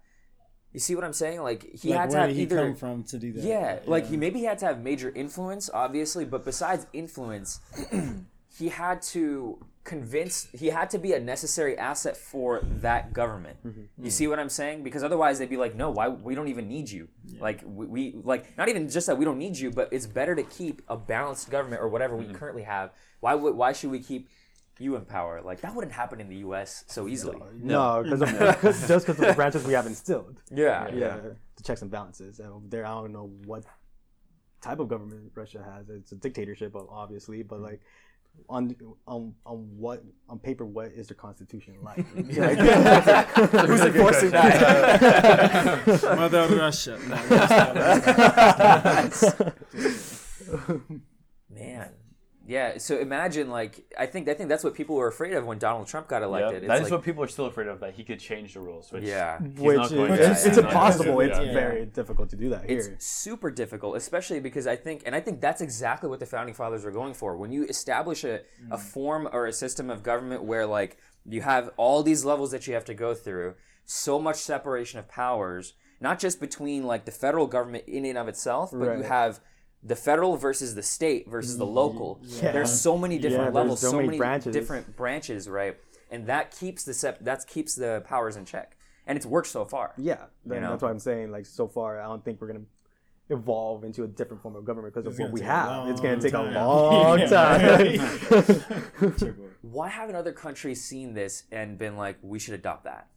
You 0.74 0.80
see 0.80 0.96
what 0.96 1.04
I'm 1.04 1.14
saying? 1.14 1.42
Like 1.42 1.64
he 1.74 1.90
Like, 1.90 2.00
had 2.00 2.10
to 2.10 2.14
where 2.14 2.20
have 2.22 2.30
did 2.30 2.36
he 2.38 2.42
either 2.44 2.56
come 2.58 2.76
from 2.76 3.04
to 3.06 3.18
do 3.18 3.34
that? 3.34 3.44
yeah, 3.44 3.80
like 3.86 4.08
he 4.08 4.16
maybe 4.18 4.40
he 4.40 4.46
had 4.46 4.58
to 4.60 4.66
have 4.66 4.82
major 4.82 5.10
influence, 5.14 5.70
obviously, 5.74 6.24
but 6.26 6.44
besides 6.46 6.88
influence, 6.94 7.60
he 8.58 8.70
had 8.70 9.02
to 9.02 9.60
convince 9.84 10.48
he 10.54 10.68
had 10.68 10.90
to 10.92 11.00
be 11.00 11.14
a 11.14 11.20
necessary 11.20 11.78
asset 11.78 12.16
for 12.16 12.62
that 12.64 13.14
government. 13.14 13.58
Mm-hmm. 13.66 14.04
You 14.04 14.12
see 14.12 14.28
what 14.28 14.40
I'm 14.40 14.50
saying? 14.50 14.84
Because 14.84 15.04
otherwise 15.04 15.40
they'd 15.40 15.50
be 15.50 15.58
like, 15.58 15.76
no, 15.76 15.90
why 15.90 16.08
we 16.08 16.36
don't 16.36 16.50
even 16.50 16.68
need 16.68 16.90
you. 16.90 17.08
Like 17.40 17.62
we, 17.66 17.86
we 17.88 18.16
like 18.24 18.58
not 18.58 18.70
even 18.70 18.90
just 18.90 19.08
that 19.08 19.18
we 19.18 19.26
don't 19.26 19.40
need 19.40 19.58
you, 19.58 19.72
but 19.72 19.90
it's 19.92 20.06
better 20.06 20.36
to 20.36 20.44
keep 20.44 20.82
a 20.88 20.98
balanced 20.98 21.50
government 21.50 21.82
or 21.82 21.90
whatever 21.90 22.16
we 22.16 22.26
mm-hmm. 22.26 22.36
currently 22.36 22.64
have. 22.64 22.92
Why 23.20 23.36
would 23.36 23.56
why 23.56 23.74
should 23.74 23.92
we 23.92 24.00
keep 24.00 24.30
you 24.82 24.96
in 24.96 25.06
power. 25.06 25.42
Like 25.42 25.62
that 25.62 25.76
wouldn't 25.76 25.94
happen 25.94 26.20
in 26.20 26.28
the 26.28 26.38
U.S. 26.38 26.84
so 26.88 27.08
easily. 27.08 27.40
No, 27.56 28.04
because 28.04 28.20
just 28.88 29.06
because 29.06 29.22
of 29.22 29.28
the 29.28 29.34
branches 29.34 29.64
we 29.64 29.74
have 29.74 29.86
instilled. 29.86 30.42
Yeah, 30.52 30.90
Yeah, 30.94 31.18
the 31.56 31.64
checks 31.64 31.82
and 31.82 31.92
balances. 31.92 32.40
And 32.40 32.70
there, 32.70 32.86
I 32.86 32.90
don't 32.90 33.14
know 33.14 33.32
what 33.46 33.64
type 34.62 34.80
of 34.80 34.88
government 34.88 35.32
Russia 35.36 35.64
has. 35.64 35.90
It's 35.90 36.12
a 36.12 36.16
dictatorship, 36.16 36.76
obviously, 36.76 37.44
but 37.44 37.56
mm-hmm. 37.56 37.66
like. 37.66 37.82
On, 38.50 38.76
on 39.08 39.34
on 39.46 39.58
what 39.78 40.04
on 40.28 40.38
paper 40.40 40.66
what 40.66 40.92
is 40.92 41.08
the 41.08 41.14
constitution 41.16 41.76
like? 41.82 42.06
Like- 42.16 43.30
Who's 43.68 43.82
enforcing 43.82 44.32
that? 44.32 46.02
Mother 46.18 46.48
Russia. 46.56 47.00
No, 47.08 47.16
Man. 51.50 51.90
Yeah, 52.52 52.80
so 52.80 52.98
imagine 52.98 53.50
like 53.50 53.86
I 53.98 54.06
think 54.06 54.28
I 54.28 54.34
think 54.34 54.50
that's 54.50 54.64
what 54.64 54.74
people 54.74 54.98
were 54.98 55.08
afraid 55.08 55.34
of 55.34 55.46
when 55.46 55.58
Donald 55.58 55.88
Trump 55.88 56.10
got 56.10 56.22
elected. 56.22 56.64
Yep. 56.64 56.68
That 56.68 56.78
is 56.80 56.84
like, 56.84 56.92
what 56.92 57.04
people 57.04 57.24
are 57.24 57.30
still 57.30 57.46
afraid 57.46 57.68
of. 57.68 57.80
That 57.80 57.94
he 57.94 58.04
could 58.04 58.20
change 58.20 58.56
the 58.56 58.60
rules. 58.60 58.92
Which 58.92 59.06
Yeah. 59.06 59.40
he's 59.42 59.58
which 59.58 59.78
not 59.78 59.86
is 59.86 59.92
going 59.94 60.12
it's, 60.12 60.20
to. 60.20 60.32
it's 60.32 60.44
He's 60.44 60.56
not 60.58 60.66
impossible. 60.66 61.14
going 61.14 61.30
It's 61.30 61.40
do 61.40 61.46
that. 61.46 61.54
very 61.54 61.86
difficult 61.86 62.30
to 62.32 62.36
do 62.36 62.50
that 62.50 62.70
here. 62.70 62.80
it's 62.80 63.08
super 63.08 63.50
difficult, 63.52 63.96
especially 63.96 64.42
because 64.42 64.68
I 64.68 64.76
think, 64.76 65.04
and 65.06 65.16
I 65.16 65.22
think 65.22 65.40
that's 65.40 65.62
exactly 65.62 66.10
what 66.10 66.20
the 66.20 66.26
founding 66.26 66.54
fathers 66.54 66.84
were 66.84 66.92
going 66.92 67.14
for. 67.14 67.38
When 67.38 67.54
you 67.54 67.64
establish 67.64 68.26
a, 68.26 68.42
a 68.70 68.78
mm. 68.78 68.80
form 68.80 69.30
or 69.32 69.46
a 69.46 69.54
system 69.54 69.90
of 69.90 70.04
government 70.04 70.44
where, 70.44 70.66
like, 70.66 70.98
you 71.26 71.42
have 71.44 71.70
all 71.78 72.04
these 72.04 72.26
levels 72.26 72.52
that 72.52 72.68
you 72.68 72.74
have 72.74 72.86
to 72.86 72.94
go 72.94 73.14
through, 73.14 73.56
so 73.86 74.20
much 74.20 74.36
separation 74.36 75.00
of 75.00 75.08
powers, 75.08 75.74
not 76.02 76.20
just 76.20 76.42
between, 76.42 76.84
like, 76.84 77.06
the 77.06 77.12
federal 77.12 77.48
government 77.48 77.86
in 77.88 78.04
and 78.04 78.18
of 78.18 78.28
itself, 78.28 78.72
but 78.74 78.98
you 78.98 79.04
have 79.04 79.40
the 79.84 79.96
federal 79.96 80.38
versus 80.38 80.76
the 80.76 80.84
state 80.84 81.28
versus 81.30 81.58
the 81.58 81.66
mm, 81.66 81.74
local. 81.74 82.22
There's 82.40 82.72
so 82.82 82.98
many 82.98 83.18
different 83.18 83.46
there's 83.46 83.56
levels, 83.56 83.82
so 83.82 83.92
so, 83.92 83.96
many 83.98 84.08
many, 84.10 84.18
branches. 84.18 84.54
different 84.54 84.96
branches, 84.96 85.50
right? 85.50 85.78
And 86.12 86.28
that 86.28 86.52
keeps 86.58 86.84
the 86.84 86.94
sep- 86.94 87.20
that 87.22 87.48
keeps 87.48 87.76
the 87.76 88.04
powers 88.06 88.36
in 88.36 88.46
check, 88.46 88.78
and 89.08 89.18
it's 89.18 89.26
worked 89.26 89.48
so 89.48 89.66
far. 89.66 89.94
Yeah, 89.98 90.26
then 90.46 90.62
know? 90.62 90.70
that's 90.72 90.84
why 90.84 90.90
I'm 90.90 91.00
saying 91.00 91.32
like 91.32 91.46
so 91.46 91.68
far 91.68 92.00
I 92.00 92.06
don't 92.06 92.24
think 92.24 92.42
we're 92.42 92.48
gonna 92.48 92.66
evolve 93.30 93.86
into 93.86 94.04
a 94.04 94.08
different 94.08 94.44
form 94.44 94.56
of 94.58 94.66
government 94.66 94.94
because 94.94 95.08
of 95.12 95.18
what 95.18 95.32
we 95.32 95.42
have. 95.42 95.88
It's 95.88 96.02
gonna 96.02 96.20
take 96.20 96.34
time. 96.34 96.54
a 96.56 96.68
long 96.68 97.20
time. 97.30 97.98
why 99.62 99.88
haven't 99.90 100.16
other 100.16 100.34
countries 100.34 100.84
seen 100.84 101.14
this 101.14 101.44
and 101.52 101.78
been 101.78 101.96
like 101.98 102.18
we 102.22 102.40
should 102.40 102.54
adopt 102.54 102.84
that 102.84 103.08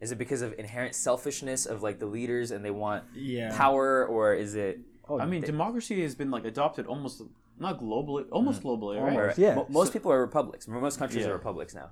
is 0.00 0.10
it 0.12 0.18
because 0.18 0.42
of 0.42 0.52
inherent 0.58 0.94
selfishness 0.94 1.66
of 1.66 1.82
like 1.82 1.98
the 1.98 2.06
leaders 2.06 2.50
and 2.50 2.64
they 2.64 2.70
want 2.70 3.04
Yeah. 3.14 3.56
power 3.56 4.04
or 4.04 4.34
is 4.34 4.54
it 4.54 4.80
oh, 5.08 5.18
I 5.20 5.26
mean, 5.26 5.42
democracy 5.42 6.02
has 6.02 6.14
been 6.14 6.30
like 6.30 6.44
adopted 6.44 6.86
almost 6.86 7.22
not 7.58 7.78
globally, 7.80 8.26
almost 8.30 8.62
globally, 8.62 9.00
right? 9.00 9.16
Almost. 9.16 9.38
Yeah. 9.38 9.54
Mo- 9.56 9.66
most 9.68 9.92
people 9.92 10.10
are 10.12 10.20
republics 10.20 10.66
most 10.68 10.98
countries 10.98 11.24
Yeah. 11.24 11.30
are 11.30 11.34
republics 11.34 11.74
now 11.74 11.90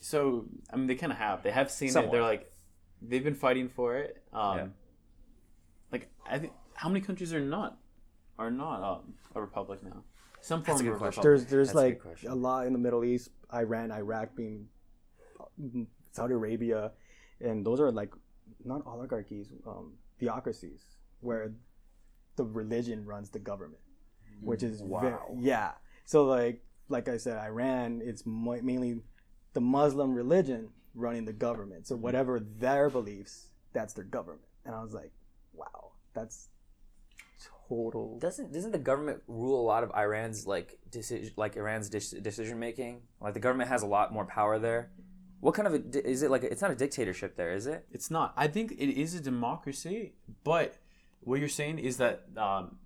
So 0.00 0.46
I 0.72 0.76
mean, 0.76 0.86
they 0.86 0.96
kind 0.96 1.12
of 1.12 1.18
have. 1.18 1.42
They 1.42 1.50
have 1.52 1.70
seen 1.70 1.90
Somewhat. 1.90 2.08
it. 2.08 2.12
They're 2.12 2.22
like, 2.34 2.52
they've 3.00 3.24
been 3.24 3.34
fighting 3.46 3.68
for 3.68 3.96
it. 3.96 4.22
Um, 4.32 4.56
Yeah. 4.58 4.66
Like 5.92 6.08
I 6.28 6.38
think 6.38 6.52
how 6.74 6.88
many 6.88 7.00
countries 7.00 7.32
are 7.32 7.40
not 7.40 7.78
are 8.38 8.50
not 8.50 8.82
um, 8.82 9.14
a 9.34 9.40
republic 9.40 9.82
now? 9.82 10.02
Some 10.40 10.60
That's 10.60 10.68
a 10.68 10.72
form 10.72 10.84
good 10.86 10.92
of 10.94 10.98
question. 10.98 11.20
republic. 11.22 11.22
there's 11.24 11.44
there's 11.52 11.68
That's 11.68 11.76
like 11.76 12.00
question. 12.02 12.30
a 12.30 12.34
lot 12.34 12.66
in 12.66 12.72
the 12.72 12.78
Middle 12.86 13.04
East, 13.04 13.30
Iran, 13.52 13.90
Iraq 13.92 14.34
being 14.36 14.68
Saudi 16.12 16.34
Arabia, 16.34 16.92
and 17.40 17.64
those 17.64 17.80
are 17.80 17.90
like 17.90 18.12
not 18.64 18.82
oligarchies, 18.86 19.52
um, 19.66 19.92
theocracies 20.18 20.80
where 21.20 21.52
the 22.36 22.44
religion 22.44 23.04
runs 23.04 23.30
the 23.30 23.38
government, 23.38 23.82
which 24.40 24.62
is 24.62 24.80
ve- 24.80 24.86
Wow. 24.86 25.36
yeah. 25.38 25.72
So 26.04 26.24
like 26.24 26.62
like 26.88 27.08
I 27.08 27.16
said, 27.16 27.38
Iran 27.38 28.02
it's 28.04 28.24
mo- 28.26 28.60
mainly 28.62 29.00
the 29.52 29.60
Muslim 29.60 30.14
religion 30.14 30.68
running 30.94 31.24
the 31.24 31.32
government. 31.32 31.86
So 31.86 31.96
whatever 31.96 32.40
their 32.40 32.90
beliefs, 32.90 33.48
that's 33.72 33.94
their 33.94 34.04
government. 34.04 34.42
And 34.64 34.74
I 34.74 34.82
was 34.82 34.94
like, 34.94 35.12
wow, 35.54 35.92
that's 36.12 36.48
total. 37.68 38.18
doesn't 38.18 38.52
doesn't 38.52 38.72
the 38.72 38.78
government 38.78 39.22
rule 39.26 39.60
a 39.60 39.62
lot 39.66 39.82
of 39.82 39.90
iran's 39.96 40.46
like 40.46 40.78
decision 40.90 41.32
like 41.36 41.56
iran's 41.56 41.88
dis- 41.88 42.10
decision 42.10 42.58
making 42.58 43.00
like 43.20 43.32
the 43.34 43.40
government 43.40 43.68
has 43.70 43.82
a 43.82 43.86
lot 43.86 44.12
more 44.12 44.24
power 44.26 44.58
there 44.58 44.90
what 45.40 45.54
kind 45.54 45.66
of 45.68 45.74
a, 45.74 46.06
is 46.08 46.22
it 46.22 46.30
like 46.30 46.44
it's 46.44 46.60
not 46.62 46.70
a 46.70 46.74
dictatorship 46.74 47.36
there 47.36 47.52
is 47.54 47.66
it 47.66 47.86
It's 47.90 48.10
not. 48.10 48.32
I 48.36 48.48
think 48.48 48.72
it 48.72 48.90
is 49.00 49.14
a 49.14 49.20
democracy, 49.20 50.14
but 50.42 50.76
what 51.24 51.40
you're 51.40 51.48
saying 51.48 51.78
is 51.78 51.98
that 51.98 52.24
um, 52.36 52.78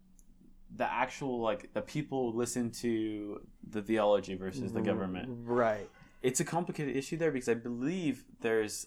the 0.75 0.91
actual 0.91 1.41
like 1.41 1.73
the 1.75 1.83
people 1.83 2.35
listen 2.35 2.71
to 2.71 3.41
the 3.69 3.83
theology 3.83 4.35
versus 4.35 4.73
the 4.73 4.81
government. 4.81 5.29
Right. 5.45 5.89
It's 6.23 6.41
a 6.41 6.45
complicated 6.45 6.97
issue 6.97 7.17
there 7.17 7.31
because 7.31 7.49
I 7.49 7.55
believe 7.55 8.25
there's. 8.41 8.87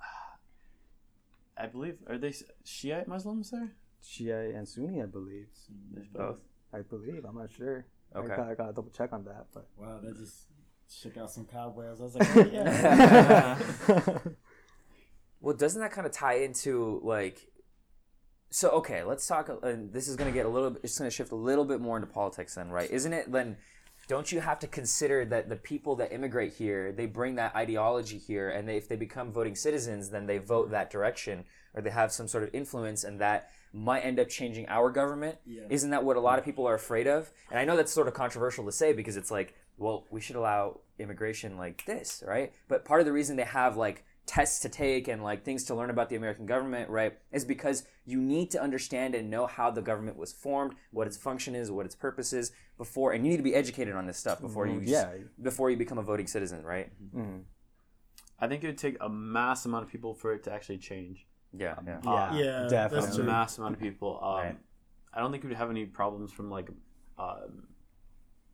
I 1.58 1.66
believe 1.66 1.96
are 2.08 2.18
they 2.18 2.34
Shiite 2.64 3.08
Muslims 3.08 3.50
there? 3.50 3.72
Shia 4.04 4.56
and 4.56 4.68
Sunni, 4.68 5.02
I 5.02 5.06
believe. 5.06 5.48
There's 5.92 6.08
both 6.08 6.38
I 6.72 6.82
believe. 6.82 7.24
I'm 7.24 7.36
not 7.36 7.52
sure. 7.52 7.86
Okay. 8.14 8.32
I, 8.32 8.36
gotta, 8.36 8.50
I 8.50 8.54
gotta 8.54 8.72
double 8.72 8.90
check 8.90 9.12
on 9.12 9.24
that, 9.24 9.46
but. 9.52 9.66
Wow, 9.76 10.00
that 10.02 10.16
just 10.16 10.34
shook 10.90 11.16
out 11.16 11.30
some 11.30 11.44
cobwebs. 11.44 12.00
I 12.00 12.04
was 12.04 12.14
like, 12.14 12.28
oh, 12.36 12.50
yeah. 12.52 14.18
Well, 15.40 15.54
doesn't 15.54 15.80
that 15.80 15.92
kind 15.92 16.06
of 16.06 16.12
tie 16.12 16.38
into 16.38 17.00
like? 17.04 17.46
So 18.50 18.70
okay, 18.70 19.02
let's 19.02 19.26
talk. 19.26 19.48
Uh, 19.48 19.58
and 19.66 19.92
this 19.92 20.08
is 20.08 20.16
going 20.16 20.30
to 20.30 20.34
get 20.34 20.46
a 20.46 20.48
little. 20.48 20.76
It's 20.82 20.98
going 20.98 21.10
to 21.10 21.14
shift 21.14 21.32
a 21.32 21.36
little 21.36 21.64
bit 21.64 21.80
more 21.80 21.96
into 21.96 22.06
politics, 22.06 22.54
then, 22.54 22.70
right? 22.70 22.90
Isn't 22.90 23.12
it? 23.12 23.30
Then, 23.30 23.56
don't 24.08 24.30
you 24.30 24.40
have 24.40 24.58
to 24.60 24.66
consider 24.66 25.24
that 25.26 25.48
the 25.48 25.56
people 25.56 25.96
that 25.96 26.12
immigrate 26.12 26.54
here, 26.54 26.92
they 26.92 27.06
bring 27.06 27.34
that 27.36 27.54
ideology 27.56 28.18
here, 28.18 28.50
and 28.50 28.68
they, 28.68 28.76
if 28.76 28.88
they 28.88 28.96
become 28.96 29.32
voting 29.32 29.56
citizens, 29.56 30.10
then 30.10 30.26
they 30.26 30.38
vote 30.38 30.70
that 30.70 30.90
direction, 30.90 31.44
or 31.74 31.82
they 31.82 31.90
have 31.90 32.12
some 32.12 32.28
sort 32.28 32.44
of 32.44 32.54
influence, 32.54 33.04
and 33.04 33.20
that 33.20 33.50
might 33.72 34.00
end 34.00 34.18
up 34.18 34.28
changing 34.28 34.68
our 34.68 34.90
government. 34.90 35.36
Yeah. 35.44 35.62
Isn't 35.68 35.90
that 35.90 36.04
what 36.04 36.16
a 36.16 36.20
lot 36.20 36.38
of 36.38 36.44
people 36.44 36.66
are 36.66 36.74
afraid 36.74 37.06
of? 37.06 37.30
And 37.50 37.58
I 37.58 37.64
know 37.64 37.76
that's 37.76 37.92
sort 37.92 38.08
of 38.08 38.14
controversial 38.14 38.64
to 38.64 38.72
say 38.72 38.92
because 38.92 39.16
it's 39.16 39.30
like, 39.30 39.54
well, 39.76 40.04
we 40.10 40.20
should 40.20 40.36
allow 40.36 40.80
immigration 40.98 41.58
like 41.58 41.84
this, 41.84 42.22
right? 42.26 42.52
But 42.68 42.84
part 42.84 43.00
of 43.00 43.06
the 43.06 43.12
reason 43.12 43.36
they 43.36 43.44
have 43.44 43.76
like 43.76 44.04
tests 44.26 44.58
to 44.60 44.68
take 44.68 45.06
and 45.08 45.22
like 45.22 45.44
things 45.44 45.62
to 45.64 45.74
learn 45.74 45.88
about 45.88 46.08
the 46.08 46.16
American 46.16 46.46
government, 46.46 46.90
right, 46.90 47.16
is 47.32 47.44
because 47.44 47.84
you 48.04 48.20
need 48.20 48.50
to 48.50 48.60
understand 48.60 49.14
and 49.14 49.30
know 49.30 49.46
how 49.46 49.70
the 49.70 49.80
government 49.82 50.16
was 50.16 50.32
formed, 50.32 50.74
what 50.90 51.06
its 51.06 51.16
function 51.16 51.54
is, 51.54 51.70
what 51.70 51.86
its 51.86 51.94
purpose 51.94 52.32
is 52.32 52.50
before, 52.76 53.12
and 53.12 53.24
you 53.24 53.30
need 53.30 53.36
to 53.36 53.42
be 53.42 53.54
educated 53.54 53.94
on 53.94 54.06
this 54.06 54.18
stuff 54.18 54.40
before 54.40 54.66
you 54.66 54.80
Yeah. 54.80 55.12
before 55.40 55.70
you 55.70 55.76
become 55.76 55.98
a 55.98 56.02
voting 56.02 56.26
citizen, 56.26 56.62
right? 56.64 56.90
I 58.38 58.48
think 58.48 58.62
it 58.64 58.66
would 58.66 58.78
take 58.78 58.96
a 59.00 59.08
mass 59.08 59.64
amount 59.64 59.84
of 59.84 59.90
people 59.90 60.12
for 60.14 60.32
it 60.34 60.42
to 60.44 60.52
actually 60.52 60.78
change. 60.78 61.26
Yeah, 61.56 61.76
yeah. 61.86 62.00
Yeah, 62.04 62.34
Yeah, 62.38 62.58
that's 62.68 62.92
definitely. 62.92 63.22
a 63.22 63.26
mass 63.26 63.56
amount 63.58 63.74
of 63.76 63.80
people. 63.80 64.18
Um, 64.22 64.34
Right. 64.36 64.56
I 65.14 65.20
don't 65.20 65.30
think 65.32 65.44
we'd 65.44 65.54
have 65.54 65.70
any 65.70 65.86
problems 65.86 66.32
from 66.32 66.50
like 66.50 66.68
um, 67.18 67.68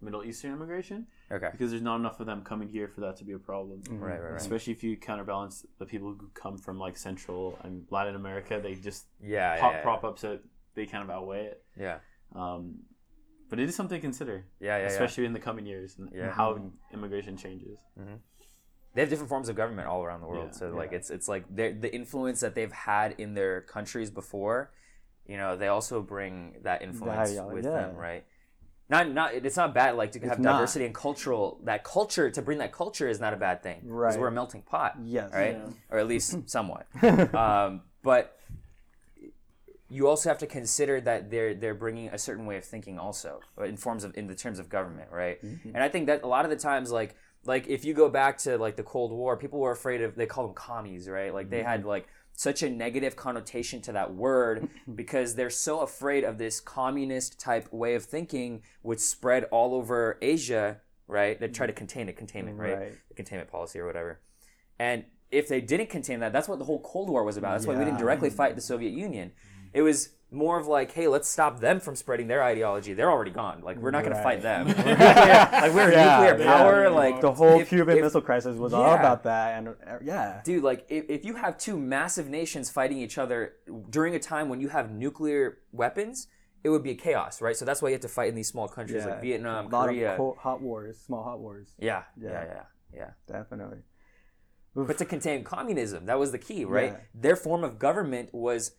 Middle 0.00 0.22
Eastern 0.24 0.52
immigration 0.52 1.08
Okay. 1.32 1.48
because 1.50 1.70
there's 1.70 1.82
not 1.82 1.96
enough 1.96 2.20
of 2.20 2.26
them 2.26 2.42
coming 2.42 2.68
here 2.68 2.88
for 2.88 3.00
that 3.00 3.16
to 3.16 3.24
be 3.24 3.32
a 3.32 3.38
problem. 3.38 3.80
Mm-hmm. 3.80 4.00
Right, 4.00 4.20
right, 4.20 4.32
right. 4.32 4.40
Especially 4.40 4.72
if 4.72 4.82
you 4.84 4.96
counterbalance 4.96 5.64
the 5.78 5.86
people 5.86 6.08
who 6.08 6.28
come 6.34 6.58
from 6.58 6.78
like 6.78 6.96
Central 6.96 7.58
and 7.62 7.86
Latin 7.90 8.16
America, 8.16 8.60
they 8.62 8.74
just 8.74 9.06
Yeah, 9.20 9.54
yeah, 9.54 9.60
pop 9.60 9.72
yeah, 9.72 9.82
prop 9.82 10.04
up 10.04 10.18
so 10.18 10.38
they 10.74 10.86
kind 10.86 11.02
of 11.04 11.10
outweigh 11.10 11.44
it. 11.46 11.64
yeah, 11.78 11.98
Um, 12.34 12.80
but 13.48 13.58
it 13.58 13.68
is 13.68 13.74
something 13.74 13.98
to 13.98 14.00
consider, 14.00 14.44
yeah, 14.60 14.76
yeah, 14.76 14.82
yeah. 14.82 14.86
especially 14.88 15.24
in 15.24 15.32
the 15.32 15.40
coming 15.40 15.66
years 15.66 15.96
and 15.98 16.10
Yeah. 16.14 16.30
how 16.30 16.54
mm-hmm. 16.54 16.68
immigration 16.94 17.36
changes. 17.36 17.78
Mm-hmm. 17.98 18.14
they 18.94 19.00
have 19.00 19.08
different 19.10 19.30
forms 19.30 19.48
of 19.48 19.56
government 19.56 19.88
all 19.88 20.02
around 20.04 20.20
the 20.20 20.26
world. 20.26 20.50
Yeah, 20.52 20.58
so 20.58 20.70
like 20.70 20.92
it's 20.92 21.08
it's 21.10 21.28
like 21.28 21.44
the 21.54 21.94
influence 21.94 22.40
that 22.40 22.54
they've 22.54 22.72
had 22.72 23.14
in 23.18 23.34
their 23.34 23.62
countries 23.62 24.10
before, 24.10 24.70
you 25.26 25.36
know, 25.36 25.56
they 25.56 25.68
also 25.68 26.02
bring 26.02 26.56
that 26.62 26.82
influence 26.82 27.30
ideology, 27.30 27.54
with 27.54 27.64
yeah. 27.64 27.70
them, 27.70 27.96
right? 27.96 28.24
Not 28.92 29.10
not 29.10 29.28
it's 29.34 29.56
not 29.56 29.72
bad 29.74 29.96
like 29.96 30.12
to 30.12 30.20
have 30.20 30.38
not. 30.38 30.52
diversity 30.52 30.84
and 30.84 30.94
cultural 30.94 31.58
that 31.64 31.82
culture 31.82 32.30
to 32.30 32.40
bring 32.42 32.58
that 32.58 32.72
culture 32.72 33.08
is 33.08 33.18
not 33.24 33.32
a 33.32 33.36
bad 33.46 33.62
thing 33.62 33.78
because 33.82 33.90
Right. 33.90 34.20
we're 34.20 34.28
a 34.28 34.36
melting 34.40 34.62
pot, 34.72 34.90
Yes. 35.02 35.32
right? 35.32 35.56
Yeah. 35.56 35.72
Or 35.90 35.98
at 35.98 36.06
least 36.06 36.28
somewhat. 36.56 36.86
um, 37.34 37.80
but 38.02 38.38
you 39.88 40.08
also 40.08 40.28
have 40.28 40.38
to 40.38 40.46
consider 40.46 41.00
that 41.00 41.30
they're 41.30 41.54
they're 41.54 41.74
bringing 41.74 42.08
a 42.08 42.18
certain 42.18 42.46
way 42.46 42.56
of 42.56 42.64
thinking 42.64 42.98
also 42.98 43.40
uh, 43.58 43.64
in 43.64 43.76
forms 43.76 44.04
of 44.04 44.16
in 44.16 44.26
the 44.26 44.34
terms 44.34 44.58
of 44.58 44.68
government 44.68 45.08
right 45.10 45.38
and 45.42 45.78
i 45.82 45.88
think 45.88 46.06
that 46.06 46.22
a 46.22 46.26
lot 46.26 46.44
of 46.46 46.50
the 46.50 46.56
times 46.56 46.90
like 46.90 47.14
like 47.44 47.66
if 47.68 47.84
you 47.84 47.92
go 47.92 48.08
back 48.08 48.38
to 48.38 48.56
like 48.56 48.76
the 48.76 48.82
cold 48.82 49.10
war 49.12 49.36
people 49.36 49.58
were 49.58 49.72
afraid 49.72 50.00
of 50.00 50.14
they 50.14 50.26
call 50.26 50.44
them 50.46 50.54
commies 50.54 51.08
right 51.08 51.34
like 51.34 51.50
they 51.50 51.62
had 51.62 51.84
like 51.84 52.06
such 52.34 52.62
a 52.62 52.70
negative 52.70 53.14
connotation 53.16 53.80
to 53.82 53.92
that 53.92 54.14
word 54.14 54.68
because 54.94 55.34
they're 55.34 55.50
so 55.50 55.80
afraid 55.80 56.24
of 56.24 56.38
this 56.38 56.60
communist 56.60 57.38
type 57.38 57.72
way 57.72 57.94
of 57.94 58.04
thinking 58.04 58.62
which 58.82 59.00
spread 59.00 59.44
all 59.44 59.74
over 59.74 60.18
asia 60.22 60.80
right 61.06 61.38
they 61.40 61.48
try 61.48 61.66
to 61.66 61.72
contain 61.72 62.08
it 62.08 62.16
containment 62.16 62.58
right, 62.58 62.78
Right. 62.78 62.92
the 63.08 63.14
containment 63.14 63.50
policy 63.50 63.78
or 63.78 63.86
whatever 63.86 64.20
and 64.78 65.04
if 65.30 65.48
they 65.48 65.60
didn't 65.60 65.88
contain 65.88 66.20
that, 66.20 66.32
that's 66.32 66.46
what 66.46 66.58
the 66.58 66.64
whole 66.66 66.80
Cold 66.82 67.08
War 67.08 67.24
was 67.24 67.38
about. 67.38 67.52
That's 67.52 67.66
why 67.66 67.74
we 67.74 67.84
didn't 67.84 67.98
directly 67.98 68.28
fight 68.28 68.54
the 68.54 68.60
Soviet 68.60 68.92
Union. 68.92 69.32
It 69.72 69.80
was 69.80 70.10
more 70.32 70.58
of 70.58 70.66
like, 70.66 70.92
hey, 70.92 71.08
let's 71.08 71.28
stop 71.28 71.60
them 71.60 71.78
from 71.78 71.94
spreading 71.94 72.26
their 72.26 72.42
ideology. 72.42 72.94
They're 72.94 73.10
already 73.10 73.30
gone. 73.30 73.60
Like 73.62 73.76
we're 73.78 73.90
not 73.90 74.02
gonna 74.02 74.22
fight 74.22 74.40
them. 74.42 74.66
like 74.68 75.74
we're 75.74 75.92
Yeah, 75.92 76.26
nuclear 76.30 76.44
power. 76.46 76.82
Yeah. 76.84 76.88
Like 76.88 77.20
the 77.20 77.32
whole 77.32 77.60
if- 77.60 77.68
Cuban 77.68 77.98
if- 77.98 78.04
Missile 78.04 78.20
Crisis 78.22 78.56
was 78.56 78.72
all 78.72 78.94
about 78.94 79.24
that, 79.24 79.58
and 79.58 79.68
uh, 79.68 79.72
yeah, 80.02 80.40
dude 80.44 80.62
like 80.62 80.86
if, 80.88 81.08
if 81.10 81.24
you 81.24 81.34
have 81.36 81.58
two 81.58 81.78
massive 81.78 82.28
nations 82.28 82.70
fighting 82.70 82.98
each 82.98 83.18
other 83.18 83.54
during 83.90 84.14
a 84.14 84.18
time 84.18 84.48
when 84.48 84.60
you 84.60 84.68
have 84.68 84.90
nuclear 84.90 85.58
weapons 85.72 86.28
it 86.64 86.68
would 86.70 86.82
be 86.82 86.90
a 86.92 86.94
chaos 86.94 87.40
right 87.42 87.56
so 87.56 87.64
that's 87.64 87.82
why 87.82 87.88
you 87.88 87.94
have 87.94 88.00
to 88.00 88.08
fight 88.08 88.28
in 88.28 88.34
these 88.36 88.46
small 88.48 88.68
countries 88.68 89.04
like 89.04 89.20
vietnam 89.20 89.66
a 89.66 89.68
lot 89.68 89.86
korea 89.88 90.12
of 90.12 90.16
cold, 90.16 90.36
hot 90.38 90.60
wars, 90.62 90.96
small 91.04 91.24
hot 91.24 91.40
wars, 91.40 91.68
yeah, 91.78 92.02
yeah 92.20 92.30
Yeah. 92.30 92.44
yeah 92.44 92.62
yeah 92.94 93.10
definitely. 93.26 93.78
but 94.74 94.96
to 94.98 95.04
contain 95.04 95.42
communism 95.44 96.06
that 96.06 96.18
was 96.18 96.30
the 96.32 96.38
key 96.38 96.64
right 96.64 96.92
Yeah. 96.92 96.98
their 97.14 97.36
form 97.36 97.64
of 97.64 97.78
government 97.78 98.30
was 98.32 98.72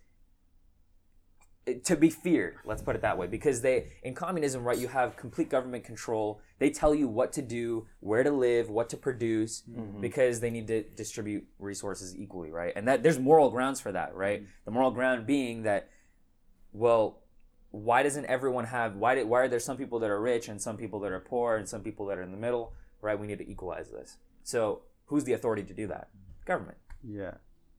to 1.85 1.95
be 1.95 2.09
feared 2.09 2.55
let's 2.65 2.81
put 2.81 2.95
it 2.95 3.01
that 3.01 3.17
way 3.17 3.25
because 3.25 3.61
they 3.61 3.87
in 4.03 4.13
communism 4.13 4.63
right 4.63 4.77
you 4.77 4.87
have 4.87 5.15
complete 5.15 5.49
government 5.49 5.83
control. 5.83 6.41
They 6.59 6.69
tell 6.69 6.93
you 6.93 7.07
what 7.07 7.31
to 7.33 7.41
do 7.41 7.87
where 7.99 8.23
to 8.23 8.31
live 8.31 8.69
what 8.69 8.89
to 8.89 8.97
produce 8.97 9.63
mm-hmm. 9.69 10.01
because 10.01 10.39
they 10.39 10.49
need 10.49 10.67
to 10.67 10.83
distribute 10.83 11.45
resources 11.59 12.15
equally 12.17 12.51
right? 12.51 12.73
And 12.75 12.87
that 12.87 13.01
there's 13.03 13.19
moral 13.19 13.49
grounds 13.49 13.79
for 13.79 13.91
that 13.91 14.13
right? 14.13 14.41
Mm-hmm. 14.41 14.51
The 14.65 14.71
moral 14.71 14.91
ground 14.91 15.25
being 15.25 15.63
that 15.63 15.89
well 16.73 17.19
why 17.71 18.03
doesn't 18.03 18.25
everyone 18.25 18.65
have 18.65 18.95
why 18.95 19.15
did, 19.15 19.27
why 19.27 19.41
are 19.41 19.47
there 19.47 19.59
some 19.59 19.77
people 19.77 19.99
that 19.99 20.09
are 20.09 20.21
rich 20.21 20.49
and 20.49 20.61
some 20.61 20.75
people 20.75 20.99
that 21.01 21.11
are 21.11 21.19
poor 21.19 21.55
and 21.55 21.67
some 21.67 21.81
people 21.81 22.05
that 22.07 22.17
are 22.17 22.23
in 22.23 22.31
the 22.31 22.37
middle 22.37 22.73
right? 23.01 23.19
We 23.19 23.27
need 23.27 23.39
to 23.39 23.49
equalize 23.49 23.89
this. 23.89 24.17
So 24.43 24.81
who's 25.05 25.23
the 25.25 25.33
authority 25.33 25.63
to 25.63 25.73
do 25.73 25.87
that? 25.87 26.09
Government. 26.45 26.77
Yeah, 27.03 27.35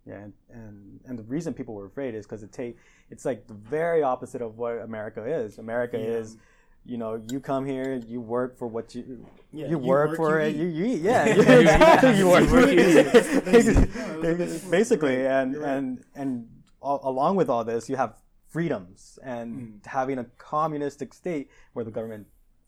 yeah, 0.06 0.14
and 0.16 0.32
and, 0.50 1.00
and 1.06 1.18
the 1.18 1.22
reason 1.24 1.54
people 1.54 1.74
were 1.74 1.86
afraid 1.86 2.14
is 2.14 2.26
because 2.26 2.42
it 2.42 2.52
take 2.52 2.76
it's 3.10 3.24
like 3.24 3.46
the 3.46 3.54
very 3.54 4.02
opposite 4.02 4.42
of 4.42 4.58
what 4.58 4.78
America 4.78 5.24
is. 5.24 5.58
America 5.58 5.98
Yeah. 5.98 6.04
is, 6.20 6.36
you 6.84 6.98
know, 6.98 7.22
you 7.30 7.40
come 7.40 7.64
here, 7.64 7.94
you 8.06 8.20
work 8.20 8.58
for 8.58 8.66
what 8.68 8.94
you 8.94 9.26
Yeah, 9.52 9.64
you, 9.66 9.70
you 9.72 9.78
work, 9.78 10.08
work, 10.10 10.16
for 10.16 10.40
you 10.40 10.46
it, 10.46 10.50
eat. 10.50 10.56
you, 10.60 10.66
you 10.66 10.84
eat. 10.94 11.00
Yeah, 11.10 11.24
exactly. 11.26 12.18
you 12.18 12.28
work, 12.28 12.44
for 12.52 12.60
it. 12.60 13.44
Basically. 13.44 14.70
basically, 14.70 15.26
and 15.26 15.56
right. 15.56 15.70
and 15.76 16.04
and 16.14 16.48
all, 16.82 17.00
along 17.02 17.36
with 17.36 17.48
all 17.48 17.64
this, 17.64 17.88
you 17.88 17.96
have 17.96 18.14
freedoms 18.48 19.18
and 19.22 19.48
Mm. 19.82 19.86
having 19.86 20.18
a 20.18 20.24
communistic 20.38 21.12
state 21.14 21.50
where 21.72 21.84
the 21.84 21.90
government 21.90 22.26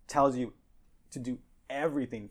tells 0.08 0.36
you 0.36 0.52
to 1.10 1.18
do 1.18 1.38
everything. 1.70 2.30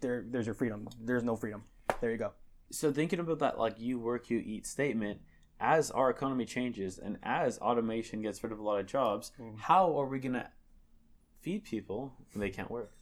There, 0.00 0.24
there's 0.28 0.46
your 0.46 0.54
freedom. 0.54 0.88
There's 1.04 1.22
no 1.24 1.36
freedom. 1.36 1.62
There 2.00 2.10
you 2.10 2.18
go. 2.18 2.32
So 2.70 2.92
thinking 2.92 3.18
about 3.18 3.38
that 3.38 3.58
like 3.58 3.78
you 3.78 3.98
work 3.98 4.30
you 4.30 4.38
eat 4.38 4.66
statement 4.66 5.20
as 5.60 5.90
our 5.90 6.10
economy 6.10 6.44
changes 6.44 6.98
and 6.98 7.18
as 7.22 7.58
automation 7.58 8.22
gets 8.22 8.42
rid 8.44 8.52
of 8.52 8.58
a 8.58 8.62
lot 8.62 8.78
of 8.78 8.86
jobs 8.86 9.32
mm. 9.40 9.58
how 9.58 9.98
are 9.98 10.06
we 10.06 10.18
going 10.18 10.34
to 10.34 10.48
feed 11.40 11.64
people 11.64 12.12
when 12.32 12.40
they 12.40 12.50
can't 12.50 12.70
work? 12.70 12.92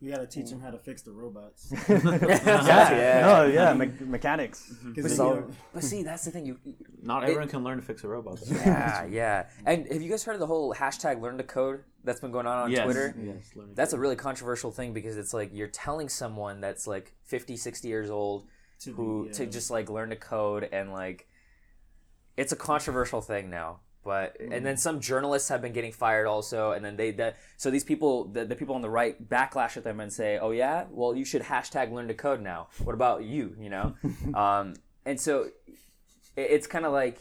We 0.00 0.10
gotta 0.10 0.26
teach 0.26 0.50
them 0.50 0.58
mm. 0.58 0.64
how 0.64 0.70
to 0.70 0.78
fix 0.78 1.02
the 1.02 1.12
robots. 1.12 1.72
yeah, 1.88 1.98
Yeah. 2.42 3.20
no, 3.26 3.46
yeah, 3.46 3.72
me- 3.72 3.86
mm-hmm. 3.86 4.10
mechanics. 4.10 4.70
Mm-hmm. 4.70 4.92
Because 4.92 5.16
So- 5.16 5.50
but 5.72 5.82
see 5.82 6.02
that's 6.02 6.24
the 6.24 6.30
thing 6.30 6.44
you 6.44 6.58
not 7.02 7.22
everyone 7.22 7.48
can 7.48 7.64
learn 7.64 7.78
to 7.78 7.82
fix 7.82 8.04
a 8.04 8.08
robot. 8.08 8.40
Though. 8.40 8.56
yeah 8.56 9.04
yeah. 9.04 9.46
And 9.64 9.86
have 9.90 10.02
you 10.02 10.10
guys 10.10 10.24
heard 10.24 10.34
of 10.34 10.40
the 10.40 10.46
whole 10.46 10.74
hashtag 10.74 11.22
learn 11.22 11.38
to 11.38 11.44
code 11.44 11.84
that's 12.02 12.20
been 12.20 12.32
going 12.32 12.46
on 12.46 12.58
on 12.58 12.70
yes, 12.70 12.84
twitter? 12.84 13.14
Yes 13.18 13.52
that's 13.74 13.92
a 13.92 13.98
really 13.98 14.16
controversial 14.16 14.72
thing 14.72 14.92
because 14.92 15.16
it's 15.16 15.32
like 15.32 15.50
you're 15.54 15.68
telling 15.68 16.08
someone 16.08 16.60
that's 16.60 16.86
like 16.86 17.14
50 17.24 17.56
60 17.56 17.88
years 17.88 18.10
old 18.10 18.46
To 18.84 18.92
who 18.92 19.28
to 19.32 19.44
uh, 19.44 19.46
just 19.46 19.70
like 19.70 19.88
learn 19.88 20.10
to 20.10 20.16
code 20.16 20.68
and 20.72 20.92
like 20.92 21.28
it's 22.36 22.52
a 22.52 22.56
controversial 22.56 23.20
thing 23.20 23.50
now 23.50 23.80
but 24.04 24.36
and 24.38 24.66
then 24.66 24.76
some 24.76 25.00
journalists 25.00 25.48
have 25.48 25.62
been 25.62 25.72
getting 25.72 25.92
fired 25.92 26.26
also 26.26 26.72
and 26.72 26.84
then 26.84 26.96
they 26.96 27.10
that 27.12 27.36
so 27.56 27.70
these 27.70 27.84
people 27.84 28.26
the, 28.26 28.44
the 28.44 28.54
people 28.54 28.74
on 28.74 28.82
the 28.82 28.90
right 28.90 29.28
backlash 29.28 29.76
at 29.76 29.84
them 29.84 30.00
and 30.00 30.12
say 30.12 30.38
oh 30.38 30.50
yeah 30.50 30.84
well 30.90 31.16
you 31.16 31.24
should 31.24 31.42
hashtag 31.42 31.90
learn 31.92 32.06
to 32.08 32.14
code 32.14 32.42
now 32.42 32.68
what 32.82 32.94
about 32.94 33.24
you 33.24 33.56
you 33.58 33.70
know 33.70 33.94
um, 34.34 34.74
and 35.06 35.18
so 35.18 35.44
it, 35.44 35.52
it's 36.36 36.66
kind 36.66 36.84
of 36.84 36.92
like 36.92 37.18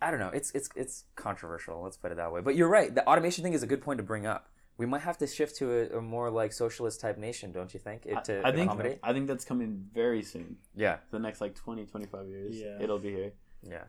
I 0.00 0.10
don't 0.10 0.20
know. 0.20 0.30
It's 0.32 0.50
it's 0.52 0.68
it's 0.76 1.04
controversial. 1.16 1.82
Let's 1.82 1.96
put 1.96 2.12
it 2.12 2.16
that 2.16 2.32
way. 2.32 2.40
But 2.40 2.54
you're 2.54 2.68
right. 2.68 2.94
The 2.94 3.06
automation 3.06 3.42
thing 3.42 3.52
is 3.52 3.62
a 3.62 3.66
good 3.66 3.82
point 3.82 3.98
to 3.98 4.04
bring 4.04 4.26
up. 4.26 4.48
We 4.78 4.86
might 4.86 5.00
have 5.02 5.18
to 5.18 5.26
shift 5.26 5.56
to 5.56 5.72
a, 5.94 5.98
a 5.98 6.00
more 6.00 6.30
like 6.30 6.52
socialist 6.52 7.00
type 7.00 7.18
nation, 7.18 7.50
don't 7.52 7.74
you 7.74 7.80
think? 7.80 8.06
It, 8.06 8.22
to 8.24 8.40
I 8.46 8.52
think 8.52 8.66
accommodate. 8.70 9.00
I 9.02 9.12
think 9.12 9.26
that's 9.26 9.44
coming 9.44 9.84
very 9.92 10.22
soon. 10.22 10.56
Yeah, 10.76 10.98
The 11.10 11.18
next 11.18 11.40
like 11.40 11.54
20, 11.56 11.84
25 11.86 12.28
years, 12.28 12.56
Yeah. 12.56 12.78
it'll 12.80 13.00
be 13.00 13.10
here. 13.10 13.32
yeah. 13.62 13.84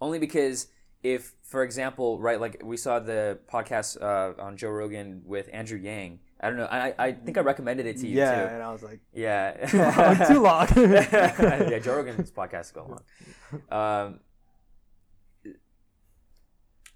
Only 0.00 0.18
because 0.20 0.68
if, 1.02 1.34
for 1.42 1.62
example, 1.64 2.18
right, 2.20 2.40
like 2.40 2.62
we 2.64 2.76
saw 2.76 3.00
the 3.00 3.38
podcast 3.52 4.00
uh, 4.00 4.40
on 4.40 4.56
Joe 4.56 4.70
Rogan 4.70 5.22
with 5.26 5.48
Andrew 5.52 5.78
Yang. 5.78 6.20
I 6.40 6.48
don't 6.48 6.56
know. 6.58 6.68
I 6.70 6.94
I 6.98 7.12
think 7.12 7.36
I 7.36 7.40
recommended 7.42 7.84
it 7.86 7.98
to 7.98 8.06
you 8.06 8.16
Yeah, 8.18 8.34
too. 8.46 8.54
and 8.54 8.62
I 8.62 8.72
was 8.72 8.82
like, 8.82 9.00
Yeah. 9.12 9.66
too 10.28 10.40
long. 10.40 10.68
yeah, 10.76 11.78
Joe 11.80 11.96
Rogan's 11.96 12.30
podcast 12.30 12.60
is 12.66 12.70
going 12.72 12.96
on. 13.70 14.06
Um, 14.06 14.20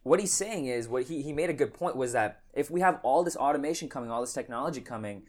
what 0.03 0.21
he's 0.21 0.33
saying 0.33 0.67
is 0.67 0.87
what 0.89 1.05
he, 1.05 1.23
he 1.23 1.33
made 1.33 1.51
a 1.51 1.55
good 1.55 1.73
point 1.75 1.97
was 1.97 2.13
that 2.13 2.41
if 2.57 2.71
we 2.71 2.81
have 2.81 3.01
all 3.03 3.23
this 3.23 3.37
automation 3.37 3.89
coming, 3.89 4.11
all 4.11 4.21
this 4.21 4.33
technology 4.33 4.81
coming, 4.81 5.23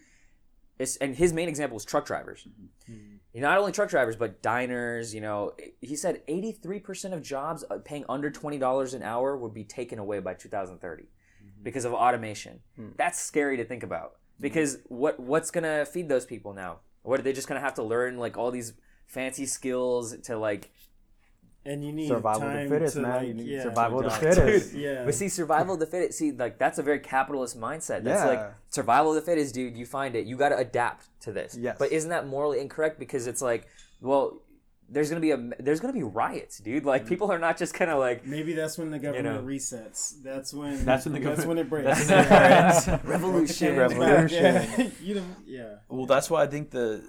it's, 0.78 0.98
and 0.98 1.16
his 1.16 1.34
main 1.34 1.48
example 1.48 1.78
is 1.78 1.86
truck 1.86 2.06
drivers. 2.06 2.48
Mm-hmm. 2.90 3.42
Not 3.42 3.58
only 3.58 3.72
truck 3.72 3.90
drivers, 3.90 4.16
but 4.16 4.42
diners. 4.42 5.14
You 5.14 5.22
know, 5.22 5.54
he 5.82 5.96
said 5.96 6.22
eighty 6.28 6.52
three 6.54 6.80
percent 6.80 7.14
of 7.14 7.22
jobs 7.22 7.66
uh, 7.70 7.78
paying 7.84 8.06
under 8.08 8.32
twenty 8.32 8.58
dollars 8.58 8.94
an 8.94 9.04
hour 9.04 9.36
would 9.36 9.54
be 9.54 9.64
taken 9.64 10.00
away 10.00 10.20
by 10.20 10.34
two 10.34 10.48
thousand 10.48 10.80
thirty 10.80 11.04
mm-hmm. 11.04 11.64
because 11.64 11.84
of 11.86 11.94
automation. 11.94 12.62
Hmm. 12.76 12.90
That's 12.98 13.20
scary 13.20 13.58
to 13.58 13.66
think 13.66 13.84
about 13.84 14.14
because 14.40 14.78
what 14.88 15.20
what's 15.20 15.52
gonna 15.52 15.86
feed 15.86 16.08
those 16.08 16.26
people 16.26 16.54
now? 16.54 16.80
What 17.04 17.20
are 17.20 17.24
they 17.24 17.34
just 17.34 17.48
gonna 17.48 17.60
have 17.60 17.74
to 17.76 17.84
learn 17.84 18.18
like 18.18 18.38
all 18.38 18.52
these 18.52 18.74
fancy 19.06 19.46
skills 19.46 20.16
to 20.24 20.38
like? 20.38 20.72
And 21.66 21.84
you 21.84 21.91
need 21.91 22.07
survival 22.07 22.43
of 22.47 22.53
the 22.53 22.59
time 22.59 22.70
fittest, 22.70 22.95
to, 22.95 23.01
man. 23.01 23.11
like, 23.18 23.28
you 23.28 23.34
need 23.34 23.47
yeah. 23.47 23.63
survival 23.63 23.99
of 23.99 24.05
the 24.05 24.09
Dude, 24.20 24.36
fittest. 24.36 24.74
Yeah. 24.86 25.03
But 25.05 25.16
see, 25.16 25.30
survival 25.30 25.74
of 25.74 25.80
the 25.80 25.86
fittest. 25.88 26.18
See, 26.20 26.32
like 26.32 26.57
that's 26.59 26.78
a 26.80 26.84
very 26.84 26.99
capitalist 26.99 27.59
mindset. 27.59 28.03
That's 28.03 28.24
Yeah. 28.24 28.26
like 28.26 28.53
survival 28.70 29.09
of 29.11 29.16
the 29.16 29.22
fittest, 29.22 29.53
dude. 29.55 29.76
You 29.76 29.86
find 29.86 30.16
it. 30.16 30.26
You 30.26 30.38
got 30.38 30.49
to 30.49 30.57
adapt 30.57 31.07
to 31.22 31.32
this. 31.32 31.57
Yes. 31.59 31.78
But 31.80 31.91
isn't 31.91 32.09
that 32.09 32.28
morally 32.28 32.59
incorrect? 32.59 32.99
Because 32.99 33.28
it's 33.28 33.41
like, 33.41 33.68
well, 34.01 34.41
there's 34.88 35.09
gonna 35.09 35.20
be 35.20 35.32
a 35.32 35.49
there's 35.59 35.80
gonna 35.80 35.93
be 35.93 36.03
riots, 36.03 36.59
dude. 36.59 36.86
Like 36.86 37.07
people 37.07 37.32
are 37.32 37.39
not 37.39 37.57
just 37.57 37.74
kind 37.74 37.89
of 37.89 37.97
like 37.97 38.24
Maybe 38.24 38.53
that's 38.53 38.78
when 38.78 38.91
the 38.91 38.99
government 38.99 39.26
know. 39.26 39.41
resets. 39.41 40.22
That's 40.24 40.53
when. 40.53 40.86
That's 40.86 41.05
when 41.05 41.16
the 41.16 41.20
That's 41.22 41.43
government- 41.43 41.47
when 41.72 41.82
it 41.82 41.86
breaks. 41.86 42.07
that's 42.07 42.86
when 42.86 42.95
it 42.99 43.01
breaks. 43.01 43.03
revolution. 43.09 43.74
Uh, 43.76 43.80
revolution. 43.80 44.43
Yeah. 44.43 44.89
you 45.01 45.16
know. 45.16 45.24
Yeah. 45.47 45.76
Well, 45.89 46.05
that's 46.05 46.30
why 46.30 46.43
I 46.43 46.47
think 46.47 46.70
the 46.70 47.03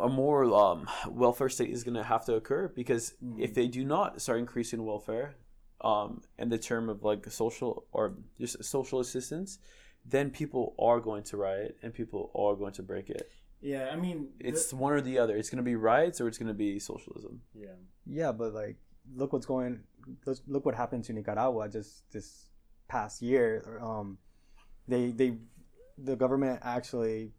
a 0.00 0.08
more 0.08 0.44
um, 0.54 0.88
welfare 1.08 1.48
state 1.48 1.70
is 1.70 1.84
going 1.84 1.94
to 1.94 2.02
have 2.02 2.24
to 2.26 2.34
occur 2.34 2.68
because 2.74 3.14
if 3.38 3.54
they 3.54 3.66
do 3.68 3.84
not 3.84 4.20
start 4.22 4.38
increasing 4.38 4.84
welfare, 4.84 5.36
um, 5.82 6.22
in 6.38 6.48
the 6.48 6.58
term 6.58 6.88
of 6.88 7.02
like 7.02 7.28
social 7.30 7.84
or 7.92 8.14
just 8.38 8.62
social 8.64 9.00
assistance, 9.00 9.58
then 10.06 10.30
people 10.30 10.74
are 10.78 11.00
going 11.00 11.22
to 11.24 11.36
riot 11.36 11.76
and 11.82 11.92
people 11.92 12.30
are 12.34 12.54
going 12.56 12.72
to 12.72 12.82
break 12.82 13.10
it. 13.10 13.30
Yeah. 13.60 13.90
I 13.92 13.96
mean. 13.96 14.28
the- 14.38 14.48
It's 14.48 14.72
one 14.72 14.92
or 14.92 15.00
the 15.00 15.18
other. 15.18 15.36
It's 15.36 15.50
going 15.50 15.58
to 15.58 15.62
be 15.64 15.74
riots 15.76 16.20
or 16.20 16.28
it's 16.28 16.38
going 16.38 16.48
to 16.48 16.54
be 16.54 16.78
socialism. 16.78 17.40
yeah. 17.54 17.74
Yeah, 18.06 18.32
but 18.32 18.52
like, 18.54 18.76
look 19.14 19.32
what's 19.32 19.46
going. 19.46 19.80
Look, 20.26 20.38
look 20.46 20.64
what 20.66 20.74
happened 20.74 21.04
to 21.04 21.12
Nicaragua 21.12 21.68
just 21.68 22.10
this 22.12 22.46
past 22.88 23.22
year. 23.22 23.78
Um, 23.80 24.18
they 24.88 25.12
they, 25.12 25.36
the 25.98 26.16
government 26.16 26.58
actually, 26.62 27.30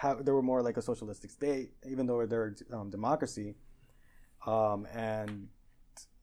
have 0.00 0.24
they 0.24 0.32
were 0.32 0.42
more 0.42 0.62
like 0.62 0.76
a 0.76 0.82
socialistic 0.82 1.30
state, 1.30 1.70
even 1.88 2.06
though 2.06 2.24
they're 2.26 2.54
um, 2.72 2.90
democracy. 2.90 3.56
Um, 4.46 4.86
and 4.94 5.48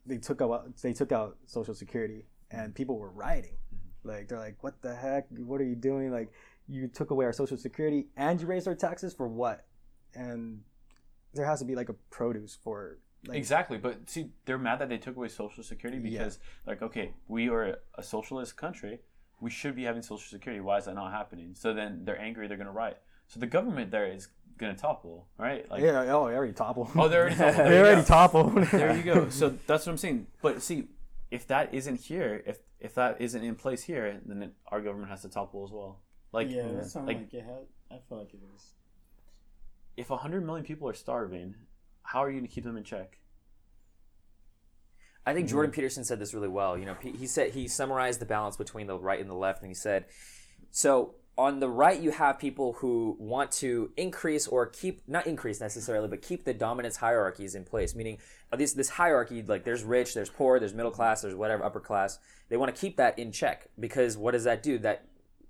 they 0.05 0.17
took 0.17 0.41
out 0.41 0.77
they 0.81 0.93
took 0.93 1.11
out 1.11 1.37
social 1.45 1.73
security, 1.73 2.25
and 2.51 2.73
people 2.75 2.97
were 2.97 3.09
rioting. 3.09 3.57
Like 4.03 4.27
they're 4.27 4.39
like, 4.39 4.57
"What 4.61 4.81
the 4.81 4.95
heck? 4.95 5.27
What 5.37 5.59
are 5.61 5.65
you 5.65 5.75
doing? 5.75 6.11
Like, 6.11 6.31
you 6.67 6.87
took 6.87 7.11
away 7.11 7.25
our 7.25 7.33
social 7.33 7.57
security 7.57 8.07
and 8.15 8.39
you 8.39 8.47
raised 8.47 8.67
our 8.67 8.75
taxes 8.75 9.13
for 9.13 9.27
what?" 9.27 9.65
And 10.13 10.61
there 11.33 11.45
has 11.45 11.59
to 11.59 11.65
be 11.65 11.75
like 11.75 11.89
a 11.89 11.93
produce 12.11 12.57
for 12.63 12.99
like, 13.25 13.37
exactly, 13.37 13.77
but 13.77 14.09
see, 14.09 14.31
they're 14.45 14.57
mad 14.57 14.79
that 14.79 14.89
they 14.89 14.97
took 14.97 15.15
away 15.15 15.29
Social 15.29 15.63
Security 15.63 15.97
Yeah. 15.97 16.19
because, 16.19 16.39
like, 16.67 16.81
okay, 16.81 17.13
we 17.27 17.49
are 17.49 17.77
a 17.95 18.03
socialist 18.03 18.57
country. 18.57 18.99
We 19.39 19.49
should 19.49 19.75
be 19.75 19.83
having 19.83 20.01
Social 20.01 20.29
Security. 20.29 20.59
Why 20.59 20.77
is 20.77 20.85
that 20.85 20.95
not 20.95 21.11
happening? 21.11 21.55
So 21.55 21.73
then 21.73 22.03
they're 22.03 22.19
angry. 22.19 22.47
They're 22.47 22.57
going 22.57 22.67
to 22.67 22.73
riot. 22.73 23.01
So 23.27 23.39
the 23.39 23.47
government 23.47 23.91
there 23.91 24.11
is 24.11 24.27
going 24.57 24.75
to 24.75 24.79
topple, 24.79 25.27
right? 25.37 25.69
Like, 25.69 25.81
yeah, 25.81 26.01
oh, 26.13 26.27
they 26.27 26.35
already 26.35 26.53
toppled. 26.53 26.89
Oh, 26.95 27.07
they 27.07 27.17
already 27.17 27.35
toppled. 27.35 27.55
they 27.55 27.69
There 27.69 27.73
you 27.73 27.79
already 27.79 28.01
go. 28.01 28.07
toppled. 28.07 28.55
there 28.71 28.95
you 28.95 29.03
go. 29.03 29.29
So 29.29 29.57
that's 29.67 29.85
what 29.85 29.93
I'm 29.93 29.97
saying. 29.97 30.27
But 30.41 30.61
see, 30.61 30.85
if 31.31 31.47
that 31.47 31.73
isn't 31.73 32.01
here, 32.01 32.43
if 32.45 32.59
if 32.79 32.93
that 32.95 33.19
isn't 33.21 33.43
in 33.43 33.55
place 33.55 33.83
here, 33.83 34.19
then 34.25 34.43
it, 34.43 34.53
our 34.67 34.81
government 34.81 35.09
has 35.09 35.21
to 35.23 35.29
topple 35.29 35.63
as 35.63 35.71
well. 35.71 36.01
Like, 36.31 36.49
yeah. 36.51 36.67
That 36.73 36.85
sounds 36.85 37.07
like 37.07 37.17
like, 37.17 37.33
it 37.33 37.43
had. 37.43 37.65
I 37.91 37.99
feel 38.07 38.17
like 38.19 38.33
it 38.33 38.41
is. 38.55 38.73
if 39.97 40.09
100 40.09 40.45
million 40.45 40.65
people 40.65 40.87
are 40.89 40.93
starving, 40.93 41.55
how 42.03 42.23
are 42.23 42.29
you 42.29 42.37
going 42.39 42.47
to 42.47 42.53
keep 42.53 42.63
them 42.63 42.75
in 42.77 42.83
check? 42.83 43.19
I 45.25 45.33
think 45.33 45.47
mm-hmm. 45.47 45.55
Jordan 45.55 45.71
Peterson 45.71 46.03
said 46.03 46.19
this 46.19 46.33
really 46.33 46.47
well. 46.49 46.77
You 46.77 46.85
know, 46.85 46.95
he 47.01 47.11
he 47.11 47.27
said 47.27 47.51
he 47.51 47.67
summarized 47.67 48.19
the 48.19 48.25
balance 48.25 48.57
between 48.57 48.87
the 48.87 48.97
right 48.97 49.19
and 49.21 49.29
the 49.29 49.35
left, 49.35 49.61
and 49.61 49.69
he 49.69 49.75
said, 49.75 50.05
so 50.71 51.15
on 51.37 51.59
the 51.59 51.69
right 51.69 51.99
you 51.99 52.11
have 52.11 52.37
people 52.37 52.73
who 52.73 53.17
want 53.19 53.51
to 53.51 53.91
increase 53.97 54.47
or 54.47 54.67
keep 54.67 55.01
not 55.07 55.25
increase 55.25 55.59
necessarily, 55.59 56.07
but 56.07 56.21
keep 56.21 56.43
the 56.43 56.53
dominance 56.53 56.97
hierarchies 56.97 57.55
in 57.55 57.63
place. 57.63 57.95
Meaning, 57.95 58.19
this 58.55 58.73
this 58.73 58.89
hierarchy 58.89 59.41
like 59.41 59.63
there's 59.63 59.83
rich, 59.83 60.13
there's 60.13 60.29
poor, 60.29 60.59
there's 60.59 60.73
middle 60.73 60.91
class, 60.91 61.21
there's 61.21 61.35
whatever 61.35 61.63
upper 61.63 61.79
class. 61.79 62.19
They 62.49 62.57
want 62.57 62.73
to 62.73 62.79
keep 62.79 62.97
that 62.97 63.17
in 63.17 63.31
check 63.31 63.67
because 63.79 64.17
what 64.17 64.31
does 64.31 64.43
that 64.43 64.61
do? 64.61 64.77
That 64.77 65.05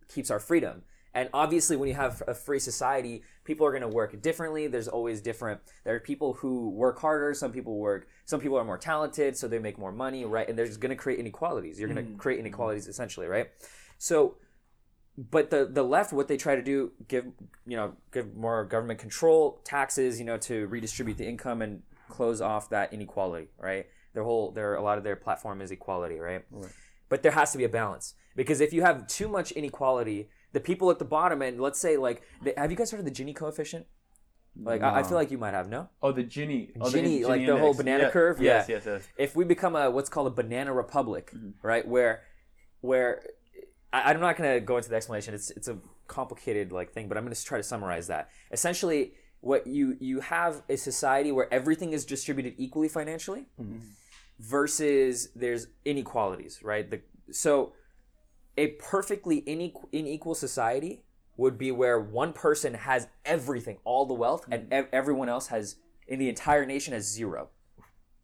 keeps 0.08 0.32
our 0.32 0.40
freedom. 0.40 0.84
And 1.16 1.30
obviously, 1.32 1.76
when 1.76 1.90
you 1.90 1.96
have 1.96 2.24
a 2.28 2.34
free 2.34 2.60
society, 2.60 3.22
people 3.44 3.68
are 3.68 3.72
going 3.72 3.84
to 3.84 3.88
work 3.88 4.20
differently. 4.22 4.66
There's 4.68 4.88
always 4.88 5.22
different. 5.22 5.62
There 5.84 5.94
are 5.94 6.00
people 6.00 6.34
who 6.34 6.70
work 6.70 7.00
harder. 7.00 7.34
Some 7.36 7.52
people 7.52 7.78
work. 7.78 8.08
Some 8.26 8.40
people 8.40 8.58
are 8.58 8.64
more 8.64 8.80
talented, 8.80 9.38
so 9.38 9.48
they 9.48 9.60
make 9.60 9.78
more 9.78 9.92
money, 9.92 10.26
right? 10.26 10.50
And 10.50 10.58
there's 10.58 10.78
going 10.78 10.90
to 10.90 10.96
create 10.96 11.20
inequalities. 11.20 11.80
You're 11.80 11.90
going 11.90 12.04
to 12.04 12.12
mm. 12.14 12.18
create 12.18 12.40
inequalities 12.40 12.88
mm. 12.88 12.90
essentially, 12.90 13.28
right? 13.28 13.50
So, 14.00 14.38
but 15.18 15.50
the 15.50 15.66
the 15.66 15.84
left, 15.84 16.12
what 16.12 16.28
they 16.28 16.38
try 16.38 16.56
to 16.56 16.62
do, 16.62 16.92
give 17.08 17.26
you 17.66 17.78
know, 17.78 17.94
give 18.12 18.36
more 18.36 18.66
government 18.66 19.00
control, 19.00 19.62
taxes, 19.64 20.20
you 20.20 20.26
know, 20.26 20.38
to 20.38 20.68
redistribute 20.68 21.18
the 21.18 21.28
income 21.28 21.62
and 21.62 21.84
close 22.10 22.42
off 22.42 22.70
that 22.70 22.94
inequality, 22.94 23.48
right? 23.58 23.86
Their 24.14 24.24
whole, 24.24 24.52
their 24.52 24.76
a 24.76 24.82
lot 24.82 24.98
of 24.98 25.04
their 25.04 25.16
platform 25.16 25.62
is 25.62 25.72
equality, 25.72 26.20
right? 26.20 26.44
But 27.10 27.24
there 27.24 27.32
has 27.32 27.52
to 27.52 27.58
be 27.58 27.64
a 27.64 27.70
balance 27.70 28.16
because 28.36 28.62
if 28.62 28.74
you 28.74 28.82
have 28.82 29.08
too 29.08 29.28
much 29.28 29.52
inequality, 29.52 30.30
the 30.52 30.60
people 30.60 30.90
at 30.90 31.00
the 31.00 31.06
bottom 31.06 31.42
and 31.42 31.60
let's 31.60 31.80
say 31.80 31.98
like, 31.98 32.24
the, 32.44 32.54
have 32.58 32.72
you 32.72 32.78
guys 32.78 32.92
heard 32.92 33.00
of 33.00 33.06
the 33.06 33.12
Gini 33.12 33.36
coefficient? 33.36 33.86
Like 34.56 34.84
I, 34.84 35.00
I 35.00 35.04
feel 35.04 35.16
like 35.16 35.32
you 35.32 35.40
might 35.40 35.54
have 35.54 35.68
no. 35.68 35.90
Oh, 36.02 36.12
the 36.12 36.24
Gini. 36.24 36.72
Oh, 36.80 36.86
Gini, 36.86 37.26
like 37.28 37.46
the 37.46 37.58
whole 37.58 37.74
banana 37.74 38.04
Yeah. 38.04 38.10
curve? 38.12 38.40
Yes, 38.40 38.70
Yeah. 38.70 38.76
yes, 38.76 38.86
yes. 38.86 39.08
If 39.18 39.36
we 39.36 39.46
become 39.46 39.76
a 39.76 39.90
what's 39.90 40.10
called 40.10 40.28
a 40.28 40.30
banana 40.30 40.72
republic, 40.74 41.32
mm-hmm. 41.36 41.52
right, 41.68 41.88
where 41.88 42.24
where 42.82 43.24
I, 43.94 44.12
I'm 44.12 44.20
not 44.20 44.36
going 44.36 44.54
to 44.54 44.60
go 44.60 44.78
into 44.78 44.90
the 44.90 44.96
explanation. 44.96 45.34
It's 45.34 45.52
it's 45.52 45.70
a 45.70 45.78
complicated 46.08 46.74
like 46.74 46.92
thing, 46.92 47.08
but 47.08 47.18
I'm 47.18 47.24
going 47.24 47.36
to 47.36 47.46
try 47.46 47.60
to 47.60 47.64
summarize 47.64 48.08
that. 48.08 48.30
Essentially, 48.52 49.14
what 49.40 49.68
you 49.68 49.96
you 50.00 50.20
have 50.20 50.64
a 50.68 50.76
society 50.76 51.32
where 51.32 51.54
everything 51.54 51.94
is 51.94 52.06
distributed 52.06 52.56
equally 52.58 52.90
financially, 52.90 53.46
mm-hmm. 53.62 53.78
versus 54.40 55.30
there's 55.36 55.68
inequalities, 55.86 56.60
right? 56.64 56.90
The 56.90 57.02
so 57.32 57.74
a 58.58 58.68
perfectly 58.68 59.44
unequal, 59.48 59.90
unequal 59.94 60.36
society 60.36 61.04
would 61.38 61.58
be 61.58 61.72
where 61.72 62.00
one 62.00 62.34
person 62.34 62.74
has 62.76 63.08
everything, 63.26 63.78
all 63.84 64.06
the 64.06 64.14
wealth, 64.14 64.46
and 64.52 64.64
mm-hmm. 64.64 64.74
ev- 64.74 64.90
everyone 64.92 65.30
else 65.30 65.48
has 65.48 65.78
in 66.08 66.20
the 66.20 66.30
entire 66.30 66.66
nation 66.66 66.94
has 66.94 67.12
zero. 67.12 67.50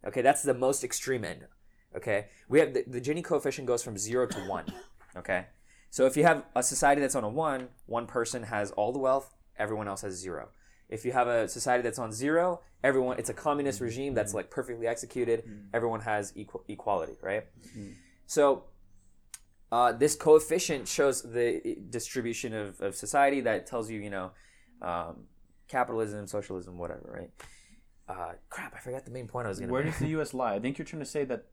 Okay, 0.06 0.22
that's 0.22 0.44
the 0.44 0.54
most 0.54 0.84
extreme 0.84 1.26
end. 1.26 1.46
Okay, 1.96 2.28
we 2.48 2.60
have 2.60 2.74
the, 2.74 2.84
the 2.88 3.02
Gini 3.02 3.24
coefficient 3.24 3.68
goes 3.68 3.84
from 3.84 3.98
zero 3.98 4.28
to 4.28 4.40
one. 4.42 4.66
Okay, 5.18 5.48
so 5.90 6.06
if 6.06 6.16
you 6.16 6.24
have 6.24 6.44
a 6.56 6.64
society 6.64 7.02
that's 7.02 7.16
on 7.16 7.24
a 7.24 7.30
one, 7.30 7.70
one 7.86 8.06
person 8.08 8.44
has 8.44 8.72
all 8.72 8.92
the 8.92 9.00
wealth, 9.00 9.34
everyone 9.58 9.88
else 9.88 10.02
has 10.02 10.14
zero. 10.16 10.50
If 10.90 11.06
you 11.06 11.12
have 11.12 11.28
a 11.28 11.48
society 11.48 11.84
that's 11.84 12.00
on 12.00 12.12
zero, 12.12 12.62
everyone 12.84 13.20
it's 13.20 13.30
a 13.30 13.34
communist 13.34 13.80
regime 13.82 14.14
that's 14.14 14.34
like 14.34 14.50
perfectly 14.50 14.88
executed. 14.88 15.44
Everyone 15.74 16.02
has 16.02 16.34
equal 16.36 16.64
equality, 16.68 17.18
right? 17.22 17.44
So 18.26 18.66
uh, 19.72 19.92
this 19.94 20.16
coefficient 20.16 20.88
shows 20.88 21.22
the 21.22 21.78
distribution 21.90 22.54
of, 22.54 22.82
of 22.82 22.96
society 22.96 23.42
that 23.42 23.68
tells 23.68 23.90
you, 23.90 24.00
you 24.00 24.10
know, 24.10 24.32
um, 24.82 25.26
capitalism, 25.68 26.26
socialism, 26.28 26.78
whatever, 26.78 27.12
right? 27.14 27.32
Uh, 28.08 28.34
crap, 28.50 28.74
I 28.76 28.80
forgot 28.80 29.06
the 29.06 29.12
main 29.12 29.28
point 29.28 29.46
I 29.46 29.50
was 29.50 29.60
going 29.60 29.68
to 29.68 29.74
Where 29.74 29.84
make. 29.84 29.94
does 29.94 30.00
the 30.00 30.08
U.S. 30.10 30.34
lie? 30.34 30.56
I 30.56 30.60
think 30.60 30.80
you're 30.80 30.86
trying 30.86 31.02
to 31.02 31.06
say 31.06 31.24
that 31.26 31.46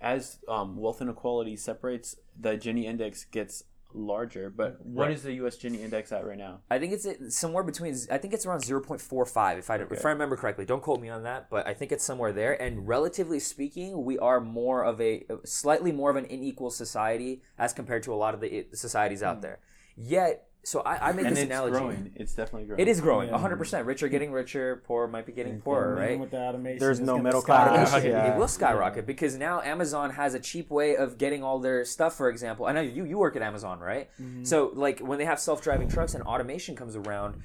as 0.00 0.38
um, 0.48 0.76
wealth 0.76 1.02
inequality 1.02 1.56
separates, 1.56 2.16
the 2.38 2.56
Gini 2.56 2.84
index 2.84 3.24
gets 3.26 3.64
larger. 3.94 4.50
But 4.50 4.84
what 4.84 5.06
Right. 5.06 5.14
is 5.14 5.22
the 5.22 5.32
U.S. 5.34 5.56
Gini 5.56 5.80
index 5.80 6.12
at 6.12 6.26
right 6.26 6.38
now? 6.38 6.60
I 6.70 6.78
think 6.78 6.92
it's 6.92 7.36
somewhere 7.36 7.62
between. 7.62 7.96
I 8.10 8.18
think 8.18 8.34
it's 8.34 8.46
around 8.46 8.64
zero 8.64 8.80
point 8.80 9.00
four 9.00 9.24
five, 9.24 9.58
if 9.58 9.70
I 9.70 9.76
if 9.76 10.04
I 10.04 10.10
remember 10.10 10.36
correctly. 10.36 10.64
Don't 10.64 10.82
quote 10.82 11.00
me 11.00 11.08
on 11.08 11.22
that, 11.24 11.48
but 11.50 11.66
I 11.66 11.74
think 11.74 11.92
it's 11.92 12.04
somewhere 12.04 12.32
there. 12.32 12.60
And 12.60 12.86
relatively 12.86 13.40
speaking, 13.40 14.04
we 14.04 14.18
are 14.18 14.40
more 14.40 14.84
of 14.84 15.00
a 15.00 15.24
slightly 15.44 15.92
more 15.92 16.10
of 16.10 16.16
an 16.16 16.26
unequal 16.30 16.70
society 16.70 17.42
as 17.58 17.72
compared 17.72 18.02
to 18.04 18.12
a 18.12 18.16
lot 18.16 18.34
of 18.34 18.40
the 18.40 18.66
societies 18.74 19.22
out 19.22 19.36
hmm. 19.36 19.42
there. 19.42 19.58
Yet, 19.96 20.47
so 20.64 20.80
I, 20.80 21.08
I 21.08 21.12
make 21.12 21.24
And 21.24 21.34
this 21.36 21.44
it's 21.44 21.50
analogy. 21.50 21.72
growing. 21.72 22.12
It's 22.16 22.34
definitely 22.34 22.66
growing. 22.66 22.80
It 22.80 22.88
is 22.88 23.00
growing, 23.00 23.28
Yeah. 23.30 23.38
hundred 23.38 23.56
percent. 23.56 23.86
Rich 23.86 24.02
are 24.02 24.08
getting 24.08 24.32
richer, 24.32 24.82
poor 24.86 25.06
might 25.06 25.24
be 25.24 25.32
getting 25.32 25.60
poorer, 25.60 25.94
And 25.94 25.98
then 26.02 26.08
right? 26.10 26.20
With 26.20 26.30
the 26.30 26.38
automation, 26.40 26.78
There's 26.78 27.00
no 27.00 27.18
middle 27.18 27.42
class. 27.42 27.94
It, 27.94 28.10
Yeah. 28.10 28.34
it 28.34 28.38
will 28.38 28.48
skyrocket 28.48 29.06
because 29.06 29.36
now 29.36 29.60
Amazon 29.62 30.10
has 30.10 30.34
a 30.34 30.40
cheap 30.40 30.70
way 30.70 30.96
of 30.96 31.16
getting 31.16 31.42
all 31.42 31.58
their 31.58 31.84
stuff. 31.84 32.14
For 32.16 32.28
example, 32.28 32.66
I 32.66 32.72
know 32.72 32.80
you 32.80 33.04
you 33.04 33.18
work 33.18 33.36
at 33.36 33.42
Amazon, 33.42 33.78
right? 33.80 34.10
Mm-hmm. 34.20 34.44
So 34.44 34.70
like 34.74 35.00
when 35.00 35.18
they 35.18 35.24
have 35.24 35.40
self 35.40 35.62
driving 35.62 35.88
trucks 35.88 36.14
and 36.14 36.22
automation 36.24 36.76
comes 36.76 36.96
around, 36.96 37.40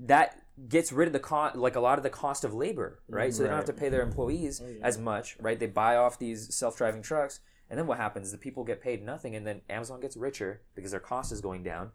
that 0.00 0.40
gets 0.68 0.92
rid 0.92 1.08
of 1.08 1.12
the 1.12 1.18
cost, 1.18 1.56
like 1.56 1.74
a 1.76 1.80
lot 1.80 1.98
of 1.98 2.04
the 2.04 2.10
cost 2.10 2.44
of 2.44 2.54
labor, 2.54 3.00
right? 3.08 3.34
So 3.34 3.42
they 3.42 3.48
don't 3.48 3.56
have 3.56 3.64
to 3.66 3.72
pay 3.72 3.88
their 3.88 4.02
employees 4.02 4.62
oh, 4.64 4.72
as 4.82 4.98
much, 4.98 5.36
right? 5.40 5.58
They 5.58 5.66
buy 5.66 5.96
off 5.96 6.18
these 6.18 6.54
self 6.54 6.76
driving 6.76 7.02
trucks, 7.02 7.40
and 7.74 7.78
then 7.80 7.88
what 7.88 7.98
happens? 7.98 8.26
Is 8.26 8.32
the 8.32 8.38
people 8.38 8.62
get 8.62 8.80
paid 8.80 9.04
nothing, 9.04 9.34
and 9.34 9.44
then 9.44 9.60
Amazon 9.68 9.98
gets 10.00 10.16
richer 10.16 10.60
because 10.76 10.92
their 10.92 11.00
cost 11.00 11.32
is 11.32 11.40
going 11.40 11.64
down. 11.64 11.90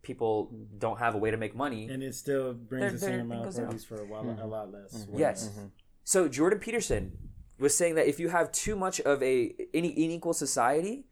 People 0.00 0.50
don't 0.78 0.98
have 0.98 1.14
a 1.14 1.18
way 1.18 1.30
to 1.30 1.36
make 1.36 1.54
money. 1.54 1.86
and 1.90 2.02
it 2.02 2.14
still 2.14 2.54
brings 2.54 2.80
They're- 2.80 2.92
the 2.92 2.98
same 2.98 3.20
amount 3.20 3.40
of 3.40 3.54
goes 3.54 3.58
produce 3.58 3.84
for 3.84 3.96
a, 3.96 4.06
while, 4.06 4.22
a 4.22 4.24
mm-hmm. 4.24 4.48
lot 4.48 4.72
less. 4.72 5.04
Mm-hmm. 5.04 5.18
Yes. 5.18 5.48
Mm-hmm. 5.48 5.66
So 6.04 6.28
Jordan 6.28 6.60
Peterson 6.60 7.12
was 7.58 7.76
saying 7.76 7.96
that 7.96 8.06
if 8.06 8.18
you 8.18 8.30
have 8.30 8.50
too 8.52 8.74
much 8.74 9.02
of 9.02 9.22
a 9.22 9.54
any 9.74 9.92
unequal 10.02 10.32
society, 10.32 11.04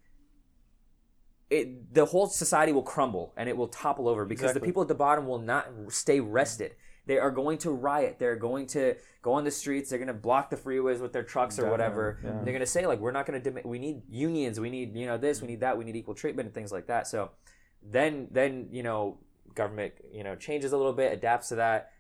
it 1.51 1.93
the 1.93 2.07
whole 2.07 2.27
society 2.27 2.73
will 2.73 2.83
crumble 2.83 3.35
and 3.37 3.51
it 3.51 3.57
will 3.59 3.69
topple 3.69 4.09
over 4.09 4.25
because 4.25 4.55
the 4.55 4.61
people 4.61 4.81
at 4.81 4.89
the 4.89 4.95
bottom 4.95 5.27
will 5.27 5.41
not 5.41 5.69
stay 5.91 6.21
rested. 6.21 6.75
They 7.07 7.19
are 7.19 7.31
going 7.31 7.59
to 7.59 7.71
riot. 7.71 8.17
They're 8.19 8.37
going 8.37 8.67
to 8.69 8.95
go 9.21 9.33
on 9.35 9.45
the 9.45 9.51
streets. 9.51 9.91
They're 9.91 9.99
going 9.99 10.09
to 10.09 10.15
block 10.15 10.49
the 10.51 10.57
freeways 10.57 11.01
with 11.01 11.13
their 11.13 11.23
trucks 11.23 11.59
or 11.59 11.71
whatever. 11.71 12.19
yeah. 12.25 12.31
They're 12.31 12.53
going 12.53 12.61
to 12.61 12.67
say 12.67 12.87
like, 12.87 12.99
"We're 13.01 13.11
not 13.13 13.27
going 13.27 13.43
to. 13.43 13.51
Dem- 13.51 13.63
we 13.65 13.79
need 13.79 14.03
unions. 14.09 14.59
We 14.59 14.71
need 14.71 14.97
you 14.97 15.07
know 15.07 15.19
this. 15.19 15.41
We 15.43 15.49
need 15.49 15.61
that. 15.61 15.77
We 15.77 15.85
need 15.85 15.97
equal 15.97 16.15
treatment 16.15 16.47
and 16.47 16.55
things 16.55 16.73
like 16.73 16.87
that." 16.87 17.07
So 17.07 17.31
then 17.83 18.29
then 18.31 18.69
you 18.71 18.83
know 18.83 19.19
government 19.55 19.93
you 20.11 20.25
know 20.25 20.35
changes 20.35 20.73
a 20.73 20.77
little 20.77 20.93
bit, 20.95 21.13
adapts 21.13 21.49
to 21.51 21.57
that, 21.57 21.91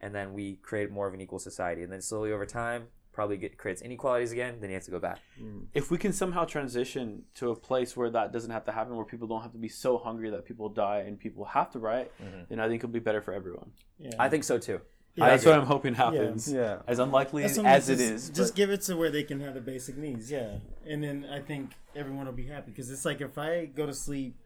and 0.00 0.14
then 0.14 0.32
we 0.32 0.56
create 0.56 0.90
more 0.90 1.08
of 1.08 1.14
an 1.14 1.20
equal 1.20 1.38
society. 1.40 1.82
And 1.82 1.92
then 1.92 2.00
slowly 2.00 2.32
over 2.32 2.46
time, 2.46 2.84
probably 3.12 3.36
get 3.36 3.58
creates 3.58 3.82
inequalities 3.82 4.32
again. 4.32 4.56
Then 4.60 4.70
you 4.70 4.74
have 4.74 4.84
to 4.84 4.90
go 4.90 4.98
back. 4.98 5.20
Mm. 5.40 5.66
if 5.74 5.90
we 5.90 5.98
can 5.98 6.12
somehow 6.12 6.44
transition 6.44 7.22
to 7.34 7.50
a 7.50 7.56
place 7.56 7.96
where 7.96 8.10
that 8.10 8.32
doesn't 8.32 8.50
have 8.50 8.64
to 8.64 8.72
happen, 8.72 8.96
where 8.96 9.04
people 9.04 9.28
don't 9.28 9.42
have 9.42 9.52
to 9.52 9.58
be 9.58 9.68
so 9.68 9.98
hungry 9.98 10.30
that 10.30 10.44
people 10.44 10.68
die 10.68 11.04
and 11.06 11.18
people 11.18 11.44
have 11.44 11.70
to 11.72 11.78
riot, 11.78 12.12
mm-hmm. 12.22 12.42
then 12.48 12.60
I 12.60 12.68
think 12.68 12.80
it'll 12.80 12.92
be 12.92 12.98
better 12.98 13.20
for 13.20 13.34
everyone. 13.34 13.70
Yeah. 13.98 14.10
I 14.18 14.28
think 14.28 14.44
so 14.44 14.58
too. 14.58 14.80
Yeah. 15.14 15.26
That's 15.26 15.44
what 15.44 15.58
I'm 15.58 15.66
hoping 15.66 15.94
happens. 15.94 16.50
Yeah. 16.50 16.78
As 16.86 16.98
unlikely 16.98 17.42
That's 17.42 17.58
as 17.58 17.58
what 17.58 17.66
I'm 17.66 17.74
it 17.74 17.78
just- 17.80 18.00
is. 18.00 18.30
Just 18.30 18.52
but- 18.52 18.56
give 18.56 18.70
it 18.70 18.80
to 18.82 18.96
where 18.96 19.10
they 19.10 19.24
can 19.24 19.40
have 19.40 19.54
the 19.54 19.60
basic 19.60 19.96
needs, 19.96 20.30
yeah. 20.30 20.56
And 20.86 21.04
then 21.04 21.26
I 21.30 21.40
think 21.40 21.72
everyone 21.94 22.26
will 22.26 22.32
be 22.32 22.46
happy 22.46 22.70
because 22.70 22.90
it's 22.90 23.04
like 23.04 23.20
if 23.20 23.36
I 23.36 23.66
go 23.66 23.84
to 23.86 23.94
sleep 23.94 24.36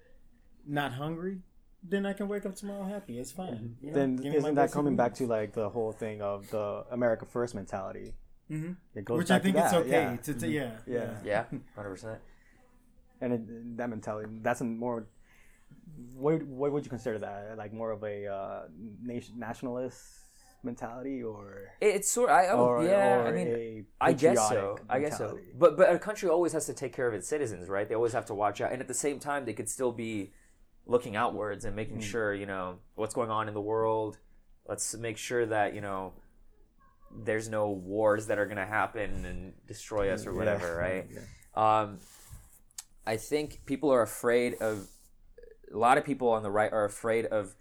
not 0.67 0.93
hungry, 0.93 1.39
then 1.89 2.05
I 2.05 2.14
can 2.14 2.27
wake 2.27 2.45
up 2.45 2.57
tomorrow 2.57 2.85
happy. 2.85 3.19
It's 3.19 3.31
fine. 3.31 3.47
Mm-hmm. 3.47 3.87
You 3.87 3.93
know? 3.93 3.99
Then 3.99 4.17
Give 4.17 4.25
me 4.25 4.31
my 4.31 4.37
isn't 4.39 4.55
that 4.57 4.62
basic 4.62 4.75
coming 4.75 4.97
back 4.97 5.14
to 5.14 5.27
like 5.27 5.53
the 5.53 5.69
whole 5.69 5.93
thing 5.93 6.21
of 6.21 6.51
the 6.51 6.85
America 6.91 7.27
First 7.27 7.55
mentality? 7.55 8.12
Mhm. 8.51 8.76
It 8.94 9.05
goes 9.05 9.18
Which 9.18 9.28
back 9.28 9.40
I 9.40 9.42
think 9.44 9.57
to 9.57 9.64
it's 9.64 9.74
okay 9.74 9.90
yeah. 9.90 10.16
to, 10.16 10.34
to 10.34 10.49
yeah, 10.49 10.70
Yeah. 10.86 11.11
Yeah, 11.24 11.44
hundred 11.74 11.90
percent. 11.90 12.18
and 13.20 13.32
it, 13.32 13.76
that 13.78 13.88
mentality 13.90 14.28
that's 14.42 14.61
a 14.61 14.64
more 14.64 15.07
what, 16.14 16.42
what 16.44 16.72
would 16.72 16.84
you 16.84 16.90
consider 16.90 17.18
that 17.20 17.57
like 17.59 17.72
more 17.72 17.90
of 17.90 18.03
a 18.05 18.26
uh, 18.26 18.62
nation 19.03 19.38
nationalist 19.38 19.99
mentality 20.62 21.22
or 21.22 21.70
It's 21.80 22.11
sort. 22.11 22.28
I, 22.30 22.47
I 22.47 22.53
or, 22.53 22.84
yeah. 22.84 23.16
or 23.18 23.26
I 23.28 23.32
mean, 23.32 23.49
a 23.49 23.84
I 24.01 24.12
guess 24.12 24.36
so. 24.36 24.49
patriotic 24.49 24.84
I 24.88 24.99
guess 25.01 25.18
so. 25.18 25.38
But 25.59 25.76
but 25.76 25.92
a 25.92 25.99
country 25.99 26.28
always 26.28 26.53
has 26.53 26.66
to 26.66 26.74
take 26.74 26.92
care 26.92 27.07
of 27.09 27.14
its 27.14 27.28
citizens, 27.28 27.68
right? 27.68 27.88
They 27.88 27.94
always 27.94 28.12
have 28.12 28.26
to 28.26 28.34
watch 28.34 28.61
out, 28.61 28.72
and 28.72 28.80
at 28.80 28.88
the 28.88 28.94
same 28.94 29.18
time, 29.18 29.44
they 29.44 29.53
could 29.55 29.68
still 29.68 29.92
be 29.92 30.32
looking 30.86 31.16
outwards 31.16 31.64
and 31.64 31.74
making 31.74 32.01
sure 32.01 32.34
you 32.34 32.47
know 32.47 32.78
what's 32.94 33.14
going 33.14 33.30
on 33.30 33.49
in 33.49 33.55
the 33.55 33.61
world. 33.61 34.18
Let's 34.68 34.97
make 34.97 35.16
sure 35.16 35.47
that 35.47 35.74
you 35.74 35.80
know 35.80 36.12
there's 37.14 37.48
no 37.48 37.70
wars 37.70 38.26
that 38.26 38.38
are 38.38 38.46
going 38.46 38.57
to 38.59 38.66
happen 38.66 39.24
and 39.24 39.52
destroy 39.66 40.11
us 40.12 40.26
or 40.26 40.32
Yeah. 40.32 40.38
whatever, 40.38 40.76
right? 40.76 41.07
Yeah. 41.11 41.80
Um, 41.80 41.98
I 43.07 43.16
think 43.16 43.64
people 43.66 43.90
are 43.92 44.02
afraid 44.02 44.54
of. 44.54 44.88
A 45.72 45.76
lot 45.76 45.98
of 45.98 46.04
people 46.04 46.28
on 46.28 46.42
the 46.44 46.50
right 46.50 46.72
are 46.72 46.84
afraid 46.84 47.26
of 47.26 47.54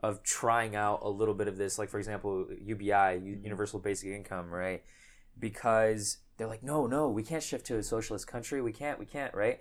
of 0.00 0.22
trying 0.22 0.76
out 0.76 1.00
a 1.02 1.08
little 1.08 1.34
bit 1.34 1.48
of 1.48 1.56
this, 1.56 1.76
like 1.78 1.88
for 1.88 1.98
example, 1.98 2.46
UBI, 2.62 3.20
U- 3.20 3.40
Universal 3.42 3.80
Basic 3.80 4.08
Income, 4.10 4.50
right? 4.50 4.82
Because 5.38 6.18
they're 6.36 6.46
like, 6.46 6.62
no, 6.62 6.86
no, 6.86 7.08
we 7.08 7.24
can't 7.24 7.42
shift 7.42 7.66
to 7.66 7.76
a 7.78 7.82
socialist 7.82 8.26
country. 8.28 8.62
We 8.62 8.72
can't, 8.72 8.98
we 9.00 9.06
can't, 9.06 9.34
right? 9.34 9.58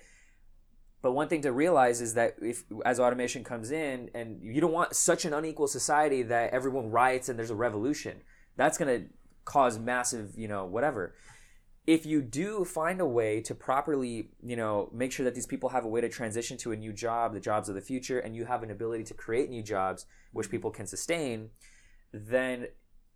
But 1.01 1.13
one 1.13 1.27
thing 1.27 1.41
to 1.41 1.51
realize 1.51 2.01
is 2.01 2.13
that 2.13 2.35
if 2.41 2.63
as 2.85 2.99
automation 2.99 3.43
comes 3.43 3.71
in, 3.71 4.09
and 4.13 4.41
you 4.43 4.61
don't 4.61 4.73
want 4.73 4.95
such 4.95 5.25
an 5.25 5.33
unequal 5.33 5.67
society 5.67 6.21
that 6.23 6.51
everyone 6.53 6.91
riots 6.91 7.29
and 7.29 7.37
there's 7.37 7.51
a 7.51 7.55
revolution, 7.55 8.21
that's 8.55 8.77
gonna 8.77 9.05
cause 9.47 9.79
massive, 9.79 10.33
you 10.35 10.47
know, 10.47 10.65
whatever 10.65 11.13
if 11.87 12.05
you 12.05 12.21
do 12.21 12.65
find 12.65 12.99
a 12.99 13.05
way 13.05 13.39
to 13.39 13.55
properly, 13.55 14.29
you 14.43 14.57
know, 14.57 14.89
make 14.93 15.09
sure 15.13 15.23
that 15.23 15.33
these 15.33 15.45
people 15.47 15.69
have 15.69 15.85
a 15.85 15.87
way 15.87 16.01
to 16.01 16.09
transition 16.09 16.57
to 16.57 16.73
a 16.73 16.75
new 16.75 16.91
job, 16.91 17.33
the 17.33 17.39
jobs 17.39 17.69
of 17.69 17.75
the 17.75 17.81
future, 17.81 18.19
and 18.19 18.35
you 18.35 18.43
have 18.43 18.61
an 18.61 18.69
ability 18.69 19.05
to 19.05 19.13
create 19.13 19.49
new 19.49 19.63
jobs 19.63 20.05
which 20.33 20.51
people 20.51 20.69
can 20.69 20.85
sustain, 20.85 21.49
then 22.11 22.67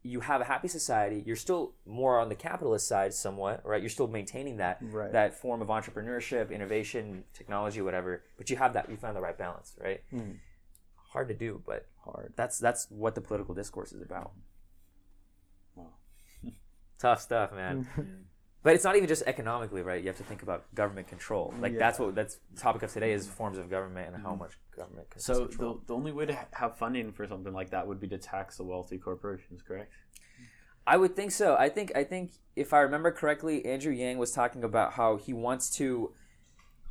you 0.03 0.21
have 0.21 0.39
a 0.39 0.45
happy 0.45 0.69
society. 0.69 1.21
You're 1.27 1.35
still 1.35 1.75
more 1.85 2.17
on 2.17 2.29
the 2.29 2.35
capitalist 2.35 2.87
side, 2.87 3.13
somewhat, 3.13 3.61
right? 3.65 3.81
You're 3.81 3.89
still 3.89 4.07
maintaining 4.07 4.55
that 4.57 4.77
Right. 4.81 5.11
that 5.11 5.33
form 5.33 5.61
of 5.61 5.67
entrepreneurship, 5.67 6.49
innovation, 6.49 7.25
technology, 7.33 7.81
whatever. 7.81 8.23
But 8.37 8.49
you 8.49 8.55
have 8.55 8.71
that. 8.73 8.89
You 8.89 8.95
find 8.95 9.17
the 9.17 9.21
right 9.21 9.37
balance, 9.37 9.75
right? 9.83 10.01
Mm. 10.13 10.37
Hard 11.11 11.27
to 11.27 11.33
do, 11.33 11.61
but 11.65 11.87
Hard. 12.05 12.33
that's 12.37 12.57
that's 12.57 12.87
what 12.89 13.15
the 13.15 13.21
political 13.21 13.53
discourse 13.53 13.91
is 13.91 14.01
about. 14.01 14.31
Tough 17.01 17.21
stuff, 17.21 17.51
man. 17.53 17.87
But 18.63 18.75
it's 18.75 18.83
not 18.83 18.95
even 18.95 19.07
just 19.07 19.23
economically, 19.25 19.81
right? 19.81 19.99
You 19.99 20.07
have 20.07 20.17
to 20.17 20.23
think 20.23 20.43
about 20.43 20.73
government 20.75 21.07
control. 21.07 21.51
Like 21.59 21.79
that's 21.79 21.97
what 21.97 22.13
that's 22.13 22.37
the 22.53 22.61
topic 22.61 22.83
of 22.83 22.93
today 22.93 23.11
is 23.11 23.27
forms 23.27 23.57
of 23.57 23.71
government 23.71 24.13
and 24.13 24.21
how 24.21 24.29
mm-hmm. 24.29 24.41
much 24.41 24.51
government 24.75 25.09
can 25.09 25.19
So 25.19 25.47
control. 25.47 25.73
the, 25.73 25.87
the 25.87 25.95
only 25.95 26.11
way 26.11 26.27
to 26.27 26.35
ha- 26.35 26.45
have 26.53 26.77
funding 26.77 27.11
for 27.11 27.27
something 27.27 27.53
like 27.53 27.71
that 27.71 27.87
would 27.87 27.99
be 27.99 28.07
to 28.09 28.19
tax 28.19 28.57
the 28.57 28.63
wealthy 28.63 28.99
corporations, 28.99 29.63
correct? 29.63 29.91
I 30.85 30.97
would 30.97 31.15
think 31.15 31.31
so. 31.31 31.55
I 31.55 31.69
think 31.69 31.91
I 31.95 32.03
think 32.03 32.33
if 32.55 32.71
I 32.71 32.81
remember 32.81 33.11
correctly, 33.11 33.65
Andrew 33.65 33.93
Yang 33.93 34.19
was 34.19 34.31
talking 34.31 34.63
about 34.63 34.93
how 34.93 35.17
he 35.17 35.33
wants 35.33 35.71
to 35.77 36.13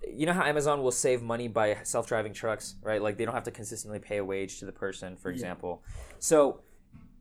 you 0.09 0.27
know 0.27 0.33
how 0.33 0.43
Amazon 0.43 0.83
will 0.83 0.91
save 0.91 1.23
money 1.23 1.47
by 1.47 1.77
self-driving 1.85 2.33
trucks, 2.33 2.75
right? 2.83 3.01
Like 3.01 3.17
they 3.17 3.25
don't 3.25 3.35
have 3.35 3.45
to 3.45 3.51
consistently 3.53 4.01
pay 4.01 4.17
a 4.17 4.25
wage 4.25 4.59
to 4.59 4.67
the 4.67 4.73
person, 4.73 5.17
for 5.17 5.31
example. 5.31 5.85
So 6.19 6.63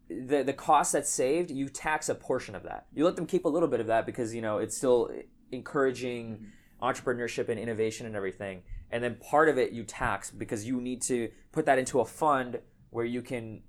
the 0.09 0.43
the 0.43 0.53
cost 0.53 0.93
that's 0.93 1.09
saved, 1.09 1.51
you 1.51 1.69
tax 1.69 2.09
a 2.09 2.15
portion 2.15 2.55
of 2.55 2.63
that. 2.63 2.87
You 2.93 3.05
let 3.05 3.15
them 3.15 3.25
keep 3.25 3.45
a 3.45 3.49
little 3.49 3.67
bit 3.67 3.79
of 3.79 3.87
that 3.87 4.05
because 4.05 4.33
you 4.33 4.41
know 4.41 4.57
it's 4.57 4.75
still 4.75 5.11
encouraging 5.51 6.37
mm-hmm. 6.37 6.85
entrepreneurship 6.85 7.49
and 7.49 7.59
innovation 7.59 8.05
and 8.05 8.15
everything. 8.15 8.63
And 8.91 9.03
then 9.03 9.15
part 9.15 9.49
of 9.49 9.57
it 9.57 9.71
you 9.71 9.83
tax 9.83 10.31
because 10.31 10.65
you 10.65 10.81
need 10.81 11.01
to 11.03 11.29
put 11.51 11.65
that 11.65 11.77
into 11.77 11.99
a 11.99 12.05
fund 12.05 12.59
where 12.89 13.05
you 13.05 13.21
can 13.21 13.61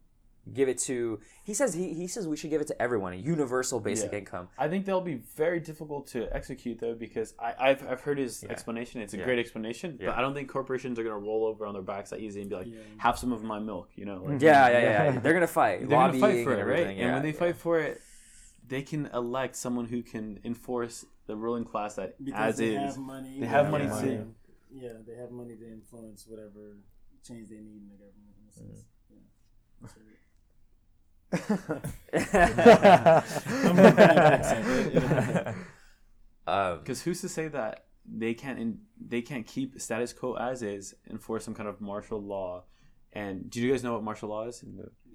give 0.52 0.68
it 0.68 0.78
to. 0.78 1.20
He 1.44 1.54
says 1.54 1.74
he, 1.74 1.94
he 1.94 2.06
says 2.06 2.26
we 2.28 2.36
should 2.36 2.50
give 2.50 2.60
it 2.60 2.66
to 2.68 2.80
everyone, 2.82 3.12
a 3.12 3.16
universal 3.16 3.80
basic 3.80 4.12
Yeah. 4.12 4.18
income. 4.18 4.48
I 4.58 4.68
think 4.68 4.86
that'll 4.86 5.00
be 5.00 5.20
very 5.36 5.60
difficult 5.60 6.06
to 6.08 6.28
execute 6.34 6.78
though 6.78 6.94
because 6.94 7.34
I, 7.38 7.54
I've, 7.58 7.86
I've 7.88 8.00
heard 8.00 8.18
his 8.18 8.44
explanation. 8.44 9.00
It's 9.00 9.14
a 9.14 9.18
Yeah. 9.18 9.24
great 9.24 9.38
explanation, 9.38 9.98
Yeah. 10.00 10.08
but 10.08 10.18
I 10.18 10.20
don't 10.20 10.34
think 10.34 10.48
corporations 10.48 10.98
are 10.98 11.02
gonna 11.02 11.18
roll 11.18 11.44
over 11.46 11.66
on 11.66 11.74
their 11.74 11.82
backs 11.82 12.10
that 12.10 12.20
easy 12.20 12.40
and 12.40 12.50
be 12.50 12.56
like, 12.56 12.66
Yeah. 12.66 12.78
"Have 12.98 13.18
some 13.18 13.32
of 13.32 13.42
my 13.42 13.58
milk," 13.58 13.90
you 13.96 14.04
know? 14.04 14.22
Like, 14.24 14.40
Yeah, 14.40 14.68
yeah, 14.68 14.80
yeah. 14.80 15.20
They're 15.22 15.34
gonna 15.34 15.46
fight. 15.46 15.80
they're 15.80 15.98
gonna 15.98 16.18
fight 16.18 16.44
for 16.44 16.52
it, 16.52 16.56
right? 16.56 16.60
everything, 16.80 17.00
and 17.00 17.12
when 17.14 17.22
they 17.22 17.32
yeah. 17.32 17.38
fight 17.38 17.56
for 17.56 17.78
it, 17.80 18.00
they 18.66 18.82
can 18.82 19.06
elect 19.06 19.56
someone 19.56 19.86
who 19.86 20.02
can 20.02 20.38
enforce 20.44 21.04
the 21.26 21.36
ruling 21.36 21.64
class 21.64 21.96
that 21.96 22.22
because 22.24 22.54
as 22.54 22.56
they 22.58 22.74
is. 22.74 22.94
have 22.94 22.98
money. 22.98 23.40
They 23.40 23.46
have 23.46 23.70
money 23.70 23.84
yeah. 23.84 24.00
too. 24.00 24.34
Yeah, 24.72 24.92
they 25.06 25.16
have 25.16 25.30
money 25.32 25.56
to 25.56 25.66
influence 25.66 26.26
whatever 26.28 26.78
change 27.26 27.48
they 27.48 27.56
need 27.56 27.82
in 27.82 27.88
the 27.88 27.96
government. 27.96 28.36
Mm-hmm. 28.58 29.14
In 29.82 29.88
Because 36.46 37.02
who's 37.02 37.20
to 37.20 37.28
say 37.28 37.48
that 37.48 37.84
they 38.06 38.34
can't 38.34 38.58
in, 38.58 38.78
they 39.00 39.22
can't 39.22 39.46
keep 39.46 39.80
status 39.80 40.12
quo 40.12 40.34
as 40.34 40.62
is, 40.62 40.94
enforce 41.08 41.44
some 41.44 41.54
kind 41.54 41.68
of 41.68 41.80
martial 41.80 42.20
law? 42.22 42.64
And 43.12 43.50
do 43.50 43.60
you 43.60 43.70
guys 43.70 43.82
know 43.82 43.94
what 43.94 44.02
martial 44.02 44.28
law 44.28 44.46
is? 44.46 44.64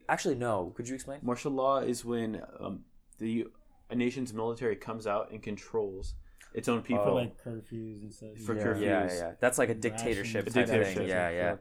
actually, 0.09 0.35
no. 0.35 0.71
Could 0.75 0.87
you 0.87 0.95
explain? 0.95 1.19
Martial 1.23 1.51
law 1.51 1.79
is 1.79 2.05
when 2.05 2.41
um, 2.59 2.81
the 3.19 3.47
a 3.89 3.95
nation's 3.95 4.33
military 4.33 4.75
comes 4.75 5.07
out 5.07 5.31
and 5.31 5.41
controls 5.41 6.15
its 6.53 6.67
own 6.67 6.81
people. 6.81 7.03
For 7.05 7.11
like 7.11 7.43
curfews 7.43 8.01
and 8.01 8.13
such. 8.13 8.37
For 8.45 8.55
Yeah. 8.55 8.63
curfews. 8.63 8.81
Yeah, 8.81 9.05
yeah, 9.07 9.13
yeah. 9.13 9.31
That's 9.39 9.57
like 9.57 9.69
a 9.69 9.75
dictatorship 9.75 10.47
A 10.47 10.49
type 10.49 10.65
dictatorship. 10.65 10.97
thing. 10.97 11.07
Yeah, 11.07 11.29
yeah. 11.29 11.55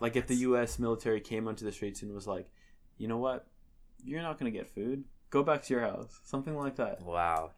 Like 0.00 0.16
if 0.16 0.26
the 0.26 0.36
U.S. 0.36 0.78
military 0.78 1.20
came 1.20 1.46
onto 1.48 1.64
the 1.64 1.72
streets 1.72 2.02
and 2.02 2.12
was 2.14 2.26
like, 2.26 2.48
you 2.96 3.06
know 3.08 3.18
what, 3.18 3.46
you're 4.04 4.22
not 4.22 4.38
gonna 4.38 4.50
get 4.50 4.68
food. 4.68 5.04
Go 5.30 5.42
back 5.42 5.62
to 5.64 5.74
your 5.74 5.82
house. 5.82 6.20
Something 6.24 6.56
like 6.56 6.76
that. 6.76 7.02
Wow. 7.02 7.52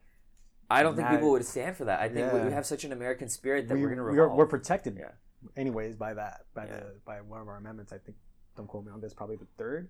I 0.71 0.83
don't 0.83 0.95
think 0.97 1.09
That- 1.09 1.15
people 1.17 1.31
would 1.33 1.45
stand 1.45 1.77
for 1.77 1.85
that. 1.87 2.01
I 2.01 2.09
think 2.09 2.33
we, 2.33 2.41
we 2.41 2.53
have 2.53 2.65
such 2.67 2.85
an 2.85 2.93
American 2.93 3.29
spirit 3.29 3.69
that 3.69 3.75
we, 3.75 3.81
we, 3.81 3.87
are 3.87 3.91
gonna 3.91 4.03
we're, 4.03 4.11
revolt. 4.23 4.37
we're 4.39 4.47
protected 4.47 4.97
Yeah. 4.99 5.11
anyways 5.57 5.97
by 5.97 6.15
that 6.15 6.47
by 6.55 6.67
Yeah. 6.67 6.77
the 6.81 6.95
by 7.05 7.21
one 7.21 7.41
of 7.41 7.49
our 7.49 7.57
amendments. 7.57 7.93
I 7.93 7.99
think 7.99 8.17
don't 8.57 8.67
quote 8.69 8.85
me 8.85 8.93
on 8.93 9.01
this. 9.01 9.13
Probably 9.15 9.37
the 9.37 9.47
third. 9.59 9.89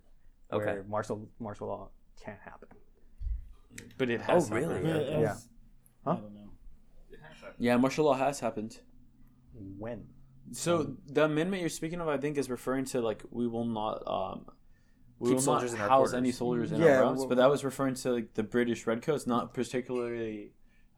Okay. 0.53 0.64
Where 0.64 0.84
martial 0.84 1.28
martial 1.38 1.68
law 1.68 1.90
can't 2.22 2.40
happen. 2.40 2.68
But 3.98 4.11
it 4.11 4.20
Oh, 4.28 4.34
has. 4.34 4.51
really? 4.51 4.74
happened. 4.74 4.88
Yeah. 4.88 4.94
Yeah. 4.94 5.16
it 5.16 5.20
was- 5.20 5.48
Huh? 6.05 6.11
I 6.12 6.14
don't 6.16 6.34
know. 6.34 6.51
Yeah, 7.59 7.76
martial 7.76 8.07
law 8.07 8.14
has 8.14 8.40
happened. 8.40 8.80
When? 9.78 10.07
So 10.53 10.96
the 11.07 11.24
amendment 11.26 11.61
you're 11.61 11.68
speaking 11.68 12.01
of, 12.01 12.09
I 12.09 12.16
think, 12.16 12.38
is 12.38 12.48
referring 12.48 12.86
to 12.86 13.01
like 13.03 13.22
we 13.30 13.46
will 13.46 13.66
not 13.66 14.03
um, 14.07 14.46
we 15.21 15.29
Keep 15.29 15.35
will 15.37 15.43
soldiers 15.43 15.73
not 15.73 15.77
in 15.77 15.83
our 15.83 15.89
house 15.89 15.99
quarters. 15.99 16.14
any 16.14 16.33
soldiers 16.33 16.73
in 16.73 16.81
Yeah, 16.81 16.95
our 16.97 17.01
realms. 17.03 17.18
well- 17.21 17.29
but 17.29 17.37
that 17.37 17.49
was 17.51 17.62
referring 17.64 17.95
to 17.95 18.11
like 18.12 18.35
the 18.35 18.43
British 18.43 18.87
Redcoats, 18.87 19.27
not 19.27 19.55
particularly 19.55 20.53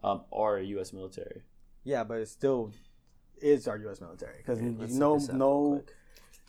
um, 0.04 0.22
our 0.32 0.58
U.S. 0.58 0.92
military. 0.92 1.42
Yeah, 1.84 2.04
but 2.04 2.18
it 2.18 2.28
still 2.28 2.72
is 3.40 3.66
our 3.68 3.76
U.S. 3.78 4.00
military 4.00 4.36
because 4.38 4.60
let's 4.60 4.94
no 4.94 5.12
look 5.14 5.20
this 5.20 5.28
up 5.28 5.34
real 5.34 5.38
no 5.38 5.84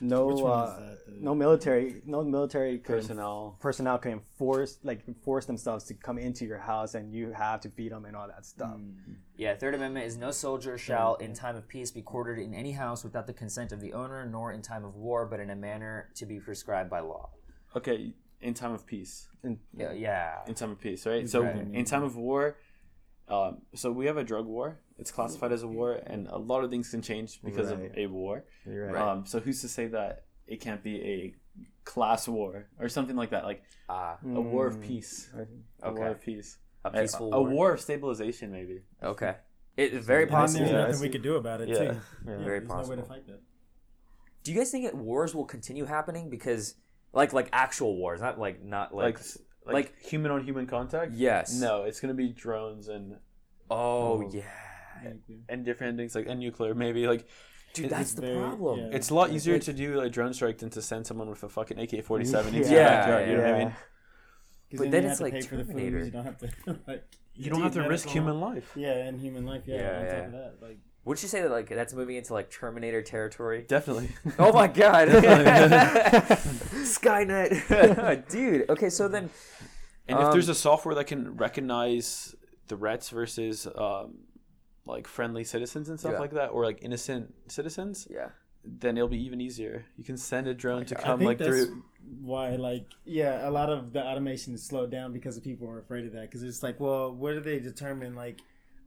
no 0.02 0.26
Which 0.28 0.42
one 0.42 0.64
is 0.64 0.70
uh, 0.70 0.96
no 1.20 1.36
military 1.36 2.02
no 2.06 2.24
military 2.24 2.78
can 2.80 2.96
Personnel. 2.96 3.58
personnel 3.60 3.98
can 4.00 4.20
force 4.38 4.80
like 4.84 5.02
force 5.24 5.46
themselves 5.46 5.86
to 5.86 5.94
come 5.94 6.18
into 6.18 6.46
your 6.46 6.58
house 6.58 6.94
and 6.96 7.12
you 7.14 7.32
have 7.32 7.62
to 7.62 7.70
feed 7.70 7.92
them 7.92 8.06
and 8.06 8.16
all 8.16 8.28
that 8.28 8.46
stuff. 8.46 8.78
Yeah, 9.38 9.56
Third 9.56 9.76
Amendment 9.76 10.06
is 10.06 10.18
no 10.18 10.32
soldier 10.32 10.78
shall, 10.78 11.16
in 11.16 11.34
time 11.34 11.56
of 11.56 11.68
peace, 11.68 11.90
be 11.92 12.02
quartered 12.02 12.38
in 12.40 12.54
any 12.54 12.72
house 12.74 13.04
without 13.04 13.26
the 13.28 13.34
consent 13.34 13.72
of 13.72 13.80
the 13.80 13.94
owner, 13.94 14.26
nor 14.26 14.52
in 14.52 14.62
time 14.62 14.84
of 14.86 14.96
war, 14.96 15.26
but 15.26 15.40
in 15.40 15.50
a 15.50 15.56
manner 15.56 16.10
to 16.16 16.26
be 16.28 16.40
prescribed 16.40 16.90
by 16.90 17.00
law. 17.00 17.30
Okay, 17.76 18.14
in 18.42 18.54
time 18.54 18.72
of 18.74 18.86
peace. 18.86 19.28
And 19.44 19.60
Yeah, 19.76 19.92
yeah. 19.94 20.40
In 20.48 20.54
time 20.54 20.72
of 20.72 20.80
peace, 20.80 21.06
right? 21.06 21.28
So 21.30 21.42
Right. 21.44 21.56
in 21.74 21.86
time 21.86 22.04
of 22.04 22.16
war, 22.16 22.58
um, 23.28 23.62
so 23.74 23.92
we 23.92 24.06
have 24.06 24.18
a 24.18 24.24
drug 24.24 24.46
war. 24.46 24.80
It's 24.98 25.12
classified 25.12 25.52
as 25.52 25.64
a 25.64 25.68
war, 25.68 25.94
and 26.06 26.28
a 26.28 26.38
lot 26.38 26.64
of 26.64 26.70
things 26.70 26.90
can 26.92 27.02
change 27.02 27.42
because 27.42 27.72
Right. 27.72 27.92
of 27.92 27.98
a 27.98 28.08
war. 28.08 28.44
right. 28.66 28.76
Right. 28.76 29.02
Um, 29.02 29.26
so 29.26 29.40
who's 29.40 29.62
to 29.62 29.68
say 29.70 29.88
that 29.88 30.26
it 30.48 30.60
can't 30.62 30.84
be 30.84 31.02
a 31.02 31.36
class 31.84 32.28
war 32.28 32.68
or 32.80 32.90
something 32.90 33.16
like 33.16 33.32
that, 33.32 33.44
like 33.46 33.64
Ah, 33.90 34.18
a 34.24 34.42
war 34.42 34.68
of 34.68 34.78
Mm. 34.78 34.82
peace, 34.88 35.30
a 35.34 35.88
Okay. 35.88 36.00
war 36.00 36.08
of 36.10 36.22
peace, 36.22 36.58
a 36.86 36.92
peaceful 36.92 37.34
a, 37.34 37.42
war. 37.42 37.50
war 37.50 37.74
of 37.74 37.82
stabilization, 37.82 38.52
maybe. 38.52 38.84
Okay. 39.02 39.36
It 39.76 39.94
is 39.94 40.06
very 40.06 40.26
possible. 40.28 40.66
there's 40.66 40.88
nothing 40.88 41.02
we 41.02 41.10
could 41.10 41.22
do 41.24 41.36
about 41.36 41.62
it 41.62 41.70
Yeah. 41.70 41.76
too. 41.78 41.84
Yeah. 41.84 41.92
Yeah, 41.92 42.00
Very 42.26 42.60
there's 42.60 42.70
no 42.70 42.76
way 42.76 42.80
possible. 42.82 42.96
to 42.98 43.04
fight 43.04 43.28
that. 43.28 43.42
Do 44.44 44.52
you 44.52 44.58
guys 44.58 44.72
think 44.72 44.86
that 44.86 44.96
wars 44.96 45.34
will 45.34 45.46
continue 45.46 45.86
happening 45.86 46.30
because, 46.30 46.76
like, 47.14 47.32
like 47.34 47.49
actual 47.53 47.95
wars, 47.95 48.20
not 48.22 48.39
like 48.39 48.64
not 48.64 48.93
like, 48.93 49.16
Like 49.18 49.26
like, 49.66 49.74
like- 49.76 49.99
human 50.01 50.32
on 50.32 50.43
human 50.43 50.68
contact. 50.68 51.14
yes. 51.14 51.53
No, 51.59 51.84
it's 51.84 51.99
gonna 51.99 52.14
be 52.14 52.30
drones 52.30 52.88
and 52.89 53.18
Oh 53.70 54.24
Oh. 54.24 54.30
yeah. 54.32 54.43
and 55.49 55.66
different 55.66 55.97
things 55.97 56.16
like 56.16 56.28
and 56.28 56.39
nuclear 56.39 56.74
maybe 56.76 57.07
like 57.07 57.28
Dude, 57.74 57.89
that's 57.89 58.01
it's 58.01 58.14
the 58.14 58.22
very- 58.22 58.38
problem. 58.38 58.80
yeah. 58.80 58.89
it's 58.97 59.09
a 59.09 59.16
lot 59.16 59.32
easier 59.32 59.53
like- 59.55 59.64
to 59.64 59.74
do 59.74 59.99
a 60.01 60.09
drone 60.09 60.34
strike 60.34 60.57
than 60.59 60.70
to 60.72 60.82
send 60.82 61.07
someone 61.07 61.30
with 61.30 61.43
a 61.43 61.49
fucking 61.49 61.80
AK 61.80 62.01
forty 62.03 62.26
seven 62.26 62.53
Yeah. 62.53 62.59
into 62.59 62.72
your 62.72 62.80
Yeah, 62.82 62.89
backyard. 62.99 63.30
You 63.30 63.36
know 63.38 63.41
what 63.43 63.47
I 63.53 63.57
yeah. 63.57 63.64
mean? 63.66 63.70
'Cause 64.70 64.78
But 64.80 64.84
you 64.86 64.91
then 64.91 65.05
it's 65.05 65.22
like 65.22 65.34
pay 65.34 65.41
for 65.41 65.55
the 65.57 65.66
food, 65.66 66.05
You 66.05 66.11
don't 66.11 66.26
have 66.26 66.38
to 66.39 66.49
like. 66.88 67.03
You 67.36 67.49
don't 67.49 67.61
have 67.61 67.74
to 67.74 67.82
risk 67.82 68.05
medical- 68.07 68.11
human 68.14 68.39
life. 68.41 68.72
Yeah, 68.76 68.93
and 69.07 69.20
human 69.20 69.45
life. 69.45 69.64
Yeah. 69.66 69.76
Yeah, 69.78 69.99
on 69.99 70.05
yeah. 70.05 70.16
top 70.18 70.26
of 70.26 70.32
that, 70.34 70.53
like 70.61 70.78
Would 71.06 71.22
you 71.22 71.28
say 71.28 71.41
that 71.41 71.51
like 71.51 71.68
that's 71.70 71.93
moving 71.93 72.16
into 72.16 72.34
like 72.34 72.49
Terminator 72.49 73.01
territory? 73.01 73.66
Definitely. 73.68 74.10
Oh 74.39 74.54
my 74.54 74.68
god. 74.82 75.10
Skynet. 76.70 78.28
Dude. 78.30 78.70
Okay, 78.70 78.89
so 78.89 79.08
then 79.08 79.30
And 80.08 80.20
if 80.20 80.26
Um, 80.26 80.32
there's 80.32 80.49
a 80.49 80.56
software 80.56 80.95
that 80.95 81.06
can 81.08 81.36
recognize 81.38 82.36
threats 82.68 83.10
versus 83.10 83.68
um, 83.76 84.20
like 84.86 85.08
friendly 85.08 85.43
citizens 85.43 85.89
and 85.89 85.99
stuff 85.99 86.14
Yeah. 86.14 86.20
like 86.20 86.32
that, 86.32 86.47
or 86.49 86.66
like 86.66 86.80
innocent 86.82 87.34
citizens, 87.47 88.08
yeah. 88.10 88.30
then 88.64 88.97
it'll 88.97 89.10
be 89.10 89.24
even 89.24 89.41
easier. 89.41 89.86
You 89.97 90.04
can 90.04 90.18
send 90.18 90.47
a 90.47 90.54
drone 90.54 90.86
to 90.86 90.97
I 90.97 91.01
come 91.01 91.20
think 91.20 91.28
like 91.28 91.38
that's 91.38 91.49
through. 91.66 91.84
why, 92.22 92.56
like, 92.56 92.86
yeah, 93.06 93.47
a 93.47 93.51
lot 93.51 93.70
of 93.70 93.93
the 93.93 94.01
automation 94.04 94.54
is 94.54 94.64
slowed 94.64 94.91
down 94.91 95.14
because 95.14 95.38
of 95.38 95.43
people 95.43 95.70
are 95.70 95.80
afraid 95.80 96.06
of 96.06 96.14
that. 96.14 96.22
Because 96.24 96.43
it's 96.43 96.64
like, 96.64 96.80
well, 96.80 97.14
where 97.14 97.34
do 97.34 97.39
they 97.41 97.60
determine 97.60 98.14
like, 98.16 98.39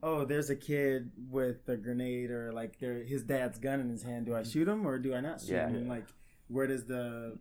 oh, 0.03 0.25
there's 0.25 0.49
a 0.49 0.55
kid 0.55 1.11
with 1.29 1.67
a 1.69 1.77
grenade 1.77 2.31
or 2.31 2.51
like 2.53 2.79
there 2.79 3.03
his 3.03 3.23
dad's 3.23 3.59
gun 3.59 3.79
in 3.79 3.89
his 3.89 4.03
hand. 4.03 4.25
Do 4.25 4.35
I 4.35 4.43
shoot 4.43 4.67
him 4.67 4.85
or 4.87 4.97
do 4.99 5.13
I 5.13 5.21
not 5.21 5.41
shoot 5.41 5.51
Yeah. 5.53 5.69
him? 5.69 5.87
Like, 5.87 6.05
where 6.47 6.67
does 6.67 6.85
the 6.85 7.37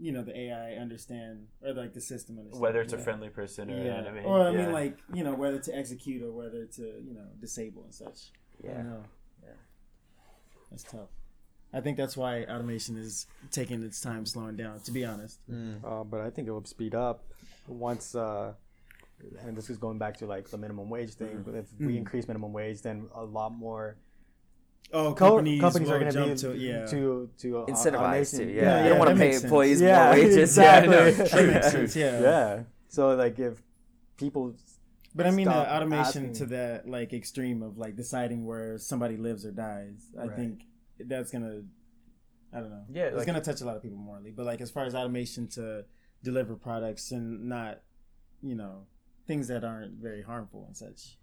you 0.00 0.12
know 0.12 0.22
the 0.22 0.38
AI 0.38 0.74
understand 0.74 1.48
or 1.60 1.72
like 1.74 1.92
the 1.92 2.00
system 2.00 2.38
understand 2.38 2.62
Whether 2.62 2.80
it's 2.82 2.92
a 2.92 2.98
friendly 2.98 3.30
person 3.30 3.68
or 3.70 3.74
an 3.74 3.86
enemy. 3.86 4.22
or 4.24 4.40
I 4.42 4.50
Yeah. 4.50 4.56
mean, 4.64 4.72
like 4.72 4.98
you 5.12 5.24
know, 5.24 5.34
whether 5.34 5.58
to 5.58 5.76
execute 5.76 6.22
or 6.22 6.30
whether 6.32 6.66
to 6.66 6.82
you 6.82 7.14
know 7.14 7.26
disable 7.40 7.82
and 7.84 7.94
such. 7.94 8.30
Yeah. 8.62 8.74
don't 8.74 8.90
know. 8.90 9.04
Yeah, 9.44 9.50
that's 10.70 10.84
tough. 10.84 11.08
I 11.72 11.80
think 11.80 11.96
that's 11.98 12.16
why 12.16 12.44
automation 12.44 12.96
is 12.96 13.26
taking 13.50 13.82
its 13.82 14.00
time 14.00 14.24
slowing 14.24 14.56
down. 14.56 14.80
To 14.80 14.92
be 14.92 15.04
honest, 15.04 15.38
Uh, 15.84 16.02
but 16.04 16.20
I 16.20 16.30
think 16.30 16.48
it 16.48 16.52
will 16.52 16.64
speed 16.64 16.94
up 16.94 17.24
once 17.66 18.14
uh, 18.14 18.54
and 19.44 19.56
this 19.56 19.68
is 19.70 19.78
going 19.78 19.98
back 19.98 20.16
to 20.18 20.26
like 20.26 20.48
the 20.48 20.58
minimum 20.58 20.88
wage 20.90 21.14
thing. 21.14 21.42
But 21.44 21.54
if 21.54 21.66
we 21.78 21.94
Mhm. 21.94 21.98
increase 21.98 22.28
minimum 22.28 22.52
wage, 22.52 22.82
then 22.82 23.08
a 23.14 23.24
lot 23.24 23.52
more 23.52 23.96
Oh, 24.92 25.12
co- 25.12 25.14
companies, 25.30 25.60
companies, 25.60 25.90
are 25.90 25.98
going 25.98 26.12
to 26.12 26.24
be 26.26 26.34
to 26.36 26.56
yeah. 26.56 26.86
to 26.86 27.28
to 27.38 27.58
uh, 27.58 27.66
Incentivized 27.66 27.92
to, 27.92 27.98
automation. 27.98 28.48
yeah. 28.48 28.62
Yeah, 28.62 28.82
you 28.84 28.88
don't 28.90 28.98
want 28.98 29.10
to 29.10 29.16
pay 29.16 29.20
makes 29.26 29.36
sense. 29.36 29.44
employees 29.44 29.80
Yeah, 29.80 30.04
more 30.04 30.14
wages. 30.14 30.36
exactly. 30.38 30.94
Yeah, 30.94 31.10
that 31.10 31.46
makes 31.54 31.70
sense. 31.72 31.96
Yeah. 31.96 32.20
yeah. 32.28 32.62
So 32.88 33.14
like 33.14 33.38
if 33.38 33.62
people 34.16 34.54
But 35.14 35.26
I 35.26 35.30
mean, 35.30 35.46
the 35.46 35.74
automation 35.74 36.26
asking- 36.26 36.32
to 36.34 36.46
that 36.46 36.88
like 36.88 37.12
extreme 37.12 37.62
of 37.62 37.76
like 37.76 37.96
deciding 37.96 38.46
where 38.46 38.78
somebody 38.78 39.16
lives 39.16 39.44
or 39.44 39.50
dies, 39.52 40.10
I 40.18 40.26
Right. 40.26 40.36
think 40.36 40.62
that's 41.00 41.30
gonna, 41.32 41.62
I 42.52 42.60
don't 42.60 42.70
know. 42.70 42.84
Yeah, 42.90 43.06
it's 43.08 43.16
like- 43.16 43.26
gonna 43.26 43.40
touch 43.42 43.60
a 43.60 43.64
lot 43.66 43.76
of 43.76 43.82
people 43.82 43.98
morally. 43.98 44.30
But 44.30 44.46
like 44.46 44.60
as 44.62 44.70
far 44.70 44.84
as 44.84 44.94
automation 44.94 45.48
to 45.48 45.84
deliver 46.22 46.54
products 46.56 47.12
and 47.12 47.46
not, 47.48 47.82
you 48.42 48.54
know, 48.54 48.86
things 49.28 49.46
that 49.48 49.62
aren't 49.62 49.92
very 50.02 50.22
harmful 50.22 50.64
and 50.66 50.76
such. 50.76 51.16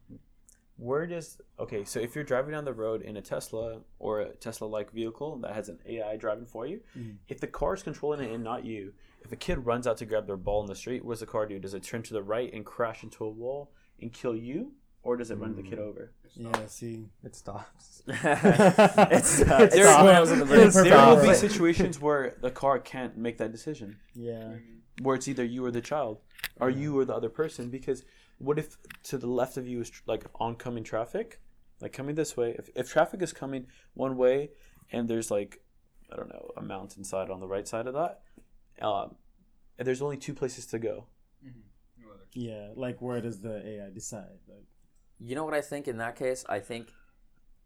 Where 0.78 1.08
does 1.08 1.38
okay? 1.60 1.84
So 1.86 2.00
if 2.00 2.16
you're 2.16 2.24
driving 2.24 2.52
down 2.52 2.64
the 2.66 2.74
road 2.74 3.02
in 3.02 3.18
a 3.18 3.22
Tesla 3.22 3.80
or 3.98 4.22
a 4.22 4.36
Tesla-like 4.36 4.92
vehicle 4.92 5.38
that 5.38 5.54
has 5.56 5.68
an 5.70 5.80
AI 5.86 6.16
driving 6.18 6.46
for 6.46 6.68
you, 6.68 6.82
Mhm. 6.98 7.18
if 7.28 7.40
the 7.42 7.48
car 7.48 7.74
is 7.74 7.82
controlling 7.84 8.22
it 8.22 8.32
and 8.34 8.44
not 8.44 8.64
you, 8.66 8.94
if 9.24 9.32
a 9.32 9.36
kid 9.38 9.66
runs 9.66 9.88
out 9.88 9.98
to 9.98 10.06
grab 10.06 10.28
their 10.28 10.38
ball 10.38 10.62
in 10.62 10.68
the 10.68 10.76
street, 10.76 11.04
what 11.04 11.14
does 11.14 11.22
the 11.22 11.26
car 11.26 11.46
do? 11.48 11.60
Does 11.60 11.74
it 11.74 11.84
turn 11.84 12.04
to 12.04 12.14
the 12.14 12.22
right 12.24 12.54
and 12.54 12.66
crash 12.66 13.04
into 13.04 13.24
a 13.26 13.30
wall 13.30 13.72
and 14.02 14.12
kill 14.14 14.36
you, 14.36 14.74
or 15.02 15.16
does 15.18 15.32
it 15.32 15.36
run 15.36 15.56
the 15.56 15.64
kid 15.64 15.80
over? 15.80 16.12
Yeah. 16.36 16.66
See. 16.68 17.08
it 17.24 17.36
stops. 17.36 18.04
it's 18.06 18.12
uh, 18.12 19.08
it's 19.10 19.40
There- 19.40 19.94
squirrels 19.98 20.32
in 20.32 20.40
there- 20.40 20.48
brakes. 20.48 20.76
there 20.76 20.84
There 20.84 21.16
will 21.16 21.24
be 21.24 21.34
situations 21.34 22.02
where 22.02 22.36
the 22.42 22.52
car 22.52 22.80
can't 22.80 23.18
make 23.18 23.38
that 23.38 23.52
decision, 23.54 23.98
Yeah. 24.14 24.56
Where 25.02 25.16
it's 25.16 25.28
either 25.28 25.44
you 25.44 25.66
or 25.66 25.72
the 25.72 25.82
child, 25.82 26.20
or 26.60 26.70
you 26.70 26.98
or 26.98 27.06
the 27.06 27.14
other 27.14 27.30
person. 27.30 27.70
Because 27.70 28.04
what 28.38 28.60
if 28.60 28.78
to 29.04 29.18
the 29.18 29.28
left 29.28 29.58
of 29.58 29.68
you 29.68 29.82
is 29.82 29.90
tr- 29.90 30.04
like 30.06 30.26
oncoming 30.36 30.84
traffic, 30.84 31.42
like 31.82 31.94
coming 31.94 32.16
this 32.16 32.36
way? 32.38 32.56
If, 32.58 32.70
if 32.76 32.90
traffic 32.90 33.22
is 33.22 33.34
coming 33.34 33.68
one 33.94 34.18
way, 34.18 34.52
and 34.92 35.08
there's 35.08 35.32
like 35.32 35.62
I 36.12 36.16
don't 36.16 36.30
know 36.30 36.52
a 36.56 36.62
mountainside 36.62 37.30
on 37.30 37.40
the 37.40 37.48
right 37.48 37.68
side 37.68 37.88
of 37.88 37.94
that, 37.94 38.22
um, 38.82 39.16
and 39.78 39.88
there's 39.88 40.02
only 40.02 40.18
two 40.18 40.34
places 40.34 40.66
to 40.68 40.80
go. 40.80 41.08
Yeah. 42.34 42.70
Like 42.76 43.02
where 43.02 43.22
does 43.22 43.42
the 43.42 43.66
AI 43.66 43.90
decide? 43.92 44.40
Like. 44.48 44.66
You 45.20 45.36
know 45.36 45.46
what 45.46 45.54
I 45.54 45.62
think 45.62 45.88
in 45.88 45.98
that 45.98 46.18
case? 46.18 46.44
I 46.50 46.60
think, 46.60 46.90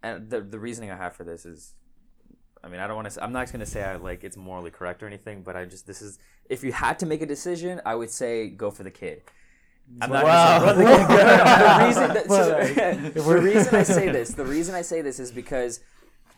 and 0.03 0.29
the 0.29 0.41
the 0.41 0.59
reasoning 0.59 0.91
I 0.91 0.97
have 0.97 1.15
for 1.15 1.23
this 1.23 1.45
is, 1.45 1.73
I 2.63 2.67
mean, 2.67 2.79
I 2.79 2.87
don't 2.87 2.95
want 2.97 3.09
to. 3.09 3.23
I'm 3.23 3.31
not 3.31 3.47
going 3.51 3.61
to 3.61 3.65
say 3.65 3.83
I 3.83 3.95
like 3.95 4.23
it's 4.23 4.35
morally 4.37 4.71
correct 4.71 5.01
or 5.01 5.07
anything, 5.07 5.41
but 5.43 5.55
I 5.55 5.65
just 5.65 5.87
this 5.87 6.01
is 6.01 6.19
if 6.49 6.63
you 6.63 6.71
had 6.71 6.99
to 6.99 7.05
make 7.05 7.21
a 7.21 7.25
decision, 7.25 7.81
I 7.85 7.95
would 7.95 8.09
say 8.11 8.49
go 8.49 8.69
for 8.71 8.83
the 8.83 8.91
kid. 8.91 9.21
I'm 10.01 10.11
not 10.11 10.23
Wow. 10.23 10.59
gonna 10.59 10.77
say, 10.77 10.83
run 10.83 10.99
the, 11.01 11.07
kid. 11.07 11.17
No, 11.17 11.25
no, 11.25 11.37
no, 11.37 11.77
the 11.79 11.85
reason 11.87 12.13
that, 12.13 12.27
Well, 12.27 13.11
the 13.11 13.41
reason 13.41 13.75
I 13.75 13.83
say 13.83 14.09
this, 14.11 14.29
the 14.33 14.45
reason 14.45 14.75
I 14.75 14.81
say 14.83 15.01
this 15.01 15.19
is 15.19 15.31
because 15.31 15.79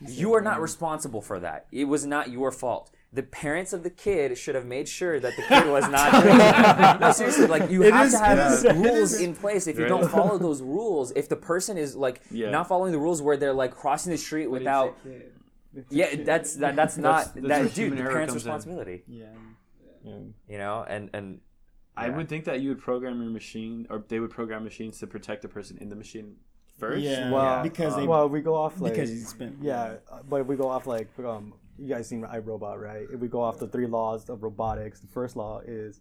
you 0.06 0.32
are 0.34 0.40
not 0.40 0.60
responsible 0.62 1.20
for 1.20 1.38
that. 1.40 1.66
It 1.70 1.84
was 1.84 2.06
not 2.06 2.30
your 2.30 2.50
fault. 2.50 2.90
The 3.12 3.22
parents 3.22 3.74
of 3.74 3.82
the 3.82 3.90
kid 3.90 4.38
should 4.38 4.54
have 4.54 4.64
made 4.64 4.88
sure 4.88 5.20
that 5.20 5.36
the 5.36 5.42
kid 5.42 5.66
was 5.66 5.86
not. 5.88 6.98
No, 6.98 7.12
seriously, 7.12 7.46
like 7.46 7.70
you 7.70 7.82
It 7.82 7.92
have 7.92 8.06
is- 8.06 8.12
to 8.12 8.18
have 8.20 8.38
it 8.38 8.52
is- 8.54 8.64
it 8.64 8.74
rules 8.74 9.20
in 9.20 9.34
place. 9.34 9.66
If 9.66 9.76
you 9.76 9.82
Right. 9.84 9.88
don't 9.88 10.08
follow 10.10 10.38
those 10.38 10.62
rules, 10.62 11.12
if 11.14 11.28
the 11.28 11.36
person 11.36 11.76
is 11.76 11.94
like 11.94 12.22
Yeah. 12.30 12.48
not 12.50 12.68
following 12.68 12.92
the 12.92 12.98
rules 12.98 13.20
where 13.20 13.36
they're 13.36 13.52
like 13.52 13.76
crossing 13.76 14.12
the 14.12 14.18
street 14.18 14.46
without 14.50 14.96
yeah, 15.90 16.16
that's 16.24 16.54
that, 16.56 16.76
that's 16.76 16.96
not 17.08 17.34
That's- 17.34 17.48
that's 17.48 17.74
that 17.74 17.74
dude. 17.74 17.92
The 17.92 18.02
parents' 18.02 18.34
responsibility, 18.34 19.04
Yeah. 19.06 19.26
you 20.04 20.58
know, 20.58 20.84
and 20.86 21.10
and 21.12 21.40
I 21.96 22.08
would 22.08 22.28
think 22.28 22.44
that 22.46 22.60
you 22.60 22.70
would 22.70 22.80
program 22.80 23.20
your 23.22 23.30
machine, 23.30 23.86
or 23.90 24.04
they 24.08 24.18
would 24.20 24.30
program 24.30 24.64
machines 24.64 24.98
to 25.00 25.06
protect 25.06 25.42
the 25.42 25.48
person 25.48 25.78
in 25.78 25.88
the 25.88 25.96
machine 25.96 26.36
first. 26.78 27.02
Yeah. 27.02 27.30
Well, 27.30 27.62
because 27.62 27.96
they 27.96 28.06
well, 28.06 28.28
we 28.28 28.40
go 28.40 28.54
off 28.54 28.80
like 28.80 28.94
because 28.94 29.10
you 29.10 29.20
spent 29.20 29.56
yeah, 29.60 29.96
but 30.28 30.40
if 30.42 30.46
we 30.46 30.56
go 30.56 30.68
off 30.68 30.86
like 30.86 31.08
um, 31.18 31.54
you 31.78 31.88
guys 31.88 32.08
seen 32.08 32.22
iRobot, 32.22 32.80
right? 32.80 33.06
If 33.12 33.20
we 33.20 33.28
go 33.28 33.40
off 33.42 33.58
the 33.58 33.68
three 33.68 33.86
laws 33.86 34.28
of 34.30 34.42
robotics, 34.42 35.00
the 35.00 35.06
first 35.08 35.36
law 35.36 35.60
is 35.66 36.00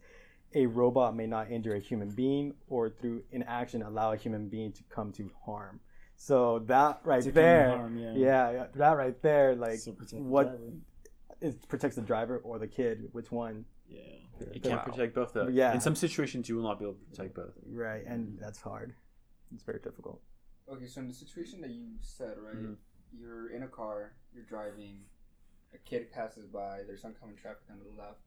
a 0.53 0.65
robot 0.65 1.15
may 1.15 1.27
not 1.27 1.49
injure 1.49 1.75
a 1.75 1.79
human 1.79 2.09
being 2.09 2.53
or 2.69 2.89
through 2.89 3.23
inaction 3.31 3.81
allow 3.81 4.11
a 4.11 4.17
human 4.17 4.49
being 4.49 4.71
to 4.73 4.83
come 4.89 5.11
to 5.13 5.29
harm. 5.45 5.79
So 6.21 6.59
that 6.67 7.01
right 7.03 7.23
To 7.23 7.31
there, 7.31 7.69
harm, 7.69 7.97
yeah. 7.97 8.13
yeah. 8.13 8.65
that 8.75 8.91
right 8.91 9.19
there, 9.23 9.55
like 9.55 9.79
So 9.79 9.91
protect 9.91 10.11
the 10.11 10.21
what 10.21 10.59
it 11.41 11.67
protects 11.67 11.95
the 11.95 12.03
driver 12.03 12.37
or 12.43 12.59
the 12.59 12.67
kid, 12.67 13.09
which 13.11 13.31
one? 13.31 13.65
Yeah. 13.89 14.01
it 14.39 14.61
can't 14.61 14.75
Wow. 14.77 14.83
protect 14.83 15.15
both. 15.15 15.33
Though. 15.33 15.47
Yeah. 15.47 15.73
In 15.73 15.81
some 15.81 15.95
situations, 15.95 16.47
you 16.47 16.55
will 16.55 16.63
not 16.63 16.77
be 16.77 16.85
able 16.85 16.93
to 16.93 17.05
protect 17.09 17.33
both. 17.33 17.55
Right, 17.65 18.03
and 18.05 18.37
that's 18.39 18.61
hard. 18.61 18.93
It's 19.51 19.63
very 19.63 19.79
difficult. 19.79 20.21
Okay, 20.71 20.85
so 20.85 21.01
in 21.01 21.07
the 21.07 21.13
situation 21.13 21.59
that 21.61 21.71
you 21.71 21.87
said, 22.01 22.37
right, 22.37 22.55
Mhm. 22.55 22.75
you're 23.11 23.49
in 23.49 23.63
a 23.63 23.67
car, 23.67 24.13
you're 24.31 24.45
driving, 24.45 25.03
a 25.73 25.79
kid 25.79 26.11
passes 26.11 26.45
by, 26.45 26.83
there's 26.83 27.03
oncoming 27.03 27.35
traffic 27.35 27.63
on 27.71 27.79
the 27.79 27.89
left. 27.99 28.21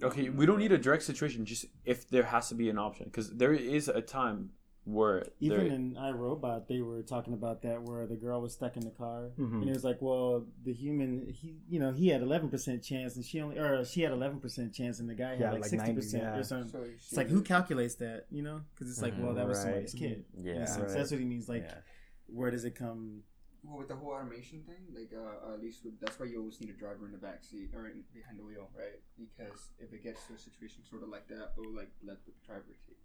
Okay, 0.00 0.28
we 0.28 0.44
don't 0.46 0.58
need 0.60 0.70
a 0.72 0.78
direct 0.78 1.02
situation. 1.02 1.44
Just 1.46 1.64
if 1.84 2.06
there 2.08 2.22
has 2.24 2.48
to 2.50 2.54
be 2.54 2.68
an 2.68 2.78
option, 2.78 3.06
because 3.06 3.30
there 3.42 3.52
is 3.52 3.88
a 3.88 4.00
time 4.00 4.52
where 4.90 5.26
Even 5.40 5.58
there, 5.58 5.66
in 5.66 5.94
iRobot, 5.96 6.66
they 6.66 6.80
were 6.80 7.02
talking 7.02 7.34
about 7.34 7.60
that 7.62 7.82
where 7.82 8.06
the 8.06 8.16
girl 8.16 8.40
was 8.40 8.54
stuck 8.54 8.76
in 8.76 8.84
the 8.84 8.90
car, 8.90 9.30
Mhm. 9.38 9.60
and 9.60 9.68
it 9.68 9.72
was 9.72 9.84
like, 9.84 10.00
well, 10.00 10.46
the 10.64 10.72
human, 10.72 11.28
he, 11.30 11.56
you 11.68 11.78
know, 11.78 11.92
he 11.92 12.08
had 12.08 12.22
eleven 12.22 12.48
percent 12.48 12.82
chance, 12.82 13.16
and 13.16 13.24
she 13.24 13.40
only, 13.40 13.58
or 13.58 13.84
she 13.84 14.00
had 14.02 14.12
eleven 14.12 14.40
percent 14.40 14.72
chance, 14.72 14.98
and 15.00 15.08
the 15.08 15.14
guy 15.14 15.32
Yeah, 15.34 15.46
had 15.46 15.52
like 15.52 15.62
like 15.62 15.70
sixty 15.70 15.88
90, 15.92 15.94
percent 16.00 16.22
yeah. 16.22 16.38
or 16.38 16.42
something. 16.42 16.70
So 16.70 16.82
It's 16.82 17.16
like 17.16 17.28
who 17.28 17.42
calculates 17.42 17.96
that, 17.96 18.26
you 18.30 18.42
know? 18.42 18.62
Because 18.74 18.90
it's 18.90 19.02
like, 19.02 19.14
well, 19.18 19.34
that 19.34 19.46
was 19.46 19.58
Right. 19.58 19.64
somebody's 19.64 19.94
kid. 19.94 20.24
Yeah, 20.36 20.54
In 20.54 20.62
a 20.62 20.66
sense. 20.66 20.78
right. 20.80 20.98
that's 20.98 21.10
what 21.10 21.20
he 21.20 21.26
means. 21.26 21.48
Like, 21.48 21.64
Yeah. 21.64 21.80
where 22.26 22.50
does 22.50 22.64
it 22.64 22.74
come? 22.74 23.24
Well, 23.64 23.78
with 23.78 23.88
the 23.88 23.96
whole 23.96 24.12
automation 24.12 24.62
thing, 24.62 24.94
like 24.94 25.12
uh, 25.12 25.52
at 25.52 25.60
least 25.60 25.84
with, 25.84 26.00
that's 26.00 26.18
why 26.18 26.26
you 26.26 26.38
always 26.38 26.60
need 26.60 26.70
a 26.70 26.78
driver 26.78 27.04
in 27.06 27.12
the 27.12 27.18
back 27.18 27.44
seat 27.44 27.70
or 27.74 27.88
in, 27.88 28.04
behind 28.14 28.38
the 28.38 28.44
wheel, 28.44 28.70
right? 28.74 29.02
Because 29.18 29.70
if 29.78 29.92
it 29.92 30.02
gets 30.02 30.26
to 30.28 30.34
a 30.34 30.38
situation 30.38 30.82
sort 30.88 31.02
of 31.02 31.08
like 31.10 31.26
that, 31.28 31.52
it 31.56 31.60
will 31.60 31.74
like 31.74 31.90
let 32.02 32.24
the 32.24 32.32
driver 32.46 32.72
take. 32.86 32.96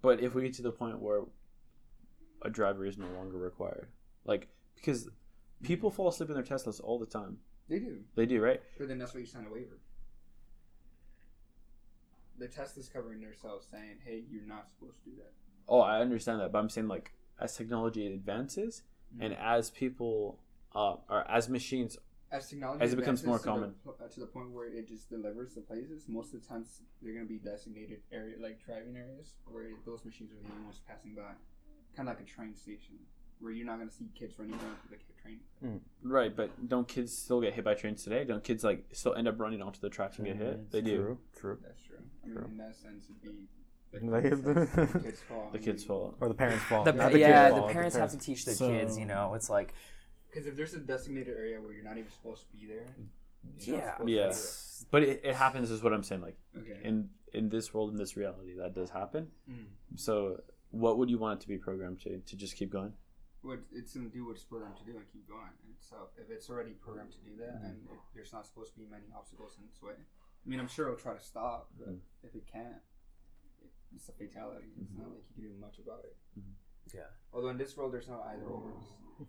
But 0.00 0.20
if 0.20 0.34
we 0.34 0.42
get 0.42 0.54
to 0.54 0.62
the 0.62 0.72
point 0.72 0.98
where 1.00 1.22
a 2.42 2.50
driver 2.50 2.86
is 2.86 2.96
no 2.98 3.06
longer 3.08 3.36
required, 3.38 3.88
like 4.24 4.48
because 4.76 5.08
people 5.62 5.90
fall 5.90 6.08
asleep 6.08 6.30
in 6.30 6.34
their 6.34 6.44
Teslas 6.44 6.80
all 6.82 6.98
the 6.98 7.06
time. 7.06 7.38
They 7.68 7.78
do, 7.78 7.98
They 8.16 8.26
do, 8.26 8.40
right? 8.42 8.60
but 8.78 8.88
then 8.88 8.98
that's 8.98 9.14
why 9.14 9.20
you 9.20 9.26
sign 9.26 9.46
a 9.48 9.52
waiver. 9.52 9.78
The 12.38 12.48
Tesla's 12.48 12.88
covering 12.88 13.20
themselves, 13.20 13.66
saying, 13.70 13.98
"Hey, 14.04 14.24
you're 14.30 14.46
not 14.46 14.68
supposed 14.70 15.02
to 15.04 15.10
do 15.10 15.16
that." 15.16 15.32
Oh, 15.68 15.80
I 15.80 16.00
understand 16.00 16.40
that, 16.40 16.50
but 16.52 16.58
I'm 16.58 16.68
saying 16.68 16.88
like 16.88 17.12
as 17.40 17.56
technology 17.56 18.06
advances 18.12 18.82
and 19.20 19.34
as 19.34 19.70
people 19.70 20.38
uh, 20.74 20.96
or 21.08 21.30
as 21.30 21.48
machines 21.48 21.98
as 22.32 22.48
technology 22.48 22.82
As 22.82 22.92
it 22.92 22.96
becomes 22.96 23.22
more 23.24 23.36
advances 23.36 23.74
to 23.84 23.90
the, 23.98 24.04
uh, 24.04 24.08
to 24.08 24.20
the 24.20 24.26
point 24.26 24.50
where 24.50 24.66
it 24.66 24.88
just 24.88 25.10
delivers 25.10 25.54
the 25.54 25.60
places, 25.60 26.04
most 26.08 26.32
of 26.34 26.40
the 26.42 26.48
times 26.48 26.80
they're 27.02 27.12
gonna 27.12 27.26
be 27.26 27.38
designated 27.38 28.00
area 28.10 28.36
like 28.40 28.64
driving 28.64 28.96
areas 28.96 29.34
where 29.46 29.66
those 29.84 30.04
machines 30.04 30.32
are 30.32 30.36
the 30.42 30.50
only 30.52 30.64
ones 30.64 30.80
passing 30.88 31.14
by, 31.14 31.32
kind 31.94 32.08
of 32.08 32.14
like 32.16 32.24
a 32.24 32.26
train 32.28 32.54
station 32.56 32.96
where 33.40 33.52
you're 33.52 33.66
not 33.66 33.78
gonna 33.78 33.90
see 33.90 34.06
kids 34.14 34.38
running 34.38 34.56
down 34.56 34.76
to 34.82 34.88
the 34.88 34.96
train. 35.22 35.80
Right, 36.02 36.34
but 36.34 36.68
don't 36.68 36.88
kids 36.88 37.16
still 37.16 37.40
get 37.40 37.52
hit 37.54 37.64
by 37.64 37.74
trains 37.74 38.02
today? 38.02 38.24
Don't 38.24 38.42
kids 38.42 38.64
like 38.64 38.84
still 38.92 39.14
end 39.14 39.28
up 39.28 39.38
running 39.38 39.60
onto 39.62 39.80
the 39.80 39.90
tracks 39.90 40.16
and 40.18 40.26
get 40.26 40.36
hit? 40.36 40.58
Mhm, 40.58 40.70
They 40.70 40.80
do. 40.80 40.96
True, 40.96 41.18
true. 41.36 41.58
That's 41.62 41.82
true. 41.82 41.96
I 42.24 42.26
mean, 42.26 42.36
True. 42.36 42.44
in 42.46 42.56
that 42.58 42.74
sense, 42.76 43.04
it'd 43.10 43.22
be 43.22 43.48
Like, 44.00 44.22
the 44.22 45.00
kids' 45.04 45.20
fault. 45.20 45.52
The 45.52 45.58
kids' 45.58 45.84
fault. 45.84 46.16
Or 46.20 46.28
the 46.28 46.34
parents' 46.34 46.64
fault. 46.64 46.86
The, 46.86 46.92
Not 46.92 47.12
the 47.12 47.18
yeah, 47.18 47.44
kid's 47.48 47.54
the 47.56 47.60
fault, 47.60 47.72
parents 47.72 47.96
have 47.96 48.10
to 48.12 48.18
teach 48.18 48.46
their 48.46 48.54
So- 48.54 48.68
kids. 48.70 48.96
You 48.98 49.04
know, 49.04 49.34
it's 49.34 49.50
like 49.50 49.74
Because 50.32 50.46
if 50.46 50.56
there's 50.56 50.72
a 50.74 50.78
designated 50.80 51.36
area 51.36 51.60
where 51.60 51.72
you're 51.72 51.84
not 51.84 51.98
even 51.98 52.10
supposed 52.10 52.42
to 52.46 52.56
be 52.56 52.66
there, 52.66 52.86
yeah, 53.58 53.96
supposed 53.96 54.08
to 54.08 54.12
Yeah. 54.12 54.88
But 54.90 55.02
it, 55.02 55.20
it 55.24 55.34
happens 55.34 55.70
is 55.70 55.82
what 55.82 55.92
I'm 55.92 56.02
saying. 56.02 56.22
Like. 56.22 56.38
Okay. 56.56 56.80
in 56.82 57.10
in 57.34 57.48
this 57.48 57.72
world, 57.72 57.90
in 57.90 57.96
this 57.96 58.16
reality, 58.16 58.54
that 58.58 58.74
does 58.74 58.90
happen. 58.90 59.28
Mm. 59.50 59.66
So 59.96 60.40
what 60.70 60.98
would 60.98 61.10
you 61.10 61.18
want 61.18 61.40
it 61.40 61.42
to 61.42 61.48
be 61.48 61.58
programmed 61.58 62.00
to? 62.02 62.18
To 62.18 62.36
just 62.36 62.56
keep 62.56 62.70
going? 62.72 62.92
what 63.42 63.58
it's 63.72 63.92
gonna 63.92 64.08
do 64.08 64.24
what 64.24 64.36
it's 64.36 64.44
programmed 64.44 64.76
to 64.76 64.84
do 64.84 64.96
and 64.96 65.04
keep 65.12 65.28
going. 65.28 65.50
And 65.66 65.74
so 65.78 65.96
if 66.16 66.30
it's 66.30 66.48
already 66.48 66.72
programmed 66.78 67.10
to 67.12 67.18
do 67.18 67.34
that, 67.42 67.60
and 67.66 67.76
if 67.90 67.98
there's 68.14 68.32
not 68.32 68.46
supposed 68.46 68.72
to 68.74 68.78
be 68.78 68.86
many 68.86 69.10
obstacles 69.16 69.58
in 69.58 69.64
its 69.66 69.82
way, 69.82 69.98
I 69.98 70.48
mean, 70.48 70.60
I'm 70.60 70.68
sure 70.68 70.86
it'll 70.86 70.98
try 70.98 71.14
to 71.14 71.20
stop, 71.22 71.68
but 71.76 71.88
Mhm. 71.88 72.00
if 72.22 72.34
it 72.36 72.46
can't, 72.46 72.80
it, 73.60 73.70
it's 73.94 74.08
a 74.08 74.12
fatality. 74.12 74.70
It's 74.80 74.96
not 74.96 75.10
like 75.10 75.24
you 75.28 75.34
can 75.34 75.42
do 75.42 75.60
much 75.60 75.78
about 75.78 76.04
it. 76.04 76.16
yeah. 76.94 77.10
Although 77.32 77.48
in 77.50 77.58
this 77.58 77.76
world, 77.76 77.92
there's 77.92 78.08
no 78.08 78.22
either 78.22 78.46
ors. 78.46 78.84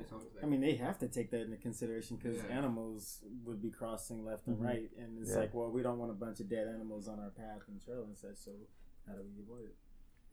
It's 0.00 0.12
always 0.12 0.28
like, 0.34 0.44
I 0.44 0.46
mean, 0.46 0.60
they 0.60 0.74
have 0.76 0.98
to 1.00 1.08
take 1.08 1.30
that 1.30 1.42
into 1.42 1.56
consideration 1.56 2.16
because 2.16 2.36
Yeah. 2.44 2.58
animals 2.58 3.22
would 3.44 3.60
be 3.60 3.70
crossing 3.70 4.24
left 4.24 4.46
and 4.46 4.58
Mhm. 4.58 4.64
right, 4.64 4.90
and 4.98 5.18
it's 5.18 5.30
Yeah. 5.30 5.38
like, 5.40 5.54
well, 5.54 5.70
we 5.70 5.82
don't 5.82 5.98
want 5.98 6.10
a 6.10 6.14
bunch 6.14 6.40
of 6.40 6.48
dead 6.48 6.68
animals 6.68 7.08
on 7.08 7.18
our 7.18 7.30
path 7.30 7.66
and 7.68 7.80
trail 7.80 8.04
and 8.04 8.16
such. 8.16 8.36
So 8.36 8.52
how 9.06 9.14
do 9.14 9.22
we 9.22 9.40
avoid 9.42 9.64
it? 9.66 9.76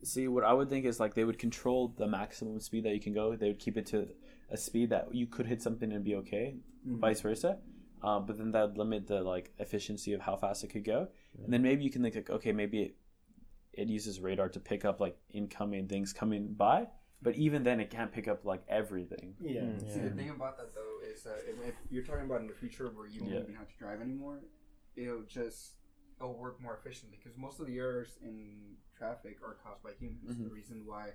See, 0.06 0.28
what 0.28 0.44
I 0.44 0.54
would 0.54 0.70
think 0.70 0.86
is 0.86 1.00
like 1.00 1.14
they 1.14 1.24
would 1.24 1.40
control 1.40 1.88
the 1.88 2.08
maximum 2.08 2.60
speed 2.60 2.84
that 2.84 2.94
you 2.94 3.00
can 3.00 3.14
go. 3.14 3.36
They 3.36 3.48
would 3.48 3.60
keep 3.60 3.78
it 3.78 3.86
to 3.88 4.10
a 4.50 4.58
speed 4.58 4.90
that 4.90 5.14
you 5.16 5.26
could 5.28 5.46
hit 5.48 5.62
something 5.62 5.92
and 5.94 6.04
be 6.04 6.16
okay, 6.16 6.60
Mhm. 6.86 7.00
vice 7.00 7.22
versa. 7.22 7.62
Um, 8.02 8.26
but 8.26 8.38
then 8.38 8.52
that 8.52 8.68
would 8.68 8.78
limit 8.78 9.08
the 9.08 9.22
like 9.22 9.54
efficiency 9.60 10.12
of 10.12 10.20
how 10.22 10.36
fast 10.36 10.64
it 10.66 10.68
could 10.68 10.84
go. 10.84 11.08
And 11.42 11.54
then 11.54 11.62
maybe 11.62 11.84
you 11.86 11.90
can 11.90 12.02
think 12.02 12.16
like, 12.16 12.30
okay, 12.30 12.52
maybe 12.52 12.82
it, 12.84 12.96
it 13.72 13.88
uses 13.88 14.20
radar 14.20 14.50
to 14.50 14.60
pick 14.60 14.84
up 14.84 15.00
like 15.00 15.18
incoming 15.30 15.88
things 15.88 16.12
coming 16.12 16.54
by. 16.54 16.90
But 17.24 17.36
even 17.36 17.64
then, 17.64 17.80
it 17.80 17.90
can't 17.90 18.12
pick 18.12 18.28
up 18.28 18.44
like 18.44 18.64
everything. 18.68 19.36
Yeah. 19.40 19.62
Mm, 19.62 19.94
See, 19.94 20.00
the 20.02 20.10
thing 20.10 20.30
about 20.30 20.58
that 20.58 20.76
though 20.76 20.98
is 21.10 21.24
that 21.24 21.40
if, 21.48 21.70
if 21.70 21.76
you're 21.90 22.04
talking 22.04 22.26
about 22.26 22.42
in 22.42 22.48
the 22.48 22.54
future 22.54 22.90
where 22.94 23.08
you 23.08 23.22
don't 23.22 23.30
Yeah. 23.30 23.40
even 23.42 23.56
have 23.56 23.70
to 23.70 23.78
drive 23.78 24.02
anymore, 24.02 24.42
it'll 24.96 25.24
just 25.24 25.76
it'll 26.20 26.38
work 26.38 26.62
more 26.62 26.76
efficiently 26.78 27.18
because 27.22 27.38
most 27.38 27.60
of 27.60 27.68
the 27.68 27.78
errors 27.78 28.18
in 28.22 28.76
traffic 28.98 29.38
are 29.44 29.56
caused 29.64 29.82
by 29.84 29.92
humans. 30.00 30.36
Mhm. 30.38 30.44
The 30.44 30.50
reason 30.54 30.86
why 30.86 31.14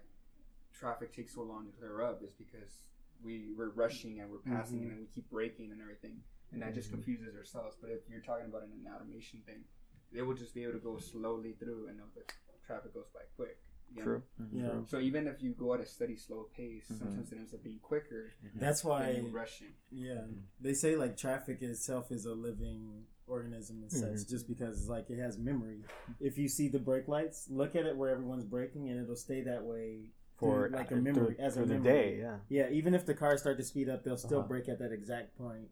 traffic 0.73 1.13
takes 1.13 1.35
so 1.35 1.43
long 1.43 1.67
to 1.67 1.73
clear 1.73 2.01
up 2.03 2.23
is 2.23 2.33
because 2.33 2.87
we 3.23 3.53
we're 3.57 3.71
rushing 3.71 4.21
and 4.21 4.31
we're 4.31 4.39
passing 4.39 4.81
and 4.83 4.91
then 4.93 4.99
we 5.01 5.07
keep 5.07 5.29
braking 5.31 5.73
and 5.73 5.81
everything, 5.83 6.23
and 6.53 6.63
that 6.63 6.73
just 6.75 6.91
confuses 6.91 7.37
ourselves. 7.37 7.77
But 7.81 7.91
if 7.91 8.09
you're 8.09 8.21
talking 8.23 8.47
about 8.47 8.63
an 8.63 8.87
automation 8.95 9.41
thing, 9.45 9.65
they 10.13 10.23
will 10.23 10.35
just 10.35 10.55
be 10.55 10.63
able 10.63 10.73
to 10.75 10.79
go 10.79 10.97
slowly 10.99 11.53
through 11.53 11.89
and 11.89 11.99
know 11.99 12.05
that 12.15 12.33
traffic 12.65 12.95
goes 12.95 13.09
by 13.13 13.21
quick. 13.37 13.59
You 13.91 13.99
know? 13.99 14.05
True. 14.05 14.23
Yeah. 14.53 14.71
So 14.87 14.99
even 15.01 15.27
if 15.27 15.43
you 15.43 15.53
go 15.53 15.75
at 15.75 15.81
a 15.81 15.87
steady, 15.87 16.17
slow 16.17 16.49
pace, 16.57 16.87
Mhm. 16.91 16.99
sometimes 16.99 17.33
it 17.33 17.39
ends 17.39 17.55
up 17.55 17.63
being 17.63 17.79
quicker 17.81 18.33
That's 18.55 18.83
than 18.83 18.91
why. 18.91 19.11
you 19.11 19.29
rushing. 19.29 19.75
Yeah, 19.91 20.25
they 20.61 20.75
say 20.75 20.97
like 20.97 21.17
traffic 21.17 21.63
itself 21.63 22.11
is 22.13 22.25
a 22.27 22.35
living 22.35 23.07
organism 23.27 23.83
and 23.83 23.93
such, 23.93 24.11
Mhm. 24.13 24.29
just 24.29 24.49
because 24.49 24.79
it's 24.81 24.89
like 24.89 25.11
it 25.11 25.19
has 25.19 25.37
memory. 25.39 25.85
If 26.21 26.39
you 26.39 26.49
see 26.49 26.69
the 26.69 26.79
brake 26.79 27.09
lights, 27.09 27.49
look 27.51 27.77
at 27.77 27.85
it 27.87 27.97
where 27.97 28.11
everyone's 28.11 28.45
braking, 28.45 28.89
and 28.89 29.01
it'll 29.01 29.17
stay 29.17 29.43
that 29.43 29.65
way 29.65 30.13
For 30.37 30.69
through, 30.69 30.77
like 30.79 30.87
a 30.87 30.95
through- 30.95 31.03
memory 31.03 31.37
as 31.39 31.57
a 31.57 31.61
through 31.61 31.67
the 31.69 31.75
memory. 31.75 31.93
day, 31.93 32.19
yeah. 32.21 32.39
Yeah, 32.49 32.71
even 32.71 32.95
if 32.95 33.05
the 33.05 33.15
cars 33.15 33.41
start 33.41 33.57
to 33.59 33.65
speed 33.65 33.89
up, 33.89 34.03
they'll 34.05 34.17
still 34.17 34.39
Uh-huh. 34.41 34.49
brake 34.49 34.69
at 34.69 34.79
that 34.79 34.93
exact 34.93 35.37
point. 35.37 35.71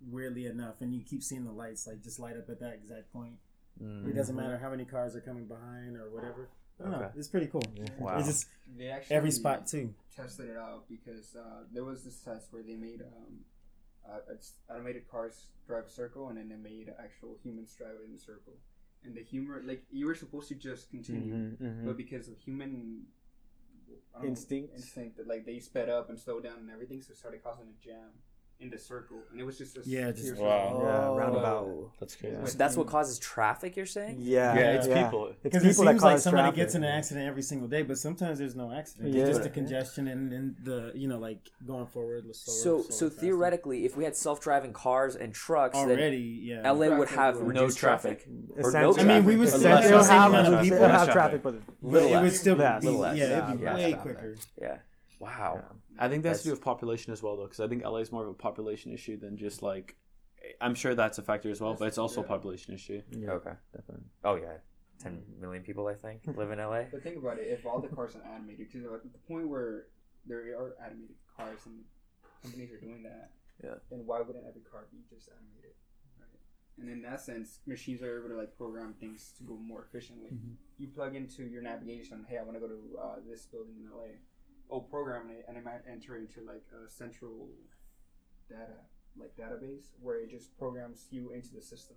Weirdly 0.00 0.46
enough, 0.46 0.80
and 0.80 0.94
you 0.94 1.02
keep 1.02 1.22
seeing 1.24 1.44
the 1.44 1.52
lights 1.52 1.86
like 1.86 2.02
just 2.02 2.20
light 2.20 2.36
up 2.36 2.48
at 2.50 2.60
that 2.60 2.74
exact 2.74 3.10
point. 3.12 3.38
Mm. 3.82 4.08
It 4.08 4.12
doesn't 4.12 4.36
matter 4.36 4.58
how 4.58 4.70
many 4.70 4.84
cars 4.84 5.16
are 5.16 5.20
coming 5.20 5.46
behind 5.46 5.96
or 5.96 6.10
whatever. 6.10 6.48
I 6.80 6.84
don't. 6.84 6.94
Okay. 6.94 7.10
It's 7.18 7.28
pretty 7.28 7.46
cool. 7.46 7.62
Wow. 7.98 8.18
It's 8.18 8.28
just 8.28 8.46
They 8.76 8.88
actually 8.88 9.16
every 9.16 9.30
spot 9.30 9.66
too. 9.66 9.94
tested 10.14 10.48
it 10.50 10.56
out 10.56 10.84
because 10.88 11.34
uh, 11.36 11.64
there 11.72 11.84
was 11.84 12.04
this 12.04 12.18
test 12.20 12.52
where 12.52 12.62
they 12.62 12.76
made 12.76 13.02
um, 13.02 13.40
uh, 14.08 14.72
automated 14.72 15.08
cars 15.10 15.46
drive 15.66 15.84
a 15.86 15.90
circle 15.90 16.28
and 16.28 16.38
then 16.38 16.48
they 16.48 16.56
made 16.56 16.92
actual 17.02 17.36
humans 17.42 17.74
drive 17.76 17.96
in 18.08 18.14
a 18.14 18.18
circle. 18.18 18.54
And 19.04 19.14
the 19.14 19.22
humor, 19.22 19.62
like 19.64 19.84
you 19.90 20.06
were 20.06 20.14
supposed 20.14 20.48
to 20.48 20.54
just 20.54 20.90
continue, 20.90 21.34
Mhm, 21.34 21.56
mhm. 21.60 21.86
but 21.86 21.96
because 21.96 22.28
of 22.28 22.38
human 22.38 23.06
I 24.14 24.22
know, 24.22 24.28
Instinct? 24.28 24.74
instinct 24.74 25.16
that 25.16 25.26
like 25.28 25.46
they 25.46 25.60
sped 25.60 25.88
up 25.88 26.10
and 26.10 26.18
slowed 26.18 26.42
down 26.44 26.58
and 26.58 26.70
everything, 26.70 27.00
so 27.00 27.12
it 27.12 27.16
started 27.16 27.42
causing 27.42 27.66
a 27.68 27.84
jam 27.84 28.10
in 28.60 28.70
the 28.70 28.78
circle, 28.78 29.18
and 29.30 29.40
it 29.40 29.44
was 29.44 29.56
just 29.56 29.76
a 29.76 29.82
Yeah, 29.84 30.10
just- 30.10 30.34
Wow. 30.36 30.80
Yeah, 30.82 31.08
oh, 31.08 31.16
roundabout. 31.16 31.90
That's 32.00 32.16
crazy. 32.16 32.34
Yeah. 32.34 32.44
So 32.44 32.58
that's 32.58 32.76
what 32.76 32.88
causes 32.88 33.16
traffic. 33.20 33.76
You're 33.76 33.86
saying? 33.86 34.16
Yeah, 34.18 34.52
Yeah, 34.56 34.72
it's 34.72 34.88
people. 34.88 35.28
It's 35.28 35.38
Because 35.44 35.62
it 35.62 35.68
people 35.68 35.84
that 35.84 35.90
seems 35.92 36.02
like 36.02 36.14
cause 36.16 36.22
somebody 36.24 36.42
traffic. 36.46 36.56
gets 36.56 36.74
in 36.74 36.82
an 36.82 36.90
accident 36.90 37.26
every 37.28 37.42
single 37.42 37.68
day, 37.68 37.82
but 37.82 37.98
sometimes 37.98 38.40
there's 38.40 38.56
no 38.56 38.72
accident. 38.72 39.14
Yeah. 39.14 39.20
It's 39.22 39.30
just 39.30 39.42
the 39.44 39.50
congestion 39.50 40.08
and, 40.08 40.32
and 40.32 40.56
the 40.64 40.90
you 40.96 41.06
know 41.06 41.18
like 41.18 41.38
going 41.64 41.86
forward. 41.86 42.24
Slower, 42.34 42.56
So 42.56 42.62
slower, 42.82 42.82
so 42.90 43.08
faster. 43.10 43.20
theoretically, 43.20 43.84
if 43.84 43.96
we 43.96 44.02
had 44.02 44.16
self-driving 44.16 44.72
cars 44.72 45.14
and 45.14 45.32
trucks, 45.32 45.76
already, 45.76 46.48
then 46.48 46.64
yeah. 46.64 46.70
LA 46.72 46.88
would 46.98 47.08
have 47.10 47.34
Traffic. 47.36 47.40
No 47.42 47.46
reduced 47.62 47.78
traffic. 47.78 48.24
traffic. 48.24 48.28
Or 48.56 48.72
no 48.72 48.90
Essentially. 48.90 49.00
I 49.14 49.14
mean, 49.18 49.24
we 49.24 49.36
would 49.36 49.48
still 49.50 49.68
have 49.70 49.82
the 49.84 50.02
same 50.02 50.16
have, 50.18 50.30
amount 50.30 50.46
of 50.48 50.52
they'll 50.54 50.62
people. 50.64 50.78
have 50.88 51.06
Less 51.06 51.12
traffic, 51.14 51.42
but 51.44 51.54
Little 51.80 52.12
it 52.14 52.22
would 52.22 52.32
still 52.34 52.56
be 52.56 52.62
Little 52.62 52.98
less. 52.98 53.16
yeah, 53.16 53.46
it'd 53.48 53.60
be 53.60 53.64
way 53.66 53.92
quicker. 53.94 54.34
Yeah. 54.60 54.78
Wow. 55.20 55.62
I 55.98 56.08
think 56.08 56.22
that 56.22 56.30
has 56.30 56.38
That's- 56.38 56.42
to 56.42 56.48
do 56.48 56.52
with 56.52 56.60
population 56.62 57.12
as 57.12 57.22
well, 57.22 57.36
though, 57.36 57.44
because 57.44 57.60
I 57.60 57.68
think 57.68 57.82
LA 57.84 57.98
is 57.98 58.12
more 58.12 58.22
of 58.24 58.28
a 58.30 58.34
population 58.34 58.92
issue 58.92 59.16
than 59.18 59.36
just 59.36 59.62
like. 59.62 59.96
I'm 60.60 60.74
sure 60.74 60.94
that's 60.94 61.18
a 61.18 61.22
factor 61.22 61.50
as 61.50 61.60
well, 61.60 61.74
but 61.74 61.88
it's 61.88 61.98
also 61.98 62.20
a 62.22 62.24
population 62.24 62.72
issue. 62.72 63.02
Yeah, 63.10 63.32
Okay. 63.32 63.52
definitely. 63.74 64.06
Oh 64.24 64.36
yeah. 64.36 64.58
Ten 65.00 65.22
million 65.40 65.62
people, 65.62 65.86
I 65.88 65.94
think, 65.94 66.22
live 66.36 66.50
in 66.52 66.58
LA. 66.58 66.84
But 66.90 67.02
think 67.02 67.16
about 67.18 67.38
it: 67.38 67.48
if 67.48 67.66
all 67.66 67.80
the 67.80 67.88
cars 67.88 68.14
are 68.16 68.22
animated, 68.22 68.68
because 68.72 68.84
at 68.86 69.12
the 69.12 69.18
point 69.28 69.48
where 69.48 69.86
there 70.26 70.38
are 70.58 70.76
animated 70.84 71.16
cars 71.36 71.60
and 71.66 71.84
companies 72.42 72.70
are 72.72 72.80
doing 72.80 73.02
that, 73.02 73.32
Yeah. 73.62 73.74
then 73.90 74.06
why 74.06 74.20
wouldn't 74.20 74.46
every 74.46 74.62
car 74.62 74.86
be 74.92 74.98
just 75.10 75.28
animated, 75.28 75.74
right? 76.18 76.28
And 76.78 76.88
in 76.88 77.02
that 77.02 77.20
sense, 77.20 77.60
machines 77.66 78.02
are 78.02 78.18
able 78.20 78.28
to 78.30 78.36
like 78.36 78.56
program 78.56 78.94
things 78.94 79.32
to 79.38 79.42
go 79.44 79.54
more 79.56 79.82
efficiently. 79.84 80.30
Mm-hmm. 80.30 80.52
You 80.78 80.88
plug 80.88 81.16
into 81.16 81.44
your 81.44 81.62
navigation, 81.62 82.24
hey, 82.28 82.38
I 82.38 82.42
want 82.42 82.54
to 82.56 82.60
go 82.60 82.68
to 82.68 82.98
uh, 83.02 83.16
this 83.28 83.46
building 83.46 83.74
in 83.80 83.90
LA. 83.90 84.18
Oh, 84.70 84.80
program 84.80 85.30
it, 85.30 85.44
and 85.48 85.56
it 85.56 85.64
might 85.64 85.80
enter 85.90 86.16
into 86.16 86.40
like 86.46 86.64
a 86.84 86.88
central 86.90 87.48
data 88.48 88.74
like 89.18 89.34
database 89.36 89.86
where 90.00 90.20
it 90.20 90.30
just 90.30 90.56
programs 90.58 91.06
you 91.10 91.32
into 91.32 91.54
the 91.54 91.62
system. 91.62 91.96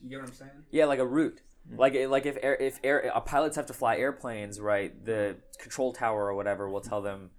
You 0.00 0.10
get 0.10 0.20
what 0.20 0.28
I'm 0.28 0.34
saying? 0.34 0.50
Yeah, 0.70 0.84
like 0.86 1.00
a 1.00 1.06
route. 1.06 1.42
Like 1.76 1.94
like 2.08 2.24
if 2.24 2.38
air, 2.42 2.54
if 2.56 2.78
air 2.82 3.10
uh, 3.14 3.20
pilots 3.20 3.56
have 3.56 3.66
to 3.66 3.74
fly 3.74 3.96
airplanes, 3.96 4.58
right? 4.60 5.04
The 5.04 5.36
control 5.58 5.92
tower 5.92 6.26
or 6.28 6.34
whatever 6.34 6.70
will 6.70 6.80
tell 6.80 7.02
them, 7.02 7.30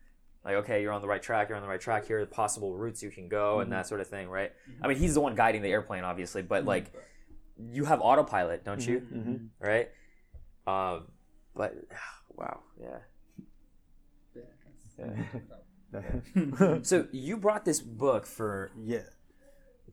like, 0.46 0.56
okay, 0.56 0.84
you're 0.84 0.92
on 0.94 1.02
the 1.02 1.08
right 1.08 1.22
track. 1.22 1.50
You're 1.50 1.56
on 1.56 1.64
the 1.64 1.70
right 1.70 1.82
track. 1.82 2.06
Here 2.06 2.20
are 2.20 2.26
the 2.26 2.28
possible 2.32 2.76
routes 2.76 3.02
you 3.02 3.10
can 3.10 3.28
go, 3.28 3.62
and 3.62 3.72
that 3.72 3.88
sort 3.88 4.02
of 4.02 4.08
thing, 4.08 4.30
right? 4.30 4.52
I 4.84 4.88
mean, 4.88 4.98
he's 4.98 5.16
the 5.16 5.22
one 5.22 5.34
guiding 5.36 5.62
the 5.64 5.70
airplane, 5.72 6.04
obviously, 6.04 6.44
but 6.44 6.64
like, 6.66 6.92
you 7.58 7.86
have 7.86 8.02
autopilot, 8.02 8.64
don't 8.66 8.86
you? 8.86 9.00
Mhm. 9.00 9.48
Right? 9.60 9.90
Um, 10.68 11.08
but 11.56 11.74
wow, 12.36 12.60
yeah. 12.80 12.88
Yeah. 12.88 12.98
Yeah. 15.00 16.02
yeah, 16.60 16.80
So 16.84 17.08
you 17.12 17.38
brought 17.38 17.66
this 17.66 17.82
book 17.82 18.26
for 18.26 18.72
yeah, 18.86 19.04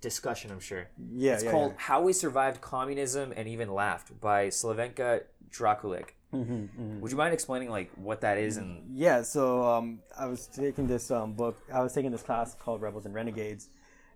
discussion, 0.00 0.50
I'm 0.50 0.60
sure. 0.60 0.88
yeah. 1.12 1.34
It's 1.34 1.44
yeah, 1.44 1.50
called 1.50 1.74
"How 1.76 2.02
We 2.02 2.12
Survived 2.12 2.60
Communism 2.60 3.32
and 3.36 3.48
Even 3.48 3.72
Laughed" 3.72 4.20
by 4.20 4.48
Slavenka 4.48 5.22
Drakulić. 5.50 6.08
yeah. 6.32 6.38
Mhm, 6.40 6.68
mhm. 6.78 7.00
Would 7.00 7.10
you 7.12 7.16
mind 7.16 7.32
explaining 7.32 7.70
like 7.70 7.90
what 7.94 8.20
that 8.20 8.36
is 8.36 8.56
and 8.58 8.82
Yeah, 8.92 9.22
so 9.22 9.64
um, 9.64 10.00
I 10.18 10.26
was 10.26 10.46
taking 10.48 10.86
this 10.86 11.10
um, 11.10 11.32
book. 11.34 11.56
I 11.72 11.80
was 11.82 11.92
taking 11.94 12.10
this 12.10 12.22
class 12.22 12.54
called 12.54 12.82
Rebels 12.82 13.06
and 13.06 13.14
Renegades, 13.14 13.68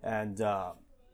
and 0.03 0.39
uh, 0.41 0.73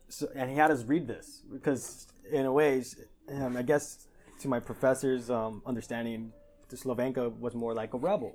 so 0.09 0.27
and 0.35 0.49
he 0.49 0.55
had 0.57 0.69
us 0.71 0.83
read 0.83 1.07
this 1.07 1.43
because 1.51 2.07
in 2.31 2.45
a 2.45 2.51
way, 2.51 2.83
um, 3.31 3.55
I 3.55 3.61
guess 3.61 4.07
to 4.41 4.47
my 4.49 4.59
professor's 4.59 5.29
um, 5.29 5.61
understanding, 5.65 6.33
the 6.69 6.75
Slovenka 6.75 7.23
was 7.39 7.53
more 7.55 7.73
like 7.73 7.93
a 7.93 7.97
rebel, 7.97 8.33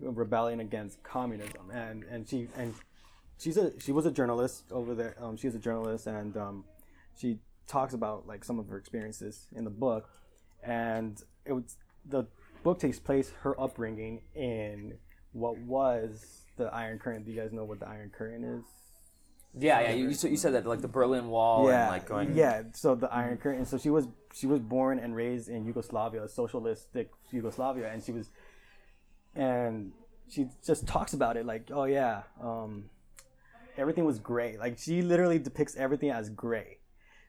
rebelling 0.00 0.60
against 0.60 1.02
communism, 1.02 1.70
and 1.72 2.04
and 2.04 2.28
she 2.28 2.48
and 2.56 2.74
she's 3.38 3.56
a 3.56 3.78
she 3.80 3.92
was 3.92 4.06
a 4.06 4.10
journalist 4.10 4.64
over 4.70 4.94
there. 4.94 5.16
Um, 5.20 5.36
she's 5.36 5.54
a 5.54 5.58
journalist, 5.58 6.06
and 6.06 6.36
um, 6.36 6.64
she 7.18 7.38
talks 7.66 7.94
about 7.94 8.26
like 8.26 8.44
some 8.44 8.58
of 8.58 8.68
her 8.68 8.78
experiences 8.78 9.46
in 9.54 9.64
the 9.64 9.70
book, 9.70 10.08
and 10.62 11.22
it 11.44 11.52
was 11.52 11.76
the 12.06 12.26
book 12.62 12.78
takes 12.78 12.98
place 12.98 13.32
her 13.40 13.58
upbringing 13.60 14.22
in 14.34 14.94
what 15.32 15.58
was 15.58 16.46
the 16.56 16.64
Iron 16.74 16.98
Curtain. 16.98 17.24
Do 17.24 17.30
you 17.30 17.40
guys 17.40 17.52
know 17.52 17.64
what 17.64 17.80
the 17.80 17.88
Iron 17.88 18.10
Curtain 18.10 18.44
is? 18.44 18.64
yeah, 19.56 19.80
yeah? 19.80 19.92
You, 19.92 20.08
you 20.08 20.36
said 20.36 20.54
that 20.54 20.66
like 20.66 20.80
the 20.80 20.88
Berlin 20.88 21.28
Wall 21.28 21.68
yeah, 21.68 21.84
and 21.84 21.92
like 21.92 22.06
going 22.06 22.34
yeah. 22.34 22.62
So 22.74 22.94
the 22.94 23.12
Iron 23.12 23.38
Curtain. 23.38 23.64
So 23.64 23.78
she 23.78 23.90
was 23.90 24.06
she 24.34 24.46
was 24.46 24.60
born 24.60 24.98
and 24.98 25.14
raised 25.16 25.48
in 25.48 25.64
Yugoslavia, 25.64 26.24
a 26.24 26.28
socialistic 26.28 27.10
Yugoslavia, 27.30 27.90
and 27.92 28.02
she 28.02 28.12
was, 28.12 28.30
and 29.38 29.92
she 30.28 30.48
just 30.66 30.86
talks 30.86 31.14
about 31.14 31.36
it 31.38 31.46
like, 31.46 31.70
oh 31.72 31.84
yeah, 31.84 32.22
um, 32.42 32.90
everything 33.78 34.04
was 34.04 34.18
gray. 34.18 34.58
Like 34.58 34.78
she 34.78 35.00
literally 35.00 35.38
depicts 35.38 35.76
everything 35.76 36.10
as 36.10 36.28
gray, 36.28 36.78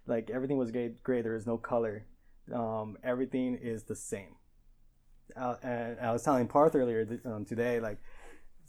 like 0.07 0.29
everything 0.29 0.57
was 0.57 0.71
gray. 0.71 0.91
Gray. 1.03 1.21
There 1.21 1.35
is 1.35 1.47
no 1.47 1.57
color. 1.57 2.05
Um, 2.53 2.97
everything 3.03 3.57
is 3.61 3.83
the 3.83 3.95
same. 3.95 4.35
Uh, 5.39 5.55
and 5.61 5.99
I 5.99 6.11
was 6.11 6.23
telling 6.23 6.47
Parth 6.47 6.75
earlier 6.75 7.05
th- 7.05 7.21
um, 7.23 7.45
today, 7.45 7.79
like 7.79 7.99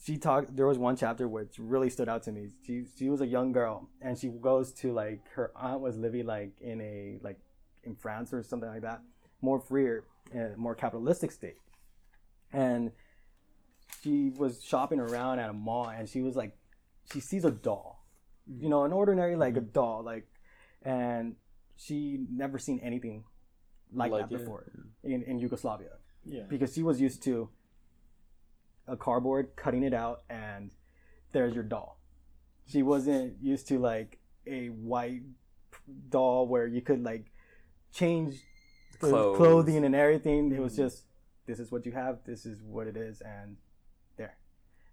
she 0.04 0.18
talked. 0.18 0.54
There 0.54 0.66
was 0.66 0.76
one 0.76 0.96
chapter 0.96 1.26
which 1.26 1.58
really 1.58 1.88
stood 1.88 2.08
out 2.08 2.22
to 2.24 2.32
me. 2.32 2.50
She 2.66 2.84
she 2.98 3.08
was 3.08 3.22
a 3.22 3.26
young 3.26 3.52
girl, 3.52 3.88
and 4.02 4.18
she 4.18 4.28
goes 4.28 4.70
to 4.74 4.92
like 4.92 5.26
her 5.34 5.50
aunt 5.56 5.80
was 5.80 5.96
living 5.96 6.26
like 6.26 6.52
in 6.60 6.80
a 6.82 7.18
like 7.22 7.38
in 7.84 7.96
France 7.96 8.34
or 8.34 8.42
something 8.42 8.68
like 8.68 8.82
that, 8.82 9.00
more 9.40 9.58
freer 9.58 10.04
more 10.56 10.74
capitalistic 10.76 11.32
state, 11.32 11.56
and 12.52 12.92
she 14.02 14.30
was 14.30 14.62
shopping 14.64 15.00
around 15.00 15.38
at 15.38 15.50
a 15.50 15.52
mall, 15.52 15.88
and 15.88 16.08
she 16.08 16.22
was 16.22 16.36
like, 16.36 16.56
she 17.12 17.20
sees 17.20 17.44
a 17.44 17.50
doll, 17.50 18.04
you 18.46 18.66
mm. 18.66 18.70
know, 18.70 18.84
an 18.84 18.92
ordinary 18.92 19.36
like 19.36 19.56
a 19.56 19.60
mm-hmm. 19.60 19.72
doll, 19.72 20.02
like, 20.04 20.26
and 20.82 21.36
she 21.76 22.24
never 22.30 22.58
seen 22.58 22.80
anything 22.82 23.24
like, 23.92 24.12
Like 24.12 24.28
that 24.28 24.34
it. 24.34 24.38
before 24.38 24.70
in 25.02 25.22
in 25.24 25.38
Yugoslavia 25.38 25.90
Yeah. 26.24 26.44
because 26.48 26.74
she 26.74 26.82
was 26.82 27.00
used 27.00 27.22
to 27.24 27.50
a 28.86 28.96
cardboard, 28.96 29.56
cutting 29.56 29.82
it 29.82 29.94
out, 29.94 30.22
and 30.30 30.70
there's 31.32 31.54
your 31.54 31.64
doll. 31.64 31.98
She 32.66 32.82
wasn't 32.82 33.42
used 33.42 33.66
to 33.68 33.78
like 33.78 34.18
a 34.46 34.68
white 34.68 35.22
doll 36.08 36.46
where 36.46 36.66
you 36.66 36.80
could 36.80 37.02
like 37.02 37.30
change 37.92 38.36
Clothes. 38.98 39.36
clothing 39.36 39.84
and 39.84 39.94
everything. 39.94 40.52
It 40.52 40.60
was 40.60 40.74
mm-hmm. 40.74 40.82
just 40.82 41.04
this 41.46 41.58
is 41.58 41.72
what 41.72 41.84
you 41.86 41.92
have, 41.92 42.18
this 42.24 42.46
is 42.46 42.62
what 42.62 42.86
it 42.86 42.96
is, 42.96 43.20
and. 43.20 43.56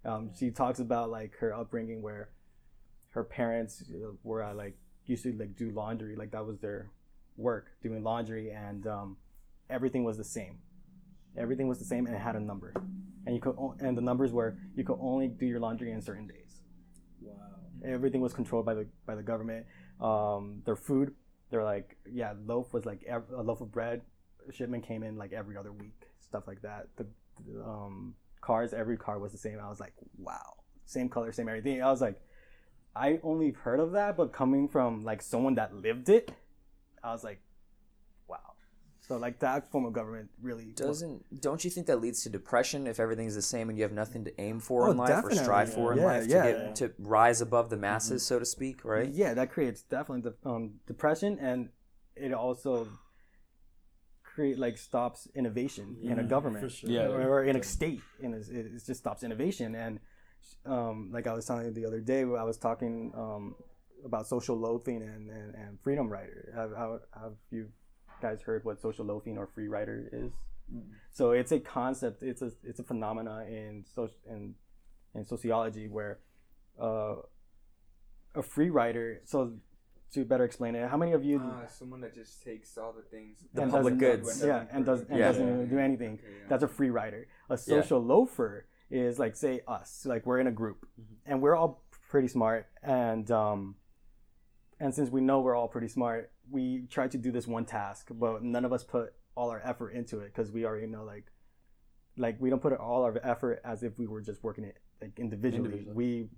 Um, 0.04 0.30
she 0.38 0.50
talks 0.50 0.78
about 0.78 1.10
like 1.10 1.34
her 1.40 1.54
upbringing 1.54 2.02
where 2.02 2.30
her 3.10 3.24
parents 3.24 3.82
were 4.22 4.42
uh, 4.42 4.54
like 4.54 4.76
used 5.06 5.24
to 5.24 5.32
like 5.32 5.56
do 5.56 5.70
laundry, 5.70 6.16
like 6.16 6.30
that 6.32 6.46
was 6.46 6.58
their 6.58 6.90
work, 7.36 7.66
doing 7.82 8.02
laundry, 8.02 8.50
and 8.50 8.86
um, 8.86 9.16
everything 9.70 10.04
was 10.04 10.16
the 10.16 10.24
same 10.24 10.58
Everything 11.36 11.68
was 11.68 11.78
the 11.78 11.84
same, 11.84 12.06
and 12.06 12.14
it 12.14 12.18
had 12.20 12.34
a 12.34 12.40
number, 12.40 12.72
and 13.26 13.34
you 13.34 13.40
could 13.40 13.54
o- 13.56 13.76
and 13.78 13.96
the 13.96 14.00
numbers 14.02 14.32
were 14.32 14.56
you 14.74 14.82
could 14.84 14.98
only 15.00 15.28
do 15.28 15.46
your 15.46 15.60
laundry 15.60 15.92
in 15.92 16.00
certain 16.02 16.26
days. 16.26 16.62
Wow. 17.20 17.34
Everything 17.84 18.20
was 18.20 18.32
controlled 18.32 18.66
by 18.66 18.74
the 18.74 18.86
by 19.06 19.14
the 19.14 19.22
government. 19.22 19.66
Um, 20.00 20.62
their 20.64 20.74
food, 20.74 21.14
they're 21.50 21.62
like 21.64 21.96
yeah, 22.10 22.32
loaf 22.44 22.72
was 22.72 22.84
like 22.86 23.04
ev- 23.06 23.30
a 23.36 23.42
loaf 23.42 23.60
of 23.60 23.70
bread. 23.70 24.02
Shipment 24.50 24.84
came 24.84 25.02
in 25.02 25.16
like 25.16 25.32
every 25.32 25.56
other 25.56 25.70
week, 25.70 26.08
stuff 26.20 26.44
like 26.48 26.62
that. 26.62 26.88
The, 26.96 27.06
the 27.46 27.62
um, 27.62 28.14
cars, 28.40 28.72
every 28.72 28.96
car 28.96 29.18
was 29.18 29.32
the 29.32 29.38
same. 29.38 29.58
I 29.62 29.68
was 29.68 29.80
like, 29.80 29.94
wow, 30.16 30.54
same 30.86 31.08
color, 31.08 31.32
same 31.32 31.48
everything. 31.48 31.82
I 31.82 31.90
was 31.90 32.00
like, 32.00 32.20
I 32.96 33.20
only 33.22 33.52
heard 33.52 33.80
of 33.80 33.92
that, 33.92 34.16
but 34.16 34.32
coming 34.32 34.68
from 34.68 35.04
like 35.04 35.22
someone 35.22 35.54
that 35.56 35.74
lived 35.74 36.08
it, 36.08 36.32
I 37.02 37.12
was 37.12 37.22
like, 37.22 37.40
wow. 38.26 38.54
So 39.00 39.16
like 39.16 39.38
that 39.40 39.70
form 39.70 39.84
of 39.86 39.92
government 39.92 40.30
really 40.42 40.72
Doesn't 40.74 41.40
don't 41.40 41.64
you 41.64 41.70
think 41.70 41.86
that 41.86 42.00
leads 42.00 42.22
to 42.24 42.28
depression 42.28 42.86
if 42.86 43.00
everything's 43.00 43.34
the 43.34 43.42
same 43.42 43.68
and 43.68 43.78
you 43.78 43.84
have 43.84 43.92
nothing 43.92 44.24
to 44.24 44.40
aim 44.40 44.60
for 44.60 44.88
Oh, 44.88 44.90
in 44.90 44.96
life 44.98 45.24
or 45.24 45.30
strive 45.30 45.72
for 45.72 45.92
in 45.92 45.98
Yeah, 45.98 46.04
life 46.04 46.26
yeah. 46.28 46.42
to 46.42 46.48
get 46.48 46.74
to 46.76 46.92
rise 46.98 47.40
above 47.40 47.70
the 47.70 47.76
masses, 47.76 48.22
so 48.26 48.38
to 48.38 48.44
speak, 48.44 48.84
right? 48.84 49.08
Yeah, 49.08 49.34
that 49.34 49.50
creates 49.50 49.82
definitely 49.82 50.32
um, 50.44 50.74
depression, 50.86 51.38
and 51.40 51.70
it 52.16 52.32
also 52.32 52.88
create 54.38 54.56
like 54.56 54.78
stops 54.78 55.26
innovation 55.34 55.96
in 56.00 56.20
a 56.20 56.22
government, 56.22 56.70
sure. 56.70 56.88
Yeah. 56.88 57.06
or, 57.08 57.42
in 57.42 57.56
a 57.56 57.62
state, 57.64 58.02
and 58.22 58.36
it, 58.36 58.70
just 58.86 59.00
stops 59.00 59.24
innovation. 59.24 59.74
And 59.74 59.98
um, 60.64 61.10
like 61.12 61.26
I 61.26 61.32
was 61.32 61.44
telling 61.44 61.66
you 61.66 61.72
the 61.72 61.86
other 61.86 61.98
day, 61.98 62.20
I 62.20 62.44
was 62.44 62.56
talking 62.56 63.12
um, 63.16 63.56
about 64.04 64.28
social 64.28 64.56
loafing 64.56 65.02
and, 65.02 65.28
and, 65.28 65.54
and 65.56 65.80
freedom 65.82 66.08
rider. 66.08 66.52
Have, 66.54 66.70
have, 67.20 67.32
you 67.50 67.66
guys 68.22 68.40
heard 68.40 68.64
what 68.64 68.80
social 68.80 69.04
loafing 69.04 69.38
or 69.38 69.48
free 69.48 69.66
rider 69.66 70.08
is? 70.12 70.30
So 71.10 71.32
it's 71.32 71.50
a 71.50 71.58
concept. 71.58 72.22
It's 72.22 72.42
a 72.42 72.52
it's 72.62 72.78
a 72.78 72.84
phenomena 72.84 73.44
in 73.48 73.84
social 73.92 74.20
in 74.30 74.54
in 75.16 75.26
sociology 75.26 75.88
where 75.88 76.20
uh, 76.80 77.16
a 78.36 78.42
free 78.42 78.70
rider. 78.70 79.20
So 79.24 79.54
to 80.12 80.24
better 80.24 80.44
explain 80.44 80.74
it, 80.74 80.88
how 80.88 80.96
many 80.96 81.12
of 81.12 81.24
you 81.24 81.38
Uh, 81.38 81.66
someone 81.66 82.00
that 82.00 82.14
just 82.14 82.42
takes 82.42 82.78
all 82.78 82.92
the 82.92 83.02
things. 83.02 83.44
The 83.52 83.62
and 83.62 83.70
public 83.70 83.98
goods. 83.98 84.42
Yeah, 84.44 84.66
and 84.70 84.84
does 84.84 85.02
and 85.02 85.18
Yeah. 85.18 85.28
doesn't 85.28 85.68
do 85.68 85.78
anything. 85.78 86.14
Okay, 86.14 86.22
yeah. 86.26 86.48
That's 86.48 86.62
a 86.62 86.68
free 86.68 86.90
rider. 86.90 87.26
A 87.50 87.58
social 87.58 88.00
loafer 88.00 88.66
is 88.90 89.18
like 89.18 89.36
say 89.36 89.60
us, 89.68 90.06
like 90.06 90.24
we're 90.26 90.38
in 90.40 90.46
a 90.46 90.52
group, 90.52 90.88
and 91.26 91.42
we're 91.42 91.54
all 91.54 91.84
pretty 92.08 92.28
smart, 92.28 92.66
and 92.82 93.30
um, 93.30 93.76
and 94.80 94.94
since 94.94 95.10
we 95.10 95.20
know 95.20 95.40
we're 95.40 95.54
all 95.54 95.68
pretty 95.68 95.88
smart, 95.88 96.32
we 96.50 96.86
try 96.86 97.06
to 97.08 97.18
do 97.18 97.30
this 97.30 97.46
one 97.46 97.64
task, 97.66 98.08
but 98.10 98.42
none 98.42 98.64
of 98.64 98.72
us 98.72 98.84
put 98.84 99.12
all 99.34 99.50
our 99.50 99.60
effort 99.64 99.90
into 99.90 100.20
it 100.20 100.32
because 100.34 100.50
we 100.50 100.64
already 100.64 100.86
know 100.86 101.04
like, 101.04 101.26
like 102.16 102.40
we 102.40 102.48
don't 102.50 102.62
put 102.62 102.72
all 102.72 103.02
our 103.02 103.20
effort 103.22 103.60
as 103.64 103.82
if 103.82 103.98
we 103.98 104.06
were 104.06 104.20
just 104.22 104.42
working 104.42 104.64
it 104.64 104.78
like 105.02 105.18
individually. 105.18 105.66
Individually. 105.80 105.94
We 105.94 106.28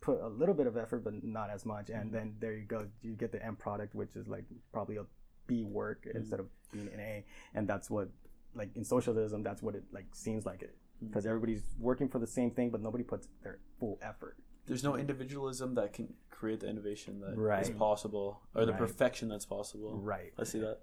put 0.00 0.20
a 0.20 0.28
little 0.28 0.54
bit 0.54 0.66
of 0.66 0.76
effort, 0.76 1.04
but 1.04 1.24
not 1.24 1.50
as 1.50 1.64
much, 1.66 1.90
and 1.90 2.06
mm-hmm. 2.06 2.14
then 2.14 2.34
there 2.40 2.52
you 2.54 2.64
go, 2.64 2.86
you 3.02 3.14
get 3.14 3.32
the 3.32 3.44
end 3.44 3.58
product, 3.58 3.94
which 3.94 4.14
is 4.14 4.28
like 4.28 4.44
probably 4.72 4.96
a 4.96 5.04
B 5.46 5.64
work 5.64 6.04
mm-hmm. 6.06 6.16
instead 6.18 6.40
of 6.40 6.46
being 6.72 6.88
an 6.92 7.00
A, 7.00 7.24
and 7.54 7.68
that's 7.68 7.90
what 7.90 8.08
like 8.54 8.74
in 8.76 8.84
socialism, 8.84 9.42
that's 9.42 9.62
what 9.62 9.74
it 9.74 9.84
like 9.92 10.06
seems 10.12 10.46
like 10.46 10.62
it 10.62 10.76
mm-hmm. 10.96 11.08
because 11.08 11.26
everybody's 11.26 11.62
working 11.78 12.08
for 12.08 12.18
the 12.18 12.26
same 12.26 12.50
thing, 12.50 12.70
but 12.70 12.80
nobody 12.80 13.04
puts 13.04 13.28
their 13.42 13.58
full 13.78 13.98
effort. 14.02 14.36
There's 14.66 14.82
no 14.82 14.96
individualism 14.96 15.74
that 15.76 15.92
can 15.92 16.12
create 16.30 16.60
the 16.60 16.68
innovation 16.68 17.20
that 17.20 17.32
is 17.32 17.38
Right. 17.38 17.78
possible 17.78 18.40
or 18.54 18.66
the 18.66 18.72
Right. 18.72 18.78
perfection 18.78 19.28
that's 19.28 19.46
possible. 19.46 19.96
Right. 19.96 20.32
I 20.38 20.44
see 20.44 20.58
that. 20.58 20.80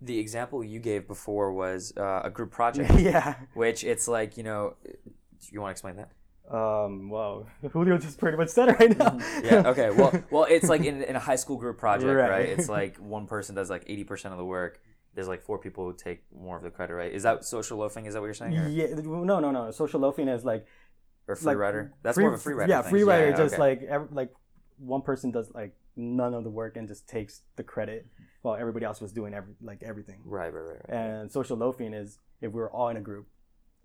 The 0.00 0.18
example 0.18 0.64
you 0.64 0.78
gave 0.78 1.06
before 1.06 1.52
was 1.52 1.92
uh, 1.96 2.22
a 2.24 2.30
group 2.30 2.52
project, 2.52 2.92
yeah. 2.98 3.34
which 3.54 3.84
it's 3.84 4.08
like 4.08 4.36
you 4.36 4.42
know, 4.42 4.76
you 5.50 5.60
want 5.60 5.70
to 5.70 5.72
explain 5.72 5.96
that? 5.96 6.10
Um. 6.48 7.10
Well, 7.10 7.46
Julio 7.72 7.98
just 7.98 8.18
pretty 8.18 8.36
much 8.36 8.48
said 8.48 8.68
it 8.70 8.80
right 8.80 8.96
now. 8.98 9.18
Yeah. 9.42 9.62
Okay. 9.70 9.90
Well, 9.90 10.12
well, 10.30 10.44
it's 10.48 10.68
like 10.68 10.84
in, 10.84 11.02
in 11.02 11.16
a 11.16 11.20
high 11.20 11.36
school 11.36 11.56
group 11.56 11.78
project, 11.78 12.10
Right. 12.12 12.30
right? 12.30 12.48
It's 12.48 12.68
like 12.80 12.96
one 12.96 13.26
person 13.26 13.54
does 13.54 13.70
like 13.70 13.84
eighty 13.86 14.04
percent 14.04 14.32
of 14.32 14.38
the 14.38 14.44
work. 14.44 14.80
There's 15.14 15.28
like 15.28 15.42
four 15.42 15.58
people 15.58 15.84
who 15.84 15.94
take 15.96 16.22
more 16.32 16.56
of 16.56 16.62
the 16.62 16.70
credit, 16.70 16.94
right? 16.94 17.12
Is 17.12 17.24
that 17.24 17.44
social 17.44 17.78
loafing? 17.78 18.06
Is 18.06 18.14
that 18.14 18.20
what 18.20 18.26
you're 18.26 18.34
saying? 18.34 18.56
Or, 18.56 18.68
yeah. 18.68 18.86
No, 18.94 19.40
no, 19.40 19.50
no. 19.50 19.70
Social 19.72 20.00
loafing 20.00 20.28
is 20.28 20.44
like 20.44 20.66
or 21.28 21.36
free 21.36 21.46
like 21.46 21.56
rider? 21.58 21.92
That's 22.02 22.14
free- 22.16 22.24
more 22.24 22.34
of 22.34 22.40
a 22.40 22.42
free 22.42 22.54
rider. 22.54 22.70
Yeah, 22.70 22.82
thing. 22.82 22.90
free 22.90 23.02
rider 23.04 23.30
yeah, 23.30 23.36
just 23.36 23.54
okay. 23.54 23.62
like 23.62 23.82
ev 23.82 24.08
like 24.12 24.32
one 24.78 25.02
person 25.02 25.30
does 25.30 25.50
like 25.54 25.74
none 25.96 26.32
of 26.34 26.42
the 26.44 26.50
work 26.50 26.76
and 26.76 26.88
just 26.88 27.08
takes 27.08 27.42
the 27.56 27.62
credit 27.62 28.06
while 28.42 28.56
everybody 28.56 28.84
else 28.86 29.00
was 29.00 29.12
doing 29.12 29.34
every 29.34 29.54
like 29.60 29.82
everything. 29.82 30.20
right, 30.24 30.52
right, 30.52 30.60
right, 30.60 30.78
right. 30.88 30.96
And 30.98 31.30
social 31.30 31.56
loafing 31.56 31.92
is 31.92 32.18
if 32.40 32.50
we're 32.52 32.70
all 32.70 32.88
in 32.88 32.96
a 32.96 33.00
group 33.00 33.26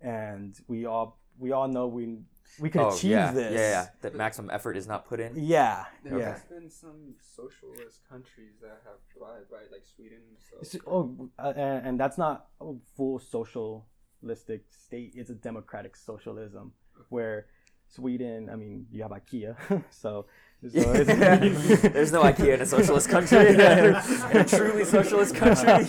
and 0.00 0.56
we 0.68 0.86
all 0.86 1.18
we 1.38 1.52
all 1.52 1.68
know 1.68 1.86
we 1.86 2.18
we 2.58 2.70
can 2.70 2.80
oh, 2.82 2.88
achieve 2.88 3.10
yeah, 3.10 3.32
this. 3.32 3.52
Yeah, 3.52 3.60
yeah. 3.60 3.86
That 4.00 4.14
maximum 4.14 4.50
effort 4.50 4.76
is 4.76 4.86
not 4.86 5.06
put 5.06 5.20
in. 5.20 5.32
Yeah, 5.36 5.84
There 6.02 6.18
yeah. 6.18 6.32
has 6.32 6.42
been 6.44 6.70
some 6.70 7.14
socialist 7.20 8.00
countries 8.08 8.54
that 8.62 8.80
have 8.84 8.98
thrived, 9.12 9.50
right? 9.50 9.70
Like 9.70 9.84
Sweden. 9.84 10.20
So. 10.38 10.62
So- 10.62 10.78
oh, 10.86 11.30
uh, 11.38 11.52
and, 11.56 11.86
and 11.86 12.00
that's 12.00 12.16
not 12.18 12.46
a 12.60 12.72
full 12.96 13.18
socialistic 13.18 14.64
state. 14.70 15.12
It's 15.14 15.30
a 15.30 15.34
democratic 15.34 15.96
socialism 15.96 16.72
where 17.10 17.46
Sweden. 17.88 18.48
I 18.50 18.56
mean, 18.56 18.86
you 18.90 19.02
have 19.02 19.12
IKEA, 19.12 19.56
so. 19.90 20.26
so 20.72 20.94
it's- 20.94 21.82
There's 21.92 22.12
no 22.12 22.22
IKEA 22.22 22.54
in 22.54 22.60
a 22.62 22.66
socialist 22.66 23.10
country. 23.10 23.48
in 23.48 23.60
a 23.60 24.44
truly 24.44 24.84
socialist 24.84 25.34
country. 25.34 25.84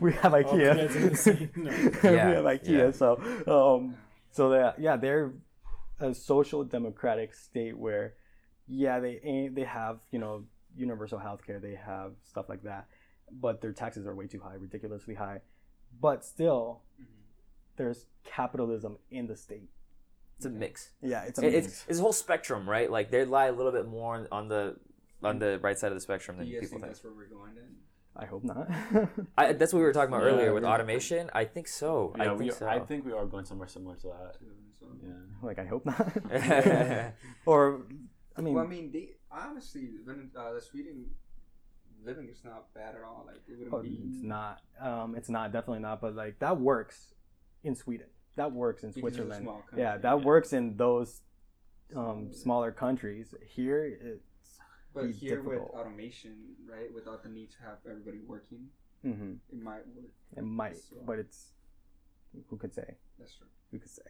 we 0.00 0.12
have 0.14 0.32
IKEA. 0.32 0.88
kids 0.88 1.26
in 1.26 1.50
the 1.54 1.98
we 2.02 2.16
have 2.16 2.44
IKEA. 2.44 2.68
yeah. 2.68 2.90
So, 2.90 3.20
um, 3.46 3.96
so 4.34 4.50
that 4.50 4.80
yeah, 4.80 4.96
they're 4.96 5.32
a 6.00 6.12
social 6.12 6.64
democratic 6.64 7.34
state 7.34 7.78
where, 7.78 8.14
yeah, 8.66 8.98
they 8.98 9.20
ain't 9.22 9.54
they 9.54 9.62
have 9.62 10.00
you 10.10 10.18
know 10.18 10.44
universal 10.76 11.18
health 11.18 11.46
care, 11.46 11.60
they 11.60 11.76
have 11.76 12.12
stuff 12.28 12.48
like 12.48 12.64
that, 12.64 12.88
but 13.30 13.60
their 13.60 13.72
taxes 13.72 14.06
are 14.06 14.14
way 14.14 14.26
too 14.26 14.40
high, 14.40 14.54
ridiculously 14.54 15.14
high. 15.14 15.40
But 16.00 16.24
still, 16.24 16.82
mm-hmm. 17.00 17.12
there's 17.76 18.06
capitalism 18.24 18.98
in 19.08 19.28
the 19.28 19.36
state. 19.36 19.70
It's 20.36 20.46
a 20.46 20.50
mix. 20.50 20.90
Yeah, 21.00 21.22
it's 21.22 21.38
a 21.38 21.46
It- 21.46 21.52
mix. 21.52 21.66
it's 21.66 21.84
it's 21.90 21.98
a 22.00 22.02
whole 22.02 22.12
spectrum, 22.12 22.68
right? 22.68 22.90
Like 22.90 23.12
they 23.12 23.24
lie 23.24 23.46
a 23.46 23.52
little 23.52 23.70
bit 23.70 23.86
more 23.86 24.26
on 24.32 24.48
the 24.48 24.76
on 25.22 25.38
the 25.38 25.60
right 25.60 25.78
side 25.78 25.92
of 25.92 25.94
the 25.94 26.00
spectrum 26.00 26.38
than 26.38 26.48
you 26.48 26.54
guys 26.54 26.68
people 26.68 26.80
think 26.80 26.82
think. 26.82 26.92
that's 26.94 27.04
where 27.04 27.14
we're 27.14 27.28
going 27.28 27.54
then? 27.54 27.76
I 28.16 28.26
hope 28.26 28.44
not. 28.44 28.68
I, 29.38 29.52
that's 29.54 29.72
what 29.72 29.80
we 29.80 29.84
were 29.84 29.92
talking 29.92 30.14
about 30.14 30.24
Yeah, 30.24 30.32
earlier 30.32 30.54
with 30.54 30.62
we- 30.64 30.68
automation. 30.68 31.30
I 31.32 31.44
think 31.44 31.66
so. 31.68 32.14
Yeah, 32.16 32.24
I 32.24 32.32
we 32.32 32.38
think 32.38 32.52
are, 32.52 32.54
so. 32.56 32.68
I 32.68 32.78
think 32.80 33.04
we 33.04 33.12
are 33.12 33.26
going 33.26 33.44
somewhere 33.44 33.68
similar 33.68 33.96
to 33.96 34.08
that. 34.08 34.36
Yeah. 35.02 35.12
like 35.42 35.58
I 35.58 35.64
hope 35.66 35.84
not. 35.86 36.12
or 37.46 37.82
I 38.36 38.40
mean, 38.40 38.54
well, 38.54 38.64
I 38.64 38.66
mean, 38.68 38.90
they 38.92 39.10
honestly, 39.30 39.88
when, 40.04 40.30
uh, 40.36 40.52
the 40.54 40.60
Sweden 40.60 41.06
living 42.04 42.28
is 42.28 42.42
not 42.44 42.72
bad 42.74 42.94
at 42.94 43.02
all. 43.02 43.24
Like 43.26 43.36
it 43.48 43.58
wouldn't 43.58 43.74
Oh, 43.74 43.82
be 43.82 43.98
it's 44.10 44.22
not. 44.22 44.60
Um, 44.80 45.14
it's 45.16 45.28
not. 45.28 45.52
Definitely 45.52 45.80
not. 45.80 46.00
But 46.00 46.14
like 46.14 46.38
that 46.38 46.60
works 46.60 47.14
in 47.64 47.74
Sweden. 47.74 48.06
That 48.36 48.52
works 48.52 48.82
in 48.84 48.90
because 48.90 49.14
Switzerland. 49.14 49.42
small 49.42 49.62
Yeah, 49.76 49.92
country, 49.92 50.02
that 50.02 50.22
works 50.24 50.52
in 50.52 50.76
those 50.76 51.22
um, 51.96 52.32
smaller 52.32 52.72
countries. 52.72 53.34
Here, 53.48 53.84
it's 53.84 54.24
But 54.94 55.06
be 55.08 55.12
here 55.12 55.36
difficult. 55.36 55.62
with 55.72 55.80
automation, 55.80 56.36
right, 56.70 56.92
without 56.94 57.22
the 57.22 57.28
need 57.28 57.50
to 57.50 57.56
have 57.62 57.78
everybody 57.88 58.20
working, 58.26 58.68
mhm, 59.04 59.38
it 59.52 59.58
might 59.60 59.86
work. 59.94 60.10
it 60.36 60.42
might, 60.42 60.76
So- 60.76 60.96
but 61.04 61.18
it's 61.18 61.52
who 62.48 62.56
could 62.56 62.72
say? 62.74 62.96
That's 63.18 63.34
true. 63.34 63.46
Who 63.70 63.78
could 63.78 63.90
say? 63.90 64.02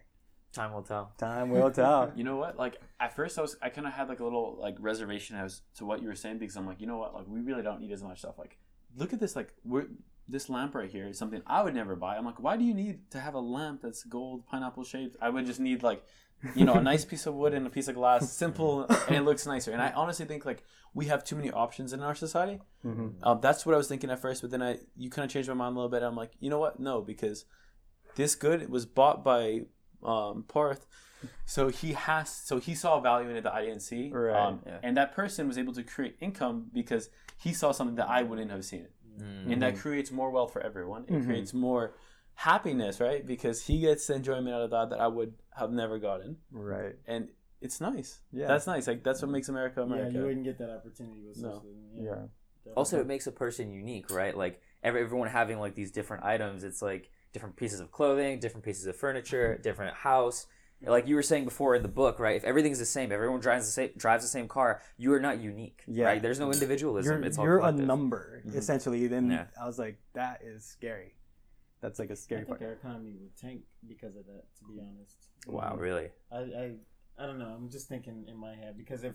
Time 0.53 0.73
will 0.73 0.83
tell. 0.83 1.13
Time 1.19 1.51
will 1.51 1.71
tell. 1.83 2.13
You 2.15 2.23
know 2.25 2.37
what? 2.37 2.57
Like 2.57 2.81
at 3.01 3.15
first, 3.17 3.39
I 3.39 3.43
was 3.43 3.57
I 3.61 3.71
kind 3.71 3.87
of 3.87 3.93
had 3.93 4.09
like 4.09 4.21
a 4.21 4.25
little 4.25 4.57
like 4.61 4.77
reservation 4.79 5.37
as 5.37 5.63
to 5.77 5.85
what 5.85 6.01
you 6.01 6.09
were 6.09 6.15
saying 6.15 6.39
because 6.39 6.57
I'm 6.57 6.67
like, 6.67 6.81
you 6.81 6.87
know 6.87 6.99
what? 6.99 7.13
Like 7.15 7.27
we 7.27 7.41
really 7.41 7.63
don't 7.63 7.81
need 7.81 7.93
as 7.93 8.03
much 8.03 8.19
stuff. 8.21 8.39
Like 8.39 8.59
look 8.97 9.13
at 9.13 9.21
this. 9.21 9.35
Like 9.35 9.55
we're 9.65 9.87
this 10.29 10.49
lamp 10.49 10.75
right 10.75 10.89
here 10.91 11.07
is 11.09 11.19
something 11.19 11.43
I 11.47 11.63
would 11.63 11.75
never 11.75 11.97
buy. 11.97 12.17
I'm 12.17 12.25
like, 12.25 12.41
why 12.41 12.57
do 12.57 12.65
you 12.65 12.73
need 12.73 13.11
to 13.11 13.21
have 13.21 13.35
a 13.35 13.41
lamp 13.41 13.83
that's 13.83 14.05
gold 14.05 14.47
pineapple 14.47 14.85
shaped? 14.85 15.17
I 15.21 15.29
would 15.29 15.45
just 15.45 15.61
need 15.61 15.83
like, 15.83 16.03
you 16.55 16.65
know, 16.65 16.75
a 16.75 16.83
nice 16.83 17.05
piece 17.11 17.27
of 17.27 17.35
wood 17.35 17.55
and 17.55 17.67
a 17.67 17.71
piece 17.71 17.89
of 17.89 17.95
glass, 17.95 18.31
simple, 18.33 18.85
and 19.07 19.17
it 19.17 19.23
looks 19.23 19.47
nicer. 19.47 19.73
And 19.73 19.81
I 19.83 19.91
honestly 19.93 20.27
think 20.27 20.45
like 20.45 20.63
we 20.95 21.07
have 21.07 21.25
too 21.25 21.37
many 21.37 21.51
options 21.51 21.93
in 21.93 22.01
our 22.03 22.15
society. 22.15 22.61
hmm 22.83 23.09
Um, 23.23 23.41
that's 23.41 23.65
what 23.67 23.75
I 23.75 23.79
was 23.79 23.89
thinking 23.89 24.11
at 24.11 24.21
first, 24.21 24.43
but 24.43 24.51
then 24.51 24.63
I 24.63 24.79
you 24.97 25.11
kind 25.11 25.25
of 25.25 25.31
changed 25.33 25.49
my 25.49 25.55
mind 25.55 25.73
a 25.75 25.79
little 25.79 25.91
bit. 25.91 26.03
I'm 26.03 26.17
like, 26.17 26.33
you 26.41 26.51
know 26.51 26.59
what? 26.59 26.79
No, 26.79 27.01
because 27.01 27.45
this 28.17 28.35
good 28.35 28.69
was 28.69 28.87
bought 28.87 29.25
by 29.25 29.63
um, 30.03 30.45
Parth, 30.47 30.87
so 31.47 31.69
he 31.69 31.93
has 31.95 32.29
so 32.29 32.59
he 32.59 32.75
saw 32.75 33.01
value 33.01 33.31
in 33.31 33.37
it 33.37 33.45
that 33.45 33.55
I 33.55 33.63
didn't 33.65 33.81
see, 33.81 34.11
Right, 34.13 34.39
um, 34.49 34.61
yeah. 34.67 34.79
and 34.83 34.97
that 34.97 35.15
person 35.15 35.49
was 35.49 35.57
able 35.59 35.73
to 35.73 35.83
create 35.83 36.17
income 36.21 36.67
because 36.73 37.09
he 37.39 37.53
saw 37.55 37.73
something 37.73 37.97
that 37.97 38.09
I 38.09 38.23
wouldn't 38.23 38.51
have 38.51 38.65
seen, 38.65 38.89
Mm. 39.19 39.53
and 39.53 39.63
that 39.63 39.77
creates 39.79 40.11
more 40.11 40.31
wealth 40.31 40.53
for 40.53 40.61
everyone. 40.61 41.05
It 41.09 41.13
Mhm. 41.15 41.25
creates 41.27 41.55
more 41.55 41.95
happiness, 42.35 43.01
right? 43.01 43.25
Because 43.27 43.67
he 43.67 43.81
gets 43.81 44.07
the 44.09 44.15
enjoyment 44.15 44.55
out 44.55 44.63
of 44.63 44.71
that 44.71 44.91
that 44.91 45.01
I 45.01 45.07
would 45.07 45.35
have 45.55 45.71
never 45.73 45.99
gotten, 45.99 46.37
Right. 46.53 46.97
and 47.07 47.29
it's 47.61 47.81
nice. 47.81 48.21
Yeah. 48.33 48.47
that's 48.49 48.67
nice. 48.67 48.87
Like 48.87 49.03
that's 49.05 49.23
what 49.23 49.31
makes 49.31 49.49
America 49.49 49.83
America. 49.83 50.05
Yeah, 50.05 50.09
America. 50.11 50.19
you 50.19 50.25
wouldn't 50.27 50.45
get 50.45 50.59
that 50.59 50.71
opportunity 50.71 51.23
with 51.27 51.39
No. 51.39 51.53
socialism. 51.55 52.05
Yeah. 52.65 52.73
also 52.77 53.01
it 53.01 53.07
makes 53.07 53.27
a 53.27 53.33
person 53.33 53.71
unique 53.71 54.11
right 54.11 54.35
like 54.37 54.59
every, 54.83 55.03
everyone 55.03 55.29
having 55.29 55.59
like 55.61 55.75
these 55.75 55.91
different 55.91 56.25
items 56.25 56.65
it's 56.65 56.81
like 56.81 57.11
different 57.35 57.57
pieces 57.57 57.79
of 57.79 57.91
clothing 57.91 58.39
different 58.41 58.65
pieces 58.65 58.87
of 58.87 58.97
furniture 58.97 59.53
mm-hmm. 59.53 59.63
different 59.63 59.95
house 59.95 60.47
like 60.87 61.07
you 61.07 61.15
were 61.15 61.23
saying 61.23 61.45
before 61.45 61.75
in 61.75 61.83
the 61.83 61.89
book 61.89 62.19
right 62.19 62.37
if 62.37 62.45
everything's 62.45 62.79
the 62.79 62.85
same 62.87 63.13
everyone 63.13 63.39
drives 63.41 63.67
the 63.67 63.73
same 63.73 63.91
drives 63.99 64.25
the 64.25 64.29
same 64.29 64.49
car 64.49 64.81
you 64.97 65.13
are 65.13 65.21
not 65.21 65.41
unique 65.41 65.83
Yeah. 65.87 66.07
right 66.07 66.23
there's 66.23 66.41
no 66.41 66.51
individualism 66.53 67.19
You're, 67.19 67.25
it's 67.27 67.37
all 67.39 67.45
you're 67.45 67.59
a 67.59 67.61
collective. 67.61 67.87
number 67.87 68.43
mm-hmm. 68.47 68.59
essentially. 68.59 69.07
Then 69.09 69.31
Yeah. 69.31 69.47
I 69.63 69.67
was 69.67 69.79
like, 69.79 69.99
that 70.15 70.41
is 70.43 70.65
scary. 70.65 71.15
That's 71.83 71.99
like 71.99 72.11
a 72.11 72.17
scary 72.17 72.45
think 72.45 72.59
part. 72.59 72.63
our 72.63 72.73
economy 72.73 73.15
would 73.21 73.37
tank 73.37 73.61
because 73.87 74.17
of 74.17 74.25
that. 74.27 74.45
To 74.59 74.65
be 74.73 74.81
honest. 74.81 75.17
Wow 75.47 75.77
really 75.77 76.09
I, 76.33 76.39
I 76.39 76.71
I 77.17 77.27
don't 77.27 77.39
know. 77.39 77.55
I'm 77.57 77.71
just 77.71 77.87
thinking 77.89 78.25
in 78.27 78.37
my 78.37 78.57
head 78.57 78.77
because 78.77 79.05
if 79.05 79.15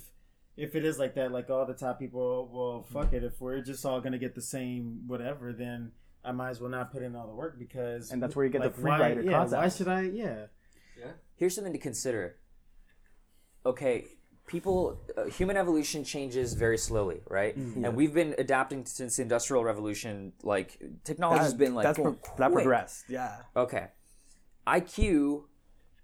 if 0.56 0.74
it 0.76 0.86
is 0.86 0.98
like 1.00 1.16
that, 1.16 1.32
like 1.34 1.50
all 1.50 1.66
the 1.66 1.74
top 1.74 2.00
people, 2.00 2.50
well, 2.52 2.84
fuck 2.84 3.12
it. 3.14 3.24
If 3.26 3.42
we're 3.42 3.60
just 3.62 3.86
all 3.86 4.00
gonna 4.00 4.18
get 4.18 4.36
the 4.36 4.42
same 4.42 5.02
whatever, 5.08 5.52
then 5.52 5.92
I 6.24 6.32
might 6.32 6.52
as 6.52 6.62
well 6.62 6.70
not 6.70 6.92
put 6.94 7.02
in 7.04 7.16
all 7.16 7.28
the 7.28 7.34
work 7.34 7.60
because 7.60 8.12
And 8.12 8.24
that's 8.24 8.36
where 8.38 8.46
you 8.46 8.52
get 8.52 8.62
like, 8.62 8.74
the 8.76 8.82
free 8.82 8.92
why, 8.92 9.00
rider 9.00 9.22
yeah, 9.22 9.32
concept. 9.32 9.62
Why 9.62 9.70
should 9.70 9.88
I? 9.90 10.02
Yeah. 10.04 10.46
Yeah. 10.98 11.12
here's 11.36 11.56
something 11.56 11.74
to 11.74 11.80
consider 11.80 12.38
okay 13.66 14.06
people 14.48 15.00
uh, 15.18 15.26
human 15.26 15.56
evolution 15.58 16.04
changes 16.04 16.54
very 16.54 16.78
slowly 16.78 17.22
right 17.30 17.56
and 17.56 17.96
we've 17.96 18.14
been 18.14 18.34
adapting 18.38 18.86
since 18.86 19.16
the 19.18 19.22
industrial 19.22 19.64
revolution 19.64 20.34
like 20.44 20.82
technology's 21.04 21.52
That- 21.52 21.58
been 21.58 21.76
like 21.76 21.84
that's 21.84 21.98
going 21.98 22.16
pro- 22.16 22.36
that 22.38 22.52
progressed. 22.52 23.06
Yeah. 23.10 23.36
Okay. 23.56 23.88
IQ 24.68 25.44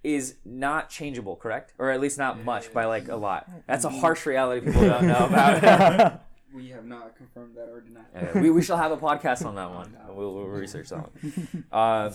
is 0.06 0.36
not 0.46 0.90
changeable, 0.90 1.36
correct? 1.36 1.74
Or 1.80 1.90
at 1.90 2.00
least 2.00 2.18
not 2.18 2.44
much 2.44 2.72
by 2.72 2.86
like 2.86 3.10
a 3.10 3.16
lot. 3.16 3.50
That's 3.68 3.86
a 3.86 3.90
harsh 3.90 4.26
reality 4.26 4.66
people 4.66 4.88
don't 4.88 5.08
know 5.08 5.26
about. 5.26 6.22
We 6.54 6.70
have 6.70 6.86
not 6.86 7.18
confirmed 7.18 7.58
that 7.58 7.68
or 7.68 7.82
denied. 7.82 8.06
Yeah, 8.14 8.40
we, 8.40 8.50
we 8.50 8.62
shall 8.62 8.78
have 8.78 8.94
a 8.94 8.96
podcast 8.96 9.46
on 9.46 9.56
that 9.56 9.70
one. 9.70 9.98
We'll, 10.16 10.34
we'll 10.34 10.46
research 10.46 10.88
that 10.88 11.10
one. 11.12 11.66
Uh, 11.72 12.10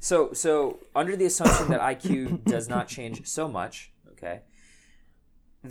so 0.00 0.32
so 0.32 0.80
under 0.96 1.14
the 1.14 1.26
assumption 1.26 1.68
that 1.68 1.80
IQ 1.80 2.42
does 2.44 2.68
not 2.68 2.88
change 2.88 3.24
so 3.28 3.46
much, 3.46 3.92
okay. 4.10 4.40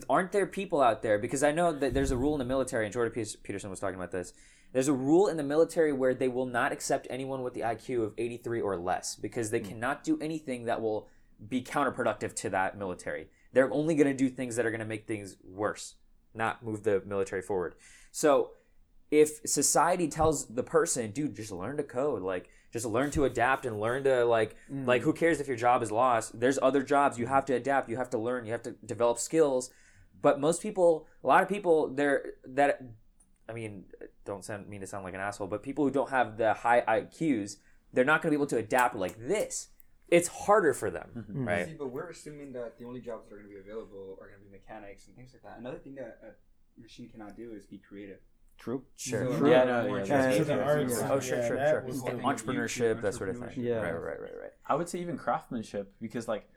Aren't 0.10 0.32
there 0.32 0.46
people 0.46 0.82
out 0.82 1.02
there? 1.02 1.20
Because 1.20 1.44
I 1.44 1.52
know 1.52 1.74
that 1.74 1.94
there's 1.94 2.12
a 2.12 2.18
rule 2.18 2.34
in 2.36 2.40
the 2.40 2.46
military, 2.46 2.86
and 2.86 2.94
Jordan 2.94 3.12
Peters- 3.12 3.36
Peterson 3.36 3.70
was 3.70 3.82
talking 3.82 3.96
about 3.96 4.12
this. 4.12 4.32
There's 4.72 4.88
a 4.88 4.94
rule 4.94 5.28
in 5.28 5.36
the 5.36 5.44
military 5.44 5.92
where 5.92 6.14
they 6.14 6.28
will 6.28 6.46
not 6.46 6.72
accept 6.72 7.08
anyone 7.10 7.44
with 7.44 7.54
the 7.54 7.62
IQ 7.62 8.04
of 8.04 8.14
83 8.18 8.62
or 8.62 8.78
less 8.78 9.16
because 9.16 9.50
they 9.50 9.60
cannot 9.60 10.04
do 10.04 10.18
anything 10.22 10.66
that 10.66 10.82
will 10.82 11.08
be 11.48 11.62
counterproductive 11.62 12.36
to 12.36 12.49
that 12.52 12.78
military. 12.78 13.28
They're 13.53 13.72
only 13.72 13.95
going 13.95 14.07
to 14.07 14.14
do 14.14 14.30
things 14.30 14.56
that 14.56 14.66
are 14.66 14.72
going 14.72 14.80
to 14.80 14.86
make 14.86 15.07
things 15.07 15.38
worse, 15.44 15.95
not 16.34 16.64
move 16.64 16.84
the 16.84 17.02
military 17.06 17.41
forward. 17.41 17.76
So 18.12 18.52
if 19.12 19.40
society 19.45 20.07
tells 20.07 20.48
the 20.48 20.64
person, 20.64 21.12
dude, 21.12 21.36
just 21.36 21.52
learn 21.52 21.78
to 21.78 21.84
code, 21.84 22.22
like 22.22 22.49
just 22.72 22.86
learn 22.86 23.12
to 23.12 23.24
adapt 23.24 23.66
and 23.66 23.80
learn 23.80 24.03
to 24.03 24.26
like 24.26 24.56
mm. 24.72 24.86
like 24.86 25.02
who 25.03 25.14
cares 25.14 25.40
if 25.40 25.48
your 25.48 25.57
job 25.57 25.82
is 25.82 25.91
lost? 25.91 26.40
There's 26.40 26.60
other 26.62 26.84
jobs 26.84 27.18
you 27.18 27.28
have 27.28 27.45
to 27.45 27.53
adapt, 27.53 27.90
you 27.90 27.98
have 27.98 28.10
to 28.12 28.18
learn, 28.18 28.45
you 28.45 28.52
have 28.52 28.64
to 28.64 28.72
develop 28.86 29.20
skills. 29.20 29.70
But 30.22 30.40
most 30.40 30.62
people, 30.62 31.07
a 31.24 31.28
lot 31.28 31.44
of 31.44 31.49
people, 31.49 31.94
they're 31.94 32.34
that 32.45 32.82
I 33.48 33.53
mean, 33.53 33.86
don't 34.26 34.44
sound 34.44 34.68
mean 34.68 34.82
to 34.82 34.88
sound 34.88 35.03
like 35.03 35.14
an 35.14 35.20
asshole, 35.20 35.48
but 35.48 35.64
people 35.64 35.86
who 35.86 35.91
don't 35.91 36.10
have 36.10 36.38
the 36.38 36.53
high 36.53 36.82
IQs, 36.82 37.57
they're 37.94 38.06
not 38.06 38.22
going 38.22 38.32
to 38.32 38.38
be 38.38 38.41
able 38.41 38.48
to 38.48 38.57
adapt 38.57 38.95
like 38.95 39.18
this. 39.20 39.70
It's 40.10 40.27
harder 40.27 40.73
for 40.73 40.90
them, 40.91 41.26
right? 41.30 41.65
See, 41.65 41.73
but 41.73 41.88
we're 41.88 42.10
assuming 42.10 42.53
that 42.53 42.77
the 42.77 42.86
only 42.86 43.02
jobs 43.02 43.27
that 43.27 43.34
are 43.36 43.38
going 43.40 43.49
to 43.49 43.53
be 43.56 43.60
available 43.60 44.18
are 44.22 44.27
going 44.27 44.40
to 44.40 44.45
be 44.45 44.52
mechanics 44.52 45.07
and 45.07 45.15
things 45.15 45.32
like 45.34 45.41
that. 45.44 45.60
Another 45.60 45.77
thing 45.80 45.95
that 45.95 46.19
a 46.23 46.80
machine 46.82 47.10
cannot 47.10 47.36
do 47.36 47.53
is 47.53 47.65
be 47.65 47.80
creative. 47.80 48.19
True. 48.57 48.84
Sure. 48.95 49.38
So, 49.40 49.48
Yeah, 49.48 49.61
uh, 49.64 49.65
no, 49.65 49.88
more 49.88 49.98
yeah, 49.98 50.03
interesting 50.03 50.15
that's- 50.15 50.38
So 50.38 50.44
the 50.44 50.80
things. 50.88 51.02
arts- 51.02 51.11
Oh, 51.11 51.19
sure, 51.19 51.38
yeah, 51.40 51.48
sure, 51.48 51.57
sure. 51.57 51.82
was 51.86 52.03
Like 52.03 52.15
Entrepreneurship, 52.18 53.02
that 53.02 53.14
sort 53.15 53.30
of 53.30 53.40
thing. 53.40 53.64
Yeah. 53.64 53.80
Right, 53.82 53.91
right, 53.91 54.22
right, 54.22 54.38
right. 54.41 54.52
I 54.65 54.76
would 54.76 54.88
say 54.88 54.99
even 54.99 55.18
craftsmanship 55.18 55.94
because 55.99 56.27
like 56.27 56.48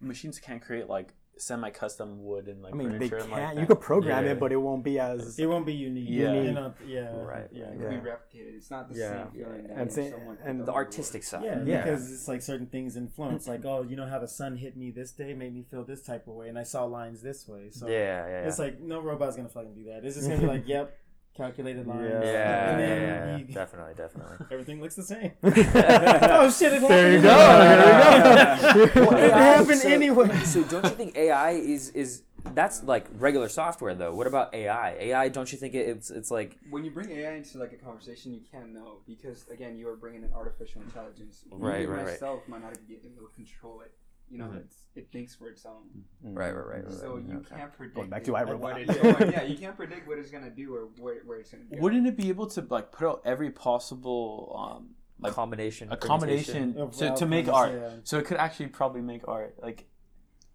machines 0.00 0.38
can't 0.38 0.62
create 0.62 0.88
like 0.88 1.12
semi-custom 1.38 2.24
wood 2.24 2.48
and 2.48 2.62
like 2.62 2.72
I 2.72 2.76
mean, 2.76 2.98
they 2.98 3.08
can't. 3.08 3.22
and, 3.22 3.30
like, 3.30 3.58
you 3.58 3.66
could 3.66 3.80
program 3.80 4.24
Yeah. 4.24 4.32
it, 4.32 4.40
but 4.40 4.52
it 4.52 4.56
won't 4.56 4.82
be 4.84 4.98
as. 4.98 5.38
It 5.38 5.46
won't 5.46 5.66
be 5.66 5.74
unique. 5.74 6.06
Yeah. 6.08 6.32
You 6.34 6.52
know, 6.52 6.74
yeah. 6.86 7.14
Right. 7.16 7.48
Yeah. 7.52 7.64
It 7.66 7.80
Yeah. 7.80 7.88
can 7.90 8.00
be 8.00 8.10
replicated. 8.10 8.56
It's 8.56 8.70
not 8.70 8.88
the 8.92 8.98
Yeah. 8.98 9.24
same 9.24 9.32
feeling. 9.32 9.66
And 9.74 9.92
say- 9.92 10.14
and 10.44 10.66
The 10.66 10.72
artistic 10.72 11.22
side. 11.24 11.44
Yeah, 11.44 11.62
Yeah. 11.64 11.82
because 11.84 12.12
it's 12.12 12.28
like 12.28 12.42
certain 12.42 12.66
things 12.66 12.96
influence. 12.96 13.46
Like, 13.48 13.64
oh, 13.64 13.82
you 13.82 13.96
know 13.96 14.06
how 14.06 14.18
the 14.18 14.28
sun 14.28 14.56
hit 14.56 14.76
me 14.76 14.90
this 14.90 15.12
day 15.12 15.34
made 15.34 15.54
me 15.54 15.62
feel 15.70 15.84
this 15.84 16.02
type 16.02 16.26
of 16.26 16.34
way, 16.34 16.48
and 16.48 16.58
I 16.58 16.62
saw 16.62 16.84
lines 16.84 17.22
this 17.22 17.46
way. 17.48 17.70
So 17.70 17.86
Yeah, 17.86 17.92
yeah, 17.94 18.26
yeah. 18.28 18.48
it's 18.48 18.58
like 18.58 18.80
no 18.80 19.00
robot's 19.00 19.36
gonna 19.36 19.48
fucking 19.48 19.74
do 19.74 19.84
that. 19.84 20.04
It's 20.04 20.16
just 20.16 20.28
gonna 20.28 20.40
be 20.40 20.46
like, 20.46 20.66
yep, 20.74 20.96
calculated 21.36 21.86
lines. 21.86 22.02
Yeah. 22.10 22.22
yeah, 22.22 22.70
and 22.70 22.80
yeah, 22.80 22.86
then 22.86 23.28
yeah, 23.28 23.36
you- 23.46 23.54
definitely, 23.54 23.94
definitely. 23.94 24.46
everything 24.50 24.80
looks 24.80 24.94
the 24.96 25.02
same. 25.02 25.32
oh 25.42 26.50
shit! 26.50 26.72
It 26.72 26.88
There 26.88 27.12
you 27.12 27.22
go. 27.22 27.28
There 27.28 28.86
you 28.86 28.94
go. 28.94 29.16
it 29.16 29.32
happened 29.32 29.78
so, 29.80 29.88
anyway. 29.88 30.38
So 30.44 30.62
don't 30.64 30.84
you 30.84 30.90
think 30.90 31.16
AI 31.16 31.50
is 31.52 31.90
is 31.90 32.22
that's 32.54 32.82
like 32.84 33.06
regular 33.18 33.48
software 33.48 33.94
though? 33.94 34.14
What 34.14 34.26
about 34.26 34.54
AI? 34.54 34.96
AI, 34.98 35.28
don't 35.28 35.50
you 35.50 35.58
think 35.58 35.74
it, 35.74 35.88
it's 35.88 36.10
it's 36.10 36.30
like 36.30 36.56
When 36.70 36.84
you 36.84 36.90
bring 36.90 37.10
AI 37.10 37.32
into 37.32 37.58
like 37.58 37.72
a 37.72 37.76
conversation, 37.76 38.32
you 38.34 38.40
can't 38.50 38.72
know 38.72 38.98
because 39.06 39.46
again, 39.48 39.76
you 39.76 39.88
are 39.88 39.96
bringing 39.96 40.22
in 40.22 40.32
artificial 40.32 40.82
intelligence. 40.82 41.42
Right, 41.50 41.82
Even 41.82 41.94
right, 41.94 42.04
right. 42.04 42.12
myself 42.12 42.40
might 42.48 42.62
not 42.62 42.74
be 42.88 42.94
able 42.94 43.28
to 43.28 43.34
control 43.34 43.80
it. 43.82 43.92
You 44.30 44.38
know, 44.38 44.46
Mhm. 44.46 44.56
it's 44.64 44.86
it 44.96 45.08
thinks 45.12 45.34
for 45.36 45.48
its 45.48 45.64
own. 45.64 46.04
right, 46.22 46.50
right, 46.52 46.66
right, 46.66 46.84
right. 46.84 46.92
So 46.94 47.18
you 47.18 47.36
okay. 47.38 47.54
can't 47.56 47.72
predict 47.72 47.94
Going 47.96 48.10
back 48.10 48.22
it, 48.22 48.24
to 48.26 48.32
what 48.32 48.48
I, 48.48 48.50
Robot. 48.50 48.80
it's 48.80 48.94
yeah, 49.32 49.42
you 49.44 49.56
can't 49.56 49.76
predict 49.76 50.08
what 50.08 50.18
it's 50.18 50.30
gonna 50.30 50.50
do 50.50 50.74
or 50.74 50.88
where, 50.98 51.20
where 51.24 51.38
it's 51.38 51.50
gonna 51.52 51.64
go. 51.64 51.76
Wouldn't 51.78 52.06
it 52.06 52.16
be 52.16 52.28
able 52.28 52.46
to 52.48 52.66
like 52.68 52.90
put 52.92 53.06
out 53.08 53.22
every 53.24 53.50
possible 53.50 54.52
um 54.58 54.94
like 55.20 55.32
combination, 55.32 55.92
a 55.92 55.96
combination 55.96 56.76
Of 56.76 56.96
to, 56.98 57.14
to 57.14 57.26
make 57.26 57.48
art? 57.48 57.72
yeah. 57.72 57.90
So 58.04 58.18
it 58.18 58.26
could 58.26 58.36
actually 58.38 58.66
probably 58.68 59.00
make 59.00 59.26
art. 59.28 59.56
Like 59.62 59.86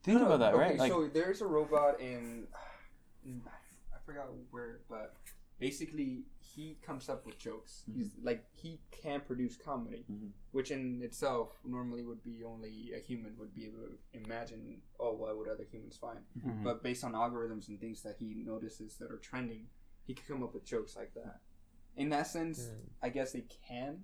think 0.04 0.20
No, 0.20 0.26
about 0.26 0.40
that, 0.40 0.54
okay, 0.54 0.64
right? 0.64 0.78
Like 0.78 0.92
so 0.92 1.08
there's 1.08 1.42
a 1.42 1.48
robot 1.48 2.00
in, 2.02 2.48
I 3.26 3.98
forgot 4.06 4.28
where, 4.50 4.80
but 4.90 5.16
basically 5.60 6.24
he 6.56 6.78
comes 6.82 7.08
up 7.10 7.26
with 7.26 7.38
jokes. 7.38 7.84
He's 7.94 8.12
like 8.22 8.44
he 8.54 8.80
can 8.92 9.22
produce 9.22 9.56
comedy, 9.56 10.06
Mhm. 10.12 10.32
which 10.52 10.72
in 10.72 11.02
itself 11.02 11.60
normally 11.64 12.04
would 12.04 12.22
be 12.24 12.44
only 12.44 12.92
a 12.94 13.00
human 13.00 13.38
would 13.38 13.54
be 13.54 13.66
able 13.66 13.80
to 13.88 13.98
imagine. 14.14 14.82
Oh, 15.00 15.14
what 15.14 15.38
would 15.38 15.48
other 15.48 15.64
humans 15.64 15.98
find? 15.98 16.20
Mhm. 16.38 16.64
But 16.64 16.84
based 16.84 17.04
on 17.04 17.14
algorithms 17.14 17.68
and 17.70 17.80
things 17.80 18.02
that 18.04 18.18
he 18.18 18.34
notices 18.36 18.98
that 18.98 19.12
are 19.12 19.18
trending, 19.20 19.70
he 20.04 20.14
can 20.14 20.26
come 20.26 20.44
up 20.44 20.54
with 20.54 20.66
jokes 20.66 20.96
like 20.96 21.14
that. 21.14 21.42
In 21.96 22.10
that 22.10 22.28
sense, 22.28 22.70
I 23.02 23.10
guess 23.10 23.32
they 23.34 23.42
can. 23.42 24.04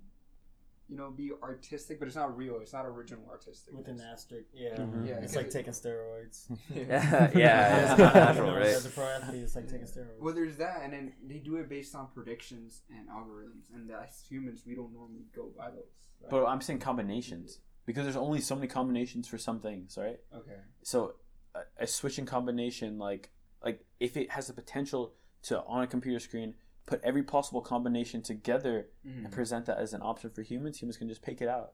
You 0.88 0.96
know, 0.96 1.10
be 1.10 1.32
artistic, 1.42 1.98
but 1.98 2.08
it's 2.08 2.16
not 2.16 2.34
real. 2.36 2.60
It's 2.62 2.72
not 2.72 2.86
original 2.86 3.24
artistic. 3.30 3.74
With 3.74 3.88
an 3.88 4.00
asterisk, 4.00 4.46
yeah. 4.54 4.76
Mhm. 4.78 5.06
Yeah, 5.06 5.16
it's 5.16 5.36
like 5.36 5.46
it- 5.46 5.52
taking 5.52 5.72
steroids. 5.74 6.46
yeah, 6.74 7.30
yeah, 7.36 7.90
it's 7.92 7.98
not 7.98 8.14
natural, 8.24 8.54
right? 8.54 8.66
As 8.68 8.86
a 8.86 8.90
pro 8.90 9.04
athlete, 9.06 9.42
it's 9.42 9.54
like 9.54 9.68
taking 9.68 9.86
steroids. 9.86 10.18
Well, 10.18 10.34
there's 10.34 10.56
that, 10.56 10.80
and 10.82 10.92
then 10.92 11.12
they 11.26 11.38
do 11.38 11.56
it 11.56 11.68
based 11.68 11.94
on 11.94 12.08
predictions 12.14 12.82
and 12.88 13.08
algorithms, 13.08 13.64
and 13.74 13.90
as 13.90 14.22
humans, 14.28 14.62
we 14.66 14.74
don't 14.74 14.92
normally 14.94 15.26
go 15.36 15.50
by 15.56 15.70
those. 15.70 15.82
right? 16.22 16.30
but 16.30 16.46
I'm 16.46 16.60
saying 16.62 16.78
combinations 16.78 17.58
because 17.84 18.04
there's 18.04 18.16
only 18.16 18.40
so 18.40 18.54
many 18.54 18.66
combinations 18.68 19.28
for 19.28 19.36
some 19.38 19.60
things, 19.60 19.96
right? 20.00 20.20
okay, 20.34 20.56
So 20.82 21.16
a, 21.54 21.60
a 21.84 21.86
switching 21.86 22.24
combination 22.26 22.98
like 22.98 23.30
like 23.64 23.84
if 24.00 24.16
it 24.16 24.30
has 24.30 24.46
the 24.46 24.52
potential 24.54 25.12
to 25.42 25.62
on 25.64 25.82
a 25.82 25.86
computer 25.86 26.18
screen 26.20 26.54
put 26.88 27.00
every 27.04 27.22
possible 27.22 27.60
combination 27.60 28.22
together 28.22 28.88
Mm-hmm. 29.06 29.24
and 29.26 29.32
present 29.32 29.66
that 29.66 29.78
as 29.78 29.92
an 29.94 30.02
option 30.02 30.30
for 30.30 30.42
humans, 30.42 30.80
humans 30.82 30.96
can 30.96 31.08
just 31.08 31.22
pick 31.22 31.40
it 31.40 31.48
out. 31.48 31.72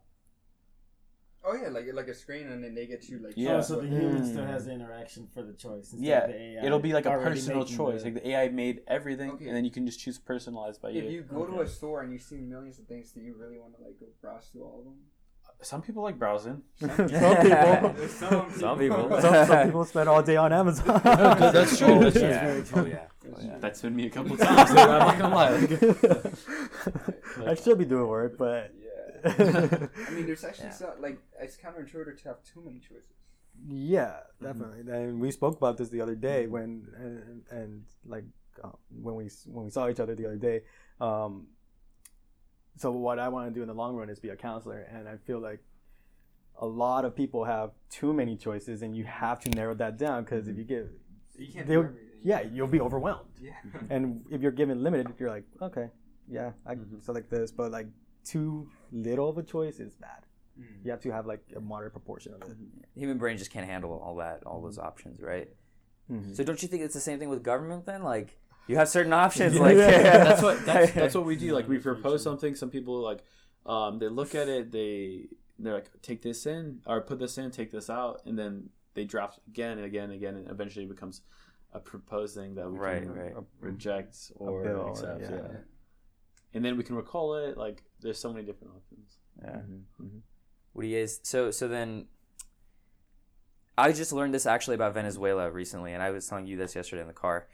oh 1.46 1.54
yeah, 1.60 1.68
like 1.68 1.84
like 1.92 2.08
a 2.08 2.14
screen, 2.14 2.46
and 2.52 2.64
then 2.64 2.74
they 2.74 2.86
get 2.86 3.08
you 3.08 3.18
like 3.18 3.34
Yeah. 3.36 3.56
Oh, 3.58 3.60
so 3.60 3.74
the 3.80 3.86
human 3.86 4.22
Mm. 4.22 4.30
still 4.32 4.46
has 4.46 4.64
the 4.66 4.72
interaction 4.72 5.26
for 5.34 5.42
the 5.42 5.52
choice. 5.52 5.92
instead 5.92 6.08
Yeah, 6.10 6.24
of 6.24 6.30
the 6.30 6.40
AI 6.40 6.66
It'll 6.66 6.78
be 6.90 6.92
like 6.98 7.06
a 7.06 7.10
personal 7.28 7.64
choice. 7.64 8.02
the- 8.02 8.10
Like 8.10 8.22
the 8.22 8.28
AI 8.30 8.48
made 8.48 8.76
everything, 8.96 9.30
Okay. 9.32 9.46
and 9.48 9.54
then 9.56 9.64
you 9.68 9.70
can 9.76 9.84
just 9.86 10.00
choose 10.00 10.18
personalized 10.18 10.80
by 10.82 10.88
If 10.90 10.94
you. 10.96 11.02
If 11.04 11.12
you 11.12 11.22
go 11.22 11.44
to 11.46 11.60
a 11.60 11.66
store 11.68 11.98
and 12.02 12.10
you 12.12 12.18
see 12.18 12.38
millions 12.54 12.78
of 12.80 12.86
things, 12.92 13.12
do 13.12 13.20
you 13.20 13.34
really 13.42 13.58
want 13.62 13.72
to 13.76 13.82
like 13.86 13.96
go 14.00 14.06
browse 14.22 14.46
through 14.48 14.64
all 14.64 14.78
of 14.80 14.84
them? 14.88 14.98
Some 15.62 15.80
people 15.80 16.02
like 16.02 16.18
browsing. 16.18 16.62
Some 16.76 16.90
people. 16.96 17.94
Some 18.08 18.50
Some 18.52 18.78
people. 18.78 19.08
some, 19.20 19.46
some 19.46 19.66
people 19.66 19.84
spend 19.86 20.08
all 20.10 20.22
day 20.22 20.36
on 20.36 20.52
Amazon. 20.52 21.00
that's 21.04 21.78
true. 21.78 21.88
Oh, 21.88 22.00
That's 22.10 22.16
yeah. 22.16 22.44
very 22.44 22.64
Oh, 22.74 22.84
yeah. 22.86 23.06
That's 23.22 23.38
Oh, 23.38 23.46
yeah. 23.46 23.58
That's 23.60 23.80
been 23.82 23.96
me 23.96 24.06
a 24.06 24.10
couple 24.10 24.36
times. 24.36 24.68
dude. 24.68 24.78
I'm 24.78 24.98
not 24.98 25.18
gonna 25.18 25.34
lie. 27.44 27.50
I 27.50 27.54
should 27.54 27.78
be 27.78 27.86
doing 27.86 28.06
work, 28.08 28.36
but 28.36 28.72
Yeah. 28.78 29.86
I 30.06 30.10
mean, 30.12 30.26
there's 30.26 30.44
actually 30.44 30.66
Yeah. 30.66 30.72
so, 30.72 30.92
like 31.00 31.18
it's 31.40 31.56
counterintuitive 31.56 32.20
to 32.22 32.28
have 32.28 32.42
too 32.44 32.60
many 32.62 32.78
choices. 32.78 33.16
yeah, 33.66 34.18
definitely. 34.42 34.80
And 34.92 35.18
we 35.20 35.30
spoke 35.30 35.56
about 35.56 35.78
this 35.78 35.88
the 35.88 36.00
other 36.02 36.14
day 36.14 36.46
when 36.46 36.86
and, 36.98 37.42
and 37.50 37.84
like 38.04 38.24
uh, 38.62 38.68
when 39.00 39.14
we 39.14 39.30
when 39.46 39.64
we 39.64 39.70
saw 39.70 39.88
each 39.88 40.00
other 40.00 40.14
the 40.14 40.26
other 40.26 40.36
day. 40.36 40.60
Um, 41.00 41.46
so 42.76 42.90
what 42.90 43.18
I 43.18 43.28
want 43.28 43.48
to 43.48 43.54
do 43.54 43.62
in 43.62 43.68
the 43.68 43.74
long 43.74 43.94
run 43.96 44.08
is 44.10 44.18
be 44.18 44.30
a 44.30 44.36
counselor, 44.36 44.80
and 44.92 45.08
I 45.08 45.16
feel 45.16 45.38
like 45.40 45.60
a 46.60 46.66
lot 46.66 47.04
of 47.04 47.14
people 47.16 47.44
have 47.44 47.70
too 47.90 48.12
many 48.12 48.36
choices, 48.36 48.82
and 48.82 48.96
you 48.96 49.04
have 49.04 49.40
to 49.40 49.50
narrow 49.50 49.74
that 49.74 49.96
down 49.98 50.24
because 50.24 50.48
if 50.48 50.56
you 50.56 50.64
get 50.64 50.90
You 51.36 51.52
can't 51.52 51.66
do 51.66 51.80
everything. 51.80 52.08
yeah, 52.22 52.42
you'll 52.42 52.66
be 52.68 52.80
overwhelmed. 52.80 53.30
Yeah. 53.40 53.52
And 53.90 54.24
if 54.30 54.40
you're 54.40 54.52
given 54.52 54.82
limited, 54.82 55.08
you're 55.18 55.30
like, 55.30 55.44
okay, 55.60 55.90
yeah, 56.28 56.52
I 56.66 56.74
Mhm. 56.76 57.02
select 57.02 57.30
this. 57.30 57.50
But 57.52 57.70
like 57.72 57.88
too 58.24 58.68
little 58.92 59.28
of 59.28 59.36
a 59.38 59.42
choice 59.42 59.80
is 59.80 59.94
bad. 59.94 60.22
Mm. 60.58 60.84
You 60.84 60.90
have 60.92 61.00
to 61.00 61.10
have 61.10 61.26
like 61.26 61.44
a 61.56 61.60
moderate 61.60 61.92
proportion 61.92 62.32
of 62.34 62.42
it. 62.48 62.56
Human 62.94 63.18
brain 63.18 63.36
just 63.36 63.50
can't 63.50 63.66
handle 63.66 63.92
all 63.98 64.14
that, 64.16 64.44
all 64.46 64.60
those 64.62 64.78
options, 64.78 65.20
right? 65.20 65.48
Mhm. 66.10 66.34
So 66.36 66.44
don't 66.44 66.62
you 66.62 66.68
think 66.68 66.82
it's 66.82 66.94
the 66.94 67.00
same 67.00 67.18
thing 67.18 67.28
with 67.28 67.42
government 67.42 67.84
then? 67.86 68.02
Like 68.04 68.38
you 68.66 68.76
have 68.76 68.88
certain 68.88 69.12
options, 69.12 69.54
Yeah. 69.54 69.60
like 69.62 69.76
Yeah, 69.76 70.24
that's 70.24 70.42
what 70.42 70.64
that's, 70.66 70.92
that's 71.00 71.14
what 71.14 71.24
we 71.26 71.36
do. 71.36 71.52
Like 71.54 71.68
we 71.68 71.78
propose 71.78 72.22
something. 72.22 72.54
Some 72.54 72.70
people 72.70 73.00
like 73.00 73.22
um, 73.66 73.98
they 73.98 74.08
look 74.08 74.34
at 74.34 74.48
it. 74.48 74.72
They 74.72 75.26
they're 75.58 75.74
like 75.74 75.90
take 76.02 76.22
this 76.22 76.46
in 76.46 76.80
or 76.86 77.00
put 77.00 77.18
this 77.18 77.38
in, 77.38 77.50
take 77.50 77.70
this 77.70 77.88
out, 77.90 78.22
and 78.26 78.38
then 78.38 78.70
they 78.94 79.04
draft 79.04 79.38
again 79.48 79.78
and 79.78 79.84
again 79.86 80.04
and 80.04 80.14
again, 80.14 80.34
and 80.36 80.50
eventually 80.50 80.84
it 80.84 80.88
becomes 80.88 81.22
a 81.72 81.80
proposed 81.80 82.34
thing 82.36 82.54
that 82.54 82.70
we 82.70 82.78
Right, 82.78 83.02
can 83.02 83.12
right. 83.14 83.34
reject 83.60 84.16
or 84.36 84.62
bill, 84.62 84.90
accept. 84.90 85.20
yeah. 85.22 85.30
Yeah. 85.30 85.56
and 86.54 86.64
then 86.64 86.76
we 86.76 86.84
can 86.84 86.94
recall 86.94 87.34
it. 87.36 87.56
Like 87.58 87.82
there's 88.00 88.18
so 88.18 88.32
many 88.32 88.44
different 88.46 88.74
options. 88.76 89.18
Yeah. 89.42 89.60
Mhm. 90.00 90.20
What 90.72 90.82
do 90.82 90.88
you 90.88 91.00
guys? 91.00 91.20
So 91.24 91.50
so 91.50 91.66
then, 91.68 92.06
I 93.76 93.90
just 93.92 94.12
learned 94.12 94.32
this 94.34 94.46
actually 94.46 94.74
about 94.74 94.94
Venezuela 94.94 95.50
recently, 95.50 95.92
and 95.92 96.02
I 96.02 96.10
was 96.10 96.26
telling 96.28 96.46
you 96.46 96.56
this 96.56 96.74
yesterday 96.76 97.02
in 97.02 97.08
the 97.08 97.12
car. 97.12 97.48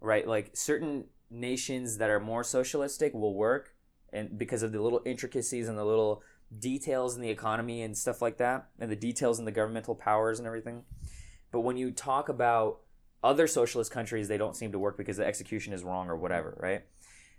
Right, 0.00 0.26
like 0.26 0.50
certain 0.54 1.04
nations 1.30 1.98
that 1.98 2.08
are 2.08 2.20
more 2.20 2.44
socialistic 2.44 3.12
will 3.14 3.34
work, 3.34 3.74
and 4.12 4.38
because 4.38 4.62
of 4.62 4.72
the 4.72 4.80
little 4.80 5.02
intricacies 5.04 5.68
and 5.68 5.76
the 5.76 5.84
little 5.84 6.22
details 6.56 7.16
in 7.16 7.20
the 7.20 7.30
economy 7.30 7.82
and 7.82 7.98
stuff 7.98 8.22
like 8.22 8.38
that, 8.38 8.68
and 8.78 8.90
the 8.90 8.96
details 8.96 9.38
in 9.38 9.44
the 9.44 9.50
governmental 9.50 9.94
powers 9.94 10.38
and 10.38 10.46
everything. 10.46 10.84
But 11.50 11.60
when 11.60 11.76
you 11.76 11.90
talk 11.90 12.28
about 12.28 12.80
other 13.24 13.46
socialist 13.46 13.90
countries, 13.90 14.28
they 14.28 14.38
don't 14.38 14.54
seem 14.54 14.70
to 14.72 14.78
work 14.78 14.96
because 14.96 15.16
the 15.16 15.26
execution 15.26 15.72
is 15.72 15.82
wrong 15.82 16.08
or 16.08 16.16
whatever, 16.16 16.56
right? 16.60 16.84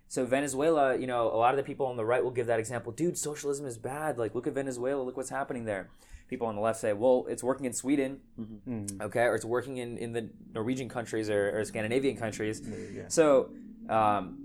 So 0.08 0.26
Venezuela, 0.26 0.98
you 0.98 1.06
know, 1.06 1.28
a 1.28 1.38
lot 1.38 1.54
of 1.54 1.56
the 1.56 1.62
people 1.62 1.86
on 1.86 1.96
the 1.96 2.04
right 2.04 2.22
will 2.22 2.30
give 2.30 2.48
that 2.48 2.58
example. 2.58 2.92
Dude, 2.92 3.16
socialism 3.16 3.64
is 3.64 3.78
bad. 3.78 4.18
Like, 4.18 4.34
look 4.34 4.46
at 4.46 4.54
Venezuela. 4.54 5.02
Look 5.02 5.16
what's 5.16 5.30
happening 5.30 5.64
there. 5.64 5.88
People 6.30 6.46
on 6.46 6.54
the 6.54 6.60
left 6.60 6.78
say, 6.78 6.92
well, 6.92 7.26
it's 7.28 7.42
working 7.42 7.66
in 7.66 7.72
Sweden, 7.72 8.20
Mhm. 8.38 9.02
okay, 9.02 9.24
or 9.24 9.34
it's 9.34 9.44
working 9.44 9.78
in, 9.78 9.98
in 9.98 10.12
the 10.12 10.30
Norwegian 10.54 10.88
countries 10.88 11.28
or, 11.28 11.58
or 11.58 11.64
Scandinavian 11.64 12.16
countries. 12.16 12.62
Yeah. 12.94 13.02
So, 13.08 13.50
um, 13.88 14.38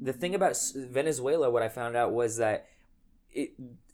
the 0.00 0.14
thing 0.14 0.34
about 0.34 0.56
Venezuela, 0.74 1.50
what 1.50 1.62
I 1.62 1.68
found 1.68 1.96
out 1.96 2.12
was 2.12 2.38
that 2.38 2.66
it, 3.30 3.50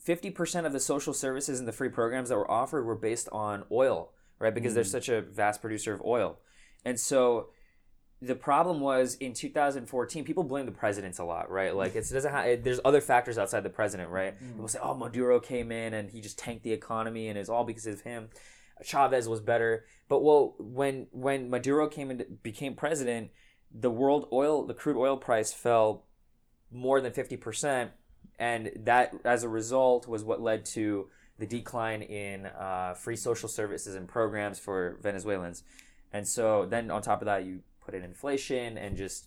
50% 0.07 0.65
of 0.65 0.73
the 0.73 0.79
social 0.79 1.13
services 1.13 1.59
and 1.59 1.67
the 1.67 1.73
free 1.73 1.89
programs 1.89 2.29
that 2.29 2.37
were 2.37 2.49
offered 2.51 2.85
were 2.85 2.95
based 2.95 3.29
on 3.33 3.65
oil, 3.73 4.13
right? 4.39 4.55
Because 4.55 4.75
they're 4.75 4.85
such 4.85 5.09
a 5.09 5.21
vast 5.21 5.61
producer 5.61 5.93
of 5.93 6.01
oil. 6.03 6.39
And 6.85 7.01
so 7.01 7.49
the 8.21 8.35
problem 8.35 8.81
was 8.81 9.15
in 9.17 9.33
2014, 9.33 10.25
people 10.25 10.43
blame 10.43 10.67
the 10.67 10.73
presidents 10.73 11.19
a 11.19 11.25
lot, 11.25 11.51
right? 11.51 11.75
Like 11.75 11.95
it's, 11.95 12.11
it 12.11 12.15
doesn't 12.15 12.33
have, 12.33 12.47
it, 12.47 12.65
there's 12.65 12.81
other 12.85 13.01
factors 13.01 13.39
outside 13.39 13.63
the 13.63 13.71
president, 13.71 14.11
right? 14.11 14.35
People 14.39 14.69
say, 14.69 14.81
oh, 14.83 14.95
Maduro 14.95 15.39
came 15.39 15.71
in 15.71 15.95
and 15.95 16.11
he 16.11 16.21
just 16.21 16.39
tanked 16.39 16.65
the 16.65 16.73
economy 16.73 17.29
and 17.29 17.39
it's 17.39 17.49
all 17.49 17.65
because 17.65 17.87
of 17.87 18.01
him. 18.01 18.29
Chavez 18.83 19.29
was 19.29 19.41
better. 19.41 19.85
But 20.09 20.23
well, 20.23 20.55
when 20.59 21.07
when 21.11 21.51
Maduro 21.51 21.89
came 21.89 22.11
and 22.11 22.43
became 22.43 22.75
president, 22.75 23.31
the 23.73 23.91
world 23.91 24.29
oil, 24.33 24.65
the 24.65 24.75
crude 24.75 24.97
oil 24.97 25.17
price 25.17 25.53
fell 25.53 26.05
more 26.71 27.01
than 27.01 27.13
50%. 27.13 27.91
And 28.39 28.71
that, 28.85 29.15
as 29.25 29.43
a 29.43 29.49
result, 29.49 30.07
was 30.07 30.23
what 30.23 30.41
led 30.41 30.65
to 30.67 31.09
the 31.39 31.47
decline 31.47 32.03
in 32.03 32.47
uh, 32.47 32.95
free 32.95 33.17
social 33.17 33.49
services 33.49 33.95
and 33.95 34.09
programs 34.09 34.59
for 34.59 34.99
Venezuelans. 35.03 35.65
And 36.13 36.27
so 36.27 36.67
then 36.67 36.91
on 36.91 37.03
top 37.03 37.21
of 37.21 37.27
that, 37.27 37.45
you 37.45 37.61
put 37.89 37.95
in 37.95 38.05
inflation 38.05 38.77
and 38.77 38.97
just 38.97 39.27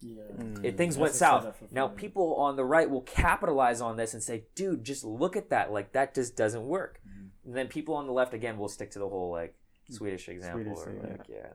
Yeah. 0.00 0.22
it, 0.62 0.76
things 0.76 0.94
That's 0.94 1.02
went 1.02 1.14
south. 1.14 1.44
Now 1.72 1.88
failure. 1.88 2.00
people 2.00 2.36
on 2.36 2.54
the 2.54 2.64
right 2.64 2.88
will 2.88 3.02
capitalize 3.02 3.80
on 3.80 3.96
this 3.96 4.14
and 4.14 4.22
say, 4.22 4.44
"Dude, 4.54 4.84
just 4.84 5.02
look 5.04 5.36
at 5.36 5.50
that. 5.50 5.72
Like 5.72 5.90
that 5.92 6.14
just 6.14 6.36
doesn't 6.36 6.64
work." 6.66 7.00
Mm-hmm. 7.08 7.48
And 7.48 7.56
then 7.56 7.66
people 7.66 7.94
on 7.96 8.06
the 8.06 8.12
left 8.12 8.32
again 8.32 8.58
will 8.58 8.68
stick 8.68 8.92
to 8.92 9.00
the 9.00 9.08
whole 9.08 9.32
like 9.32 9.56
Swedish 9.90 10.28
example 10.28 10.76
Swedish, 10.76 10.86
or 10.86 10.92
yeah. 11.04 11.12
like 11.12 11.28
yeah. 11.28 11.52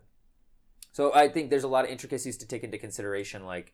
So 0.92 1.14
I 1.14 1.30
think 1.30 1.50
there's 1.50 1.64
a 1.64 1.70
lot 1.70 1.86
of 1.86 1.92
intricacies 1.92 2.36
to 2.38 2.46
take 2.48 2.64
into 2.66 2.78
consideration, 2.78 3.46
like 3.46 3.74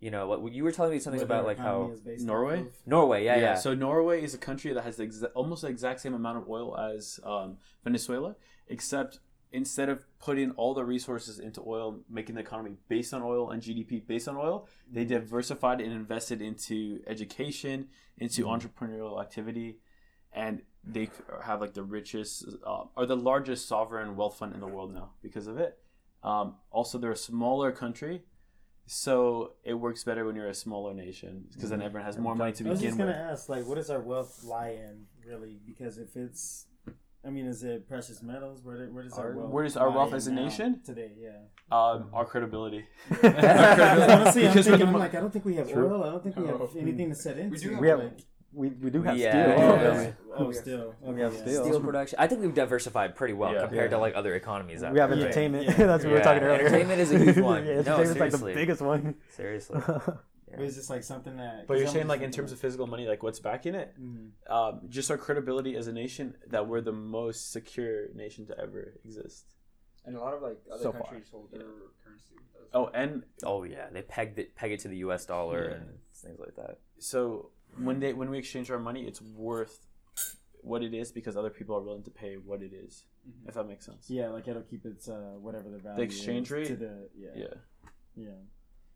you 0.00 0.10
know, 0.10 0.26
what 0.26 0.52
you 0.52 0.64
were 0.64 0.72
telling 0.72 0.90
me 0.92 0.98
something 0.98 1.20
What 1.20 1.26
about 1.26 1.44
like 1.46 1.58
how 1.58 1.74
economy 1.76 1.92
is 1.94 2.00
based 2.00 2.26
Norway? 2.26 2.60
off 2.60 2.66
of. 2.66 2.86
Norway, 2.86 3.24
yeah, 3.24 3.36
yeah, 3.36 3.54
So 3.54 3.72
Norway 3.74 4.22
is 4.24 4.34
a 4.34 4.38
country 4.38 4.72
that 4.72 4.82
has 4.82 4.96
the 4.96 5.06
exa- 5.06 5.30
almost 5.34 5.62
the 5.62 5.68
exact 5.68 6.00
same 6.00 6.14
amount 6.14 6.38
of 6.38 6.48
oil 6.48 6.76
as 6.76 7.20
um, 7.24 7.58
Venezuela, 7.84 8.34
except 8.68 9.20
instead 9.52 9.88
of 9.88 10.04
putting 10.18 10.50
all 10.52 10.74
the 10.74 10.84
resources 10.84 11.38
into 11.38 11.62
oil, 11.66 12.00
making 12.08 12.34
the 12.34 12.40
economy 12.40 12.76
based 12.88 13.12
on 13.12 13.22
oil 13.22 13.50
and 13.50 13.62
GDP 13.62 14.04
based 14.04 14.26
on 14.26 14.36
oil, 14.36 14.66
they 14.90 15.04
diversified 15.04 15.80
and 15.80 15.92
invested 15.92 16.40
into 16.40 17.00
education, 17.06 17.88
into 18.18 18.46
entrepreneurial 18.46 19.20
activity, 19.20 19.78
and 20.32 20.62
they 20.82 21.10
have 21.44 21.60
like 21.60 21.74
the 21.74 21.82
richest 21.82 22.46
uh, 22.66 22.84
or 22.96 23.06
the 23.06 23.16
largest 23.16 23.68
sovereign 23.68 24.16
wealth 24.16 24.38
fund 24.38 24.54
in 24.54 24.60
the 24.60 24.66
world 24.66 24.92
now 24.92 25.10
because 25.22 25.46
of 25.46 25.58
it. 25.58 25.78
Um, 26.22 26.56
also, 26.70 26.98
they're 26.98 27.12
a 27.12 27.16
smaller 27.16 27.72
country. 27.72 28.22
So 28.86 29.52
it 29.64 29.74
works 29.74 30.02
better 30.02 30.24
when 30.24 30.34
you're 30.34 30.48
a 30.48 30.54
smaller 30.54 30.92
nation 30.92 31.44
because 31.52 31.70
then 31.70 31.80
everyone 31.80 32.04
has 32.04 32.18
more 32.18 32.34
money 32.34 32.52
to 32.52 32.64
begin 32.64 32.72
with. 32.72 32.82
I 32.82 32.86
was 32.86 32.90
just 32.90 32.98
gonna 32.98 33.10
with. 33.10 33.32
ask, 33.32 33.48
like, 33.48 33.66
what 33.66 33.76
does 33.76 33.90
our 33.90 34.00
wealth 34.00 34.42
lie 34.42 34.70
in, 34.70 35.06
really? 35.24 35.60
Because 35.64 35.98
if 35.98 36.16
it's, 36.16 36.66
I 37.24 37.30
mean, 37.30 37.46
is 37.46 37.62
it 37.62 37.86
precious 37.88 38.20
metals? 38.22 38.60
Where, 38.64 38.78
do- 38.86 38.92
where 38.92 39.04
does 39.04 39.12
our, 39.14 39.28
Our- 39.30 39.36
wealth? 39.36 39.50
where 39.50 39.64
does 39.64 39.76
our 39.76 39.90
wealth 39.90 40.12
as 40.12 40.26
a 40.26 40.32
nation? 40.32 40.80
today? 40.84 41.12
Yeah. 41.16 41.30
Um, 41.70 42.10
our 42.12 42.24
credibility. 42.24 42.84
Because 43.08 43.22
honestly, 43.34 44.46
I'm 44.46 44.52
Because 44.52 44.54
we 44.56 44.62
thinking, 44.62 44.78
can- 44.78 44.88
I'm 44.88 44.98
like, 44.98 45.14
I 45.14 45.20
don't 45.20 45.32
think 45.32 45.44
we 45.44 45.54
have 45.56 45.70
True. 45.70 45.92
oil. 45.94 46.02
I 46.04 46.10
don't 46.10 46.22
think 46.22 46.36
we 46.36 46.46
have 46.46 46.60
Oh. 46.60 46.70
anything 46.78 47.10
to 47.10 47.14
set 47.14 47.38
into. 47.38 47.52
We 47.52 47.58
do 47.58 47.70
have 47.70 47.80
we 47.80 47.88
have 47.88 47.98
like- 48.00 48.18
we, 48.54 48.68
we 48.68 48.90
do 48.90 49.02
have 49.02 49.16
Yeah, 49.16 49.30
steel. 49.54 49.58
yeah. 49.66 50.02
Yeah. 50.02 50.10
Oh, 50.36 50.52
still. 50.52 50.94
We 51.00 51.20
have 51.22 51.32
yeah. 51.32 51.40
steel. 51.40 51.64
steel 51.64 51.80
production. 51.80 52.18
I 52.18 52.26
think 52.26 52.42
we've 52.42 52.52
diversified 52.52 53.14
pretty 53.16 53.32
well 53.34 53.54
Yeah. 53.54 53.60
compared 53.62 53.92
to 53.92 53.98
like 53.98 54.14
other 54.14 54.34
economies. 54.34 54.82
out 54.82 54.92
We 54.92 54.98
have 54.98 55.10
entertainment. 55.12 55.66
Yeah. 55.68 55.72
That's 55.86 56.04
what 56.04 56.10
we 56.12 56.18
were 56.18 56.24
talking 56.24 56.42
earlier. 56.42 56.60
entertainment 56.66 57.00
is 57.00 57.12
a 57.12 57.18
huge 57.18 57.38
one. 57.38 57.64
yeah, 57.64 57.80
No, 57.80 57.96
entertainment's 58.00 58.20
like 58.20 58.30
the 58.32 58.54
biggest 58.54 58.82
one. 58.82 59.14
Seriously. 59.30 59.80
But 60.56 60.64
it's 60.66 60.76
just 60.76 60.90
like 60.90 61.02
something 61.02 61.36
that. 61.36 61.66
But 61.66 61.78
you're 61.78 61.86
saying 61.88 62.06
like 62.08 62.22
in 62.22 62.30
terms 62.30 62.52
of 62.52 62.58
physical 62.60 62.86
money, 62.86 63.06
like 63.06 63.22
what's 63.22 63.40
backing 63.40 63.74
it? 63.74 63.94
Mhm. 64.00 64.30
Um, 64.48 64.80
just 64.88 65.10
our 65.10 65.18
credibility 65.18 65.76
as 65.76 65.86
a 65.86 65.92
nation 65.92 66.36
that 66.48 66.66
we're 66.68 66.80
the 66.80 66.92
most 66.92 67.50
secure 67.52 68.12
nation 68.14 68.46
to 68.46 68.58
ever 68.58 68.94
exist. 69.04 69.46
And 70.04 70.16
a 70.16 70.20
lot 70.20 70.34
of 70.34 70.42
like 70.42 70.58
other 70.72 70.82
So 70.82 70.92
far. 70.92 71.02
countries 71.02 71.28
hold 71.30 71.50
their 71.52 71.60
currency. 72.04 72.34
Oh, 72.74 72.86
and 72.94 73.24
Oh 73.44 73.62
yeah, 73.64 73.88
they 73.90 74.02
pegged 74.02 74.38
it, 74.38 74.54
peg 74.56 74.72
it 74.72 74.80
to 74.80 74.88
the 74.88 74.96
U.S. 74.98 75.26
dollar 75.26 75.68
Yeah. 75.70 75.76
and 75.76 75.98
things 76.14 76.38
like 76.38 76.56
that. 76.56 76.78
so 76.98 77.50
when 77.78 78.00
they 78.00 78.12
when 78.12 78.28
we 78.30 78.38
exchange 78.38 78.70
our 78.70 78.78
money, 78.78 79.06
it's 79.06 79.22
worth 79.22 79.86
what 80.60 80.82
it 80.82 80.94
is 80.94 81.10
because 81.10 81.36
other 81.36 81.50
people 81.50 81.74
are 81.76 81.80
willing 81.80 82.02
to 82.04 82.10
pay 82.10 82.36
what 82.36 82.62
it 82.62 82.72
is, 82.72 83.04
Mhm. 83.28 83.48
If 83.48 83.54
that 83.54 83.64
makes 83.66 83.84
sense. 83.86 84.08
Yeah, 84.10 84.28
like 84.30 84.46
it'll 84.48 84.62
keep 84.62 84.84
its 84.86 85.08
uh, 85.08 85.34
whatever 85.40 85.68
the 85.70 85.78
value. 85.78 85.96
The 85.96 86.02
exchange 86.02 86.46
is 86.48 86.50
rate? 86.52 86.66
To 86.68 86.76
the 86.76 87.08
yeah. 87.16 87.30
Yeah. 87.34 87.54
Yeah. 88.14 88.28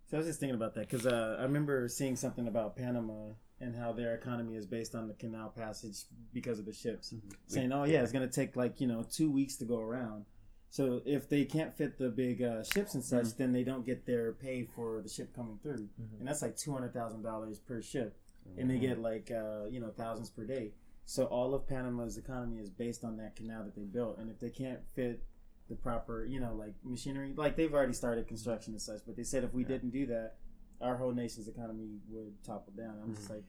So 0.07 0.17
I 0.17 0.19
was 0.19 0.27
just 0.27 0.39
thinking 0.39 0.55
about 0.55 0.75
that 0.75 0.89
because 0.89 1.07
uh, 1.07 1.37
I 1.39 1.43
remember 1.43 1.89
seeing 1.89 2.15
something 2.15 2.47
about 2.47 2.77
Panama 2.77 3.31
and 3.61 3.75
how 3.75 3.93
their 3.93 4.15
economy 4.15 4.55
is 4.55 4.67
based 4.67 4.95
on 4.95 5.09
the 5.09 5.15
canal 5.15 5.49
passage 5.49 6.05
because 6.33 6.59
of 6.59 6.67
the 6.67 6.73
ships. 6.73 7.13
Saying, 7.49 7.73
oh, 7.73 7.85
yeah, 7.85 8.03
it's 8.03 8.13
going 8.13 8.29
to 8.29 8.33
take 8.33 8.55
like, 8.55 8.81
you 8.81 8.87
know, 8.87 9.05
two 9.11 9.31
weeks 9.31 9.57
to 9.57 9.65
go 9.65 9.81
around. 9.81 10.27
So 10.71 11.01
if 11.07 11.29
they 11.29 11.45
can't 11.45 11.77
fit 11.77 11.99
the 11.99 12.11
big 12.11 12.43
uh, 12.43 12.63
ships 12.63 12.95
and 12.95 13.03
such, 13.03 13.37
then 13.37 13.53
they 13.53 13.65
don't 13.65 13.87
get 13.87 14.05
their 14.07 14.33
pay 14.33 14.69
for 14.77 15.01
the 15.01 15.09
ship 15.09 15.35
coming 15.35 15.59
through. 15.63 15.89
And 16.19 16.29
that's 16.29 16.43
like 16.43 16.57
$200,000 16.57 17.67
per 17.67 17.83
ship. 17.83 18.17
And 18.59 18.71
they 18.71 18.79
get 18.79 19.01
like, 19.01 19.31
uh, 19.31 19.65
you 19.71 19.81
know, 19.81 19.91
thousands 19.97 20.31
per 20.31 20.45
day. 20.45 20.73
So 21.05 21.25
all 21.25 21.55
of 21.55 21.67
Panama's 21.67 22.17
economy 22.19 22.61
is 22.61 22.69
based 22.71 23.05
on 23.05 23.17
that 23.17 23.37
canal 23.37 23.65
that 23.65 23.75
they 23.75 23.85
built. 23.85 24.19
And 24.19 24.31
if 24.31 24.39
they 24.39 24.51
can't 24.51 24.81
fit 24.95 25.25
the 25.69 25.75
proper, 25.75 26.25
you 26.25 26.41
know, 26.41 26.55
like 26.55 26.75
machinery. 26.85 27.33
Like 27.37 27.57
they've 27.57 27.73
already 27.73 27.93
started 27.93 28.29
construction 28.29 28.75
and 28.75 28.83
such, 28.83 29.01
but 29.07 29.17
they 29.17 29.25
said 29.25 29.45
if 29.45 29.53
we 29.53 29.65
didn't 29.65 29.91
do 29.91 30.07
that, 30.07 30.35
our 30.81 30.97
whole 30.97 31.13
nation's 31.13 31.49
economy 31.49 31.99
would 32.09 32.33
topple 32.45 32.73
down. 32.77 32.95
I'm 33.03 33.15
just 33.15 33.25
mm-hmm. 33.25 33.35
like 33.35 33.45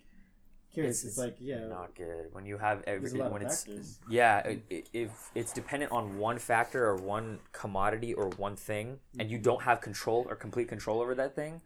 curious. 0.74 1.04
It's, 1.04 1.18
like 1.18 1.38
yeah, 1.40 1.68
not 1.68 1.96
good 1.96 2.28
when 2.32 2.46
you 2.46 2.58
have 2.58 2.84
there's 2.86 3.14
every 3.14 3.30
when 3.30 3.42
it's 3.42 3.64
factors. 3.64 4.00
yeah 4.10 4.54
if 4.70 5.32
it's 5.36 5.52
dependent 5.52 5.92
on 5.92 6.18
one 6.18 6.38
factor 6.38 6.86
or 6.86 6.96
one 6.96 7.40
commodity 7.52 8.14
or 8.14 8.30
one 8.38 8.56
thing 8.56 9.00
and 9.20 9.30
you 9.30 9.38
mm-hmm. 9.38 9.44
don't 9.44 9.62
have 9.64 9.82
control 9.82 10.26
or 10.30 10.36
complete 10.36 10.68
control 10.68 11.02
over 11.02 11.16
that 11.16 11.36
thing 11.36 11.62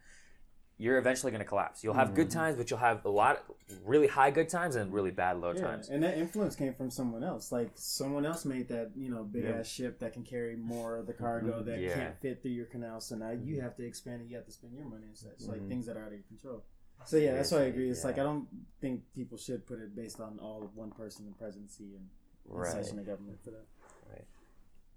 you're 0.81 0.97
eventually 0.97 1.31
going 1.31 1.43
to 1.43 1.47
collapse 1.47 1.83
you'll 1.83 1.93
have 1.93 2.13
good 2.13 2.29
mm-hmm. 2.29 2.39
times 2.39 2.57
but 2.57 2.69
you'll 2.69 2.79
have 2.79 3.05
a 3.05 3.09
lot 3.09 3.43
really 3.85 4.07
high 4.07 4.31
good 4.31 4.49
times 4.49 4.75
and 4.75 4.93
really 4.93 5.11
bad 5.11 5.39
low 5.39 5.53
Yeah, 5.53 5.61
times 5.61 5.89
and 5.89 6.03
that 6.03 6.17
influence 6.17 6.55
came 6.55 6.73
from 6.73 6.89
someone 6.89 7.23
else. 7.23 7.51
Like 7.51 7.71
someone 7.75 8.25
else 8.25 8.45
made 8.45 8.67
that 8.69 8.91
you 8.95 9.09
know 9.09 9.23
big 9.23 9.43
Yeah. 9.43 9.59
ass 9.59 9.67
ship 9.67 9.99
that 9.99 10.13
can 10.13 10.23
carry 10.23 10.55
more 10.55 10.97
of 10.97 11.07
the 11.07 11.13
cargo 11.13 11.53
mm-hmm. 11.53 11.69
that 11.69 11.79
Yeah. 11.79 11.93
can't 11.93 12.19
fit 12.19 12.41
through 12.41 12.51
your 12.51 12.65
canal. 12.65 13.01
So 13.01 13.15
now 13.15 13.31
you 13.31 13.55
mm-hmm. 13.55 13.63
have 13.63 13.75
to 13.77 13.85
expand 13.85 14.21
it. 14.21 14.29
You 14.29 14.35
have 14.37 14.45
to 14.45 14.51
spend 14.51 14.73
your 14.73 14.85
money 14.85 15.07
and 15.07 15.17
such. 15.17 15.41
Like 15.47 15.61
Mhm. 15.61 15.69
things 15.69 15.85
that 15.85 15.97
are 15.97 16.01
out 16.01 16.07
of 16.07 16.13
your 16.13 16.23
control. 16.23 16.63
So 17.05 17.17
yeah, 17.17 17.33
that's 17.33 17.51
why 17.51 17.59
I 17.59 17.63
agree. 17.63 17.89
It's 17.89 18.03
like 18.03 18.19
I 18.19 18.23
don't 18.23 18.47
think 18.79 19.01
people 19.15 19.37
should 19.37 19.65
put 19.65 19.79
it 19.79 19.95
based 19.95 20.19
on 20.19 20.39
all 20.39 20.63
of 20.63 20.75
one 20.75 20.91
person 20.91 21.25
in 21.25 21.33
presidency 21.33 21.95
and, 21.95 22.09
right 22.45 22.83
the 22.83 23.01
government 23.01 23.39
for 23.43 23.51
that. 23.51 23.65
Right. 24.09 24.25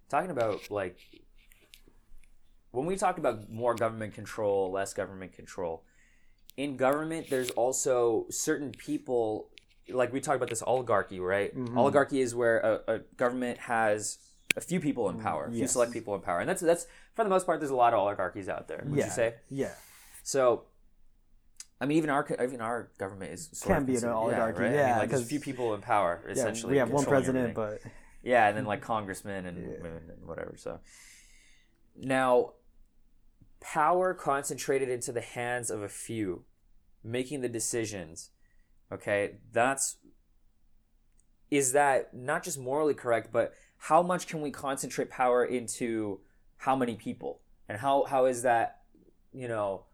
Talking 0.08 0.30
about 0.30 0.70
like 0.70 0.98
when 2.74 2.86
we 2.86 2.96
talk 2.96 3.18
about 3.18 3.48
more 3.50 3.74
government 3.74 4.14
control, 4.14 4.70
less 4.72 4.92
government 4.92 5.32
control, 5.32 5.84
in 6.56 6.76
government, 6.76 7.28
there's 7.30 7.50
also 7.50 8.26
certain 8.30 8.72
people, 8.72 9.48
like 9.88 10.12
we 10.12 10.20
talked 10.20 10.36
about 10.36 10.50
this 10.50 10.62
oligarchy, 10.62 11.20
right? 11.20 11.56
Mhm. 11.56 11.76
Oligarchy 11.76 12.20
is 12.20 12.34
where 12.34 12.58
a, 12.60 12.94
a 12.94 12.98
government 13.16 13.58
has 13.58 14.18
a 14.56 14.60
few 14.60 14.78
people 14.80 15.08
in 15.08 15.18
power, 15.20 15.46
a 15.46 15.50
few 15.50 15.60
Yes. 15.62 15.72
select 15.72 15.92
people 15.92 16.14
in 16.14 16.20
power, 16.20 16.38
and 16.40 16.48
that's 16.48 16.60
that's 16.62 16.86
for 17.14 17.24
the 17.24 17.30
most 17.30 17.44
part. 17.46 17.58
There's 17.60 17.70
a 17.72 17.76
lot 17.76 17.92
of 17.92 17.98
oligarchies 18.00 18.48
out 18.48 18.68
there. 18.68 18.82
Would 18.86 18.98
yeah. 18.98 19.06
you 19.06 19.10
say? 19.10 19.34
Yeah. 19.50 19.72
So, 20.22 20.64
I 21.80 21.86
mean, 21.86 21.98
even 21.98 22.08
our 22.10 22.24
even 22.42 22.60
our 22.60 22.90
government 22.98 23.32
is 23.32 23.50
sort 23.52 23.74
Can 23.74 23.82
of 23.82 23.86
be 23.86 23.96
an 23.96 24.04
oligarchy, 24.04 24.60
right? 24.60 24.66
I 24.66 24.70
mean, 24.70 24.78
yeah, 24.78 24.98
like 24.98 25.10
there's 25.10 25.28
few 25.28 25.40
people 25.40 25.74
in 25.74 25.80
power 25.80 26.22
Yeah, 26.24 26.32
essentially. 26.32 26.72
we 26.72 26.78
have 26.78 26.90
one 26.90 27.04
president, 27.04 27.56
everything. 27.58 27.80
but 27.84 27.90
Yeah, 28.22 28.46
and 28.48 28.56
then 28.56 28.64
like 28.64 28.80
congressmen 28.80 29.46
and 29.46 29.58
Yeah. 29.62 29.82
women 29.82 30.02
and 30.08 30.24
whatever. 30.26 30.54
So 30.56 30.78
now, 31.96 32.52
power 33.72 34.12
concentrated 34.14 34.88
into 34.88 35.10
the 35.10 35.20
hands 35.20 35.70
of 35.70 35.82
a 35.82 35.88
few, 35.88 36.44
making 37.02 37.40
the 37.40 37.48
decisions. 37.48 38.30
Okay, 38.92 39.36
that's 39.52 39.96
is 41.50 41.72
that 41.72 42.14
not 42.14 42.42
just 42.42 42.58
morally 42.58 42.94
correct, 42.94 43.32
but 43.32 43.54
how 43.78 44.02
much 44.02 44.26
can 44.26 44.40
we 44.40 44.50
concentrate 44.50 45.08
power 45.10 45.44
into 45.44 46.20
how 46.58 46.76
many 46.76 46.94
people, 46.94 47.40
and 47.68 47.78
how 47.78 48.04
how 48.04 48.26
is 48.26 48.42
that, 48.42 48.82
you 49.32 49.48
know. 49.48 49.86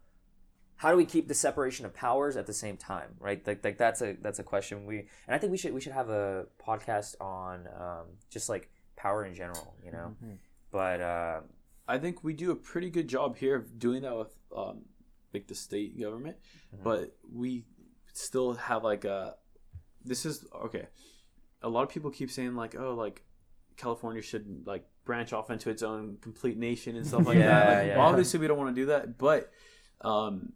How 0.77 0.89
do 0.89 0.97
we 0.97 1.05
keep 1.05 1.27
the 1.27 1.35
separation 1.35 1.85
of 1.85 1.93
powers 1.93 2.35
at 2.35 2.47
the 2.47 2.53
same 2.53 2.75
time, 2.75 3.09
right? 3.19 3.45
Like, 3.45 3.63
like 3.63 3.77
that's 3.77 4.01
a 4.01 4.17
that's 4.19 4.39
a 4.39 4.43
question 4.43 4.87
we, 4.87 4.97
and 5.27 5.35
I 5.35 5.37
think 5.37 5.51
we 5.51 5.57
should 5.59 5.75
we 5.75 5.79
should 5.79 5.93
have 5.93 6.09
a 6.09 6.47
podcast 6.59 7.21
on 7.21 7.67
um, 7.79 8.05
just 8.31 8.49
like 8.49 8.67
power 8.95 9.23
in 9.23 9.35
general, 9.35 9.75
you 9.85 9.91
know. 9.91 10.15
Mhm. 10.23 10.37
But 10.71 10.99
uh, 11.01 11.41
I 11.87 11.97
think 11.97 12.23
we 12.23 12.33
do 12.33 12.51
a 12.51 12.55
pretty 12.55 12.89
good 12.89 13.07
job 13.07 13.37
here 13.37 13.55
of 13.55 13.77
doing 13.79 14.03
that 14.03 14.15
with 14.17 14.33
um, 14.55 14.83
like 15.33 15.47
the 15.47 15.55
state 15.55 15.99
government, 15.99 16.37
Mhm. 16.75 16.83
but 16.83 17.15
we 17.33 17.65
still 18.13 18.53
have 18.55 18.83
like 18.83 19.05
a. 19.05 19.35
This 20.03 20.25
is 20.25 20.45
okay. 20.65 20.87
A 21.61 21.69
lot 21.69 21.83
of 21.83 21.89
people 21.89 22.09
keep 22.11 22.31
saying 22.31 22.55
like, 22.55 22.75
oh, 22.75 22.93
like 22.95 23.23
California 23.77 24.21
should 24.21 24.65
like 24.65 24.85
branch 25.05 25.33
off 25.33 25.49
into 25.51 25.69
its 25.69 25.83
own 25.83 26.17
complete 26.21 26.57
nation 26.57 26.95
and 26.95 27.05
stuff 27.05 27.25
like 27.25 27.37
Yeah, 27.39 27.47
that. 27.47 27.77
Like, 27.79 27.87
yeah. 27.87 27.99
Obviously, 27.99 28.39
we 28.39 28.47
don't 28.47 28.57
want 28.57 28.75
to 28.75 28.81
do 28.81 28.85
that, 28.87 29.17
but 29.17 29.51
um, 30.01 30.53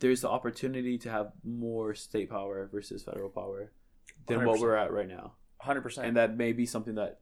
there's 0.00 0.20
the 0.22 0.28
opportunity 0.28 0.98
to 0.98 1.10
have 1.10 1.32
more 1.42 1.94
state 1.94 2.28
power 2.30 2.68
versus 2.70 3.02
federal 3.02 3.30
power 3.30 3.72
than 4.26 4.44
what 4.44 4.58
100%. 4.58 4.60
we're 4.60 4.76
at 4.76 4.92
right 4.92 5.08
now, 5.08 5.32
hundred 5.58 5.82
percent. 5.82 6.06
and 6.08 6.16
that 6.16 6.36
may 6.36 6.52
be 6.52 6.66
something 6.66 6.96
that 6.96 7.20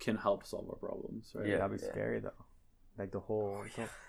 can 0.00 0.16
help 0.16 0.44
solve 0.46 0.68
our 0.68 0.76
problems. 0.76 1.32
Right? 1.34 1.48
Yeah. 1.48 1.58
that'd 1.58 1.78
be 1.78 1.84
scary 1.84 2.20
though. 2.20 2.32
Like 2.98 3.12
the 3.12 3.20
whole, 3.20 3.62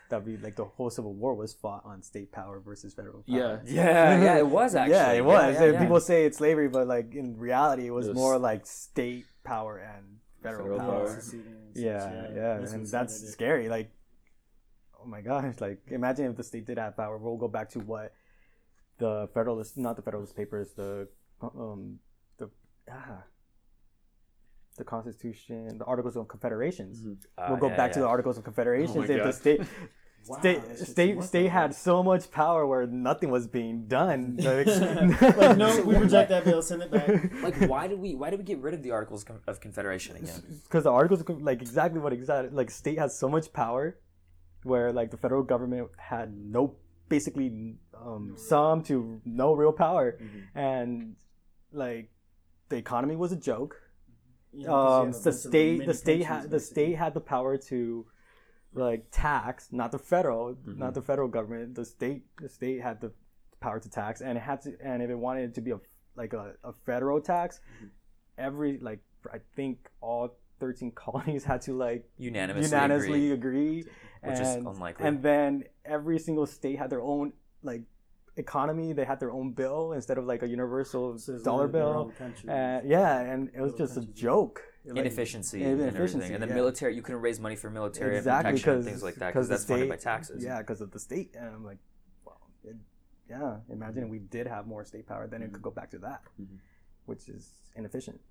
that'd 0.09 0.25
be 0.25 0.37
like 0.37 0.55
the 0.55 0.65
whole 0.65 0.89
Civil 0.89 1.13
War 1.13 1.35
was 1.35 1.53
fought 1.53 1.83
on 1.85 2.01
state 2.01 2.31
power 2.31 2.59
versus 2.59 2.93
federal 2.93 3.23
power. 3.27 3.61
Yeah. 3.65 3.83
Yeah, 3.83 4.23
yeah, 4.23 4.37
it 4.37 4.47
was 4.47 4.75
actually. 4.75 4.95
yeah, 4.95 5.11
it 5.13 5.25
was. 5.25 5.55
Yeah, 5.55 5.63
And 5.63 5.73
yeah. 5.73 5.79
People 5.81 5.99
say 5.99 6.25
it's 6.25 6.37
slavery, 6.37 6.69
but 6.69 6.87
like 6.87 7.13
in 7.13 7.37
reality, 7.37 7.87
it 7.87 7.91
was 7.91 8.07
It 8.07 8.09
was- 8.11 8.17
more 8.17 8.37
like 8.39 8.65
state 8.65 9.25
power 9.43 9.77
and 9.77 10.19
federal, 10.41 10.77
Federal 10.77 10.79
power. 10.79 11.05
power. 11.07 11.19
Seceding 11.19 11.71
Yeah, 11.75 12.27
yeah, 12.33 12.57
That's 12.59 12.71
and 12.73 12.87
that's 12.87 13.19
needed. 13.21 13.31
scary. 13.33 13.69
Like, 13.69 13.91
oh 15.01 15.05
my 15.05 15.21
gosh! 15.21 15.55
Like, 15.59 15.79
imagine 15.89 16.25
if 16.31 16.37
the 16.37 16.43
state 16.43 16.65
did 16.65 16.77
have 16.77 16.95
power. 16.95 17.17
We'll 17.17 17.37
go 17.37 17.47
back 17.47 17.69
to 17.71 17.79
what 17.79 18.13
the 18.99 19.27
Federalist, 19.33 19.77
not 19.77 19.95
the 19.95 20.01
Federalist 20.01 20.35
Papers, 20.35 20.69
the 20.75 21.07
um, 21.41 21.99
the 22.37 22.49
ah, 22.91 23.23
the 24.77 24.83
Constitution, 24.83 25.77
the 25.77 25.85
Articles 25.85 26.15
of 26.15 26.27
Confederations. 26.27 27.01
Mhm. 27.03 27.17
Uh, 27.37 27.45
we'll 27.49 27.57
go 27.59 27.69
yeah, 27.69 27.77
back 27.77 27.91
to 27.93 27.99
the 27.99 28.07
Articles 28.07 28.37
of 28.37 28.43
Confederations. 28.43 28.97
Oh 28.97 29.01
if 29.01 29.23
the 29.23 29.31
state 29.43 29.61
Wow, 30.27 30.39
state 30.39 30.61
state 30.93 31.23
state 31.23 31.49
had 31.49 31.73
so 31.73 32.03
much 32.03 32.29
power 32.31 32.67
where 32.67 32.85
nothing 32.85 33.29
was 33.37 33.47
being 33.47 33.87
done. 33.87 34.37
Like, 34.49 34.67
like 35.37 35.57
no, 35.57 35.81
we 35.89 35.95
reject 35.95 36.29
that 36.29 36.43
bill. 36.43 36.61
Send 36.61 36.81
it 36.81 36.91
back. 36.91 37.07
Like, 37.41 37.55
why 37.71 37.87
did 37.87 37.99
we 37.99 38.13
why 38.15 38.29
did 38.31 38.39
we 38.39 38.43
get 38.43 38.59
rid 38.59 38.73
of 38.73 38.81
the 38.83 38.91
Articles 38.91 39.23
of 39.47 39.55
Confederation 39.61 40.17
again? 40.17 40.41
because 40.65 40.83
the 40.83 40.91
articles 40.91 41.21
of 41.21 41.29
like 41.41 41.61
exactly 41.61 41.99
what 42.01 42.11
exactly 42.13 42.49
like 42.61 42.69
state 42.71 42.99
has 42.99 43.17
so 43.17 43.27
much 43.29 43.53
power 43.53 43.83
where 44.63 44.91
like 44.91 45.11
the 45.11 45.17
federal 45.17 45.43
government 45.43 45.87
had 45.97 46.27
no 46.35 46.75
basically 47.07 47.77
um 48.05 48.33
some 48.35 48.83
to 48.89 49.21
no 49.23 49.53
real 49.53 49.71
power 49.71 50.07
Mm-hmm. 50.19 50.59
and 50.59 51.15
like 51.71 52.05
the 52.69 52.75
economy 52.75 53.15
was 53.15 53.31
a 53.31 53.37
joke 53.37 53.73
Yeah, 53.77 53.86
um 54.67 55.07
have 55.07 55.15
a 55.15 55.19
the 55.19 55.31
state 55.33 55.85
the 55.85 55.93
state 55.93 56.23
had 56.23 56.49
the 56.49 56.59
state 56.59 56.95
had 56.95 57.13
the 57.13 57.19
power 57.21 57.57
to 57.57 58.05
like 58.73 59.05
tax 59.11 59.69
not 59.71 59.91
the 59.91 59.99
federal 59.99 60.55
Mhm. 60.55 60.77
not 60.77 60.93
the 60.93 61.01
federal 61.01 61.27
government 61.27 61.75
the 61.75 61.85
state 61.85 62.23
the 62.41 62.49
state 62.49 62.81
had 62.81 62.99
the 63.01 63.11
power 63.59 63.79
to 63.79 63.89
tax 63.89 64.21
and 64.21 64.37
it 64.37 64.41
had 64.41 64.61
to 64.61 64.75
and 64.83 65.01
if 65.01 65.09
it 65.09 65.15
wanted 65.17 65.49
it 65.49 65.53
to 65.55 65.61
be 65.61 65.71
a 65.71 65.79
like 66.15 66.33
a, 66.33 66.53
a 66.63 66.73
federal 66.85 67.19
tax 67.21 67.59
Mm-hmm. 67.59 67.87
every 68.37 68.77
like 68.79 68.99
i 69.33 69.39
think 69.55 69.89
all 70.01 70.37
13 70.59 70.91
colonies 71.05 71.43
had 71.43 71.61
to 71.61 71.73
like 71.73 72.09
Unanimously, 72.17 72.69
unanimously 72.71 73.31
agree, 73.31 73.79
agree, 73.79 73.91
which 74.23 74.39
is 74.39 74.47
and, 74.55 74.67
unlikely. 74.67 75.05
and 75.07 75.21
then 75.23 75.63
every 75.85 76.17
single 76.19 76.45
state 76.45 76.77
had 76.79 76.89
their 76.89 77.01
own 77.01 77.33
like 77.63 77.81
economy 78.37 78.93
they 78.93 79.05
had 79.05 79.19
their 79.19 79.31
own 79.31 79.51
bill 79.51 79.93
instead 79.93 80.17
of 80.17 80.25
like 80.25 80.43
a 80.43 80.47
universal 80.47 81.17
So 81.17 81.37
dollar 81.39 81.67
bill 81.67 82.11
uh, 82.47 82.79
yeah, 82.85 83.19
and 83.19 83.49
it 83.53 83.61
was 83.61 83.71
Little 83.73 83.87
just 83.87 83.97
a 83.97 84.05
joke. 84.13 84.61
Like, 84.85 84.99
Inefficiency 84.99 85.59
yeah, 85.59 85.67
and 85.67 85.81
inefficiency, 85.81 86.15
everything, 86.15 86.33
and 86.35 86.43
the 86.43 86.47
yeah. 86.47 86.53
military 86.55 86.95
you 86.95 87.01
couldn't 87.01 87.19
raise 87.21 87.39
money 87.41 87.57
for 87.57 87.69
military 87.69 88.15
exactly 88.15 88.51
protection 88.53 88.71
and 88.71 88.79
because 88.83 88.91
things 88.91 89.03
like 89.03 89.15
that 89.15 89.33
because 89.33 89.49
the 89.49 89.55
that's 89.55 89.65
funded 89.65 89.89
by 89.89 89.97
taxes. 89.97 90.41
Yeah, 90.41 90.59
because 90.59 90.79
of 90.79 90.91
the 90.91 90.99
state, 90.99 91.35
and 91.37 91.45
I'm 91.45 91.65
like, 91.65 91.79
well, 92.25 92.39
it, 92.63 92.77
yeah. 93.29 93.57
Imagine 93.69 94.03
if 94.05 94.09
we 94.09 94.19
did 94.19 94.47
have 94.47 94.65
more 94.65 94.85
state 94.85 95.05
power, 95.05 95.27
then 95.27 95.41
it 95.41 95.51
could 95.51 95.61
go 95.61 95.71
back 95.71 95.91
to 95.91 95.97
that, 95.99 96.21
Mhm. 96.39 96.59
which 97.05 97.27
is 97.27 97.51
inefficient. 97.75 98.21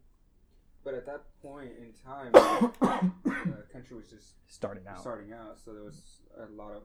But 0.82 0.94
at 0.94 1.04
that 1.04 1.24
point 1.42 1.72
in 1.78 1.92
time, 1.92 2.32
the 3.52 3.66
country 3.70 3.94
was 3.96 4.08
just 4.08 4.36
Starting 4.46 4.86
out, 4.88 5.00
starting 5.00 5.32
out, 5.34 5.58
so 5.62 5.74
there 5.74 5.82
was 5.84 6.22
a 6.38 6.46
lot 6.52 6.72
of 6.72 6.84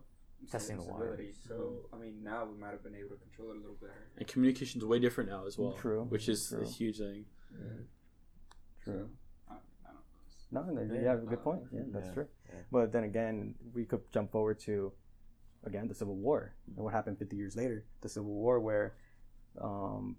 Testing 0.50 0.78
the 0.78 0.84
instability. 0.84 1.34
So 1.48 1.90
I 1.94 1.98
mean, 1.98 2.24
now 2.24 2.46
we 2.46 2.58
might 2.60 2.72
have 2.72 2.84
been 2.84 2.96
able 2.96 3.10
to 3.16 3.22
control 3.22 3.52
it 3.52 3.58
a 3.58 3.60
little 3.60 3.76
better. 3.80 4.08
And 4.18 4.28
communication's 4.28 4.84
way 4.86 5.00
different 5.00 5.30
now 5.30 5.46
as 5.46 5.58
well. 5.58 5.74
True, 5.74 6.04
Which 6.10 6.28
is 6.30 6.50
true. 6.50 6.62
a 6.62 6.66
huge 6.66 6.98
thing. 6.98 7.26
true. 8.84 9.10
I, 9.50 9.54
I. 9.86 9.90
No, 10.52 10.64
no, 10.64 10.82
Yeah. 10.82 11.00
you 11.02 11.08
have 11.08 11.24
a 11.24 11.26
good 11.26 11.44
point. 11.44 11.62
Yeah, 11.72 11.82
that's 11.94 12.08
Yeah, 12.08 12.14
true. 12.14 12.28
yeah. 12.50 12.56
But 12.72 12.92
then 12.92 13.04
again, 13.04 13.56
we 13.74 13.86
could 13.86 14.02
jump 14.12 14.32
forward 14.32 14.60
to 14.62 14.92
again 15.64 15.88
the 15.88 15.94
Civil 15.96 16.16
War 16.16 16.56
and 16.76 16.84
what 16.84 16.94
happened 16.94 17.18
50 17.20 17.36
years 17.36 17.56
later. 17.56 17.86
The 18.02 18.10
Civil 18.10 18.32
War, 18.34 18.60
where 18.60 18.96
um, 19.62 20.18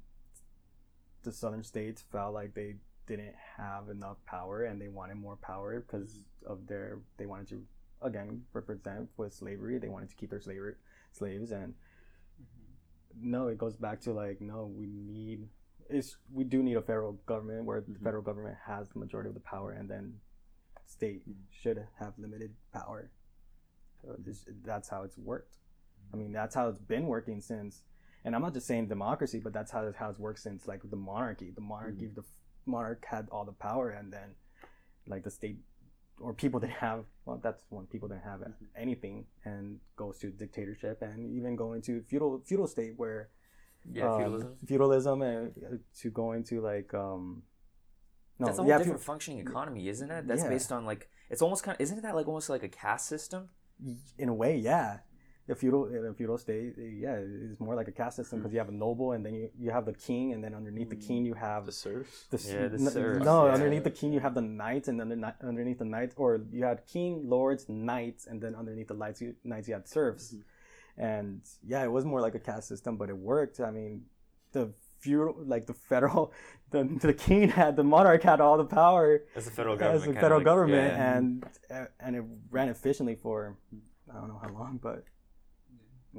the 1.24 1.32
Southern 1.32 1.64
states 1.64 2.02
felt 2.12 2.32
like 2.34 2.54
they 2.54 2.76
didn't 3.08 3.34
have 3.56 3.88
enough 3.88 4.18
power 4.24 4.64
and 4.64 4.80
they 4.80 4.88
wanted 4.88 5.16
more 5.16 5.36
power 5.36 5.80
because 5.80 6.22
of 6.46 6.66
their 6.68 7.00
they 7.16 7.26
wanted 7.26 7.48
to 7.48 7.62
again 8.02 8.42
represent 8.52 9.08
with 9.16 9.32
slavery. 9.34 9.78
They 9.78 9.88
wanted 9.88 10.10
to 10.10 10.16
keep 10.16 10.30
their 10.30 10.40
slavery 10.40 10.74
slaves 11.12 11.50
and 11.52 11.74
mm-hmm. 11.74 13.30
no, 13.30 13.48
it 13.48 13.58
goes 13.58 13.76
back 13.76 14.00
to 14.02 14.12
like 14.12 14.40
no, 14.40 14.66
we 14.74 14.86
need 14.86 15.48
it's 15.88 16.16
we 16.32 16.44
do 16.44 16.62
need 16.62 16.76
a 16.76 16.82
federal 16.82 17.12
government 17.26 17.64
where 17.64 17.80
the 17.80 17.92
Mhm. 17.92 18.02
federal 18.02 18.22
government 18.22 18.56
has 18.66 18.88
the 18.88 18.98
majority 18.98 19.28
of 19.28 19.34
the 19.34 19.40
power 19.40 19.72
and 19.72 19.90
then 19.90 20.20
state 20.86 21.22
mm-hmm. 21.22 21.40
should 21.50 21.86
have 21.98 22.18
limited 22.18 22.54
power. 22.72 23.10
So 24.00 24.16
this, 24.18 24.44
that's 24.64 24.88
how 24.88 25.02
it's 25.02 25.18
worked. 25.18 25.58
I 26.12 26.16
mean, 26.16 26.32
that's 26.32 26.54
how 26.54 26.68
it's 26.68 26.80
been 26.80 27.06
working 27.06 27.40
since. 27.40 27.82
And 28.24 28.34
I'm 28.34 28.42
not 28.42 28.54
just 28.54 28.66
saying 28.66 28.88
democracy, 28.88 29.40
but 29.40 29.52
that's 29.52 29.70
how 29.70 29.86
it's, 29.86 29.96
how 29.96 30.10
it's 30.10 30.18
worked 30.18 30.40
since 30.40 30.68
like 30.68 30.80
the 30.88 30.96
monarchy. 30.96 31.50
The 31.50 31.60
monarchy, 31.60 32.06
mm-hmm. 32.06 32.20
the 32.20 32.24
monarch 32.66 33.04
had 33.08 33.28
all 33.30 33.44
the 33.44 33.52
power, 33.52 33.90
and 33.90 34.12
then 34.12 34.34
like 35.06 35.24
the 35.24 35.30
state 35.30 35.58
or 36.22 36.32
people 36.32 36.58
didn't 36.60 36.74
have. 36.88 37.04
Well, 37.26 37.38
that's 37.42 37.62
when 37.68 37.86
people 37.86 38.08
didn't 38.08 38.24
have 38.24 38.40
anything, 38.76 39.26
and 39.44 39.78
goes 39.96 40.18
to 40.18 40.30
dictatorship, 40.30 41.02
and 41.02 41.18
even 41.36 41.56
going 41.56 41.82
to 41.82 42.02
feudal 42.08 42.40
feudal 42.44 42.66
state 42.66 42.94
where 42.96 43.28
Yeah, 43.92 44.10
um, 44.10 44.18
feudalism. 44.18 44.56
feudalism, 44.66 45.22
and 45.22 45.52
uh, 45.66 45.76
to 46.00 46.10
going 46.10 46.44
to 46.44 46.60
like 46.60 46.92
um. 46.94 47.42
No, 48.38 48.46
that's 48.46 48.58
a 48.58 48.62
whole 48.62 48.68
yeah, 48.70 48.78
different 48.78 49.00
feud- 49.00 49.06
functioning 49.06 49.38
economy, 49.40 49.88
isn't 49.88 50.10
it? 50.10 50.26
That's 50.26 50.42
Yeah. 50.42 50.48
based 50.54 50.72
on 50.72 50.84
like 50.86 51.08
it's 51.30 51.42
almost 51.42 51.62
kind 51.64 51.74
of 51.76 51.80
isn't 51.80 52.00
that 52.02 52.14
like 52.14 52.26
almost 52.28 52.48
like 52.50 52.62
a 52.62 52.68
caste 52.68 53.06
system? 53.06 53.50
in 54.16 54.28
a 54.28 54.34
way, 54.34 54.56
yeah. 54.56 54.98
The 55.48 55.56
feudal, 55.56 55.86
in 55.86 56.06
a 56.06 56.14
feudal 56.14 56.38
state, 56.38 56.74
yeah, 56.78 57.16
it's 57.16 57.58
more 57.58 57.74
like 57.74 57.88
a 57.88 57.92
caste 57.92 58.16
system 58.16 58.38
hmm. 58.38 58.42
because 58.42 58.52
you 58.52 58.60
have 58.60 58.68
a 58.68 58.72
noble, 58.72 59.10
and 59.12 59.26
then 59.26 59.34
you, 59.34 59.50
you 59.58 59.70
have 59.72 59.86
the 59.86 59.92
king, 59.92 60.32
and 60.32 60.42
then 60.42 60.54
underneath 60.54 60.88
the 60.88 60.96
king 60.96 61.22
hmm. 61.22 61.26
you 61.26 61.34
have 61.34 61.66
The 61.66 61.72
serfs. 61.72 62.26
the, 62.30 62.38
Yeah, 62.38 62.68
the 62.68 62.74
n- 62.74 62.90
serfs, 62.90 63.24
no, 63.24 63.46
yeah. 63.46 63.54
underneath 63.54 63.82
the 63.82 63.90
king 63.90 64.12
you 64.12 64.20
have 64.20 64.34
the 64.34 64.40
knights, 64.40 64.86
and 64.86 65.00
then 65.00 65.08
the, 65.08 65.34
underneath 65.42 65.80
the 65.80 65.84
knights, 65.84 66.14
or 66.16 66.40
you 66.52 66.64
had 66.64 66.86
king, 66.86 67.28
lords, 67.28 67.68
knights, 67.68 68.26
and 68.26 68.40
then 68.40 68.54
underneath 68.54 68.86
the 68.88 68.94
knights 68.94 69.20
you, 69.20 69.34
knights 69.42 69.66
you 69.66 69.74
had 69.74 69.88
serfs, 69.88 70.32
mm-hmm. 70.32 71.02
and 71.02 71.40
yeah, 71.66 71.82
it 71.82 71.90
was 71.90 72.04
more 72.04 72.20
like 72.20 72.36
a 72.36 72.40
caste 72.40 72.68
system, 72.68 72.96
but 72.96 73.08
it 73.08 73.16
worked. 73.16 73.58
I 73.58 73.72
mean, 73.72 74.02
the 74.52 74.72
feudal, 75.00 75.34
like 75.44 75.66
the 75.66 75.74
federal, 75.74 76.32
the 76.70 76.84
the 77.00 77.12
king 77.12 77.48
had 77.48 77.74
the 77.74 77.84
monarch 77.84 78.22
had 78.22 78.40
all 78.40 78.56
the 78.56 78.64
power 78.64 79.24
As 79.34 79.46
the 79.46 79.50
federal 79.50 79.76
government, 79.76 79.96
as 79.96 80.02
the 80.02 80.06
kinda 80.08 80.20
federal 80.20 80.38
like- 80.40 80.44
government, 80.44 80.92
yeah. 80.92 81.16
and 81.16 81.44
and 81.98 82.16
it 82.16 82.24
ran 82.50 82.68
efficiently 82.68 83.16
for 83.16 83.56
I 84.08 84.18
don't 84.18 84.28
know 84.28 84.40
how 84.40 84.50
long, 84.50 84.78
but 84.80 85.04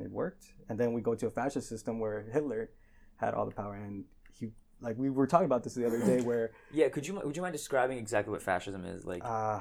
it 0.02 0.10
worked. 0.12 0.46
And 0.70 0.80
then 0.80 0.94
we 0.94 1.02
go 1.02 1.16
to 1.16 1.28
a 1.28 1.32
fascist 1.32 1.70
system 1.70 2.00
where 2.00 2.22
Hitler 2.32 2.70
had 3.18 3.34
all 3.34 3.46
the 3.46 3.52
power, 3.52 3.76
and 3.76 4.06
he 4.40 4.52
like 4.82 4.98
we 4.98 5.10
were 5.10 5.28
talking 5.28 5.46
about 5.46 5.64
this 5.64 5.74
the 5.76 5.86
other 5.86 6.00
day, 6.06 6.22
where 6.30 6.52
Yeah, 6.72 6.90
could 6.90 7.06
you 7.08 7.14
would 7.24 7.36
you 7.36 7.42
mind 7.42 7.54
describing 7.54 7.98
exactly 7.98 8.32
what 8.32 8.42
fascism 8.42 8.86
is 8.86 9.06
like 9.06 9.24
uh, 9.24 9.60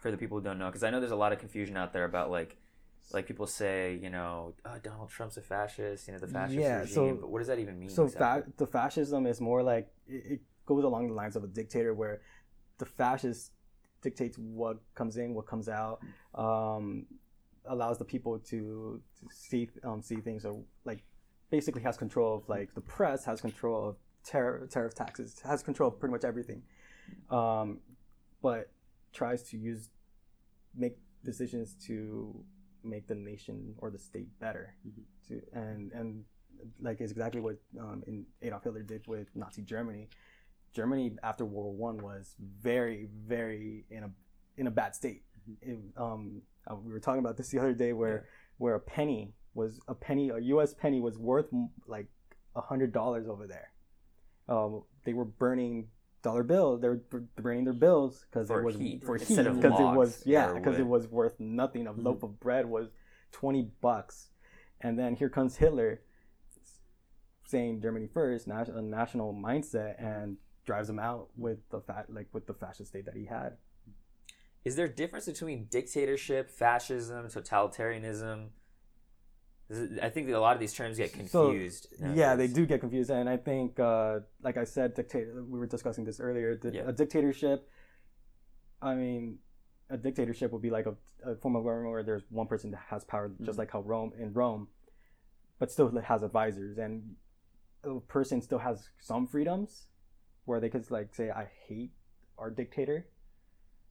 for 0.00 0.10
the 0.10 0.16
people 0.16 0.38
who 0.38 0.44
don't 0.44 0.58
know? 0.58 0.66
Because 0.66 0.82
I 0.82 0.90
know 0.90 1.00
there's 1.00 1.12
a 1.12 1.16
lot 1.16 1.32
of 1.32 1.38
confusion 1.38 1.76
out 1.76 1.92
there 1.92 2.04
about 2.04 2.30
like 2.30 2.56
like 3.12 3.26
people 3.26 3.46
say 3.46 3.98
you 4.02 4.10
know 4.10 4.54
oh, 4.66 4.78
Donald 4.82 5.08
Trump's 5.10 5.36
a 5.36 5.42
fascist, 5.42 6.06
you 6.08 6.12
know 6.12 6.18
the 6.18 6.26
fascist 6.26 6.58
Yeah, 6.58 6.80
regime, 6.80 6.94
so- 6.94 7.18
but 7.20 7.30
what 7.30 7.38
does 7.38 7.48
that 7.48 7.58
even 7.58 7.78
mean? 7.78 7.88
so 7.90 8.04
exactly? 8.04 8.42
fa- 8.42 8.52
the 8.58 8.66
fascism 8.66 9.26
is 9.26 9.40
more 9.40 9.62
like 9.62 9.88
it, 10.06 10.32
it 10.34 10.40
goes 10.66 10.84
along 10.84 11.08
the 11.08 11.14
lines 11.14 11.36
of 11.36 11.44
a 11.44 11.46
dictator, 11.46 11.94
where 11.94 12.20
the 12.78 12.84
fascist 12.86 13.52
dictates 14.02 14.36
what 14.38 14.76
comes 14.94 15.16
in, 15.16 15.34
what 15.34 15.46
comes 15.46 15.68
out, 15.68 16.00
um, 16.34 17.06
allows 17.66 17.98
the 17.98 18.04
people 18.04 18.38
to, 18.38 19.00
to 19.20 19.26
see 19.30 19.68
um, 19.84 20.02
see 20.02 20.16
things, 20.16 20.44
or 20.44 20.60
like 20.84 21.02
basically 21.50 21.82
has 21.82 21.96
control 21.96 22.36
of 22.36 22.48
like 22.48 22.74
the 22.74 22.80
press, 22.80 23.24
has 23.24 23.40
control 23.40 23.88
of 23.88 23.96
tariff 24.24 24.70
tariff 24.70 24.94
taxes, 24.94 25.40
has 25.44 25.62
control 25.62 25.88
of 25.88 25.98
pretty 25.98 26.12
much 26.12 26.24
everything, 26.24 26.62
um, 27.30 27.78
but 28.42 28.70
tries 29.12 29.42
to 29.50 29.56
use 29.56 29.90
make 30.76 30.96
decisions 31.24 31.74
to 31.86 32.44
make 32.84 33.06
the 33.06 33.14
nation 33.14 33.74
or 33.78 33.90
the 33.90 33.98
state 33.98 34.28
better, 34.38 34.74
to 35.28 35.40
and 35.52 35.92
and 35.92 36.24
like 36.80 37.00
is 37.00 37.10
exactly 37.10 37.40
what 37.40 37.56
um, 37.78 38.02
in 38.06 38.26
Adolf 38.42 38.64
Hitler 38.64 38.82
did 38.82 39.06
with 39.06 39.28
Nazi 39.34 39.62
Germany. 39.62 40.08
Germany 40.74 41.16
after 41.22 41.44
World 41.44 41.76
War 41.78 41.92
One 41.92 41.98
was 41.98 42.34
very, 42.38 43.08
very 43.26 43.84
in 43.90 44.04
a 44.04 44.10
in 44.56 44.66
a 44.66 44.70
bad 44.70 44.94
state. 44.94 45.22
It, 45.62 45.78
um, 45.96 46.42
uh, 46.70 46.74
we 46.76 46.92
were 46.92 47.00
talking 47.00 47.20
about 47.20 47.36
this 47.36 47.48
the 47.48 47.58
other 47.58 47.72
day, 47.72 47.92
where 47.92 48.26
where 48.58 48.74
a 48.74 48.80
penny 48.80 49.34
was 49.54 49.80
a 49.88 49.94
penny, 49.94 50.30
a 50.30 50.38
U.S. 50.38 50.74
penny 50.74 51.00
was 51.00 51.18
worth 51.18 51.46
like 51.86 52.08
a 52.54 52.60
hundred 52.60 52.92
dollars 52.92 53.26
over 53.28 53.46
there. 53.46 53.72
Um, 54.48 54.82
they 55.04 55.12
were 55.12 55.24
burning 55.24 55.88
dollar 56.22 56.42
bills. 56.42 56.80
They 56.80 56.88
were 56.88 57.00
burning 57.36 57.64
their 57.64 57.72
bills 57.72 58.26
because 58.30 58.50
it 58.50 58.62
was 58.64 58.76
heat, 58.76 59.04
for 59.04 59.16
heat 59.16 59.36
because 59.36 59.80
it 59.80 59.96
was 59.96 60.22
yeah 60.26 60.52
because 60.52 60.78
it 60.78 60.86
was 60.86 61.06
worth 61.06 61.38
nothing. 61.38 61.86
A 61.86 61.92
loaf 61.92 62.22
of 62.22 62.40
bread 62.40 62.66
was 62.66 62.88
twenty 63.32 63.70
bucks, 63.80 64.28
and 64.80 64.98
then 64.98 65.16
here 65.16 65.28
comes 65.28 65.56
Hitler 65.56 66.02
saying 67.46 67.80
Germany 67.80 68.08
first, 68.12 68.46
a 68.46 68.82
national 68.82 69.32
mindset, 69.32 69.94
and 70.02 70.36
drives 70.66 70.86
them 70.86 70.98
out 70.98 71.28
with 71.36 71.58
the 71.70 71.80
fat 71.80 72.06
like 72.10 72.28
with 72.32 72.46
the 72.46 72.54
fascist 72.54 72.90
state 72.90 73.06
that 73.06 73.14
he 73.14 73.24
had. 73.24 73.56
Is 74.64 74.76
there 74.76 74.86
a 74.86 74.94
difference 74.94 75.26
between 75.26 75.66
dictatorship, 75.70 76.50
fascism, 76.50 77.26
totalitarianism? 77.26 78.48
It- 79.70 80.02
I 80.02 80.08
think 80.10 80.26
that 80.28 80.36
a 80.36 80.40
lot 80.40 80.54
of 80.56 80.60
these 80.60 80.72
terms 80.74 80.96
get 80.98 81.10
So, 81.28 81.48
confused. 81.50 81.88
Yeah, 82.00 82.36
they 82.36 82.48
do 82.48 82.66
get 82.66 82.80
confused, 82.80 83.10
and 83.10 83.28
I 83.28 83.36
think, 83.36 83.78
uh, 83.78 84.20
like 84.42 84.56
I 84.56 84.64
said, 84.64 84.94
dictator. 84.94 85.44
We 85.44 85.58
were 85.58 85.66
discussing 85.66 86.04
this 86.04 86.20
earlier. 86.20 86.54
di- 86.56 86.70
Yeah. 86.70 86.88
A 86.88 86.92
dictatorship. 86.92 87.68
I 88.80 88.94
mean, 88.94 89.38
a 89.90 89.96
dictatorship 89.96 90.52
would 90.52 90.62
be 90.62 90.70
like 90.70 90.86
a, 90.86 90.96
a 91.24 91.36
form 91.36 91.56
of 91.56 91.64
government 91.64 91.90
where 91.90 92.02
there's 92.02 92.22
one 92.30 92.46
person 92.46 92.70
that 92.72 92.80
has 92.88 93.04
power, 93.04 93.28
Mm-hmm. 93.28 93.44
just 93.44 93.58
like 93.58 93.70
how 93.70 93.80
Rome 93.82 94.12
in 94.18 94.32
Rome, 94.32 94.68
but 95.58 95.70
still 95.70 95.88
has 96.00 96.22
advisors, 96.22 96.78
and 96.78 97.16
a 97.84 98.00
person 98.00 98.40
still 98.42 98.58
has 98.58 98.90
some 98.98 99.26
freedoms, 99.26 99.86
where 100.44 100.60
they 100.60 100.68
could 100.70 100.90
like 100.90 101.14
say, 101.14 101.30
"I 101.30 101.44
hate 101.66 101.92
our 102.38 102.50
dictator," 102.50 103.06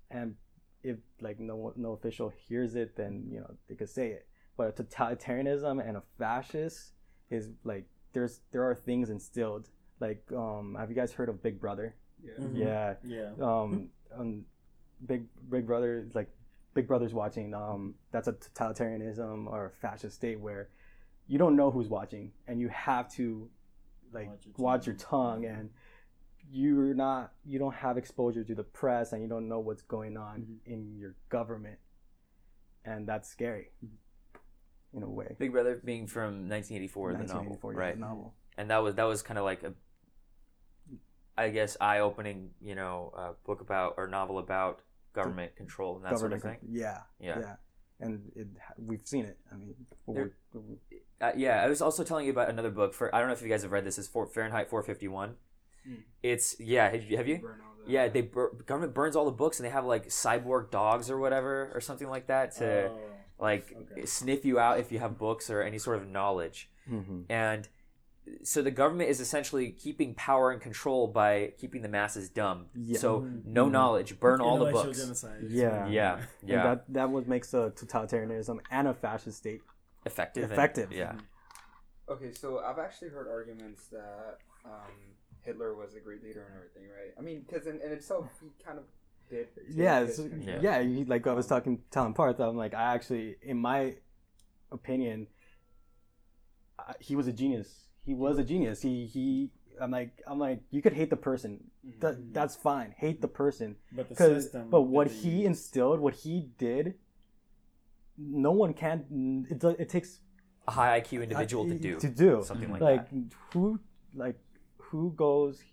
and 0.10 0.36
if 0.84 0.98
like 1.22 1.40
no 1.40 1.74
no 1.76 1.94
official 1.94 2.30
hears 2.30 2.76
it, 2.76 2.96
then 2.96 3.28
you 3.30 3.40
know 3.40 3.56
they 3.68 3.76
could 3.76 3.90
say 3.90 4.10
it. 4.12 4.28
But 4.56 4.80
a 4.80 4.84
totalitarianism 4.84 5.88
and 5.88 5.98
a 5.98 6.04
fascist 6.18 6.94
is 7.30 7.50
like 7.64 7.86
there's 8.14 8.42
there 8.52 8.64
are 8.64 8.76
things 8.76 9.10
instilled. 9.10 9.70
Like 10.00 10.24
um, 10.36 10.76
have 10.80 10.90
you 10.90 10.96
guys 10.96 11.12
heard 11.12 11.30
of 11.30 11.42
Big 11.42 11.60
Brother? 11.60 11.96
Yeah. 12.24 12.32
Mhm. 12.40 12.58
Yeah. 12.58 12.94
Yeah. 13.04 13.30
Um, 13.42 13.90
um, 14.18 14.46
Big 15.06 15.26
Big 15.50 15.68
Brother 15.68 16.00
is 16.08 16.16
like 16.16 16.30
Big 16.74 16.88
Brother's 16.88 17.14
watching. 17.14 17.54
Um, 17.54 17.96
that's 18.12 18.28
a 18.28 18.34
totalitarianism 18.34 19.48
or 19.48 19.66
a 19.68 19.72
fascist 19.82 20.16
state 20.16 20.40
where 20.40 20.70
you 21.28 21.38
don't 21.38 21.56
know 21.56 21.72
who's 21.72 21.88
watching, 21.90 22.32
and 22.48 22.60
you 22.60 22.70
have 22.70 23.12
to 23.14 23.50
like 24.14 24.30
Watch 24.30 24.46
your 24.46 24.54
watch 24.58 24.88
your 24.88 24.96
tongue, 24.96 25.46
and 25.46 25.70
you're 26.50 26.94
not 26.94 27.34
you 27.46 27.60
don't 27.60 27.76
have 27.76 27.98
exposure 27.98 28.44
to 28.44 28.56
the 28.56 28.64
press, 28.64 29.12
and 29.14 29.22
you 29.22 29.28
don't 29.28 29.48
know 29.50 29.60
what's 29.60 29.82
going 29.82 30.18
on 30.18 30.42
Mm-hmm. 30.42 30.74
in 30.74 30.98
your 30.98 31.16
government, 31.30 31.80
and 32.86 33.08
that's 33.08 33.30
scary 33.30 33.72
in 34.94 35.04
a 35.04 35.10
way. 35.10 35.36
Big 35.38 35.52
Brother 35.52 35.82
being 35.84 36.08
from 36.08 36.48
1984, 36.50 37.14
the 37.14 37.24
novel, 37.26 37.60
yeah, 37.64 37.78
right? 37.80 37.96
the 37.96 38.00
novel. 38.02 38.34
And 38.58 38.70
that 38.72 38.78
was 38.84 38.96
that 38.96 39.04
was 39.04 39.22
kind 39.22 39.38
of 39.38 39.46
like 39.46 39.64
a, 39.64 39.74
I 41.38 41.50
guess, 41.50 41.78
eye-opening, 41.80 42.52
you 42.62 42.76
know, 42.76 43.14
uh, 43.16 43.32
book 43.46 43.62
about 43.62 43.96
or 43.98 44.08
novel 44.08 44.40
about 44.40 44.82
government 45.14 45.56
control 45.56 45.96
and 45.98 46.06
that 46.06 46.14
government. 46.14 46.42
sort 46.42 46.54
of 46.56 46.60
thing. 46.62 46.70
Yeah, 46.72 47.00
Yeah. 47.20 47.40
yeah, 47.40 47.56
and 48.00 48.32
it, 48.36 48.48
we've 48.78 49.06
seen 49.06 49.26
it. 49.26 49.38
I 49.52 49.56
mean, 49.56 49.76
There- 50.08 50.32
we're- 50.54 50.78
Uh, 51.20 51.32
yeah, 51.36 51.64
I 51.64 51.68
was 51.68 51.82
also 51.82 52.04
telling 52.04 52.26
you 52.26 52.32
about 52.32 52.50
another 52.50 52.70
book. 52.70 52.94
For 52.94 53.14
I 53.14 53.20
don't 53.20 53.28
know 53.28 53.34
if 53.34 53.42
you 53.42 53.50
guys 53.50 53.64
have 53.64 53.72
read 53.72 53.84
this. 53.86 53.98
Is 53.98 54.08
for 54.08 54.26
Fahrenheit 54.28 54.70
451. 54.70 55.36
Mm. 55.88 56.04
It's 56.24 56.60
yeah. 56.60 56.90
Have 56.90 57.04
you? 57.04 57.18
Have 57.18 57.28
you? 57.28 57.38
The- 57.38 57.92
Yeah, 57.92 58.08
they 58.10 58.22
bur- 58.22 58.52
government 58.66 58.94
burns 58.94 59.16
all 59.16 59.26
the 59.26 59.32
books 59.32 59.60
and 59.60 59.66
they 59.66 59.72
have 59.72 59.86
like 59.86 60.08
cyborg 60.08 60.72
dogs 60.72 61.10
or 61.10 61.18
whatever 61.18 61.72
or 61.74 61.80
something 61.80 62.10
like 62.10 62.28
that 62.28 62.52
to 62.58 62.90
Oh. 62.90 63.00
like 63.40 63.74
okay. 63.92 64.06
sniff 64.06 64.44
you 64.44 64.60
out 64.60 64.80
if 64.80 64.92
you 64.92 65.00
have 65.00 65.18
books 65.18 65.50
or 65.50 65.62
any 65.62 65.78
sort 65.80 65.98
of 65.98 66.08
knowledge. 66.08 66.70
Mhm. 66.90 67.26
And 67.30 67.70
so 68.44 68.62
the 68.62 68.72
government 68.72 69.10
is 69.10 69.22
essentially 69.22 69.72
keeping 69.72 70.14
power 70.16 70.52
and 70.52 70.62
control 70.62 71.08
by 71.08 71.54
keeping 71.58 71.82
the 71.82 71.88
masses 71.88 72.28
dumb. 72.30 72.68
Yeah. 72.76 73.00
So 73.00 73.22
Mhm. 73.22 73.46
no 73.46 73.68
Mhm. 73.68 73.72
knowledge, 73.72 74.20
burn 74.20 74.42
all 74.42 74.58
the 74.58 74.70
books. 74.72 75.00
genocide. 75.00 75.46
Yeah. 75.48 75.88
Yeah, 75.88 76.16
And 76.42 76.50
yeah, 76.50 76.64
that 76.64 76.94
that 76.94 77.10
what 77.10 77.26
makes 77.26 77.54
a 77.54 77.72
totalitarianism 77.74 78.60
and 78.70 78.90
a 78.90 78.94
fascist 78.94 79.38
state 79.38 79.62
effective. 80.06 80.44
and- 80.44 80.52
effective. 80.52 80.92
yeah, 80.92 81.16
Okay, 82.10 82.32
so 82.34 82.60
I've 82.60 82.80
actually 82.80 83.10
heard 83.12 83.28
arguments 83.30 83.88
that 83.88 84.40
um, 84.66 84.92
Hitler 85.48 85.74
was 85.76 85.96
a 85.96 86.00
great 86.00 86.22
leader 86.24 86.44
and 86.48 86.56
everything, 86.58 86.84
right? 87.00 87.14
I 87.18 87.22
mean, 87.22 87.44
because 87.48 87.66
in, 87.68 87.80
in 87.82 87.92
itself, 87.92 88.26
he 88.42 88.50
kind 88.64 88.78
of 88.78 88.84
did. 89.30 89.48
take 89.56 89.66
yeah, 89.70 90.02
his 90.02 90.20
it's- 90.20 90.30
country. 90.32 90.60
yeah. 90.62 90.82
he- 90.84 91.06
like 91.06 91.26
I 91.26 91.34
was 91.34 91.48
talking 91.48 91.82
telling 91.90 92.14
Parth, 92.14 92.40
I'm 92.40 92.58
like, 92.58 92.74
I 92.74 92.94
actually, 92.94 93.38
in 93.42 93.58
my 93.58 93.96
opinion, 94.72 95.28
I, 96.78 96.94
he 97.00 97.16
was 97.16 97.28
a 97.28 97.34
genius. 97.34 97.70
He 98.06 98.14
was 98.14 98.38
a 98.38 98.44
genius. 98.44 98.82
He 98.82 99.06
he. 99.06 99.52
I'm 99.80 99.92
like 99.92 100.22
I'm 100.28 100.40
like 100.40 100.62
you 100.72 100.82
could 100.82 100.94
hate 100.94 101.10
the 101.10 101.18
person. 101.30 101.52
Mhm. 101.86 102.00
That 102.02 102.34
that's 102.34 102.56
fine. 102.56 102.94
Hate 102.98 103.22
the 103.22 103.28
person. 103.28 103.76
But 103.92 104.10
the 104.10 104.16
system. 104.16 104.70
but 104.70 104.82
what 104.84 105.08
he 105.08 105.30
use- 105.30 105.46
instilled, 105.46 106.00
what 106.00 106.14
he 106.16 106.50
did, 106.58 106.96
no 108.18 108.52
one 108.52 108.74
can. 108.74 109.46
It 109.50 109.60
do- 109.60 109.76
it 109.84 109.90
takes 109.90 110.20
a 110.68 110.72
high 110.72 111.00
IQ 111.00 111.24
individual 111.24 111.66
to 111.68 111.78
do 111.78 112.00
to 112.00 112.10
do 112.10 112.44
something 112.44 112.72
like, 112.72 112.80
that. 112.80 112.86
like 112.86 113.10
that. 113.10 113.34
who 113.54 113.80
like 114.16 114.38
who 114.90 115.14
goes 115.16 115.64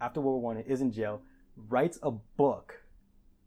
after 0.00 0.20
World 0.20 0.42
War 0.42 0.54
One 0.54 0.64
is 0.64 0.80
in 0.80 0.90
jail, 0.92 1.22
writes 1.56 1.98
a 2.02 2.10
book, 2.10 2.82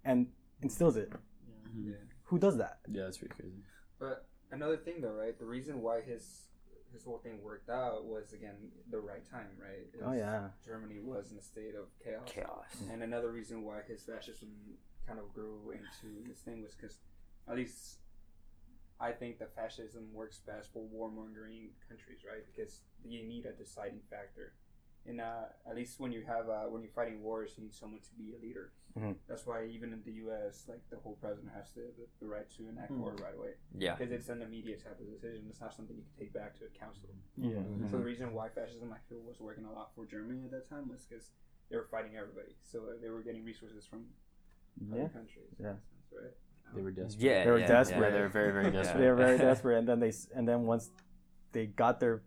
and 0.05 0.27
instills 0.61 0.97
it. 0.97 1.11
Yeah. 1.11 1.91
Yeah. 1.91 1.95
Who 2.23 2.39
does 2.39 2.57
that? 2.57 2.79
Yeah, 2.89 3.03
that's 3.03 3.17
pretty 3.17 3.35
crazy. 3.35 3.63
But 3.99 4.25
another 4.51 4.77
thing, 4.77 5.01
though, 5.01 5.13
right? 5.13 5.37
The 5.37 5.45
reason 5.45 5.81
why 5.81 6.01
his 6.01 6.43
his 6.93 7.03
whole 7.03 7.17
thing 7.17 7.41
worked 7.43 7.69
out 7.69 8.05
was 8.05 8.33
again 8.33 8.55
the 8.89 8.99
right 8.99 9.29
time, 9.29 9.51
right? 9.59 9.87
It 9.93 10.01
Oh 10.05 10.13
yeah, 10.13 10.49
Germany 10.65 10.99
was 11.03 11.31
in 11.31 11.37
a 11.37 11.41
state 11.41 11.75
of 11.75 11.87
chaos. 12.03 12.23
Chaos. 12.25 12.83
Mm. 12.83 12.93
And 12.93 13.03
another 13.03 13.31
reason 13.31 13.63
why 13.63 13.79
his 13.87 14.03
fascism 14.03 14.49
kind 15.05 15.19
of 15.19 15.33
grew 15.33 15.71
into 15.71 16.27
this 16.27 16.39
thing 16.39 16.61
was 16.61 16.73
because, 16.75 16.97
at 17.49 17.55
least, 17.55 17.99
I 18.99 19.11
think 19.11 19.39
that 19.39 19.55
fascism 19.55 20.07
works 20.13 20.39
best 20.45 20.71
for 20.73 20.83
warmongering 20.83 21.69
countries, 21.87 22.19
right? 22.27 22.43
Because 22.45 22.81
you 23.05 23.23
need 23.23 23.45
a 23.45 23.51
deciding 23.51 24.01
factor. 24.09 24.53
And 25.07 25.21
uh, 25.21 25.45
at 25.69 25.75
least 25.75 25.99
when 25.99 26.11
you 26.11 26.21
have 26.27 26.49
uh, 26.49 26.63
when 26.69 26.81
you're 26.81 26.91
fighting 26.91 27.23
wars, 27.23 27.53
you 27.57 27.63
need 27.63 27.73
someone 27.73 28.01
to 28.01 28.13
be 28.17 28.33
a 28.37 28.39
leader. 28.45 28.71
Mhm. 28.99 29.15
That's 29.27 29.45
why 29.45 29.65
even 29.65 29.93
in 29.93 30.01
the 30.03 30.11
U.S., 30.25 30.65
like 30.67 30.81
the 30.89 30.97
whole 30.97 31.15
president 31.21 31.53
has 31.55 31.71
the, 31.71 31.81
the, 31.97 32.05
the 32.19 32.25
right 32.27 32.49
to 32.57 32.67
enact 32.67 32.91
Mhm. 32.91 32.97
war 32.99 33.13
right 33.21 33.35
away 33.37 33.53
Yeah, 33.77 33.95
because 33.95 34.11
it's 34.11 34.27
an 34.29 34.41
immediate 34.41 34.83
type 34.83 34.99
of 34.99 35.07
decision. 35.09 35.45
It's 35.49 35.61
not 35.61 35.73
something 35.73 35.95
you 35.95 36.03
can 36.03 36.17
take 36.25 36.33
back 36.33 36.57
to 36.59 36.65
a 36.65 36.69
council. 36.69 37.09
yeah. 37.37 37.57
Mhm. 37.59 37.89
So 37.91 37.97
the 37.99 38.03
reason 38.03 38.33
why 38.33 38.49
fascism 38.49 38.91
I 38.91 38.97
feel 39.07 39.21
was 39.21 39.39
working 39.39 39.65
a 39.65 39.71
lot 39.71 39.93
for 39.95 40.05
Germany 40.05 40.45
at 40.45 40.51
that 40.51 40.67
time 40.67 40.89
was 40.89 41.05
because 41.05 41.31
they 41.69 41.77
were 41.77 41.85
fighting 41.85 42.17
everybody, 42.17 42.55
so 42.63 42.95
they 43.01 43.09
were 43.09 43.21
getting 43.21 43.43
resources 43.45 43.85
from 43.85 44.09
Yeah. 44.81 44.95
other 45.05 45.09
countries. 45.09 45.53
Yeah. 45.59 45.67
a 45.67 45.73
sense, 45.73 46.11
right? 46.11 46.33
They 46.75 46.81
were 46.81 46.91
desperate. 46.91 47.23
yeah, 47.23 47.43
They 47.45 47.51
were 47.51 47.59
yeah, 47.59 47.67
desperate. 47.67 47.99
Yeah, 47.99 48.05
yeah. 48.07 48.11
they 48.15 48.21
were 48.21 48.29
very, 48.29 48.51
very 48.51 48.71
desperate. 48.71 48.99
They 49.01 49.09
were 49.09 49.15
very 49.15 49.37
desperate, 49.37 49.77
and 49.77 49.87
then 49.87 49.99
they 49.99 50.11
and 50.35 50.45
then 50.47 50.65
once 50.65 50.91
they 51.53 51.67
got 51.67 51.99
their 52.01 52.23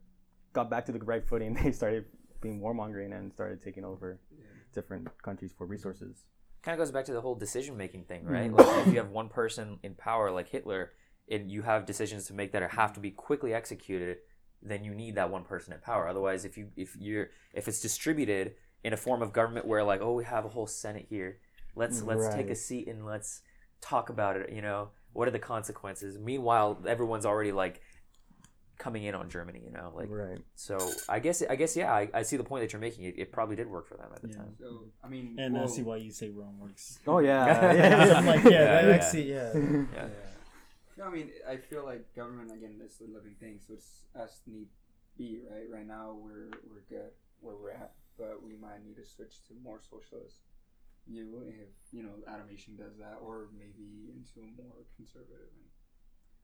got 0.52 0.70
back 0.70 0.86
to 0.86 0.92
the 0.92 0.98
right 1.00 1.24
footing, 1.26 1.52
they 1.62 1.72
started 1.72 2.06
being 2.40 2.60
warmongering 2.60 3.16
and 3.16 3.32
started 3.32 3.62
taking 3.62 3.84
over 3.84 4.18
different 4.74 5.08
countries 5.22 5.52
for 5.56 5.66
resources. 5.66 6.24
kind 6.62 6.74
of 6.74 6.78
goes 6.78 6.92
back 6.92 7.06
to 7.06 7.12
the 7.14 7.20
whole 7.22 7.34
decision 7.34 7.74
making 7.76 8.04
thing, 8.04 8.26
right? 8.26 8.50
Mhm. 8.50 8.58
Like 8.58 8.86
if 8.86 8.92
you 8.92 8.98
have 8.98 9.10
one 9.10 9.30
person 9.30 9.78
in 9.82 9.94
power 9.94 10.30
like 10.30 10.48
Hitler, 10.48 10.92
and 11.30 11.50
you 11.50 11.62
have 11.62 11.86
decisions 11.86 12.26
to 12.26 12.34
make 12.34 12.52
that 12.52 12.70
have 12.72 12.92
to 12.92 13.00
be 13.00 13.10
quickly 13.10 13.54
executed, 13.54 14.18
then 14.60 14.84
you 14.84 14.92
need 14.94 15.14
that 15.14 15.30
one 15.30 15.44
person 15.44 15.72
in 15.72 15.80
power. 15.80 16.06
Otherwise, 16.08 16.44
if 16.44 16.58
you 16.58 16.70
if 16.76 16.96
you're 16.96 17.30
if 17.54 17.66
it's 17.68 17.80
distributed 17.80 18.56
in 18.84 18.92
a 18.92 18.96
form 18.96 19.22
of 19.22 19.32
government 19.32 19.66
where 19.66 19.82
like 19.84 20.00
oh 20.02 20.12
we 20.12 20.24
have 20.24 20.44
a 20.44 20.48
whole 20.48 20.66
senate 20.66 21.06
here, 21.08 21.38
let's 21.76 22.02
let's 22.02 22.28
take 22.34 22.50
a 22.50 22.54
seat 22.54 22.88
and 22.88 23.06
let's 23.06 23.40
talk 23.80 24.10
about 24.10 24.36
it. 24.36 24.52
You 24.52 24.60
know 24.60 24.90
what 25.12 25.26
are 25.28 25.30
the 25.30 25.38
consequences? 25.38 26.18
Meanwhile, 26.18 26.82
everyone's 26.86 27.24
already 27.24 27.52
like 27.52 27.80
coming 28.80 29.04
in 29.04 29.14
on 29.14 29.28
Germany. 29.30 29.60
You 29.64 29.70
know 29.70 29.92
like 29.94 30.08
right. 30.10 30.40
so. 30.56 30.76
I 31.08 31.18
guess 31.20 31.42
I 31.48 31.54
guess 31.54 31.76
yeah 31.76 31.92
I, 31.92 32.08
I 32.12 32.22
see 32.22 32.36
the 32.36 32.44
point 32.50 32.62
that 32.64 32.72
you're 32.72 32.80
making. 32.88 33.04
It, 33.04 33.14
it 33.22 33.28
probably 33.32 33.54
did 33.54 33.68
work 33.68 33.86
for 33.86 33.96
them 33.96 34.10
at 34.16 34.22
the 34.22 34.28
Yeah. 34.28 34.36
time. 34.42 34.54
So 34.58 34.68
I 35.04 35.08
mean, 35.08 35.36
And 35.38 35.56
I 35.56 35.66
see 35.66 35.82
why 35.82 35.96
you 35.96 36.10
say 36.10 36.30
Rome 36.30 36.58
works. 36.58 36.98
Oh 37.06 37.18
yeah. 37.20 37.44
I'm 38.16 38.26
like, 38.26 38.42
yeah, 38.44 38.50
Yeah, 38.50 38.86
yeah. 38.88 38.94
actually, 38.96 39.30
yeah. 39.36 39.50
Yeah. 39.54 40.08
No, 40.98 41.04
I 41.04 41.10
mean, 41.10 41.30
I 41.48 41.56
feel 41.56 41.84
like 41.84 42.02
government 42.16 42.50
again 42.52 42.80
is 42.84 43.00
a 43.00 43.04
living 43.16 43.36
thing, 43.40 43.60
so 43.64 43.74
it's 43.74 44.02
as 44.14 44.40
need 44.46 44.66
be, 45.16 45.40
right? 45.50 45.68
Right 45.70 45.86
now 45.86 46.16
we're 46.18 46.50
we're 46.68 46.84
good 46.88 47.12
where 47.40 47.56
we're 47.56 47.70
at, 47.72 47.92
but 48.18 48.42
we 48.42 48.56
might 48.56 48.84
need 48.84 48.96
to 48.96 49.04
switch 49.06 49.40
to 49.48 49.54
more 49.62 49.80
socialist 49.80 50.36
view 51.08 51.40
if 51.48 51.72
you 51.92 52.02
know 52.02 52.12
automation 52.28 52.76
does 52.76 52.96
that, 52.98 53.16
or 53.24 53.48
maybe 53.56 54.12
into 54.12 54.40
a 54.44 54.50
more 54.60 54.84
conservative. 54.96 55.48
And, 55.56 55.69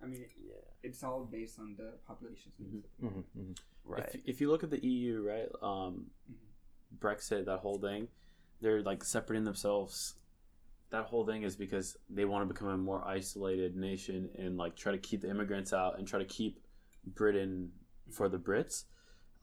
I 0.03 0.07
mean, 0.07 0.27
Yeah. 0.37 0.55
it's 0.83 1.03
all 1.03 1.25
based 1.25 1.59
on 1.59 1.75
the 1.77 1.95
population's 2.07 2.55
needs. 2.59 2.87
Mhm, 3.03 3.25
mhm. 3.37 3.59
Right. 3.85 4.15
If, 4.15 4.21
if 4.27 4.41
you 4.41 4.51
look 4.51 4.63
at 4.65 4.71
the 4.71 4.85
EU, 4.87 5.23
right, 5.23 5.49
um, 5.63 6.11
Mhm. 6.31 6.99
Brexit, 6.99 7.45
that 7.47 7.59
whole 7.61 7.79
thing, 7.79 8.09
they're 8.61 8.83
like 8.83 9.03
separating 9.05 9.45
themselves. 9.45 10.15
That 10.91 11.07
whole 11.07 11.27
thing 11.27 11.43
is 11.43 11.57
because 11.57 11.97
they 12.09 12.25
want 12.25 12.47
to 12.49 12.53
become 12.53 12.69
a 12.69 12.79
more 12.79 13.07
isolated 13.07 13.77
nation 13.77 14.31
and 14.37 14.57
like 14.57 14.77
try 14.77 14.93
to 14.93 14.99
keep 14.99 15.23
the 15.23 15.31
immigrants 15.31 15.73
out 15.73 15.99
and 15.99 16.07
try 16.07 16.19
to 16.19 16.25
keep 16.25 16.61
Britain 17.05 17.73
for 18.11 18.29
the 18.29 18.39
Brits. 18.39 18.85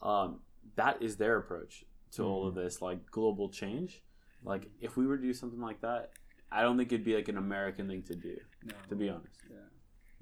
Um, 0.02 0.42
that 0.76 1.02
is 1.02 1.18
their 1.18 1.38
approach 1.38 1.86
to 2.12 2.24
all 2.24 2.48
of 2.48 2.56
this, 2.56 2.82
like 2.82 3.10
global 3.12 3.50
change. 3.50 4.02
Like 4.44 4.70
if 4.80 4.96
we 4.98 5.06
were 5.08 5.18
to 5.18 5.24
do 5.24 5.34
something 5.34 5.60
like 5.60 5.82
that, 5.82 6.12
I 6.52 6.62
don't 6.62 6.78
think 6.78 6.92
it'd 6.92 7.06
be 7.06 7.16
like 7.16 7.28
an 7.28 7.38
American 7.38 7.88
thing 7.88 8.04
to 8.04 8.16
do. 8.16 8.38
No. 8.64 8.76
To 8.90 8.96
be 8.96 9.10
honest, 9.10 9.36
Yeah. 9.50 9.58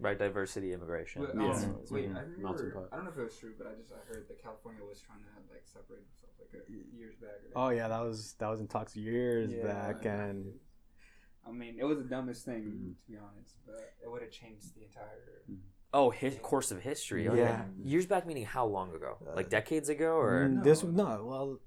Right. 0.02 0.18
Diversity, 0.18 0.74
immigration. 0.74 1.24
But, 1.26 1.36
Yeah. 1.36 1.52
um, 1.52 1.80
wait, 1.90 2.10
Mhm. 2.10 2.18
I 2.18 2.22
remember. 2.24 2.90
I 2.92 2.96
don't 2.96 3.06
know 3.06 3.12
if 3.12 3.18
it 3.18 3.24
was 3.24 3.38
true, 3.38 3.54
but 3.58 3.68
I 3.68 3.74
just 3.76 3.94
I 3.94 4.00
heard 4.08 4.28
that 4.28 4.42
California 4.42 4.84
was 4.84 5.00
trying 5.00 5.20
to 5.20 5.54
like 5.54 5.66
separate 5.66 6.02
themselves 6.06 6.36
like 6.40 6.64
a, 6.68 6.96
years 6.98 7.16
back. 7.16 7.30
Right? 7.44 7.52
Oh 7.56 7.70
yeah, 7.70 7.88
that 7.88 8.02
was 8.02 8.34
that 8.40 8.50
was 8.50 8.60
in 8.60 8.68
talks 8.68 8.96
years 8.96 9.52
Yeah, 9.54 9.64
back, 9.64 10.06
and 10.06 10.60
I 11.46 11.52
mean, 11.52 11.78
it 11.80 11.84
was 11.86 11.98
the 11.98 12.04
dumbest 12.04 12.46
thing 12.46 12.64
Mhm. 12.64 12.96
to 13.06 13.12
be 13.12 13.18
honest, 13.18 13.56
but 13.66 13.94
it 14.04 14.10
would 14.10 14.22
have 14.22 14.32
changed 14.32 14.76
the 14.76 14.84
entire. 14.84 15.44
Oh, 15.94 16.10
his 16.10 16.38
course 16.38 16.72
of 16.72 16.82
history. 16.82 17.28
Oh, 17.28 17.34
yeah. 17.34 17.44
Yeah. 17.44 17.66
Years 17.84 18.06
back, 18.06 18.26
meaning 18.26 18.46
how 18.46 18.66
long 18.66 18.96
ago? 18.96 19.18
Uh, 19.28 19.36
Like 19.36 19.50
decades 19.50 19.90
ago, 19.90 20.16
or 20.18 20.48
Mm, 20.48 20.64
this 20.64 20.84
no 20.84 21.26
well 21.26 21.60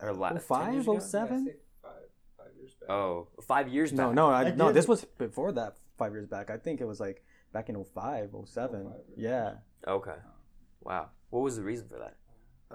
or 0.00 0.12
la- 0.12 0.28
10 0.30 0.38
05, 0.40 0.72
years 0.74 0.84
ago? 0.86 0.98
07? 1.00 1.46
Yeah, 1.46 1.52
five, 1.82 1.92
five 2.36 2.54
years 2.56 2.74
back. 2.76 2.88
Oh, 2.90 3.28
five 3.40 3.68
years 3.68 3.90
back. 3.90 3.98
no 3.98 4.12
no 4.12 4.26
I, 4.30 4.44
I 4.50 4.54
no 4.54 4.70
this 4.70 4.86
was 4.86 5.04
before 5.04 5.50
that 5.52 5.76
five 5.96 6.12
years 6.12 6.26
back. 6.28 6.50
I 6.50 6.56
think 6.58 6.80
it 6.80 6.84
was 6.86 7.00
like 7.00 7.24
back 7.52 7.68
in 7.68 7.76
05, 7.84 8.30
07. 8.46 8.84
05, 8.84 8.92
Yeah, 9.16 9.54
Okay. 9.86 10.16
Wow. 10.80 11.10
What 11.30 11.40
was 11.40 11.56
the 11.56 11.62
reason 11.62 11.88
for 11.88 11.98
that? 11.98 12.16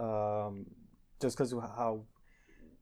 um, 0.01 0.65
just 1.19 1.35
because 1.35 1.51
how 1.51 2.03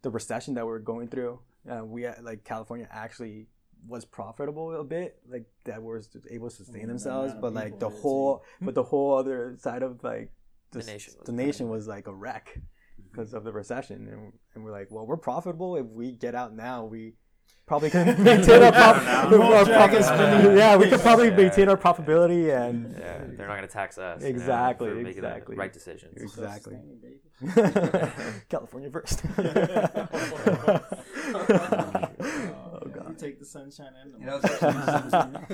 the 0.01 0.09
recession 0.11 0.53
that 0.55 0.65
we 0.65 0.71
are 0.73 0.79
going 0.79 1.07
through, 1.07 1.39
uh, 1.69 1.83
we 1.85 2.01
had- 2.03 2.21
like 2.23 2.43
California 2.43 2.87
actually 2.91 3.47
was 3.87 4.03
profitable 4.03 4.75
a 4.75 4.83
bit, 4.83 5.21
like 5.29 5.45
that 5.63 5.81
was 5.81 6.09
able 6.29 6.49
to 6.49 6.55
sustain 6.55 6.81
Mm, 6.81 6.81
the 6.81 6.87
themselves, 6.87 7.33
but 7.39 7.53
like 7.53 7.79
the 7.79 7.89
whole, 7.89 8.43
but 8.61 8.75
the 8.75 8.83
whole 8.83 9.13
other 9.15 9.55
side 9.57 9.81
of 9.83 10.03
like 10.03 10.33
The 10.71 10.79
s- 10.79 10.87
nation 10.87 11.13
was 11.17 11.25
the 11.25 11.31
nation 11.31 11.69
was 11.69 11.87
like 11.87 12.07
a 12.07 12.13
wreck 12.13 12.59
because 13.09 13.33
of 13.33 13.43
the 13.45 13.53
recession, 13.53 14.07
and, 14.09 14.33
and 14.53 14.63
we're 14.65 14.71
like, 14.71 14.91
well, 14.91 15.05
we're 15.07 15.15
profitable. 15.17 15.77
If 15.77 15.85
we 15.85 16.11
get 16.11 16.35
out 16.35 16.53
now, 16.53 16.83
we 16.85 17.15
probably 17.65 17.89
can 17.95 18.23
maintain 18.23 18.61
our, 18.63 18.71
prof- 18.71 19.07
our 19.07 19.65
profit. 19.65 20.01
Yeah. 20.01 20.51
Yeah, 20.55 20.75
we 20.77 20.89
could 20.89 20.99
probably 21.01 21.29
Yeah. 21.29 21.35
maintain 21.37 21.67
our 21.69 21.77
profitability 21.77 22.55
and 22.55 22.91
Yeah, 22.97 23.23
they're 23.35 23.47
not 23.47 23.55
going 23.57 23.67
to 23.67 23.73
tax 23.73 23.97
us. 23.97 24.21
you 24.21 24.29
know, 24.29 24.35
Exactly, 24.35 24.93
the 25.03 25.09
exactly. 25.09 25.55
right 25.55 25.73
decisions. 25.73 26.21
Exactly. 26.21 26.75
Self-sustaining. 26.75 28.41
California 28.49 28.89
first. 28.91 29.21
Oh, 29.37 30.79
oh 31.35 32.79
You 32.85 32.91
god. 32.91 33.17
take 33.17 33.39
the 33.39 33.45
sunshine 33.45 33.93
and 34.01 34.13
the 34.13 34.19
You 34.19 34.25
know, 34.25 34.39
mountain. 34.61 35.47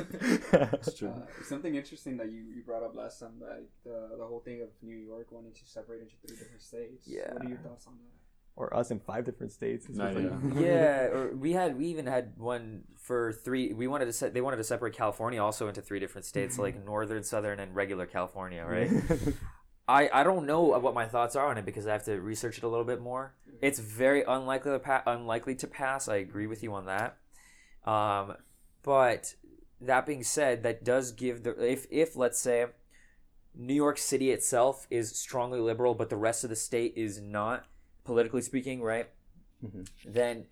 it's 0.74 1.02
Uh, 1.02 1.26
something 1.48 1.76
interesting 1.76 2.18
that 2.18 2.32
you, 2.32 2.40
you 2.56 2.62
brought 2.64 2.84
up 2.84 2.96
last 2.96 3.20
time, 3.20 3.40
like 3.42 3.70
the, 3.84 4.16
the 4.18 4.26
whole 4.26 4.40
thing 4.42 4.62
of 4.62 4.70
New 4.82 4.98
York 4.98 5.32
wanting 5.32 5.54
to 5.54 5.66
separate 5.66 6.02
into 6.02 6.16
three 6.26 6.36
different 6.38 6.62
states. 6.62 7.08
Yeah. 7.08 7.34
What 7.34 7.46
are 7.46 7.50
your 7.50 7.58
thoughts 7.60 7.88
on 7.88 7.94
that? 7.98 8.21
Or 8.56 8.76
us 8.76 8.92
in 8.92 9.00
five 9.00 9.26
different 9.26 9.52
states. 9.52 9.88
No, 9.90 10.14
just 10.14 10.18
like- 10.18 10.56
yeah, 10.64 11.06
or 11.06 11.36
we 11.36 11.54
had 11.54 11.78
we 11.78 11.88
even 11.88 12.06
had 12.06 12.34
one 12.38 12.84
for 12.98 13.34
three. 13.34 13.74
We 13.74 13.88
wanted 13.88 14.06
to 14.06 14.14
set. 14.14 14.34
They 14.34 14.42
wanted 14.42 14.58
to 14.58 14.64
separate 14.64 14.94
California 14.94 15.42
also 15.42 15.68
into 15.68 15.82
three 15.82 16.00
different 16.00 16.26
states, 16.26 16.58
like 16.60 16.84
northern, 16.86 17.24
southern, 17.24 17.60
and 17.60 17.76
regular 17.76 18.06
California. 18.06 18.66
Right. 18.66 18.92
I, 19.88 20.10
I 20.14 20.24
don't 20.24 20.46
know 20.46 20.62
what 20.62 20.94
my 20.94 21.06
thoughts 21.06 21.36
are 21.36 21.48
on 21.48 21.58
it 21.58 21.66
because 21.66 21.86
I 21.86 21.92
have 21.92 22.06
to 22.06 22.22
research 22.22 22.58
it 22.58 22.64
a 22.64 22.68
little 22.68 22.86
bit 22.86 23.02
more. 23.02 23.34
It's 23.62 23.80
very 23.80 24.24
unlikely 24.24 24.72
to 24.72 24.80
pa- 24.80 25.04
unlikely 25.06 25.56
to 25.56 25.68
pass. 25.68 26.08
I 26.08 26.18
agree 26.18 26.48
with 26.48 26.64
you 26.64 26.74
on 26.74 26.86
that. 26.86 27.18
Um, 27.86 28.36
but 28.84 29.36
that 29.82 30.06
being 30.06 30.24
said, 30.24 30.64
that 30.64 30.86
does 30.86 31.12
give 31.12 31.44
the 31.44 31.52
if 31.66 31.88
if 31.90 32.16
let's 32.16 32.40
say 32.40 32.68
New 33.56 33.74
York 33.74 33.98
City 33.98 34.32
itself 34.32 34.88
is 34.90 35.18
strongly 35.18 35.60
liberal, 35.60 35.94
but 35.94 36.10
the 36.10 36.16
rest 36.16 36.44
of 36.44 36.50
the 36.50 36.56
state 36.56 36.94
is 36.96 37.20
not 37.20 37.66
politically 38.12 38.42
speaking, 38.42 38.82
right? 38.82 39.08
Mhm. 39.64 39.88
Then 40.06 40.48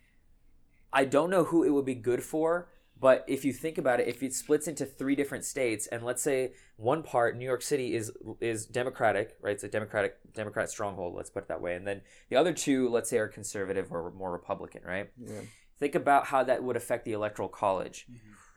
I 0.94 1.04
don't 1.06 1.30
know 1.30 1.44
who 1.44 1.64
it 1.64 1.72
would 1.72 1.86
be 1.86 1.96
good 1.96 2.24
for. 2.24 2.70
But 3.02 3.24
if 3.28 3.46
you 3.46 3.54
think 3.54 3.78
about 3.78 4.02
it, 4.02 4.08
if 4.10 4.22
it 4.22 4.34
splits 4.34 4.68
into 4.68 4.86
three 4.86 5.16
different 5.16 5.46
states, 5.46 5.88
and 5.88 6.04
let's 6.04 6.22
say 6.22 6.54
one 6.76 7.02
part, 7.02 7.38
New 7.38 7.46
York 7.46 7.62
City 7.62 7.96
is 7.96 8.12
is 8.42 8.66
Democratic, 8.66 9.38
right? 9.42 9.54
It's 9.54 9.64
a 9.64 9.70
Democratic 9.70 10.18
Democrat 10.34 10.70
stronghold. 10.70 11.16
Let's 11.16 11.30
put 11.30 11.44
it 11.44 11.50
that 11.50 11.62
way. 11.62 11.76
And 11.76 11.86
then 11.88 12.02
the 12.30 12.36
other 12.38 12.54
two, 12.54 12.90
let's 12.90 13.10
say, 13.10 13.18
are 13.18 13.28
conservative 13.28 13.92
or 13.92 14.12
more 14.12 14.32
Republican, 14.32 14.84
right? 14.86 15.10
Yeah. 15.18 15.42
Think 15.80 15.96
about 15.96 16.26
how 16.26 16.44
that 16.44 16.62
would 16.64 16.76
affect 16.76 17.06
the 17.06 17.14
electoral 17.14 17.48
college, 17.50 18.08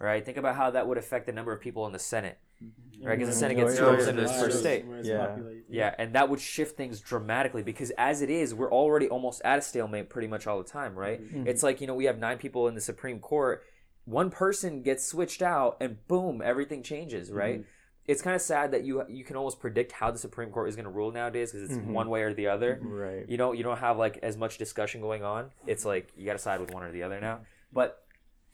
right? 0.01 0.25
Think 0.25 0.39
about 0.39 0.57
how 0.57 0.71
that 0.71 0.89
would 0.89 0.99
affect 0.99 1.27
the 1.27 1.33
number 1.33 1.53
of 1.53 1.61
people 1.61 1.87
in 1.87 1.93
the 1.93 2.01
Senate, 2.01 2.39
right? 3.03 3.19
Because 3.19 3.35
the 3.35 3.39
Senate 3.39 3.57
gets 3.57 3.75
Yeah, 3.75 3.81
two 3.81 3.85
yeah, 3.85 3.91
representatives 3.91 4.33
yeah. 4.33 4.43
per 4.43 4.51
state. 4.51 4.85
Yeah. 5.03 5.39
Yeah, 5.69 5.95
and 5.99 6.15
that 6.15 6.29
would 6.29 6.41
shift 6.41 6.77
things 6.77 7.01
dramatically 7.01 7.63
because 7.63 7.91
as 7.99 8.23
it 8.23 8.31
is, 8.31 8.55
we're 8.55 8.71
already 8.73 9.09
almost 9.09 9.41
at 9.45 9.59
a 9.59 9.63
stalemate 9.63 10.09
pretty 10.11 10.29
much 10.29 10.47
all 10.47 10.59
the 10.59 10.69
time, 10.69 10.95
right? 10.95 11.21
Mm-hmm. 11.23 11.47
It's 11.47 11.63
like, 11.63 11.81
you 11.81 11.87
know, 11.87 11.95
we 11.95 12.05
have 12.05 12.19
nine 12.19 12.39
people 12.39 12.69
in 12.69 12.75
the 12.75 12.81
Supreme 12.81 13.19
Court. 13.19 13.65
One 14.05 14.31
person 14.31 14.83
gets 14.83 15.07
switched 15.07 15.43
out 15.43 15.77
and 15.81 15.97
boom, 16.09 16.43
everything 16.45 16.83
changes, 16.83 17.31
right? 17.31 17.65
It's 18.05 18.21
kind 18.21 18.35
of 18.35 18.43
sad 18.43 18.73
that 18.73 18.83
you 18.85 19.05
you 19.09 19.23
can 19.23 19.37
almost 19.37 19.61
predict 19.61 19.93
how 19.93 20.11
the 20.11 20.19
Supreme 20.19 20.51
Court 20.51 20.69
is 20.69 20.75
going 20.75 20.87
to 20.87 20.91
rule 20.91 21.13
nowadays 21.13 21.53
because 21.53 21.71
it's 21.71 21.79
Mhm. 21.79 21.93
one 21.93 22.11
way 22.11 22.23
or 22.23 22.35
the 22.35 22.49
other. 22.49 22.81
Right. 22.83 23.29
You 23.29 23.37
don't 23.37 23.57
you 23.57 23.63
don't 23.63 23.79
have 23.79 23.97
like 23.97 24.19
as 24.25 24.37
much 24.37 24.59
discussion 24.59 25.01
going 25.01 25.23
on. 25.23 25.53
It's 25.69 25.85
like 25.85 26.11
you 26.17 26.27
got 26.27 26.33
to 26.33 26.41
side 26.41 26.61
with 26.61 26.73
one 26.75 26.83
or 26.83 26.91
the 26.91 27.05
other 27.05 27.21
now. 27.21 27.43
But 27.73 28.02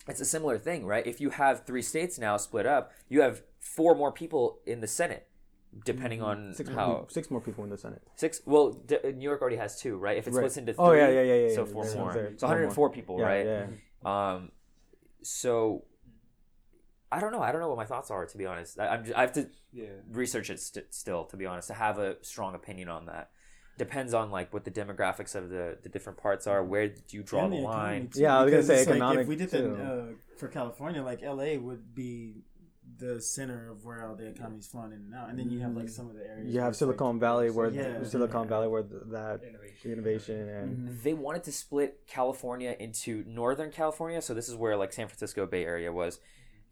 it's 0.08 0.20
a 0.20 0.24
similar 0.24 0.58
thing, 0.58 0.86
right? 0.86 1.06
If 1.06 1.20
you 1.20 1.30
have 1.30 1.64
three 1.66 1.82
states 1.82 2.18
now 2.18 2.36
split 2.36 2.66
up, 2.66 2.92
you 3.08 3.20
have 3.22 3.42
four 3.60 3.94
more 3.94 4.12
people 4.12 4.60
in 4.66 4.80
the 4.80 4.86
Senate, 4.86 5.26
depending 5.84 6.22
on 6.22 6.54
Six 6.54 6.68
more, 6.70 6.78
how 6.78 6.94
peop- 7.00 7.12
six 7.12 7.30
more 7.30 7.40
people 7.40 7.64
in 7.64 7.70
the 7.70 7.78
Senate. 7.78 8.02
Six. 8.16 8.40
Well, 8.46 8.70
D- 8.72 8.98
New 9.14 9.24
York 9.24 9.40
already 9.40 9.56
has 9.56 9.78
two, 9.80 9.96
right? 9.96 10.16
If 10.16 10.26
it 10.26 10.30
Right. 10.30 10.38
splits 10.40 10.56
into 10.56 10.72
three, 10.72 10.84
Oh, 10.84 10.92
yeah, 10.92 11.08
yeah, 11.10 11.22
yeah, 11.22 11.34
yeah, 11.48 11.54
so 11.54 11.66
four 11.66 11.84
yeah, 11.86 11.94
more. 11.96 12.12
there- 12.14 12.32
So 12.38 12.46
four 12.46 12.48
104 12.56 12.90
people, 12.90 13.18
Yeah, 13.18 13.24
right? 13.26 13.46
Yeah. 13.46 13.66
Um, 14.34 14.52
so 15.22 15.84
I 17.10 17.20
don't 17.20 17.32
know. 17.32 17.40
I 17.40 17.52
don't 17.52 17.60
know 17.60 17.68
what 17.68 17.78
my 17.78 17.86
thoughts 17.86 18.10
are 18.10 18.26
to 18.26 18.38
be 18.38 18.44
honest. 18.46 18.78
I, 18.78 18.88
I'm 18.88 19.04
just, 19.04 19.16
I 19.16 19.22
have 19.22 19.32
to 19.32 19.48
Yeah. 19.72 19.86
research 20.10 20.50
it 20.50 20.60
st- 20.60 20.92
still 20.92 21.24
to 21.26 21.36
be 21.36 21.46
honest 21.46 21.68
to 21.68 21.74
have 21.74 21.98
a 21.98 22.22
strong 22.22 22.54
opinion 22.54 22.88
on 22.88 23.06
that. 23.06 23.30
Depends 23.78 24.12
on 24.12 24.30
like 24.30 24.52
what 24.52 24.64
the 24.64 24.70
demographics 24.70 25.34
of 25.34 25.48
the 25.50 25.78
the 25.82 25.88
different 25.88 26.18
parts 26.18 26.46
are. 26.46 26.62
Where 26.64 26.88
do 26.88 27.00
you 27.16 27.22
draw 27.22 27.48
the 27.48 27.56
the 27.56 27.62
line? 27.62 28.08
too, 28.08 28.20
Yeah, 28.20 28.38
I 28.38 28.42
was 28.44 28.50
gonna 28.50 28.62
say 28.64 28.80
it's 28.82 28.90
like 28.90 29.18
if 29.20 29.26
we 29.26 29.36
did 29.36 29.50
that 29.50 29.58
too. 29.58 29.74
uh, 29.82 30.36
for 30.36 30.48
California, 30.48 31.02
like 31.02 31.22
LA 31.22 31.56
would 31.58 31.94
be 31.94 32.42
the 32.98 33.20
center 33.20 33.70
of 33.70 33.84
where 33.84 34.04
all 34.08 34.16
the 34.16 34.26
economy's 34.26 34.66
flowing 34.66 34.90
in 34.92 34.98
and 34.98 35.14
out, 35.14 35.28
and 35.30 35.38
then 35.38 35.48
you 35.50 35.60
have 35.60 35.76
like 35.76 35.88
some 35.88 36.08
of 36.10 36.16
the 36.16 36.26
areas. 36.26 36.52
You 36.52 36.60
have 36.60 36.70
it's, 36.72 36.80
like, 36.80 36.88
Silicon 36.96 37.20
Valley 37.20 37.50
where 37.50 37.70
Yeah. 37.70 38.02
Silicon 38.02 38.48
Valley 38.48 38.66
where 38.66 38.82
th- 38.82 39.02
that 39.12 39.42
Innovation. 39.44 39.92
innovation 39.92 40.48
and 40.48 40.88
Mhm. 40.88 41.02
They 41.04 41.14
wanted 41.14 41.44
to 41.44 41.52
split 41.52 42.00
California 42.08 42.74
into 42.80 43.22
Northern 43.28 43.70
California, 43.70 44.20
so 44.20 44.34
this 44.34 44.48
is 44.48 44.56
where 44.56 44.76
like 44.76 44.92
San 44.92 45.06
Francisco 45.06 45.46
Bay 45.46 45.64
Area 45.64 45.92
was. 45.92 46.18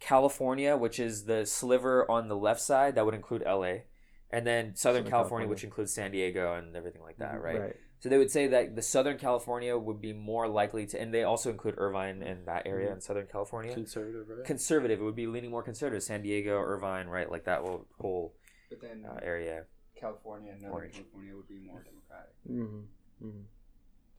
California, 0.00 0.76
which 0.76 0.98
is 0.98 1.24
the 1.24 1.46
sliver 1.46 2.10
on 2.10 2.28
the 2.28 2.36
left 2.36 2.60
side, 2.60 2.94
that 2.96 3.04
would 3.06 3.14
include 3.14 3.42
LA, 3.46 3.82
and 4.30 4.46
then 4.46 4.74
Southern 4.74 4.76
Southern 4.76 5.02
California, 5.04 5.10
California. 5.10 5.48
which 5.48 5.64
includes 5.64 5.92
San 5.94 6.10
Diego 6.10 6.54
and 6.54 6.74
everything 6.76 7.02
like 7.02 7.18
that, 7.18 7.40
right? 7.40 7.60
right. 7.60 7.76
So 8.00 8.08
they 8.10 8.18
would 8.18 8.30
say 8.30 8.46
that 8.48 8.76
the 8.76 8.82
Southern 8.82 9.18
California 9.18 9.76
would 9.76 10.00
be 10.02 10.12
more 10.12 10.46
likely 10.48 10.86
to, 10.86 11.00
and 11.00 11.12
they 11.14 11.22
also 11.24 11.50
include 11.50 11.74
Irvine 11.78 12.22
and 12.22 12.46
that 12.46 12.66
area 12.66 12.92
in 12.92 13.00
Southern 13.00 13.26
California. 13.26 13.72
Conservative, 13.72 14.28
right? 14.28 14.44
Conservative, 14.44 15.00
it 15.00 15.02
would 15.02 15.16
be 15.16 15.26
leaning 15.26 15.50
more 15.50 15.62
conservative. 15.62 16.02
San 16.02 16.22
Diego, 16.22 16.58
Irvine, 16.60 17.06
right, 17.08 17.30
like 17.30 17.44
that 17.44 17.60
whole 17.60 17.86
whole 17.98 18.34
But 18.68 18.80
then 18.82 19.04
uh, 19.08 19.18
area. 19.22 19.64
California 19.98 20.52
and 20.52 20.60
Northern 20.60 20.76
Orange. 20.78 20.94
California 20.94 21.34
would 21.34 21.48
be 21.48 21.58
more 21.58 21.82
democratic. 21.82 22.34
hmm 22.46 22.80
hmm 23.18 23.40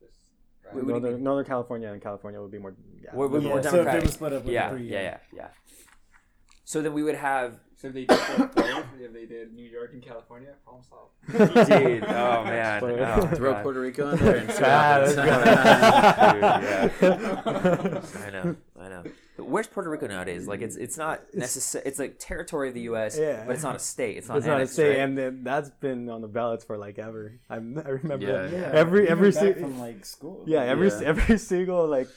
Just, 0.00 0.18
Wait, 0.74 0.84
what 0.84 0.86
Northern. 1.02 1.22
Northern 1.22 1.44
California 1.46 1.92
and 1.92 2.02
California 2.02 2.42
would 2.42 2.50
be 2.50 2.58
more. 2.58 2.74
Yeah, 3.00 3.14
Would- 3.14 3.30
would 3.30 3.40
be 3.42 3.46
Yeah, 3.46 3.52
more 3.52 3.62
so 3.62 3.68
if 3.68 3.74
it 3.74 3.76
democratic. 3.76 4.02
was 4.06 4.14
split 4.14 4.32
up 4.32 4.42
Yeah, 4.46 4.70
three, 4.70 4.88
yeah, 4.90 5.00
yeah, 5.02 5.18
yeah. 5.32 5.48
So 6.64 6.82
then 6.82 6.92
we 6.92 7.02
would 7.04 7.14
have, 7.14 7.60
So 7.80 7.86
if 7.88 7.94
they 7.94 8.04
did 8.06 8.18
if 8.18 9.12
they 9.12 9.26
did 9.26 9.54
New 9.54 9.64
York 9.64 9.92
and 9.92 10.02
California, 10.02 10.50
problem 10.64 10.82
solved. 10.88 11.12
dude. 11.70 12.02
Oh 12.04 12.42
man, 12.44 12.82
oh, 12.82 13.20
Throw 13.36 13.52
God. 13.52 13.62
Puerto 13.62 13.80
Rico 13.80 14.10
in 14.10 14.18
there 14.18 14.36
and 14.36 14.50
see 14.50 14.62
what 14.62 14.70
Ah, 14.70 14.82
happens. 14.82 15.16
let's 17.02 18.16
I 18.16 18.30
know, 18.30 18.56
I 18.80 18.88
know. 18.88 19.02
But 19.36 19.46
where's 19.46 19.66
Puerto 19.68 19.88
Rico 19.90 20.06
nowadays? 20.08 20.48
Like 20.48 20.60
it's 20.60 20.74
it's 20.76 20.98
not 20.98 21.22
necessary. 21.34 21.84
It's 21.86 21.98
like 22.00 22.16
territory 22.18 22.68
of 22.68 22.74
the 22.74 22.80
U.S. 22.82 23.16
Yeah. 23.16 23.44
but 23.46 23.54
it's 23.54 23.62
not 23.62 23.76
a 23.76 23.78
state. 23.78 24.16
It's 24.16 24.26
not. 24.28 24.38
It's 24.38 24.46
not 24.46 24.60
a 24.60 24.66
state, 24.66 24.88
right? 24.90 24.98
and 24.98 25.16
then 25.16 25.44
that's 25.44 25.70
been 25.70 26.08
on 26.10 26.20
the 26.20 26.28
ballots 26.28 26.64
for 26.64 26.76
like 26.76 26.98
ever. 26.98 27.38
I, 27.48 27.54
I 27.54 27.58
remember 27.58 28.26
Yeah. 28.26 28.48
Yeah, 28.50 28.70
every 28.72 29.02
even 29.04 29.12
every 29.12 29.30
back 29.30 29.54
si- 29.54 29.60
from 29.60 29.78
like 29.78 30.04
school. 30.04 30.42
yeah 30.46 30.62
every 30.64 30.88
Yeah. 30.88 31.00
every 31.04 31.38
single 31.38 31.86
like 31.86 32.08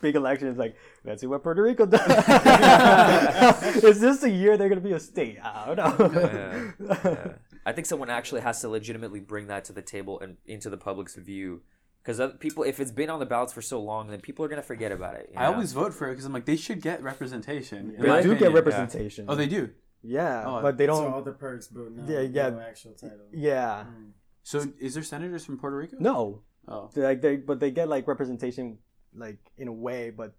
big 0.00 0.16
election 0.16 0.48
is 0.48 0.56
like 0.56 0.76
let's 1.04 1.20
see 1.20 1.26
what 1.26 1.42
Puerto 1.42 1.62
Rico 1.62 1.86
does. 1.86 2.00
is 3.84 4.00
this 4.00 4.18
the 4.20 4.30
year 4.30 4.56
they're 4.56 4.68
gonna 4.68 4.80
be 4.80 4.92
a 4.92 5.00
state? 5.00 5.38
I 5.42 5.72
don't 5.74 5.76
know. 5.76 6.20
Yeah, 6.20 6.72
yeah. 7.04 7.32
I 7.66 7.72
think 7.72 7.86
someone 7.86 8.10
actually 8.10 8.40
has 8.40 8.60
to 8.62 8.68
legitimately 8.68 9.20
bring 9.20 9.48
that 9.48 9.64
to 9.66 9.72
the 9.72 9.82
table 9.82 10.18
and 10.20 10.36
into 10.46 10.70
the 10.70 10.78
public's 10.78 11.14
view, 11.16 11.60
because 12.02 12.20
people, 12.38 12.62
if 12.64 12.80
it's 12.80 12.90
been 12.90 13.10
on 13.10 13.20
the 13.20 13.26
ballots 13.26 13.52
for 13.52 13.60
so 13.62 13.80
long, 13.82 14.08
then 14.08 14.20
people 14.20 14.44
are 14.44 14.48
gonna 14.48 14.62
forget 14.62 14.92
about 14.92 15.14
it. 15.16 15.28
you 15.32 15.38
I 15.38 15.46
always 15.46 15.72
vote 15.72 15.92
for 15.92 16.08
it 16.08 16.12
because 16.12 16.24
I'm 16.24 16.32
like 16.32 16.46
they 16.46 16.56
should 16.56 16.80
get 16.80 17.02
representation. 17.02 17.94
in 17.96 18.02
They 18.02 18.08
my 18.08 18.22
do 18.22 18.28
get 18.30 18.36
opinion. 18.48 18.54
representation. 18.54 19.26
Oh, 19.28 19.34
they 19.34 19.46
do. 19.46 19.70
Yeah, 20.02 20.44
Oh, 20.46 20.62
but 20.62 20.78
they 20.78 20.86
don't. 20.86 21.12
all 21.12 21.20
the 21.22 21.32
perks, 21.32 21.68
but 21.68 21.92
no, 21.92 22.04
Yeah, 22.10 22.20
yeah. 22.22 22.48
no 22.50 22.60
actual 22.60 22.92
title. 22.94 23.26
yeah, 23.32 23.84
Mm. 23.86 24.12
So 24.42 24.64
is 24.80 24.94
there 24.94 25.02
senators 25.02 25.44
from 25.44 25.58
Puerto 25.58 25.76
Rico? 25.76 25.96
no, 26.00 26.42
Oh, 26.66 26.88
They're 26.94 27.04
like 27.04 27.20
they, 27.20 27.36
but 27.36 27.58
they 27.60 27.70
get 27.70 27.88
like 27.88 28.06
representation, 28.08 28.78
like 29.14 29.38
in 29.56 29.68
a 29.68 29.72
way, 29.72 30.10
but 30.10 30.34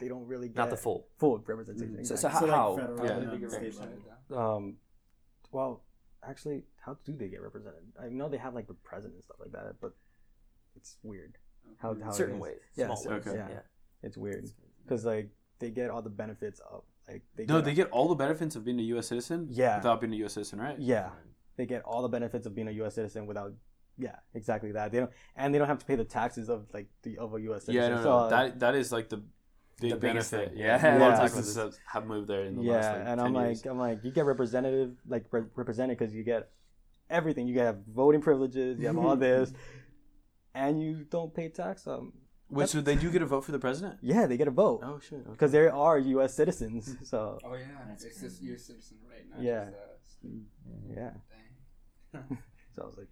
they 0.00 0.08
don't 0.08 0.26
really 0.26 0.48
get 0.48 0.56
not 0.56 0.70
the 0.70 0.76
full. 0.76 1.06
full 1.18 1.38
representation. 1.46 2.04
So, 2.04 2.14
exactly. 2.14 2.16
so 2.16 2.28
how? 2.28 2.40
So 2.40 2.46
like 2.46 2.54
how? 2.54 2.76
federal, 2.76 3.06
Yeah. 3.06 3.12
and 3.12 3.42
They 3.42 3.48
state 3.48 3.52
represented 3.62 3.98
level. 3.98 4.18
though. 4.28 4.38
um, 4.56 4.76
well, 5.52 5.84
actually, 6.26 6.64
how 6.80 6.96
do 7.04 7.12
they 7.16 7.28
get 7.28 7.40
represented? 7.42 7.82
I 8.02 8.08
know 8.08 8.28
they 8.28 8.36
have 8.38 8.54
like 8.54 8.66
the 8.66 8.74
president 8.74 9.14
and 9.14 9.24
stuff 9.24 9.36
like 9.40 9.52
that, 9.52 9.76
but 9.80 9.92
it's 10.76 10.96
weird. 11.02 11.38
How, 11.78 11.96
how 12.02 12.10
certain 12.10 12.38
ways, 12.38 12.58
Yeah, 12.76 12.86
small 12.94 13.14
ways. 13.16 13.26
Okay. 13.26 13.36
yeah, 13.38 13.48
yeah. 13.50 13.60
it's 14.02 14.16
weird 14.18 14.50
because 14.84 15.04
like 15.06 15.30
they 15.60 15.70
get 15.70 15.88
all 15.90 16.02
the 16.02 16.10
benefits 16.10 16.60
of 16.70 16.82
like 17.08 17.22
they 17.36 17.46
no, 17.46 17.56
get, 17.58 17.64
they 17.64 17.74
get 17.74 17.90
all 17.90 18.08
the 18.08 18.14
benefits 18.14 18.54
of 18.54 18.64
being 18.64 18.78
a 18.78 18.82
U.S. 18.94 19.06
citizen. 19.08 19.46
Yeah. 19.50 19.76
without 19.78 20.00
being 20.00 20.12
a 20.12 20.16
U.S. 20.16 20.34
citizen, 20.34 20.60
right? 20.60 20.78
yeah 20.78 21.08
they 21.56 21.64
get 21.66 21.82
all 21.84 22.02
the 22.02 22.08
benefits 22.08 22.46
of 22.46 22.54
being 22.54 22.68
a 22.68 22.72
U.S. 22.72 22.96
citizen 22.96 23.26
without 23.26 23.52
yeah 23.98 24.16
exactly 24.34 24.72
that 24.72 24.90
they 24.92 24.98
don't 24.98 25.10
and 25.36 25.54
they 25.54 25.58
don't 25.58 25.68
have 25.68 25.78
to 25.78 25.86
pay 25.86 25.94
the 25.96 26.04
taxes 26.04 26.48
of 26.48 26.66
like 26.74 26.88
the 27.02 27.16
of 27.18 27.34
a 27.34 27.40
U.S. 27.42 27.64
citizen. 27.66 27.90
Yeah, 27.90 27.96
no, 27.96 28.02
So, 28.02 28.08
no, 28.10 28.16
uh, 28.18 28.28
that 28.30 28.60
that 28.60 28.74
is 28.74 28.90
like 28.92 29.08
the 29.08 29.18
big 29.80 29.90
The 29.92 29.96
biggest 29.96 30.30
benefit. 30.30 30.50
thing. 30.50 30.58
Yeah, 30.58 30.80
Yeah. 30.82 30.98
a 30.98 30.98
lot 30.98 31.12
of 31.12 31.18
Yeah. 31.18 31.24
businesses 31.24 31.56
have, 31.56 31.74
have 31.94 32.06
moved 32.06 32.28
there 32.28 32.44
in 32.44 32.56
the 32.56 32.62
yeah, 32.62 32.72
last 32.72 32.98
like 32.98 33.06
and 33.08 33.20
I'm 33.20 33.34
years. 33.34 33.64
like, 33.64 33.70
I'm 33.70 33.78
like, 33.78 34.04
you 34.04 34.10
get 34.12 34.24
representative, 34.24 34.96
like 35.06 35.24
re- 35.32 35.50
represented 35.56 35.98
because 35.98 36.14
you 36.14 36.22
get 36.24 36.50
everything. 37.10 37.46
You 37.48 37.58
have 37.60 37.78
voting 37.86 38.20
privileges, 38.20 38.78
you 38.80 38.86
have 38.86 38.98
all 38.98 39.16
this, 39.16 39.52
and 40.54 40.80
you 40.82 41.04
don't 41.10 41.32
pay 41.34 41.48
tax. 41.48 41.86
Um, 41.86 42.12
Wait, 42.50 42.68
so 42.68 42.80
they 42.80 42.94
do 42.94 43.10
get 43.10 43.22
a 43.22 43.26
vote 43.26 43.44
for 43.44 43.52
the 43.52 43.58
president? 43.58 43.98
yeah, 44.02 44.26
they 44.26 44.36
get 44.36 44.46
a 44.48 44.52
vote 44.52 44.80
Oh 44.84 45.00
shit. 45.00 45.18
Okay. 45.20 45.30
because 45.30 45.50
they 45.52 45.66
are 45.66 45.98
U.S. 45.98 46.34
citizens. 46.34 46.96
So 47.04 47.38
Oh 47.44 47.54
yeah, 47.54 47.66
That's 47.88 48.04
it's 48.04 48.20
just 48.20 48.42
you're 48.42 48.58
citizen, 48.58 48.98
right? 49.10 49.24
now. 49.30 49.42
Yeah. 49.42 49.64
Just, 49.64 49.76
uh, 49.76 49.96
state 50.06 50.42
yeah, 50.96 51.10
thing. 51.32 52.38
so 52.74 52.82
I 52.82 52.86
was 52.86 52.96
like, 52.98 53.08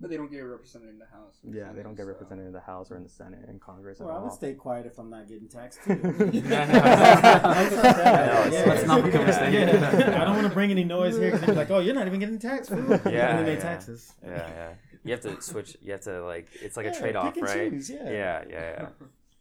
But 0.00 0.10
they 0.10 0.16
don't 0.16 0.30
get 0.30 0.38
represented 0.40 0.90
in 0.90 0.98
the 0.98 1.06
House. 1.06 1.38
or 1.44 1.52
yeah, 1.52 1.72
they 1.72 1.82
don't 1.82 1.96
get 1.96 2.04
so- 2.04 2.08
represented 2.08 2.46
in 2.46 2.52
the 2.52 2.60
House 2.60 2.90
or 2.92 2.96
in 2.96 3.02
the 3.02 3.08
Senate 3.08 3.40
and 3.48 3.60
Congress. 3.60 3.98
Well, 3.98 4.10
at 4.10 4.16
I 4.16 4.18
would 4.20 4.30
all. 4.30 4.36
stay 4.36 4.54
quiet 4.54 4.86
if 4.86 4.96
I'm 4.98 5.10
not 5.10 5.28
getting 5.28 5.48
taxed 5.48 5.80
too. 5.84 5.94
No, 6.38 6.38
Yeah. 6.38 8.62
let's 8.66 8.86
not 8.86 9.04
become 9.04 9.26
a 9.28 9.32
state. 9.32 9.52
Yeah. 9.54 10.20
I 10.20 10.24
don't 10.24 10.34
want 10.36 10.46
to 10.46 10.52
bring 10.54 10.70
any 10.70 10.84
noise 10.84 11.16
here 11.18 11.32
because 11.32 11.46
they're 11.46 11.54
like, 11.56 11.70
"Oh, 11.70 11.80
you're 11.80 11.94
not 11.94 12.06
even 12.06 12.20
getting 12.20 12.38
taxed, 12.38 12.70
fool." 12.70 12.78
Yeah, 13.12 13.38
and 13.38 13.46
they 13.48 13.54
yeah. 13.54 13.60
taxes. 13.60 14.12
Yeah, 14.24 14.48
yeah. 14.48 14.72
You 15.04 15.12
have 15.12 15.20
to 15.22 15.40
switch. 15.42 15.76
You 15.82 15.92
have 15.92 16.02
to 16.02 16.22
like. 16.24 16.48
It's 16.60 16.76
like 16.76 16.86
a 16.86 16.94
trade 16.94 17.16
off, 17.16 17.34
pick 17.34 17.42
and 17.42 17.54
right? 17.54 17.70
choose, 17.72 17.90
yeah. 17.90 18.10
yeah, 18.10 18.44
yeah, 18.48 18.88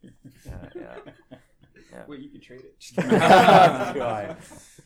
yeah. 0.04 0.12
yeah, 0.76 0.96
yeah. 1.92 2.04
Wait, 2.08 2.20
you 2.22 2.30
can 2.30 2.42
trade 2.42 2.62
it. 2.62 2.76
God. 2.96 4.38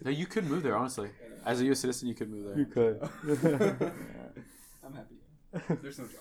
No, 0.03 0.11
you 0.11 0.25
could 0.25 0.45
move 0.45 0.63
there. 0.63 0.75
Honestly, 0.75 1.09
as 1.45 1.61
a 1.61 1.65
U.S. 1.65 1.79
citizen, 1.79 2.07
you 2.09 2.15
could 2.15 2.29
move 2.29 2.43
there. 2.45 2.57
You 2.59 2.65
could. 2.65 2.99
I'm 4.83 4.93
happy. 4.93 5.15
There's 5.81 5.99
no 5.99 6.05
jobs. 6.05 6.17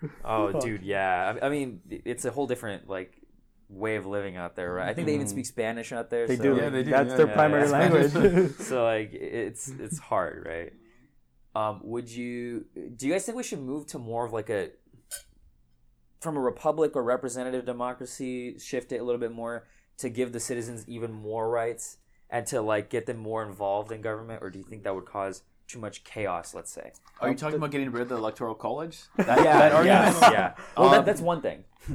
For 0.00 0.06
them. 0.06 0.16
Oh, 0.24 0.60
dude, 0.60 0.82
yeah. 0.82 1.36
I, 1.42 1.46
I 1.46 1.48
mean, 1.48 1.80
it's 1.90 2.24
a 2.24 2.30
whole 2.30 2.46
different 2.46 2.88
like 2.88 3.14
way 3.68 3.96
of 3.96 4.06
living 4.06 4.36
out 4.36 4.56
there, 4.56 4.72
right? 4.72 4.88
I 4.88 4.94
think 4.94 5.06
they 5.06 5.14
even 5.14 5.26
speak 5.28 5.46
Spanish 5.46 5.92
out 5.92 6.10
there. 6.10 6.26
they 6.26 6.36
so, 6.36 6.42
do. 6.42 6.56
Yeah, 6.56 6.68
they 6.70 6.84
do, 6.84 6.90
That's 6.90 7.10
yeah. 7.10 7.16
their 7.16 7.26
Yeah, 7.26 7.34
primary 7.34 7.64
yeah. 7.66 7.72
language. 7.72 8.52
so 8.58 8.84
like 8.84 9.12
it's 9.12 9.68
it's 9.68 9.98
hard, 9.98 10.46
right? 10.46 10.72
Um, 11.54 11.80
would 11.82 12.08
you 12.08 12.66
do 12.96 13.06
you 13.06 13.12
guys 13.12 13.24
think 13.24 13.36
we 13.36 13.42
should 13.42 13.60
move 13.60 13.86
to 13.88 13.98
more 13.98 14.24
of 14.24 14.32
like 14.32 14.50
a 14.50 14.70
from 16.20 16.36
a 16.36 16.40
republic 16.40 16.96
or 16.96 17.02
representative 17.02 17.64
democracy, 17.64 18.58
shift 18.58 18.92
it 18.92 18.98
a 18.98 19.04
little 19.04 19.20
bit 19.20 19.32
more 19.32 19.66
to 19.98 20.08
give 20.08 20.32
the 20.32 20.40
citizens 20.40 20.88
even 20.88 21.12
more 21.12 21.48
rights 21.50 21.98
and 22.30 22.46
to 22.46 22.60
like 22.60 22.90
get 22.90 23.06
them 23.06 23.16
more 23.16 23.44
involved 23.44 23.92
in 23.92 24.00
government, 24.00 24.42
or 24.42 24.50
do 24.50 24.58
you 24.58 24.64
think 24.64 24.84
that 24.84 24.94
would 24.94 25.06
cause 25.06 25.42
too 25.68 25.78
much 25.78 26.02
chaos? 26.02 26.54
Let's 26.54 26.70
say. 26.72 26.92
Are 27.20 27.28
you 27.28 27.36
talking 27.36 27.56
about 27.56 27.70
getting 27.70 27.90
rid 27.92 28.02
of 28.02 28.08
the 28.08 28.16
electoral 28.16 28.54
college? 28.54 28.98
Um, 29.18 29.26
That, 29.26 29.38
yeah, 29.44 29.58
that 29.58 29.72
argument? 29.72 30.16
yeah, 30.22 30.30
yeah. 30.32 30.54
Well, 30.76 30.90
that, 30.90 30.98
Um, 31.00 31.04
that's 31.04 31.20
one 31.20 31.40
thing. 31.42 31.64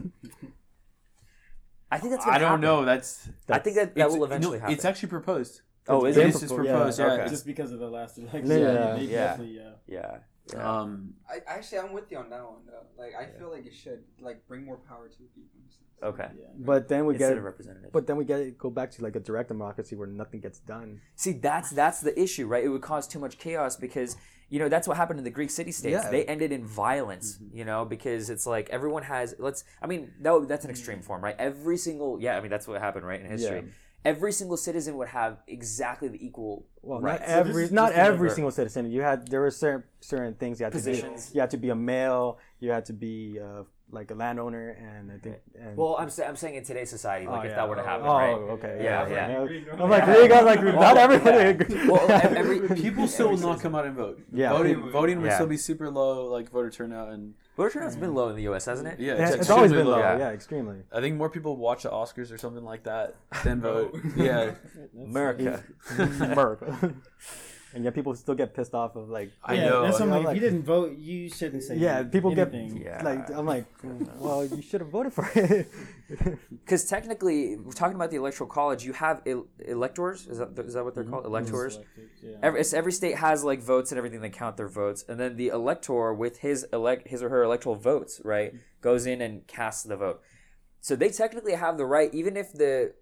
I 1.91 1.97
think 1.99 2.11
that's. 2.13 2.25
I 2.25 2.37
don't 2.39 2.47
happen. 2.49 2.61
know. 2.61 2.85
That's 2.85 3.29
I 3.49 3.59
think 3.59 3.75
that 3.75 3.93
that 3.95 4.01
it's- 4.01 4.17
will 4.17 4.23
eventually 4.25 4.57
no, 4.57 4.61
happen. 4.61 4.73
It's 4.75 4.85
actually 4.85 5.09
proposed. 5.09 5.61
Oh, 5.87 6.05
is 6.05 6.15
it? 6.15 6.23
This 6.27 6.43
is 6.43 6.49
Yeah, 6.51 6.55
proposed. 6.57 6.99
Yeah. 6.99 7.05
okay. 7.11 7.29
Just 7.29 7.45
because 7.45 7.71
of 7.73 7.79
the 7.79 7.89
last 7.89 8.17
election. 8.17 8.47
Yeah, 8.49 8.95
Yeah, 8.95 9.35
they 9.35 9.45
yeah. 9.45 9.71
yeah. 9.85 10.17
Yeah. 10.51 10.57
yeah. 10.57 10.79
Um, 10.79 11.13
I 11.29 11.39
actually, 11.47 11.79
I'm 11.79 11.93
with 11.93 12.11
you 12.11 12.17
on 12.17 12.29
that 12.29 12.43
one 12.43 12.61
though. 12.65 13.01
Like, 13.01 13.13
I 13.15 13.37
feel 13.37 13.51
like 13.51 13.65
it 13.65 13.73
should 13.73 14.03
like 14.19 14.47
bring 14.47 14.65
more 14.65 14.77
power 14.77 15.07
to 15.07 15.17
the 15.17 15.27
people. 15.29 15.59
in 15.59 15.67
a 15.67 15.71
sense. 15.71 15.85
okay. 16.03 16.29
yeah. 16.37 16.47
but 16.57 16.87
then 16.87 17.05
we 17.05 17.13
Instead 17.13 17.29
get, 17.29 17.37
of 17.37 17.43
representatives. 17.43 17.91
but 17.93 18.07
then 18.07 18.17
we 18.17 18.25
get 18.25 18.39
it, 18.39 18.57
go 18.57 18.69
back 18.69 18.91
to 18.91 19.03
like 19.03 19.15
a 19.15 19.19
direct 19.19 19.49
democracy 19.49 19.95
where 19.95 20.07
nothing 20.07 20.41
gets 20.41 20.59
done. 20.59 20.99
See, 21.15 21.33
that's 21.33 21.69
that's 21.69 22.01
the 22.01 22.19
issue, 22.19 22.47
right? 22.47 22.63
It 22.63 22.69
would 22.69 22.81
cause 22.81 23.07
too 23.07 23.19
much 23.19 23.37
chaos 23.37 23.75
because 23.77 24.17
you 24.49 24.59
know 24.59 24.69
that's 24.69 24.87
what 24.87 24.97
happened 24.97 25.19
in 25.19 25.23
the 25.23 25.31
Greek 25.31 25.49
city 25.49 25.71
states. 25.71 26.03
Yeah. 26.03 26.11
They 26.11 26.25
ended 26.25 26.51
in 26.51 26.65
violence, 26.65 27.39
you 27.51 27.65
know, 27.65 27.85
because 27.85 28.29
it's 28.29 28.45
like 28.45 28.69
everyone 28.69 29.03
has. 29.03 29.33
Let's. 29.39 29.63
I 29.81 29.87
mean, 29.87 30.11
that, 30.21 30.45
that's 30.47 30.65
an 30.65 30.71
extreme 30.71 31.01
form, 31.01 31.23
right? 31.23 31.35
Every 31.39 31.77
single. 31.77 32.19
Yeah, 32.21 32.37
I 32.37 32.41
mean 32.41 32.51
that's 32.51 32.67
what 32.67 32.79
happened, 32.81 33.07
right, 33.07 33.19
in 33.19 33.25
history. 33.27 33.63
Every 34.05 34.31
single 34.33 34.57
citizen 34.57 34.97
would 34.97 35.07
have 35.09 35.37
exactly 35.47 36.09
the 36.09 36.23
equal 36.25 36.65
Well, 36.81 36.99
rights. 36.99 37.21
not 37.21 37.29
every, 37.29 37.53
this 37.53 37.63
is 37.63 37.71
not 37.71 37.91
every 37.93 38.29
single 38.31 38.51
citizen. 38.51 38.91
You 38.91 39.01
had 39.01 39.27
there 39.29 39.39
were 39.41 39.51
certain 39.51 39.83
certain 40.01 40.33
things 40.35 40.59
you 40.59 40.65
had 40.65 40.73
to 40.73 40.77
Positions. 40.79 41.29
be. 41.29 41.35
You 41.35 41.41
had 41.41 41.51
to 41.51 41.57
be 41.57 41.69
a 41.69 41.75
male. 41.75 42.37
You 42.59 42.71
had 42.71 42.85
to 42.85 42.93
be 42.93 43.39
uh, 43.39 43.63
like 43.91 44.11
a 44.11 44.15
landowner, 44.15 44.71
and 44.71 45.11
I 45.11 45.17
think. 45.19 45.37
And, 45.57 45.77
well, 45.77 45.95
I'm 45.99 46.09
sa- 46.09 46.23
I'm 46.25 46.35
saying 46.35 46.55
in 46.55 46.63
today's 46.65 46.89
society, 46.89 47.27
like 47.27 47.41
Oh, 47.41 47.43
if 47.43 47.49
yeah. 47.51 47.55
that 47.55 47.69
were 47.69 47.75
to 47.75 47.83
happen, 47.83 48.05
oh, 48.07 48.13
right? 48.17 48.33
okay, 48.55 48.81
Yeah, 48.83 49.07
yeah, 49.07 49.43
yeah. 49.47 49.73
I'm 49.83 49.89
like, 49.89 50.05
you 50.07 50.27
guys 50.27 50.43
like 50.45 50.63
not 50.63 50.97
everybody. 50.97 51.37
yeah. 51.37 51.43
agree. 51.55 51.87
Well, 51.87 52.11
every 52.11 52.59
people 52.75 53.07
still 53.07 53.29
will 53.29 53.37
not 53.37 53.61
come 53.61 53.73
out 53.75 53.85
and 53.85 53.95
vote. 53.95 54.19
Yeah. 54.33 54.51
voting 54.51 54.89
voting 54.91 55.21
would 55.21 55.27
Yeah. 55.27 55.35
still 55.35 55.47
be 55.47 55.57
super 55.57 55.89
low, 55.89 56.25
like 56.29 56.49
voter 56.49 56.69
turnout, 56.71 57.09
and 57.13 57.35
voter 57.55 57.69
turnout's 57.71 57.95
been 57.95 58.13
low 58.13 58.29
in 58.29 58.35
the 58.35 58.43
U.S., 58.43 58.65
hasn't 58.65 58.87
it? 58.87 58.99
yeah, 58.99 59.15
Yeah, 59.15 59.27
it's, 59.27 59.35
it's 59.35 59.49
always 59.49 59.71
been 59.71 59.85
low. 59.87 59.99
Yeah. 59.99 60.17
Yeah, 60.17 60.29
extremely. 60.31 60.77
I 60.91 61.01
think 61.01 61.17
more 61.17 61.29
people 61.29 61.55
watch 61.57 61.83
the 61.83 61.89
Oscars 61.89 62.31
or 62.33 62.37
something 62.37 62.63
like 62.63 62.83
that 62.83 63.15
than 63.43 63.61
vote. 63.69 63.95
yeah, 64.15 64.51
America. 65.03 65.63
Merc. 65.97 66.63
And 67.73 67.83
yet 67.83 67.93
people 67.93 68.13
still 68.15 68.35
get 68.35 68.53
pissed 68.53 68.73
off 68.73 68.95
of 68.95 69.09
like. 69.09 69.31
I 69.43 69.55
yeah, 69.55 69.69
know. 69.69 69.81
That's 69.83 69.99
what 69.99 70.03
I'm 70.03 70.13
I'm 70.13 70.17
like, 70.19 70.25
like- 70.27 70.37
if 70.37 70.43
you 70.43 70.49
didn't 70.49 70.63
vote, 70.63 70.97
you 70.97 71.29
shouldn't 71.29 71.63
say 71.63 71.77
Yeah, 71.77 72.03
people 72.03 72.33
get. 72.33 72.53
Yeah. 72.53 73.01
like. 73.03 73.29
I'm 73.29 73.45
like, 73.45 73.65
well, 74.19 74.45
you 74.45 74.61
should 74.61 74.81
have 74.81 74.89
voted 74.89 75.13
for 75.13 75.29
it. 75.35 75.69
Because 76.49 76.85
technically, 76.85 77.55
we're 77.55 77.71
talking 77.71 77.95
about 77.95 78.11
the 78.11 78.17
electoral 78.17 78.47
college. 78.49 78.85
You 78.85 78.93
have 78.93 79.21
el- 79.25 79.47
electors. 79.65 80.27
Is 80.27 80.37
that 80.37 80.57
is 80.59 80.75
that 80.75 80.83
what 80.83 80.93
they're 80.93 81.03
mm-hmm. 81.03 81.13
called? 81.13 81.25
Electors. 81.25 81.79
Yeah. 82.21 82.37
Every, 82.43 82.59
it's- 82.59 82.73
every 82.73 82.91
state 82.91 83.17
has 83.17 83.43
like 83.43 83.61
votes 83.61 83.91
and 83.91 83.97
everything. 83.97 84.21
They 84.21 84.29
count 84.29 84.57
their 84.57 84.67
votes, 84.67 85.03
and 85.07 85.19
then 85.19 85.35
the 85.37 85.47
elector 85.47 86.13
with 86.13 86.39
his 86.39 86.65
elect 86.71 87.07
his 87.07 87.23
or 87.23 87.29
her 87.29 87.43
electoral 87.43 87.75
votes, 87.75 88.21
right, 88.23 88.53
goes 88.81 89.05
in 89.05 89.21
and 89.21 89.47
casts 89.47 89.83
the 89.83 89.97
vote. 89.97 90.21
So 90.81 90.95
they 90.95 91.09
technically 91.09 91.53
have 91.53 91.77
the 91.77 91.85
right, 91.85 92.13
even 92.13 92.37
if 92.37 92.53
the 92.53 92.93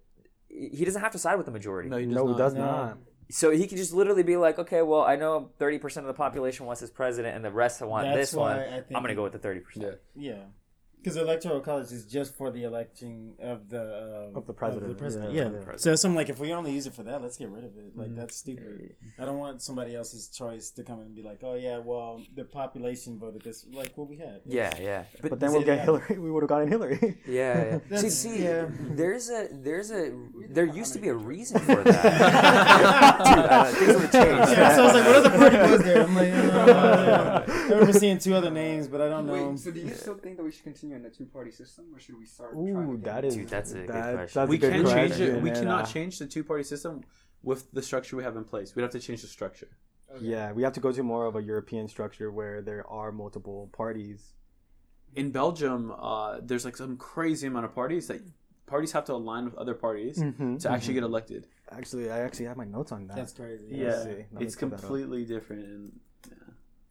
he 0.47 0.85
doesn't 0.85 1.01
have 1.01 1.11
to 1.13 1.17
side 1.19 1.35
with 1.37 1.45
the 1.45 1.51
majority. 1.51 1.89
no, 1.89 1.97
he 1.97 2.05
does 2.05 2.15
no, 2.15 2.25
not. 2.27 2.37
does 2.37 2.53
No. 2.53 2.59
not. 2.65 2.97
So 3.31 3.51
he 3.51 3.67
could 3.67 3.77
just 3.77 3.93
literally 3.93 4.23
be 4.23 4.37
like, 4.37 4.59
okay, 4.59 4.81
well, 4.81 5.01
I 5.01 5.15
know 5.15 5.49
thirty 5.57 5.79
percent 5.79 6.05
of 6.05 6.07
the 6.07 6.17
population 6.17 6.65
wants 6.65 6.81
this 6.81 6.91
president, 6.91 7.35
and 7.35 7.43
the 7.43 7.51
rest 7.51 7.81
want 7.81 8.05
That's 8.05 8.31
this 8.31 8.33
one. 8.33 8.59
I 8.59 8.81
think 8.81 8.95
I'm 8.95 9.01
gonna 9.01 9.15
go 9.15 9.23
with 9.23 9.33
the 9.33 9.39
thirty 9.39 9.61
percent. 9.61 9.97
Yeah. 10.15 10.33
Yeah, 10.33 10.43
because 11.01 11.15
the 11.15 11.21
electoral 11.21 11.59
college 11.61 11.91
is 11.91 12.05
just 12.05 12.35
for 12.35 12.51
the 12.51 12.63
electing 12.63 13.33
of 13.41 13.69
the 13.69 14.27
um, 14.29 14.35
Of 14.37 14.45
the 14.45 14.53
president. 14.53 14.89
the 14.89 14.95
president. 14.95 15.33
Yeah, 15.33 15.41
Yeah. 15.41 15.47
of 15.47 15.65
the 15.65 15.79
So 15.79 15.91
it's 15.93 16.01
something 16.01 16.15
like 16.15 16.29
if 16.29 16.39
we 16.39 16.53
only 16.53 16.71
use 16.73 16.85
it 16.85 16.93
for 16.93 17.03
that, 17.03 17.21
let's 17.23 17.37
get 17.37 17.49
rid 17.49 17.63
of 17.63 17.75
it. 17.77 17.97
Like 17.97 18.09
Mhm. 18.11 18.15
that's 18.17 18.35
stupid. 18.35 18.95
I 19.17 19.25
don't 19.25 19.39
want 19.39 19.61
somebody 19.63 19.95
else's 19.95 20.27
choice 20.27 20.69
to 20.71 20.83
come 20.83 20.99
in 20.99 21.07
and 21.07 21.15
be 21.15 21.23
like, 21.23 21.39
oh 21.43 21.55
yeah, 21.55 21.79
well 21.79 22.21
the 22.35 22.43
population 22.43 23.17
voted 23.17 23.41
this. 23.41 23.65
Like 23.71 23.97
what 23.97 24.07
we 24.09 24.17
had. 24.17 24.41
Yeah, 24.45 24.71
yeah. 24.79 25.03
But 25.21 25.39
then 25.39 25.51
we'll 25.53 25.61
get 25.63 25.77
that- 25.77 25.85
Hillary. 25.85 26.17
We 26.25 26.29
would 26.29 26.43
have 26.43 26.49
gotten 26.49 26.67
Hillary. 26.67 27.17
Yeah, 27.27 27.79
yeah. 27.89 27.97
see, 28.01 28.09
see, 28.09 28.43
yeah. 28.43 28.67
there's 28.69 29.29
a, 29.29 29.47
there's 29.51 29.89
a, 29.91 30.13
there 30.49 30.65
used 30.65 30.93
to 30.93 30.99
be 30.99 31.07
a 31.07 31.15
reason 31.15 31.59
for 31.61 31.75
that. 31.83 33.17
Dude, 33.25 33.45
uh, 33.45 33.65
things 33.71 33.95
would 34.01 34.11
change. 34.11 34.49
Yeah, 34.51 34.75
so 34.75 34.83
I 34.83 34.85
was 34.85 34.93
like, 34.93 35.05
what 35.05 35.15
other 35.15 35.29
party 35.37 35.57
was 35.71 35.81
there? 35.83 36.03
I'm 36.03 36.15
like, 36.15 36.33
uh, 36.33 37.43
I 37.47 37.69
remember 37.73 37.93
seeing 37.93 38.19
two 38.19 38.33
other 38.35 38.51
names, 38.51 38.87
but 38.87 39.01
I 39.01 39.09
don't 39.09 39.25
know. 39.25 39.49
Wait, 39.49 39.59
so 39.59 39.71
do 39.71 39.79
you 39.79 39.93
still 39.93 40.15
think 40.15 40.37
that 40.37 40.43
we 40.43 40.51
should 40.51 40.63
continue 40.63 40.90
in 40.93 41.03
the 41.03 41.09
two-party 41.09 41.51
system, 41.51 41.85
or 41.93 41.99
should 41.99 42.17
we 42.17 42.25
start? 42.25 42.53
trying 42.53 42.67
Ooh, 42.75 42.97
to 42.97 43.03
get- 43.03 43.25
is 43.25 43.35
Dude, 43.35 43.49
that's 43.49 43.71
a 43.71 43.75
good 43.75 43.87
question. 43.89 44.39
That's 44.39 44.49
we 44.49 44.55
a 44.57 44.59
good 44.59 44.71
can 44.85 44.85
change 44.85 45.19
it. 45.19 45.41
We 45.41 45.51
cannot 45.51 45.83
uh, 45.83 45.87
change 45.87 46.19
the 46.19 46.27
two 46.27 46.43
party 46.43 46.63
system 46.63 47.01
with 47.43 47.71
the 47.71 47.81
structure 47.81 48.15
we 48.15 48.23
have 48.23 48.35
in 48.37 48.43
place. 48.43 48.75
We'd 48.75 48.83
have 48.83 48.91
to 48.91 48.99
change 48.99 49.21
the 49.21 49.27
structure. 49.27 49.69
Okay. 50.15 50.25
Yeah, 50.25 50.51
we 50.51 50.63
have 50.63 50.73
to 50.73 50.79
go 50.79 50.91
to 50.91 51.03
more 51.03 51.25
of 51.25 51.35
a 51.35 51.41
European 51.41 51.87
structure 51.87 52.31
where 52.31 52.61
there 52.61 52.85
are 52.87 53.11
multiple 53.11 53.69
parties. 53.71 54.33
In 55.15 55.31
Belgium, 55.31 55.91
uh, 55.97 56.39
there's 56.43 56.65
like 56.65 56.77
some 56.77 56.97
crazy 56.97 57.47
amount 57.47 57.65
of 57.65 57.73
parties 57.73 58.07
that 58.07 58.21
parties 58.67 58.91
have 58.93 59.05
to 59.05 59.13
align 59.13 59.45
with 59.45 59.55
other 59.55 59.73
parties 59.73 60.17
Mm-hmm. 60.17 60.57
to 60.57 60.71
actually 60.71 60.93
get 60.95 61.03
elected. 61.03 61.47
Actually, 61.71 62.11
I 62.11 62.19
actually 62.19 62.45
have 62.45 62.57
my 62.57 62.65
notes 62.65 62.91
on 62.91 63.07
that. 63.07 63.15
That's 63.15 63.33
crazy. 63.33 63.67
Yeah. 63.69 64.03
see. 64.03 64.25
It's 64.39 64.55
pull 64.55 64.69
that 64.69 64.75
up. 64.75 64.81
completely 64.81 65.25
different. 65.25 65.93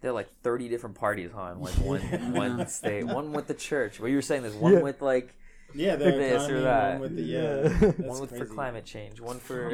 And 0.01 0.07
There 0.07 0.11
are 0.11 0.15
like 0.15 0.29
30 0.43 0.69
different 0.69 0.97
parties, 0.97 1.31
huh? 1.35 1.53
in, 1.53 1.61
Like 1.61 1.75
one, 1.75 2.01
one 2.33 2.67
state, 2.79 3.05
one 3.05 3.33
with 3.33 3.47
the 3.47 3.55
church. 3.55 4.01
What 4.01 4.09
you 4.11 4.17
were 4.17 4.23
saying, 4.23 4.43
there's 4.43 4.55
one 4.57 4.75
Yeah. 4.75 4.81
with 4.81 5.03
like, 5.03 5.35
Yeah, 5.75 5.97
the 5.97 6.05
This 6.11 6.49
or 6.49 6.61
that. 6.63 6.93
one 6.93 7.01
with 7.01 7.17
the 7.17 7.23
yeah. 7.23 7.69
Yeah. 7.69 8.09
One 8.09 8.21
with 8.21 8.37
for 8.37 8.47
climate 8.47 8.85
change, 8.85 9.21
one 9.21 9.39
for. 9.39 9.71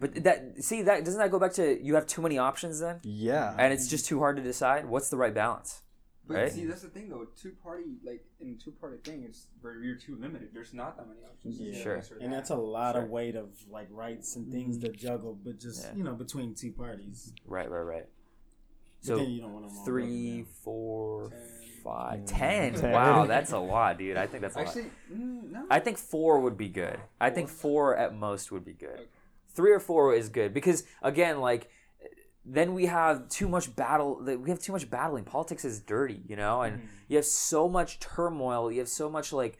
but 0.00 0.24
that, 0.24 0.62
see, 0.62 0.82
that 0.82 1.04
doesn't 1.04 1.20
that 1.20 1.30
go 1.30 1.38
back 1.38 1.52
to 1.54 1.80
you 1.82 1.94
have 1.94 2.06
too 2.06 2.20
many 2.22 2.36
options 2.38 2.80
then, 2.80 3.00
yeah. 3.04 3.54
and 3.58 3.72
it's 3.72 3.88
just 3.88 4.06
too 4.06 4.18
hard 4.18 4.36
to 4.36 4.42
decide. 4.42 4.86
What's 4.86 5.08
the 5.08 5.16
right 5.16 5.32
balance? 5.32 5.82
But 6.26 6.34
Right? 6.36 6.52
see, 6.52 6.64
that's 6.64 6.80
the 6.82 6.88
thing 6.88 7.10
though. 7.10 7.26
Two 7.36 7.52
party, 7.62 7.84
like 8.02 8.24
in 8.40 8.56
two 8.56 8.70
party 8.72 8.96
thing, 9.04 9.24
it's 9.24 9.48
where 9.60 9.82
you're 9.82 9.96
too 9.96 10.16
limited. 10.18 10.50
There's 10.54 10.72
not 10.72 10.96
that 10.96 11.06
many 11.06 11.20
options. 11.22 11.60
Yeah. 11.60 11.82
Sure. 11.82 11.96
This 11.96 12.10
or 12.12 12.16
And 12.18 12.32
that's 12.32 12.48
a 12.50 12.56
lot 12.56 12.94
Sure. 12.94 13.02
of 13.02 13.10
weight 13.10 13.36
of 13.36 13.50
like 13.68 13.88
rights 13.90 14.34
and 14.36 14.50
things 14.50 14.78
to 14.78 14.88
juggle, 14.88 15.34
but 15.44 15.58
just 15.60 15.84
Yeah. 15.84 15.94
you 15.96 16.04
know 16.04 16.14
between 16.14 16.54
two 16.54 16.72
parties. 16.72 17.32
Right, 17.46 17.70
right, 17.70 17.80
right. 17.82 18.08
But 19.00 19.06
So 19.06 19.16
then 19.18 19.30
you 19.30 19.42
don't 19.42 19.52
want 19.52 19.66
them 19.68 19.84
three, 19.84 20.36
broken 20.42 20.44
four, 20.62 21.28
Ten. 21.28 21.38
five, 21.82 22.24
ten. 22.24 22.72
Ten. 22.74 22.92
Wow, 22.92 23.26
that's 23.26 23.52
a 23.52 23.58
lot, 23.58 23.98
dude. 23.98 24.16
I 24.16 24.26
think 24.26 24.40
that's 24.40 24.54
a 24.56 24.60
lot. 24.60 24.68
Actually, 24.68 24.90
mm, 25.12 25.50
no. 25.50 25.66
I 25.70 25.78
think 25.78 25.98
four 25.98 26.40
would 26.40 26.56
be 26.56 26.68
good. 26.70 26.98
I 27.20 27.28
think 27.28 27.50
four 27.50 27.94
at 27.98 28.14
most 28.14 28.50
would 28.50 28.64
be 28.64 28.72
good. 28.72 28.94
Okay. 28.94 29.08
Three 29.48 29.72
or 29.72 29.78
four 29.80 30.14
is 30.14 30.30
good 30.30 30.54
because 30.54 30.84
again, 31.02 31.40
like 31.40 31.68
then 32.44 32.74
we 32.74 32.86
have 32.86 33.28
too 33.28 33.48
much 33.48 33.74
battle. 33.74 34.20
We 34.22 34.50
have 34.50 34.58
too 34.60 34.72
much 34.72 34.88
battling. 34.90 35.24
Politics 35.24 35.64
is 35.64 35.80
dirty, 35.80 36.22
you 36.28 36.36
know, 36.36 36.62
and 36.62 36.76
Mm-hmm. 36.78 36.86
you 37.08 37.16
have 37.16 37.24
so 37.26 37.68
much 37.68 37.98
turmoil. 38.00 38.70
You 38.70 38.80
have 38.80 38.88
so 38.88 39.08
much 39.10 39.32
like 39.32 39.58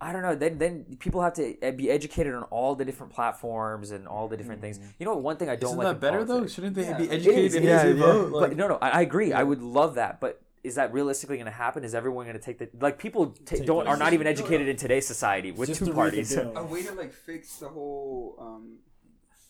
I 0.00 0.12
don't 0.12 0.22
know. 0.22 0.36
Then 0.36 0.58
then 0.58 0.96
people 1.00 1.22
have 1.22 1.34
to 1.34 1.56
be 1.76 1.90
educated 1.90 2.32
on 2.34 2.44
all 2.44 2.76
the 2.76 2.84
different 2.84 3.12
platforms 3.12 3.90
and 3.90 4.06
all 4.06 4.28
the 4.28 4.36
different 4.36 4.60
things. 4.60 4.78
You 4.98 5.06
know, 5.06 5.16
one 5.16 5.36
thing 5.38 5.48
I 5.48 5.56
don't 5.56 5.70
isn't 5.70 5.78
like. 5.78 5.86
that 5.86 5.94
in 5.94 6.00
better 6.00 6.24
though? 6.24 6.46
Shouldn't 6.46 6.74
they 6.76 6.82
Yeah. 6.84 6.96
be 6.98 7.10
educated 7.10 7.44
is, 7.46 7.54
if 7.56 7.62
it 7.62 7.66
they 7.66 7.72
is, 7.72 7.82
do 7.82 7.88
yeah. 8.00 8.06
vote? 8.06 8.30
but 8.32 8.56
no, 8.56 8.68
no, 8.68 8.78
I, 8.80 8.90
I 8.90 9.00
agree. 9.00 9.32
I 9.32 9.42
would 9.42 9.60
love 9.60 9.96
that, 9.96 10.20
but 10.20 10.40
is 10.62 10.76
that 10.76 10.92
realistically 10.92 11.36
going 11.36 11.46
to 11.46 11.50
happen? 11.50 11.82
Is 11.82 11.94
everyone 11.96 12.26
going 12.26 12.36
to 12.38 12.42
take 12.42 12.58
the 12.58 12.68
like 12.80 12.98
people 12.98 13.30
t- 13.44 13.64
don't 13.64 13.88
are 13.88 13.96
not 13.96 14.12
even 14.12 14.26
decision. 14.26 14.44
educated 14.44 14.68
in 14.68 14.76
today's 14.76 15.06
society 15.06 15.50
with 15.50 15.68
two 15.76 15.86
to 15.86 15.92
read 15.92 15.92
the 15.92 15.94
parties? 15.94 16.36
a 16.36 16.64
way 16.64 16.82
to 16.84 16.92
like 16.94 17.12
fix 17.12 17.56
the 17.56 17.68
whole 17.68 18.36
um, 18.40 18.78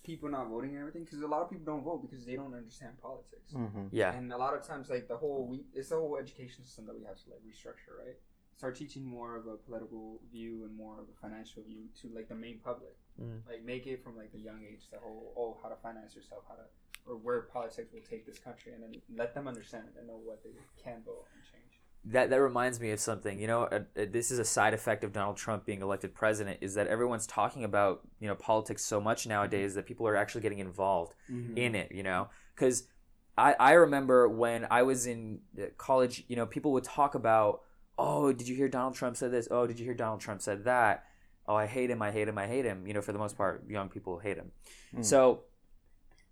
people 0.08 0.30
not 0.30 0.48
voting 0.48 0.70
and 0.70 0.80
everything 0.80 1.04
because 1.04 1.20
a 1.20 1.26
lot 1.26 1.42
of 1.42 1.50
people 1.50 1.66
don't 1.66 1.84
vote 1.84 2.00
because 2.00 2.24
they 2.24 2.34
don't 2.34 2.54
understand 2.54 2.92
politics. 3.08 3.52
hmm 3.52 3.86
yeah, 3.92 4.16
And 4.16 4.32
a 4.32 4.38
lot 4.44 4.54
of 4.56 4.62
times, 4.66 4.88
like 4.88 5.06
the 5.06 5.18
whole 5.22 5.46
we, 5.50 5.56
it's 5.74 5.90
the 5.90 5.96
whole 5.96 6.16
education 6.16 6.64
system 6.64 6.86
that 6.86 6.96
we 6.98 7.04
have 7.04 7.18
to 7.22 7.26
like 7.32 7.42
restructure, 7.50 7.94
right? 8.04 8.16
Start 8.56 8.74
teaching 8.74 9.04
more 9.04 9.36
of 9.36 9.46
a 9.46 9.56
political 9.56 10.18
view 10.32 10.64
and 10.64 10.74
more 10.74 10.96
of 11.02 11.06
a 11.14 11.16
financial 11.20 11.62
view 11.62 11.82
to 12.00 12.08
like 12.16 12.28
the 12.28 12.34
main 12.34 12.58
public. 12.64 12.96
Mm. 13.22 13.40
Like 13.46 13.62
make 13.64 13.86
it 13.86 14.02
from 14.02 14.16
like 14.16 14.32
the 14.32 14.40
young 14.40 14.60
age 14.64 14.88
the 14.90 14.98
whole 14.98 15.34
oh 15.36 15.58
how 15.62 15.68
to 15.68 15.76
finance 15.76 16.16
yourself, 16.16 16.42
how 16.48 16.54
to 16.54 16.66
or 17.06 17.16
where 17.16 17.42
politics 17.42 17.92
will 17.92 18.06
take 18.08 18.24
this 18.24 18.38
country, 18.38 18.72
and 18.72 18.82
then 18.82 18.92
let 19.14 19.34
them 19.34 19.46
understand 19.46 19.84
it 19.88 19.98
and 19.98 20.08
know 20.08 20.20
what 20.24 20.42
they 20.42 20.56
can 20.82 21.02
vote 21.04 21.26
and 21.34 21.42
change. 21.44 21.77
That 22.04 22.30
that 22.30 22.40
reminds 22.40 22.80
me 22.80 22.90
of 22.90 23.00
something. 23.00 23.38
You 23.38 23.46
know, 23.46 23.62
uh, 23.64 23.80
uh, 23.96 24.04
this 24.10 24.30
is 24.30 24.38
a 24.38 24.44
side 24.44 24.72
effect 24.74 25.04
of 25.04 25.12
Donald 25.12 25.36
Trump 25.36 25.64
being 25.66 25.82
elected 25.82 26.14
president. 26.14 26.58
Is 26.60 26.74
that 26.74 26.86
everyone's 26.86 27.26
talking 27.26 27.64
about 27.64 28.00
you 28.20 28.28
know 28.28 28.34
politics 28.34 28.84
so 28.84 29.00
much 29.00 29.26
nowadays 29.26 29.74
that 29.74 29.86
people 29.86 30.06
are 30.08 30.16
actually 30.16 30.40
getting 30.42 30.58
involved 30.60 31.14
Mhm. 31.30 31.56
in 31.58 31.74
it. 31.74 31.92
You 31.92 32.02
know, 32.02 32.28
because 32.54 32.88
I 33.36 33.54
I 33.60 33.72
remember 33.72 34.28
when 34.28 34.66
I 34.70 34.82
was 34.82 35.06
in 35.06 35.40
uh, 35.60 35.66
college. 35.76 36.24
You 36.28 36.36
know, 36.36 36.46
people 36.46 36.72
would 36.72 36.84
talk 36.84 37.14
about 37.14 37.62
oh 37.98 38.32
did 38.32 38.46
you 38.48 38.54
hear 38.54 38.68
Donald 38.68 38.94
Trump 38.94 39.16
said 39.16 39.32
this? 39.32 39.48
Oh 39.50 39.66
did 39.66 39.78
you 39.78 39.84
hear 39.84 39.94
Donald 39.94 40.20
Trump 40.20 40.40
said 40.40 40.64
that? 40.64 41.04
Oh 41.46 41.56
I 41.56 41.66
hate 41.66 41.90
him. 41.90 42.00
I 42.00 42.10
hate 42.12 42.28
him. 42.28 42.38
I 42.38 42.46
hate 42.46 42.64
him. 42.64 42.86
You 42.86 42.94
know, 42.94 43.02
for 43.02 43.12
the 43.12 43.18
most 43.18 43.36
part, 43.36 43.64
young 43.68 43.88
people 43.88 44.18
hate 44.18 44.36
him. 44.36 44.52
Mm. 44.94 45.04
So. 45.04 45.42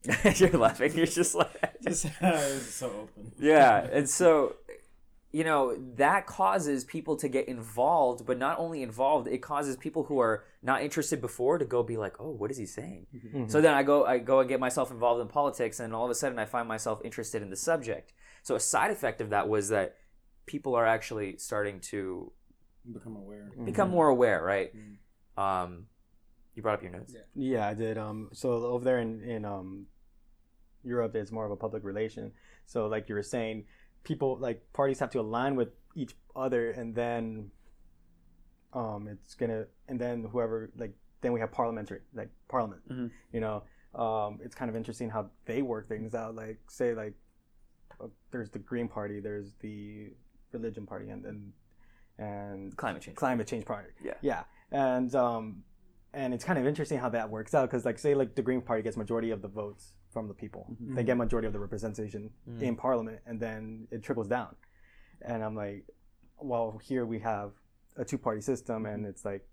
you're 0.37 0.51
laughing. 0.51 0.95
You're 0.95 1.07
just 1.07 1.35
like 1.43 1.81
Just 1.83 2.07
it's 2.21 2.67
so 2.75 2.87
open. 2.89 3.33
yeah 3.39 3.89
and 3.91 4.09
so 4.09 4.55
you 5.33 5.45
know 5.45 5.77
that 5.97 6.27
causes 6.27 6.85
people 6.85 7.17
to 7.17 7.29
get 7.29 7.49
involved 7.49 8.25
but 8.25 8.39
not 8.39 8.59
only 8.59 8.83
involved 8.83 9.27
it 9.29 9.39
causes 9.43 9.77
people 9.77 10.05
who 10.05 10.19
are 10.21 10.45
not 10.63 10.83
interested 10.83 11.21
before 11.21 11.59
to 11.59 11.65
go 11.65 11.83
be 11.83 11.97
like 11.97 12.15
oh 12.21 12.31
what 12.31 12.51
is 12.51 12.57
he 12.57 12.67
saying 12.67 13.07
Mm-hmm. 13.15 13.49
so 13.49 13.61
then 13.61 13.75
i 13.75 13.83
go 13.83 14.07
i 14.07 14.19
go 14.19 14.41
and 14.41 14.49
get 14.49 14.61
myself 14.61 14.91
involved 14.91 15.21
in 15.21 15.29
politics 15.29 15.81
and 15.81 15.93
all 15.95 16.05
of 16.05 16.11
a 16.11 16.15
sudden 16.15 16.39
i 16.39 16.45
find 16.45 16.67
myself 16.69 17.01
interested 17.05 17.43
in 17.43 17.51
the 17.51 17.57
subject 17.57 18.13
so 18.43 18.55
a 18.55 18.61
side 18.61 18.91
effect 18.91 19.21
of 19.21 19.31
that 19.31 19.49
was 19.49 19.69
that 19.69 19.97
people 20.47 20.75
are 20.75 20.87
actually 20.87 21.37
starting 21.39 21.81
to 21.81 22.33
Become 22.93 23.17
aware. 23.17 23.51
become 23.65 23.91
more 23.91 24.09
aware 24.09 24.41
right 24.43 24.71
Mhm. 24.75 25.43
um 25.43 25.87
you 26.55 26.63
brought 26.63 26.75
up 26.79 26.83
your 26.83 26.93
notes 26.93 27.13
Yeah. 27.15 27.25
Yeah, 27.35 27.69
I 27.69 27.75
did. 27.75 27.99
Um, 27.99 28.31
so 28.33 28.53
over 28.75 28.85
there 28.85 29.01
in 29.01 29.21
in 29.23 29.45
um, 29.45 29.87
Europe, 30.85 31.15
it's 31.17 31.31
more 31.33 31.45
of 31.45 31.51
a 31.51 31.57
public 31.57 31.83
relation. 31.85 32.33
So 32.65 32.87
like 32.87 33.09
you 33.11 33.15
were 33.15 33.23
saying, 33.23 33.67
people 34.07 34.39
like 34.39 34.63
parties 34.73 35.01
have 35.01 35.11
to 35.11 35.21
align 35.21 35.57
with 35.57 35.69
each 35.95 36.15
other, 36.35 36.71
and 36.71 36.95
then 36.95 37.51
um, 38.73 39.09
it's 39.09 39.35
gonna, 39.35 39.65
and 39.89 40.01
then 40.01 40.25
whoever 40.25 40.71
like 40.77 40.95
then 41.21 41.33
we 41.33 41.41
have 41.41 41.51
parliamentary 41.53 42.01
like 42.15 42.31
parliament. 42.49 42.83
Mhm. 42.89 43.11
You 43.33 43.41
know, 43.41 43.65
um, 43.95 44.39
it's 44.43 44.55
kind 44.55 44.71
of 44.71 44.77
interesting 44.77 45.11
how 45.11 45.31
they 45.45 45.61
work 45.61 45.89
things 45.89 46.15
out. 46.15 46.35
Like 46.35 46.59
say 46.69 46.95
like 46.95 47.15
uh, 48.01 48.07
there's 48.31 48.51
the 48.51 48.61
Green 48.61 48.89
Party, 48.89 49.21
there's 49.21 49.53
the 49.61 50.13
Religion 50.53 50.87
Party, 50.87 51.11
and 51.11 51.25
then 51.25 51.53
and 52.19 52.77
climate 52.77 53.03
change 53.03 53.17
climate 53.17 53.47
change 53.47 53.67
party. 53.67 53.91
Yeah. 54.03 54.15
Yeah. 54.23 54.45
And 54.71 55.15
um 55.15 55.65
and 56.15 56.33
it's 56.33 56.45
kind 56.45 56.59
of 56.59 56.67
interesting 56.67 56.99
how 56.99 57.11
that 57.11 57.29
works 57.29 57.55
out 57.55 57.69
because 57.69 57.85
like 57.85 57.99
say 57.99 58.15
like 58.15 58.35
the 58.35 58.43
Green 58.43 58.63
Party 58.63 58.83
gets 58.83 58.97
majority 58.97 59.33
of 59.33 59.43
the 59.43 59.49
votes 59.49 59.95
from 60.17 60.29
the 60.29 60.39
people. 60.45 60.65
They 60.97 61.05
get 61.05 61.19
majority 61.19 61.47
of 61.47 61.53
the 61.53 61.61
representation 61.69 62.23
Mhm. 62.49 62.63
in 62.69 62.75
parliament 62.75 63.19
and 63.27 63.37
then 63.39 63.87
it 63.91 64.01
trickles 64.03 64.29
down. 64.37 64.57
And 65.31 65.45
I'm 65.45 65.55
like, 65.65 65.81
well 66.53 66.69
here 66.89 67.05
we 67.05 67.19
have 67.33 67.49
a 68.03 68.05
two 68.11 68.17
party 68.27 68.41
system 68.41 68.87
and 68.87 69.05
it's 69.11 69.25
like, 69.31 69.45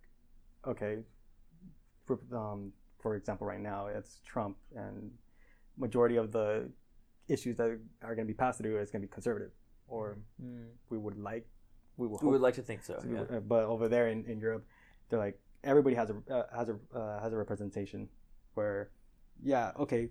okay, 0.71 0.93
for, 2.05 2.15
um, 2.41 2.71
for 3.01 3.11
example 3.19 3.45
right 3.45 3.59
now 3.73 3.81
it's 3.87 4.21
Trump 4.31 4.55
and 4.83 5.11
majority 5.85 6.15
of 6.23 6.31
the 6.31 6.49
issues 7.27 7.57
that 7.57 7.67
are 8.07 8.15
going 8.17 8.27
to 8.27 8.33
be 8.35 8.39
passed 8.43 8.57
through 8.59 8.79
is 8.79 8.89
going 8.91 9.01
to 9.01 9.07
be 9.09 9.13
conservative 9.19 9.51
or 9.95 10.17
we 10.91 10.97
would 10.97 11.17
like 11.29 11.45
we 11.97 12.07
we 12.07 12.29
would 12.33 12.45
like 12.47 12.57
to 12.61 12.65
think 12.69 12.81
so 12.89 12.95
yeah. 13.05 13.21
uh, 13.35 13.39
but 13.53 13.63
over 13.73 13.85
there 13.93 14.07
in, 14.13 14.19
in 14.31 14.37
Europe, 14.39 14.63
they're 15.07 15.23
like 15.27 15.37
everybody 15.71 15.95
has 16.01 16.09
a 16.13 16.15
uh, 16.37 16.47
has 16.59 16.67
a 16.73 16.75
uh, 16.99 17.21
has 17.23 17.31
a 17.33 17.37
representation 17.43 18.01
where, 18.55 18.81
yeah, 19.53 19.71
okay, 19.83 20.03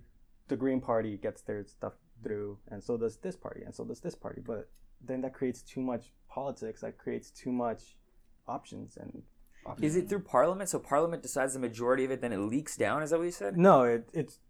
the 0.49 0.57
Green 0.57 0.81
Party 0.81 1.17
gets 1.17 1.43
their 1.43 1.65
stuff 1.65 1.95
through, 2.23 2.59
and 2.69 2.83
so 2.83 2.97
does 2.97 3.17
this 3.17 3.37
party, 3.37 3.63
and 3.63 3.75
so 3.75 3.85
does 3.85 4.01
this 4.01 4.15
party, 4.15 4.41
but 4.45 4.69
then 5.05 5.21
that 5.23 5.35
creates 5.35 5.63
too 5.63 5.81
much 5.81 6.13
politics. 6.29 6.81
That 6.81 6.99
creates 6.99 7.31
too 7.31 7.53
much 7.53 7.97
options 8.49 8.97
and. 8.97 9.23
Options. 9.65 9.95
is 9.95 9.97
it 9.97 10.09
through 10.09 10.23
parliament 10.23 10.69
so 10.69 10.81
parliament 10.81 11.23
decides 11.23 11.53
the 11.53 11.61
majority 11.61 12.05
of 12.05 12.11
it 12.11 12.21
then 12.21 12.33
it 12.33 12.39
leaks 12.39 12.77
down 12.77 13.01
is 13.01 13.11
that 13.11 13.19
what 13.19 13.27
you 13.27 13.31
said 13.31 13.57
No, 13.57 13.85
it, 13.85 14.09
it's 14.13 14.41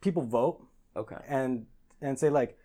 people 0.00 0.22
vote 0.22 0.64
okay 0.94 1.16
and 1.26 1.66
and 2.00 2.16
say 2.16 2.30
like 2.30 2.56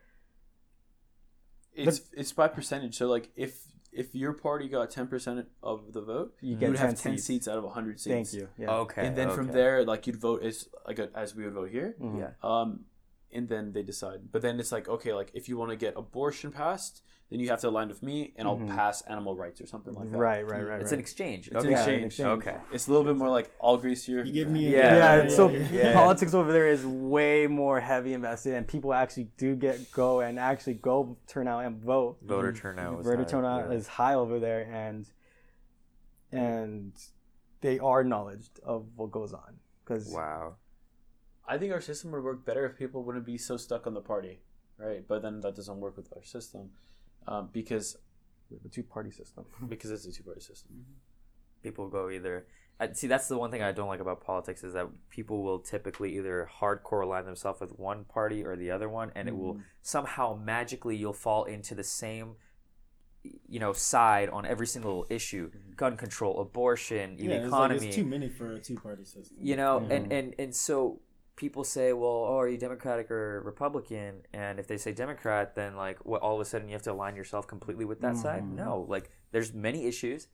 it's 1.76 2.02
it's 2.14 2.32
by 2.32 2.48
percentage. 2.48 2.96
So 2.96 3.08
like 3.08 3.30
if 3.36 3.58
if 3.96 4.14
your 4.16 4.34
party 4.34 4.68
got 4.68 4.90
ten 4.92 5.08
percent 5.08 5.48
of 5.62 5.94
the 5.94 6.02
vote, 6.02 6.34
you, 6.42 6.58
you 6.58 6.68
would 6.68 6.78
10 6.78 6.88
have 6.88 7.00
ten 7.00 7.14
seats. 7.14 7.24
seats, 7.26 7.48
out 7.48 7.58
of 7.58 7.72
hundred 7.72 8.00
seats. 8.00 8.32
Thank 8.32 8.42
you. 8.42 8.50
Yeah. 8.58 8.72
Okay. 8.72 9.06
And 9.06 9.16
then 9.16 9.30
from 9.32 9.48
there, 9.48 9.86
like 9.86 10.08
you'd 10.08 10.20
vote 10.20 10.44
as 10.44 10.68
like 10.88 11.00
a, 11.00 11.10
as 11.16 11.36
we 11.36 11.46
would 11.46 11.54
vote 11.54 11.70
here. 11.70 11.96
Mhm. 12.02 12.20
Yeah. 12.20 12.30
Um, 12.44 12.86
and 13.34 13.50
then 13.50 13.74
they 13.74 13.84
decide. 13.84 14.32
But 14.32 14.42
then 14.42 14.60
it's 14.60 14.72
like 14.72 14.88
okay, 14.88 15.14
like 15.14 15.32
if 15.34 15.50
you 15.50 15.58
want 15.58 15.72
to 15.72 15.76
get 15.76 15.96
abortion 15.98 16.52
passed, 16.52 17.02
then 17.30 17.40
you 17.40 17.50
have 17.50 17.62
to 17.62 17.70
align 17.70 17.90
with 17.90 18.04
me, 18.04 18.34
and. 18.38 18.48
I'll 18.48 18.58
mm-hmm. 18.58 18.76
pass 18.76 19.02
animal 19.04 19.36
rights 19.36 19.62
or 19.62 19.68
something 19.68 19.94
like 19.94 20.12
that. 20.12 20.18
Right, 20.18 20.46
right, 20.46 20.62
right. 20.62 20.82
It's 20.82 20.92
right. 20.92 20.94
an 20.94 21.00
exchange. 21.00 21.48
It's 21.48 21.56
an 21.56 21.72
okay. 21.72 21.74
exchange. 21.74 22.06
exchange. 22.06 22.28
Okay. 22.28 22.56
It's 22.72 22.88
a 22.88 22.92
little 22.92 23.06
bit 23.06 23.16
more 23.16 23.30
like 23.30 23.52
I'll 23.62 23.78
grease 23.78 24.08
your. 24.08 24.24
You 24.24 24.34
give 24.34 24.50
me 24.50 24.68
a 24.68 24.72
Yeah. 24.72 25.24
yeah, 25.24 25.30
so 25.30 25.50
yeah. 25.50 25.94
politics 25.94 26.34
over 26.34 26.52
there 26.52 26.68
is 26.68 26.86
way 26.86 27.48
more 27.48 27.80
heavy 27.80 28.14
invested, 28.14 28.54
and 28.54 28.68
people 28.68 28.94
actually 28.94 29.30
do 29.38 29.56
get 29.56 29.92
go 29.92 30.20
and 30.20 30.38
actually 30.40 30.76
go 30.76 31.18
turn 31.28 31.48
out 31.48 31.66
and 31.66 31.82
vote. 31.82 32.18
Mm-hmm. 32.18 32.28
Voter 32.28 32.54
turnout. 32.54 33.04
Voter 33.04 33.18
high, 33.18 33.24
turnout 33.24 33.70
yeah. 33.70 33.78
is 33.78 33.88
high 33.88 34.14
over 34.14 34.40
there, 34.40 34.70
and 34.72 35.08
and 36.32 36.94
they 37.62 37.80
are 37.80 38.04
knowledged 38.04 38.60
of 38.64 38.86
what 38.96 39.12
goes 39.12 39.34
on 39.34 39.60
because 39.84 40.10
Wow. 40.10 40.56
I 41.48 41.58
think 41.58 41.74
our 41.74 41.82
system 41.82 42.12
would 42.12 42.24
work 42.24 42.46
better 42.46 42.66
if 42.66 42.78
people 42.78 43.04
wouldn't 43.04 43.26
be 43.26 43.38
so 43.38 43.58
stuck 43.58 43.86
on 43.86 43.94
the 43.94 44.02
party, 44.02 44.40
right? 44.78 45.06
But 45.08 45.22
then 45.22 45.42
that 45.42 45.56
doesn't 45.56 45.80
work 45.80 45.98
with 45.98 46.12
our 46.16 46.24
system 46.24 46.70
um, 47.28 47.50
because 47.52 47.98
a 48.66 48.70
two 48.70 48.84
party 48.84 49.12
system. 49.12 49.46
because 49.68 49.92
it's 49.92 50.06
a 50.06 50.12
two 50.12 50.24
party 50.24 50.42
system. 50.42 50.72
Mm-hmm. 50.74 51.64
people 51.64 51.90
go 51.90 52.10
either 52.10 52.46
I, 52.80 52.92
see 52.94 53.08
that's 53.08 53.28
the 53.28 53.38
one 53.38 53.52
thing 53.52 53.62
i 53.62 53.72
don't 53.72 53.88
like 53.88 54.00
about 54.00 54.24
politics 54.24 54.64
is 54.64 54.74
that 54.74 54.88
people 55.10 55.44
will 55.44 55.60
typically 55.60 56.18
either 56.18 56.50
hardcore 56.60 57.04
align 57.04 57.26
themselves 57.26 57.62
with 57.62 57.78
one 57.78 58.04
party 58.06 58.44
or 58.44 58.56
the 58.56 58.72
other 58.72 58.90
one 58.90 59.12
and 59.16 59.28
it 59.28 59.36
will 59.36 59.54
mm-hmm. 59.54 59.64
somehow 59.82 60.38
magically 60.44 60.96
you'll 60.96 61.14
fall 61.14 61.44
into 61.44 61.76
the 61.76 61.84
same 61.84 62.36
you 63.48 63.60
know 63.60 63.74
side 63.74 64.30
on 64.30 64.46
every 64.46 64.68
single 64.68 65.06
issue 65.10 65.50
mm-hmm. 65.50 65.74
gun 65.76 65.96
control 65.96 66.42
abortion 66.42 67.16
Yeah, 67.18 67.32
it's, 67.32 67.44
like, 67.44 67.48
economy 67.48 67.88
it's 67.88 67.96
too 67.96 68.06
many 68.06 68.28
for 68.28 68.54
a 68.54 68.60
two 68.60 68.76
party 68.76 69.06
system. 69.06 69.38
you 69.40 69.56
know 69.56 69.78
and, 69.90 70.12
and 70.12 70.36
and 70.40 70.54
so 70.54 71.00
people 71.36 71.64
say 71.64 71.94
well 71.94 72.26
oh 72.30 72.38
are 72.40 72.48
you 72.48 72.58
democratic 72.58 73.10
or 73.10 73.42
republican 73.44 74.22
and 74.34 74.60
if 74.60 74.68
they 74.68 74.78
say 74.78 74.92
democrat 74.92 75.56
then 75.56 75.76
like 75.76 75.98
what 76.06 76.22
all 76.22 76.36
of 76.36 76.42
a 76.42 76.46
sudden 76.46 76.68
you 76.68 76.74
have 76.74 76.82
to 76.84 76.92
align 76.92 77.16
yourself 77.16 77.48
completely 77.48 77.86
with 77.86 78.00
that 78.02 78.16
side 78.16 78.48
no 78.48 78.86
like 78.88 79.10
there's 79.32 79.52
many 79.54 79.86
issues 79.88 80.28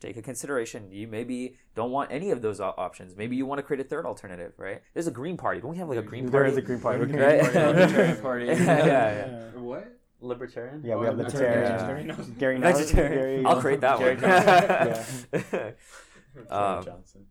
take 0.00 0.16
a 0.16 0.22
consideration 0.22 0.90
you 0.90 1.06
maybe 1.06 1.56
don't 1.74 1.90
want 1.90 2.10
any 2.10 2.30
of 2.30 2.40
those 2.40 2.60
options 2.60 3.14
maybe 3.16 3.36
you 3.36 3.44
want 3.44 3.58
to 3.58 3.62
create 3.62 3.80
a 3.84 3.88
third 3.88 4.06
alternative 4.06 4.52
right 4.56 4.80
there's 4.94 5.06
a 5.06 5.10
green 5.10 5.36
party 5.36 5.60
don't 5.60 5.70
we 5.72 5.76
have 5.76 5.88
like 5.88 5.98
a 5.98 6.02
green 6.02 6.24
There 6.24 6.44
party 6.44 6.50
There 6.50 6.58
is 6.58 6.64
a 6.64 6.66
Green 6.66 6.80
Party. 6.80 7.04
Green 7.04 7.20
Right? 7.20 7.40
Party, 7.40 7.58
Libertarian 7.58 8.16
Party. 8.22 8.46
yeah, 8.46 8.54
yeah, 8.86 9.16
Yeah. 9.54 9.60
What? 9.60 9.94
Libertarian. 10.20 10.82
Yeah, 10.84 10.96
we 10.96 11.06
Oh, 11.06 11.10
have 11.10 11.16
vegetarian. 11.18 11.62
libertarian. 11.72 12.06
Vegetarian. 12.08 12.38
Gary 12.38 12.58
Nelson, 12.58 12.84
vegetarian 12.86 13.42
Gary, 13.42 13.44
i'll 13.44 13.60
create 13.60 13.80
that 13.82 13.98
Gary 13.98 14.16
one 14.16 15.42
Sarah 15.50 15.74
Um, 16.50 16.84
Johnson. 16.84 17.26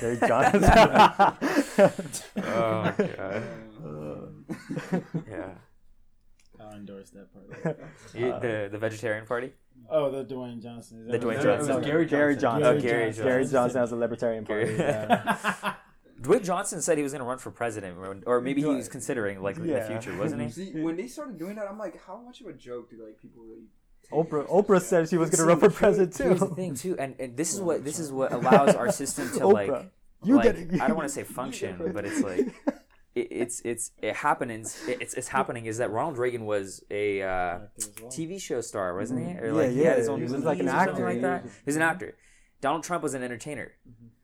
Gary 0.00 0.18
Johnson. 0.26 0.64
oh 2.38 2.94
god 2.96 3.42
Uh, 3.84 4.98
yeah 5.28 5.54
I'll 6.60 6.72
endorse 6.76 7.10
that 7.10 7.28
part. 7.32 7.78
You- 8.14 8.38
the 8.40 8.68
the 8.72 8.78
vegetarian 8.78 9.26
party 9.26 9.52
Oh, 9.90 10.10
the 10.10 10.24
Dwayne 10.24 10.62
Johnson. 10.62 11.00
Is 11.02 11.06
that 11.10 11.20
The 11.20 11.26
Dwayne 11.26 11.38
it 11.40 11.42
Johnson. 11.42 11.60
is? 11.60 11.68
No, 11.68 11.80
Gary 11.80 12.06
Gary 12.06 12.36
Johnson. 12.36 12.62
Johnson. 12.62 12.76
Oh, 12.78 12.80
Gary 12.80 13.12
Gary 13.12 13.42
Johnson. 13.42 13.52
Johnson 13.52 13.80
has 13.80 13.92
a 13.92 13.96
libertarian 13.96 14.44
party. 14.46 14.72
Yeah. 14.78 15.74
Dwayne 16.22 16.44
Johnson 16.44 16.80
said 16.80 16.96
he 16.96 17.02
was 17.02 17.12
going 17.12 17.20
to 17.20 17.26
run 17.28 17.38
for 17.38 17.50
president, 17.50 17.98
or- 17.98 18.16
or 18.24 18.40
maybe 18.40 18.62
he 18.62 18.66
was 18.68 18.88
considering, 18.88 19.42
like 19.42 19.56
in 19.58 19.66
the 19.66 19.82
future, 19.82 20.16
wasn't 20.16 20.40
he? 20.42 20.48
See, 20.50 20.80
when 20.80 20.96
they 20.96 21.06
started 21.08 21.38
doing 21.38 21.56
that, 21.56 21.66
I'm 21.68 21.76
like, 21.78 22.00
how 22.06 22.16
much 22.18 22.40
of 22.40 22.46
a 22.46 22.52
joke 22.54 22.88
do 22.90 23.04
like 23.04 23.18
people 23.20 23.42
really? 23.42 23.66
Take 24.04 24.10
Oprah? 24.30 24.48
Oprah 24.48 24.80
said 24.80 25.08
she 25.08 25.16
was 25.16 25.30
going 25.30 25.38
to 25.38 25.44
run 25.46 25.58
for 25.60 25.68
here- 25.68 25.76
president 25.78 26.16
Here's 26.16 26.40
the 26.40 26.48
too. 26.48 26.54
thing 26.54 26.74
too, 26.74 26.96
and, 26.98 27.14
and 27.18 27.36
this 27.36 27.54
is 27.54 27.60
what 27.60 27.84
this 27.84 27.98
is 27.98 28.10
what 28.12 28.32
allows 28.32 28.74
our 28.74 28.90
system 28.92 29.30
to 29.38 29.46
like, 29.46 29.70
You 30.22 30.36
like 30.36 30.70
get- 30.70 30.80
I 30.80 30.86
don't 30.88 30.96
want 30.96 31.08
to 31.08 31.14
say 31.14 31.22
function, 31.24 31.90
but 31.94 32.04
it's 32.04 32.20
like 32.22 32.40
it, 33.14 33.28
it's 33.30 33.60
it's 33.64 33.90
it 34.02 34.16
happenings 34.16 34.80
it's 34.88 35.14
it's 35.14 35.28
happening 35.28 35.66
is 35.66 35.78
that 35.78 35.90
Ronald 35.90 36.18
Reagan 36.18 36.46
was 36.46 36.82
a 36.90 37.22
uh, 37.22 37.26
Actor 37.26 37.68
as 37.78 37.90
well. 38.00 38.10
TV 38.10 38.40
show 38.40 38.60
star, 38.60 38.96
wasn't 38.96 39.20
he? 39.26 39.32
Or 39.34 39.36
Mm-hmm. 39.36 39.44
Yeah, 39.46 39.52
like 39.62 39.70
he 39.72 39.78
had 39.84 39.98
his 39.98 40.06
yeah, 40.06 40.12
own 40.12 40.18
he 40.18 40.22
was 40.24 40.32
movies 40.32 40.44
like 40.46 40.58
an 40.60 40.68
or 40.68 40.70
something 40.72 40.88
actor, 40.94 41.04
like 41.12 41.20
that. 41.22 41.42
He 41.44 41.50
was 41.66 41.76
an 41.76 41.82
actor. 41.82 42.16
Donald 42.60 42.82
Trump 42.82 43.02
was 43.02 43.12
an 43.14 43.22
entertainer. 43.22 43.72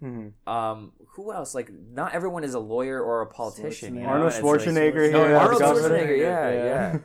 Mhm. 0.03 0.33
Um, 0.47 0.93
who 1.09 1.31
else? 1.31 1.55
Like, 1.55 1.71
not 1.93 2.15
everyone 2.15 2.43
is 2.43 2.55
a 2.55 2.59
lawyer 2.59 2.99
or 3.03 3.21
a 3.21 3.27
politician. 3.27 3.97
you 3.97 4.01
know? 4.01 4.09
Arnold 4.09 4.33
And 4.33 4.43
like- 4.45 4.61
Schwarzenegger. 4.63 5.13
No, 5.13 5.27
here 5.27 5.37
Arnold 5.37 5.61
governor. 5.61 5.89
Schwarzenegger. 5.91 6.19
Yeah, 6.19 6.51
yeah. 6.51 6.99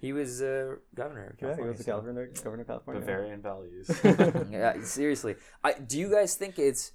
He 0.00 0.12
was 0.12 0.40
uh, 0.40 0.76
governor. 0.94 1.26
Of 1.26 1.32
Yeah, 1.42 1.48
he 1.50 1.56
California, 1.56 1.68
was 1.72 1.78
the 1.78 1.84
so- 1.84 1.96
governor, 1.96 2.26
governor 2.42 2.62
of 2.62 2.66
California. 2.68 3.00
Bavarian 3.00 3.42
values. 3.42 3.90
yeah, 4.50 4.80
seriously. 4.82 5.36
I, 5.62 5.74
do 5.74 5.98
you 5.98 6.10
guys 6.10 6.34
think 6.36 6.58
it's 6.58 6.92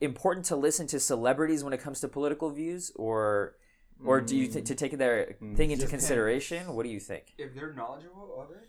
important 0.00 0.46
to 0.46 0.56
listen 0.56 0.86
to 0.88 0.98
celebrities 1.00 1.62
when 1.62 1.72
it 1.72 1.80
comes 1.80 2.00
to 2.00 2.08
political 2.08 2.50
views, 2.50 2.90
or 2.96 3.54
or 4.04 4.20
do 4.20 4.36
you 4.36 4.48
th- 4.48 4.64
to 4.66 4.74
take 4.74 4.98
their 4.98 5.36
thing 5.54 5.70
into 5.70 5.84
Depends. 5.86 5.90
consideration? 5.90 6.74
What 6.74 6.82
do 6.82 6.88
you 6.90 6.98
think? 6.98 7.34
If 7.38 7.54
they're 7.54 7.72
knowledgeable 7.72 8.34
of 8.42 8.50
it, 8.50 8.56
or 8.56 8.64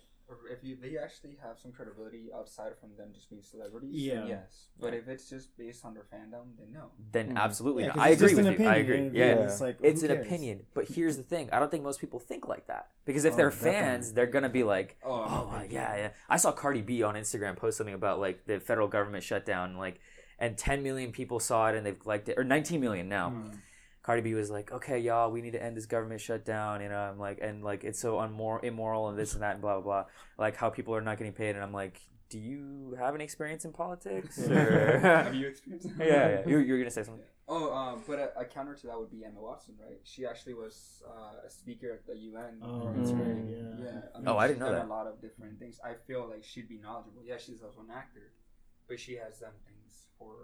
if 0.51 0.63
you, 0.63 0.75
they 0.81 0.97
actually 0.97 1.37
have 1.41 1.57
some 1.59 1.71
credibility 1.71 2.29
outside 2.35 2.73
from 2.79 2.89
them 2.97 3.09
just 3.13 3.29
being 3.29 3.41
celebrities, 3.41 3.91
Yeah. 3.95 4.25
yes. 4.25 4.67
But 4.79 4.93
if 4.93 5.07
it's 5.07 5.29
just 5.29 5.57
based 5.57 5.83
on 5.85 5.93
their 5.93 6.03
fandom, 6.03 6.57
then 6.57 6.71
no. 6.73 6.91
Then 7.11 7.37
absolutely, 7.37 7.83
Yeah, 7.83 7.87
not. 7.89 7.95
'cause 7.97 8.03
I 8.05 8.09
agree 8.09 8.35
with 8.35 8.45
an 8.47 8.61
you. 8.61 8.67
I 8.67 8.75
agree. 8.77 8.97
and 8.99 9.15
Yeah, 9.15 9.25
It's 9.43 9.61
like 9.61 9.77
it's 9.81 10.01
an 10.03 10.09
cares? 10.09 10.25
opinion. 10.25 10.65
But 10.73 10.87
here's 10.89 11.17
the 11.17 11.23
thing: 11.23 11.49
I 11.51 11.59
don't 11.59 11.69
think 11.71 11.83
most 11.83 11.99
people 12.01 12.19
think 12.19 12.47
like 12.47 12.67
that 12.67 12.89
because 13.05 13.25
if 13.25 13.33
Oh, 13.33 13.37
they're 13.37 13.49
definitely. 13.49 13.79
fans, 13.79 14.13
they're 14.13 14.27
gonna 14.27 14.49
be 14.49 14.63
like, 14.63 14.97
Oh, 15.03 15.11
"Oh, 15.11 15.63
yeah, 15.69 15.95
yeah." 15.95 16.09
I 16.29 16.37
saw 16.37 16.51
Cardi 16.51 16.81
B 16.81 17.03
on 17.03 17.15
Instagram 17.15 17.55
post 17.55 17.77
something 17.77 17.93
about 17.95 18.19
like 18.19 18.45
the 18.45 18.59
federal 18.59 18.87
government 18.87 19.23
shutdown, 19.23 19.77
like, 19.77 19.99
and 20.39 20.57
10 20.57 20.83
million 20.83 21.11
people 21.11 21.39
saw 21.39 21.69
it 21.69 21.75
and 21.75 21.85
they've 21.85 22.05
liked 22.05 22.27
it, 22.29 22.37
or 22.37 22.43
19 22.43 22.79
million 22.81 23.07
now. 23.07 23.29
Mm. 23.29 23.59
Cardi 24.03 24.21
B 24.21 24.33
was 24.33 24.51
like, 24.51 24.71
"Okay, 24.71 24.99
y'all, 24.99 25.31
we 25.31 25.41
need 25.41 25.51
to 25.53 25.63
end 25.63 25.75
this 25.77 25.85
government 25.85 26.21
shutdown." 26.21 26.81
You 26.81 26.89
know, 26.89 26.97
I'm 26.97 27.17
like, 27.17 27.39
and 27.41 27.63
like 27.63 27.83
it's 27.83 27.99
so 27.99 28.19
unmoral, 28.19 28.59
immoral, 28.61 29.07
and 29.09 29.17
this 29.17 29.33
and 29.33 29.41
that, 29.43 29.53
and 29.53 29.61
blah 29.61 29.75
blah 29.79 29.81
blah. 29.81 30.05
Like 30.37 30.55
how 30.57 30.69
people 30.69 30.93
are 30.95 31.01
not 31.01 31.17
getting 31.17 31.33
paid, 31.33 31.55
and 31.55 31.63
I'm 31.63 31.71
like, 31.73 32.01
"Do 32.29 32.37
you 32.37 32.95
have 32.99 33.15
any 33.15 33.23
experience 33.23 33.63
in 33.65 33.71
politics?" 33.71 34.37
Or- 34.49 34.99
Have 34.99 35.33
you 35.35 35.47
experienced 35.53 35.89
yeah, 35.97 36.05
yeah. 36.05 36.41
You're, 36.47 36.61
you're 36.61 36.77
gonna 36.79 36.91
say 36.91 37.03
something. 37.03 37.23
Oh, 37.47 37.73
um, 37.73 38.03
but 38.07 38.19
a, 38.19 38.39
a 38.39 38.45
counter 38.45 38.73
to 38.73 38.87
that 38.87 38.97
would 38.97 39.11
be 39.11 39.25
Emma 39.25 39.41
Watson, 39.41 39.75
right? 39.77 39.99
She 40.03 40.25
actually 40.25 40.53
was 40.53 41.03
uh, 41.05 41.45
a 41.45 41.49
speaker 41.49 41.91
at 41.91 42.05
the 42.07 42.17
UN. 42.17 42.59
Oh, 42.63 42.87
right. 42.87 43.43
Yeah. 43.49 43.83
Yeah. 43.83 43.99
I 44.15 44.19
mean, 44.19 44.27
Oh, 44.29 44.37
I 44.37 44.47
didn't 44.47 44.59
know 44.59 44.71
that. 44.71 44.85
A 44.85 44.87
lot 44.87 45.07
of 45.07 45.21
different 45.21 45.59
things. 45.59 45.77
I 45.83 45.93
feel 46.07 46.25
like 46.29 46.43
she'd 46.45 46.69
be 46.69 46.77
knowledgeable. 46.77 47.21
Yeah, 47.25 47.35
she's 47.37 47.61
also 47.61 47.81
an 47.81 47.91
actor, 47.93 48.31
but 48.87 48.97
she 48.97 49.15
has 49.15 49.39
done 49.39 49.51
things 49.67 49.82
for. 50.17 50.35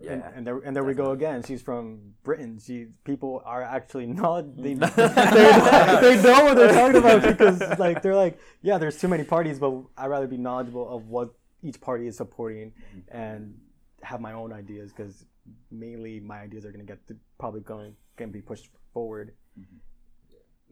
Yeah. 0.00 0.12
And, 0.12 0.22
and 0.36 0.46
there, 0.46 0.58
and 0.58 0.76
there 0.76 0.84
we 0.84 0.94
go 0.94 1.12
again. 1.12 1.42
She's 1.42 1.62
from 1.62 2.14
Britain. 2.22 2.58
She 2.64 2.88
people 3.04 3.42
are 3.44 3.62
actually 3.62 4.06
not 4.06 4.56
they, 4.56 4.74
they, 4.74 4.86
they 4.86 6.22
know 6.22 6.44
what 6.44 6.56
they're 6.56 6.72
talking 6.72 6.96
about 6.96 7.22
because 7.22 7.60
like 7.78 8.02
they're 8.02 8.16
like 8.16 8.38
yeah, 8.62 8.78
there's 8.78 8.98
too 8.98 9.08
many 9.08 9.24
parties, 9.24 9.58
but 9.58 9.72
I'd 9.96 10.08
rather 10.08 10.26
be 10.26 10.36
knowledgeable 10.36 10.88
of 10.88 11.08
what 11.08 11.34
each 11.62 11.80
party 11.80 12.06
is 12.06 12.16
supporting 12.16 12.72
mm-hmm. 12.72 13.16
and 13.16 13.54
have 14.02 14.20
my 14.20 14.32
own 14.32 14.52
ideas 14.52 14.92
because 14.92 15.24
mainly 15.70 16.20
my 16.20 16.40
ideas 16.40 16.64
are 16.64 16.72
gonna 16.72 16.84
get 16.84 17.06
to, 17.08 17.16
probably 17.38 17.60
going 17.60 17.94
can 18.16 18.30
be 18.30 18.40
pushed 18.40 18.68
forward. 18.92 19.34
Mm-hmm. 19.58 19.76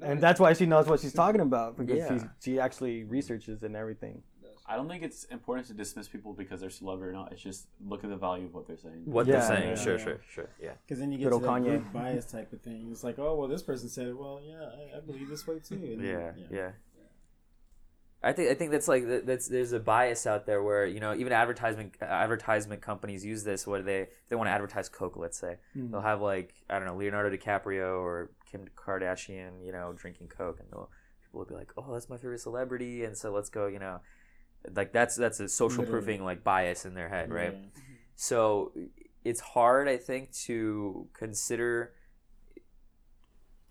And 0.03 0.21
that's 0.21 0.41
why 0.41 0.53
she 0.53 0.67
knows 0.67 0.87
what 0.87 1.01
she's 1.01 1.13
talking 1.13 1.41
about 1.41 1.77
because 1.77 1.99
Yeah. 1.99 2.19
she 2.19 2.53
she 2.53 2.61
actually 2.61 3.05
researches 3.05 3.63
and 3.63 3.77
everything. 3.77 4.23
I 4.73 4.77
don't 4.77 4.89
think 4.89 5.03
it's 5.03 5.25
important 5.25 5.67
to 5.67 5.75
dismiss 5.75 6.09
people 6.09 6.33
because 6.33 6.63
they're 6.63 6.71
celebrity 6.71 7.11
or 7.11 7.13
not. 7.13 7.31
It's 7.33 7.43
just 7.43 7.67
look 7.87 8.05
at 8.05 8.11
the 8.11 8.17
value 8.17 8.47
of 8.47 8.55
what 8.55 8.67
they're 8.67 8.79
saying. 8.79 9.03
What 9.05 9.27
Yeah, 9.27 9.33
they're 9.33 9.49
saying. 9.49 9.69
yeah, 9.69 9.75
sure, 9.75 9.99
yeah. 9.99 10.05
sure, 10.05 10.21
sure. 10.33 10.49
Yeah. 10.61 10.73
Because 10.87 10.99
then 10.99 11.13
you 11.13 11.19
Good 11.19 11.25
get 11.25 11.31
to 11.43 11.47
old 11.47 11.67
that 11.67 11.93
bias 11.93 12.25
type 12.25 12.53
of 12.55 12.63
thing. 12.63 12.89
It's 12.91 13.05
like, 13.05 13.19
oh 13.19 13.37
well, 13.37 13.49
this 13.49 13.63
person 13.63 13.91
said 13.91 14.07
it. 14.07 14.17
Well, 14.17 14.41
yeah, 14.43 14.71
I, 14.95 14.97
I 14.97 15.01
believe 15.01 15.29
this 15.29 15.47
way 15.47 15.59
too. 15.59 15.75
And 15.75 16.03
Yeah, 16.03 16.33
then- 16.33 16.47
yeah. 16.51 16.71
I 18.25 18.33
think 18.33 18.51
I 18.51 18.55
think 18.55 18.71
that's 18.71 18.87
like 18.87 19.05
that's 19.27 19.49
there's 19.49 19.73
a 19.73 19.81
bias 19.81 20.27
out 20.29 20.47
there 20.47 20.63
where 20.63 20.87
you 20.87 21.01
know 21.01 21.13
even 21.13 21.33
advertisement 21.33 21.95
advertisement 22.01 22.81
companies 22.81 23.25
use 23.25 23.43
this 23.43 23.67
where 23.67 23.83
they 23.83 24.09
they 24.29 24.37
want 24.37 24.47
to 24.47 24.53
advertise 24.53 24.89
Coke 24.89 25.17
let's 25.17 25.37
say 25.37 25.57
hmm. 25.73 25.91
they'll 25.91 26.01
have 26.03 26.21
like 26.21 26.55
I 26.71 26.79
don't 26.79 26.87
know 26.87 26.95
Leonardo 26.95 27.37
DiCaprio 27.37 28.01
or 28.01 28.31
Kim 28.49 28.67
Kardashian 28.77 29.65
you 29.65 29.73
know 29.73 29.93
drinking 29.97 30.29
Coke 30.29 30.61
and 30.61 30.69
they'll 30.71 30.89
people 31.25 31.41
will 31.41 31.47
be 31.47 31.55
like 31.55 31.73
oh 31.77 31.93
that's 31.93 32.09
my 32.09 32.17
favorite 32.17 32.39
celebrity 32.39 33.05
and 33.05 33.17
so 33.19 33.33
let's 33.33 33.49
go 33.49 33.67
you 33.67 33.81
know 33.81 34.01
like 34.75 34.93
that's 34.93 35.17
that's 35.17 35.41
a 35.41 35.49
social 35.49 35.81
Literally. 35.85 36.05
proofing 36.05 36.25
like 36.25 36.45
bias 36.45 36.85
in 36.85 36.95
their 36.95 37.09
head 37.09 37.33
right? 37.33 37.53
Yeah. 37.55 37.83
so 38.15 38.73
it's 39.25 39.41
hard 39.41 39.89
i 39.89 39.97
think 39.97 40.33
to 40.33 41.09
consider 41.13 41.93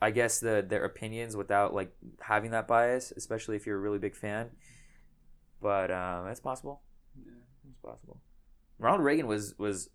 i 0.01 0.11
guess 0.11 0.39
the 0.39 0.65
their 0.67 0.83
opinions 0.83 1.35
without 1.35 1.73
like 1.73 1.91
having 2.21 2.51
that 2.51 2.67
bias 2.67 3.11
especially 3.15 3.55
if 3.55 3.65
you're 3.65 3.77
a 3.77 3.79
really 3.81 3.99
big 3.99 4.15
fan. 4.15 4.49
But 5.61 5.91
um 5.91 6.27
it's 6.27 6.39
possible. 6.39 6.81
Yeah, 7.15 7.33
it's 7.69 7.79
possible. 7.79 8.17
Ronald 8.79 9.03
reagan 9.03 9.27
was 9.27 9.53
was 9.59 9.89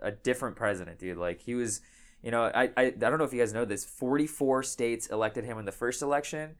a 0.00 0.10
different 0.10 0.56
president 0.56 0.98
dude. 0.98 1.16
Like 1.18 1.40
he 1.40 1.54
was 1.54 1.80
you 2.22 2.32
know 2.32 2.42
i 2.52 2.64
i, 2.76 2.84
I 2.86 2.90
don't 2.90 3.18
know 3.18 3.24
if 3.24 3.32
you 3.32 3.38
guys 3.38 3.52
know 3.52 3.64
this 3.64 3.84
44 3.84 4.64
states 4.64 5.06
elected 5.06 5.44
him 5.44 5.58
in 5.58 5.66
the 5.66 5.72
first 5.72 6.02
election. 6.02 6.48
th- 6.48 6.56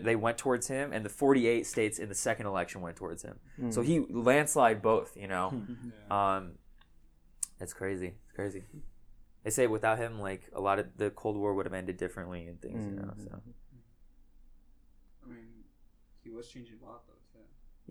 they 0.00 0.16
went 0.16 0.38
towards 0.38 0.68
him, 0.68 0.92
and 0.92 1.04
the 1.04 1.08
48 1.10 1.66
states 1.66 1.98
in 1.98 2.08
the 2.08 2.14
second 2.14 2.46
election 2.46 2.80
went 2.80 2.96
towards 2.96 3.22
him. 3.22 3.38
Mm. 3.60 3.72
So 3.74 3.82
he 3.82 4.00
landslide 4.10 4.82
both. 4.82 5.16
You 5.16 5.28
know, 5.28 5.62
Yeah. 6.10 6.36
um, 6.36 6.52
it's 7.60 7.72
crazy. 7.72 8.14
It's 8.24 8.32
crazy. 8.34 8.62
They 9.44 9.50
say 9.50 9.66
without 9.66 9.98
him, 9.98 10.20
like 10.20 10.48
a 10.54 10.60
lot 10.60 10.78
of 10.78 10.86
the 10.96 11.10
Cold 11.10 11.36
War 11.36 11.54
would 11.54 11.66
have 11.66 11.74
ended 11.74 11.96
differently 11.96 12.46
and 12.46 12.60
things. 12.60 12.84
You 12.84 12.92
know, 12.92 13.12
so 13.22 13.40
I 15.24 15.28
mean, 15.28 15.46
he 16.22 16.30
was 16.30 16.48
changing 16.48 16.76
a 16.82 16.86
lot 16.86 17.02
though. 17.06 17.40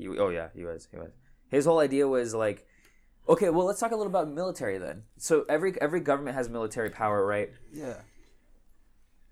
Too. 0.04 0.12
he, 0.14 0.18
oh 0.20 0.30
yeah, 0.30 0.50
he 0.56 0.64
was. 0.64 0.88
He 0.92 0.98
was. 0.98 1.12
His 1.50 1.66
whole 1.66 1.80
idea 1.80 2.08
was 2.08 2.34
like, 2.34 2.66
okay, 3.28 3.50
well, 3.50 3.66
let's 3.66 3.80
talk 3.80 3.92
a 3.92 3.96
little 3.96 4.10
about 4.12 4.30
military 4.30 4.78
then. 4.78 5.04
So 5.18 5.46
every 5.50 5.80
every 5.82 6.00
government 6.00 6.36
has 6.38 6.50
military 6.50 6.90
power, 6.90 7.26
right? 7.26 7.52
yeah. 7.74 7.96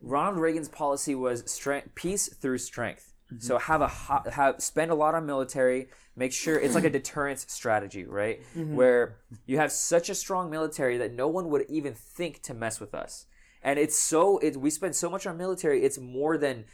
Ronald 0.01 0.39
Reagan's 0.39 0.69
policy 0.69 1.15
was 1.15 1.49
strength, 1.51 1.93
peace 1.95 2.27
through 2.27 2.57
strength. 2.59 3.13
Mm-hmm. 3.31 3.41
So 3.41 3.57
have 3.59 3.81
a 3.81 3.88
have 4.31 4.61
spend 4.61 4.91
a 4.91 4.95
lot 4.95 5.13
on 5.13 5.26
military. 5.26 5.89
Make 6.15 6.34
sure 6.34 6.59
it's 6.59 6.76
like 6.76 6.84
a 6.84 6.89
deterrence 6.99 7.45
strategy, 7.47 8.05
right? 8.05 8.41
Mm-hmm. 8.57 8.76
Where 8.76 9.17
you 9.45 9.57
have 9.57 9.71
such 9.71 10.09
a 10.09 10.15
strong 10.15 10.49
military 10.49 10.97
that 10.97 11.13
no 11.13 11.27
one 11.27 11.49
would 11.49 11.65
even 11.69 11.93
think 11.93 12.41
to 12.43 12.53
mess 12.53 12.80
with 12.80 12.95
us. 12.95 13.27
And 13.61 13.77
it's 13.77 13.97
so 13.97 14.39
it 14.39 14.57
we 14.57 14.69
spend 14.69 14.95
so 14.95 15.09
much 15.09 15.27
on 15.27 15.38
military. 15.38 15.84
It's 15.84 15.99
more 15.99 16.38
than 16.38 16.65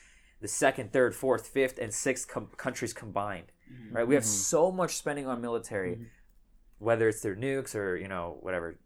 the 0.41 0.47
second, 0.47 0.93
third, 0.93 1.15
fourth, 1.15 1.47
fifth, 1.47 1.77
and 1.77 1.93
sixth 1.93 2.27
com- 2.27 2.49
countries 2.55 2.93
combined, 2.93 3.51
mm-hmm. 3.71 3.95
right? 3.95 4.07
We 4.07 4.15
have 4.15 4.25
so 4.25 4.71
much 4.71 4.95
spending 4.95 5.27
on 5.27 5.41
military, 5.41 5.99
whether 6.79 7.09
it's 7.09 7.21
through 7.21 7.37
nukes 7.37 7.75
or 7.75 7.97
you 7.97 8.07
know 8.07 8.37
whatever 8.39 8.77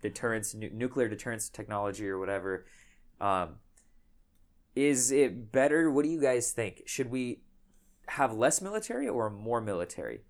deterrence, 0.00 0.54
nu- 0.54 0.70
nuclear 0.70 1.08
deterrence 1.08 1.48
technology 1.48 2.08
or 2.08 2.18
whatever. 2.18 2.66
Um, 3.20 3.56
is 4.74 5.10
it 5.10 5.52
better? 5.52 5.90
What 5.90 6.04
do 6.04 6.10
you 6.10 6.20
guys 6.20 6.52
think? 6.52 6.82
Should 6.86 7.10
we 7.10 7.40
have 8.08 8.32
less 8.32 8.60
military 8.60 9.08
or 9.08 9.30
more 9.30 9.60
military? 9.60 10.22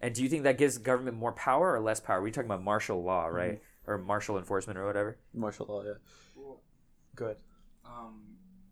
And 0.00 0.14
do 0.14 0.22
you 0.22 0.28
think 0.28 0.42
that 0.42 0.58
gives 0.58 0.78
government 0.78 1.16
more 1.16 1.32
power 1.32 1.72
or 1.74 1.80
less 1.80 2.00
power? 2.00 2.20
We're 2.20 2.30
talking 2.30 2.50
about 2.50 2.62
martial 2.64 3.02
law, 3.02 3.26
right? 3.26 3.60
Or 3.86 3.98
martial 3.98 4.36
enforcement 4.38 4.78
or 4.78 4.86
whatever. 4.86 5.18
Martial 5.32 5.66
law, 5.66 5.82
yeah. 5.84 5.92
Well, 6.36 6.60
Go 7.14 7.34
um, 7.84 8.22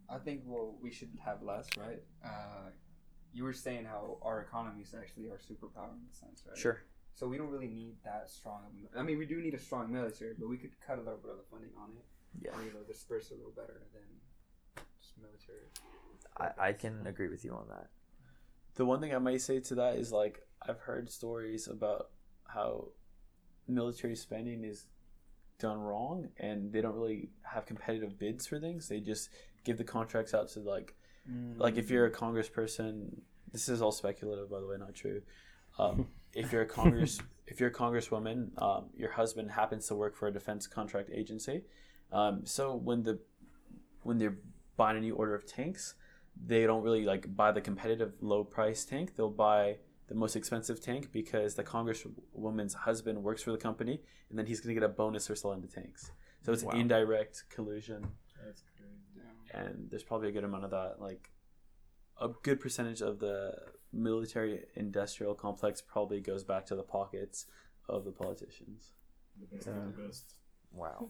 I 0.09 0.19
think 0.19 0.43
well 0.47 0.77
we 0.81 0.91
should 0.91 1.11
have 1.25 1.43
less, 1.43 1.69
right? 1.77 2.03
Uh, 2.25 2.71
you 3.33 3.45
were 3.45 3.53
saying 3.53 3.85
how 3.85 4.19
our 4.23 4.41
economies 4.41 4.95
actually 4.99 5.27
are 5.27 5.39
superpower 5.39 5.93
in 5.93 6.03
a 6.11 6.15
sense, 6.15 6.43
right? 6.49 6.57
Sure. 6.59 6.83
So 7.15 7.29
we 7.29 7.37
don't 7.37 7.51
really 7.51 7.69
need 7.69 7.97
that 8.05 8.31
strong. 8.31 8.63
I 8.97 9.03
mean, 9.03 9.19
we 9.19 9.27
do 9.27 9.41
need 9.41 9.55
a 9.55 9.59
strong 9.59 9.93
military, 9.93 10.33
but 10.39 10.49
we 10.49 10.57
could 10.57 10.71
cut 10.85 10.97
a 10.99 11.03
little 11.03 11.19
bit 11.19 11.31
of 11.33 11.37
the 11.39 11.45
funding 11.51 11.71
on 11.79 11.91
it, 11.91 12.05
Yeah. 12.47 12.57
or 12.57 12.65
you 12.65 12.73
know, 12.73 12.81
disperse 12.87 13.31
a 13.31 13.35
little 13.35 13.53
better 13.53 13.83
than 13.93 14.03
just 14.19 14.30
military. 15.21 15.67
I, 16.37 16.69
I 16.69 16.73
can 16.73 17.07
agree 17.07 17.29
with 17.29 17.45
you 17.45 17.53
on 17.53 17.67
that. 17.69 17.89
The 18.75 18.85
one 18.85 19.01
thing 19.01 19.15
I 19.15 19.19
might 19.19 19.41
say 19.41 19.61
to 19.61 19.75
that 19.77 19.97
is 19.97 20.13
like 20.13 20.47
I've 20.67 20.81
heard 20.81 21.11
stories 21.11 21.69
about 21.69 22.11
how 22.47 22.89
military 23.69 24.17
spending 24.17 24.65
is 24.65 24.87
done 25.59 25.79
wrong 25.79 26.29
and 26.39 26.73
they 26.73 26.81
don't 26.81 26.95
really 26.95 27.31
have 27.43 27.67
competitive 27.67 28.19
bids 28.19 28.47
for 28.47 28.59
things. 28.59 28.89
They 28.89 29.01
just 29.01 29.31
give 29.65 29.77
the 29.77 29.85
contracts 29.85 30.35
out 30.35 30.49
to 30.49 30.61
like 30.61 30.95
like 31.59 31.77
if 31.77 31.91
you're 31.91 32.07
a 32.07 32.11
congressperson 32.11 33.09
this 33.53 33.69
is 33.69 33.83
all 33.83 33.93
speculative 33.93 34.51
by 34.51 34.61
the 34.61 34.67
way 34.67 34.77
not 34.79 34.95
true 34.95 35.21
um, 35.79 36.07
if 36.35 36.53
you're 36.53 36.63
a 36.63 36.67
congress 36.67 37.21
if 37.47 37.61
you're 37.61 37.69
a 37.69 37.73
congresswoman 37.73 38.51
um, 38.61 38.87
your 38.97 39.13
husband 39.13 39.51
happens 39.51 39.87
to 39.87 39.95
work 39.95 40.17
for 40.17 40.29
a 40.29 40.33
defense 40.33 40.67
contract 40.67 41.11
agency 41.13 41.63
um, 42.13 42.41
so 42.45 42.75
when 42.75 43.03
the 43.03 43.19
when 44.03 44.19
they're 44.19 44.39
buying 44.81 44.97
a 45.01 45.01
new 45.07 45.15
order 45.23 45.35
of 45.41 45.45
tanks 45.59 45.83
they 46.53 46.63
don't 46.69 46.83
really 46.87 47.05
like 47.13 47.25
buy 47.41 47.51
the 47.59 47.61
competitive 47.71 48.13
low 48.33 48.43
price 48.57 48.81
tank 48.93 49.07
they'll 49.17 49.39
buy 49.51 49.63
the 50.11 50.15
most 50.23 50.35
expensive 50.41 50.79
tank 50.89 51.03
because 51.21 51.51
the 51.61 51.65
congresswoman's 51.75 52.75
husband 52.89 53.17
works 53.29 53.43
for 53.45 53.53
the 53.57 53.63
company 53.69 53.97
and 54.29 54.35
then 54.39 54.47
he's 54.47 54.61
going 54.61 54.75
to 54.75 54.79
get 54.81 54.89
a 54.93 54.93
bonus 55.03 55.25
for 55.29 55.37
selling 55.43 55.61
the 55.67 55.73
tanks 55.81 56.03
so 56.43 56.53
it's 56.55 56.65
Wow. 56.65 56.73
indirect 56.83 57.37
collusion 57.55 58.01
That's 58.45 58.63
crazy. 58.77 59.01
Yeah. 59.17 59.61
and 59.61 59.91
there's 59.91 60.07
probably 60.11 60.29
a 60.33 60.33
good 60.37 60.45
amount 60.51 60.65
of 60.69 60.71
that 60.79 60.93
like 61.09 61.25
a 62.21 62.29
good 62.47 62.59
percentage 62.65 63.01
of 63.11 63.15
the 63.27 63.37
military 63.93 64.55
industrial 64.85 65.35
complex 65.35 65.75
probably 65.95 66.21
goes 66.31 66.43
back 66.53 66.63
to 66.71 66.75
the 66.81 66.83
pockets 66.97 67.39
of 67.89 68.05
the 68.09 68.13
politicians 68.23 68.81
The 69.41 69.47
best 69.57 69.67
of 69.69 69.75
the 69.97 70.03
best. 70.03 70.27
Wow. 70.83 71.01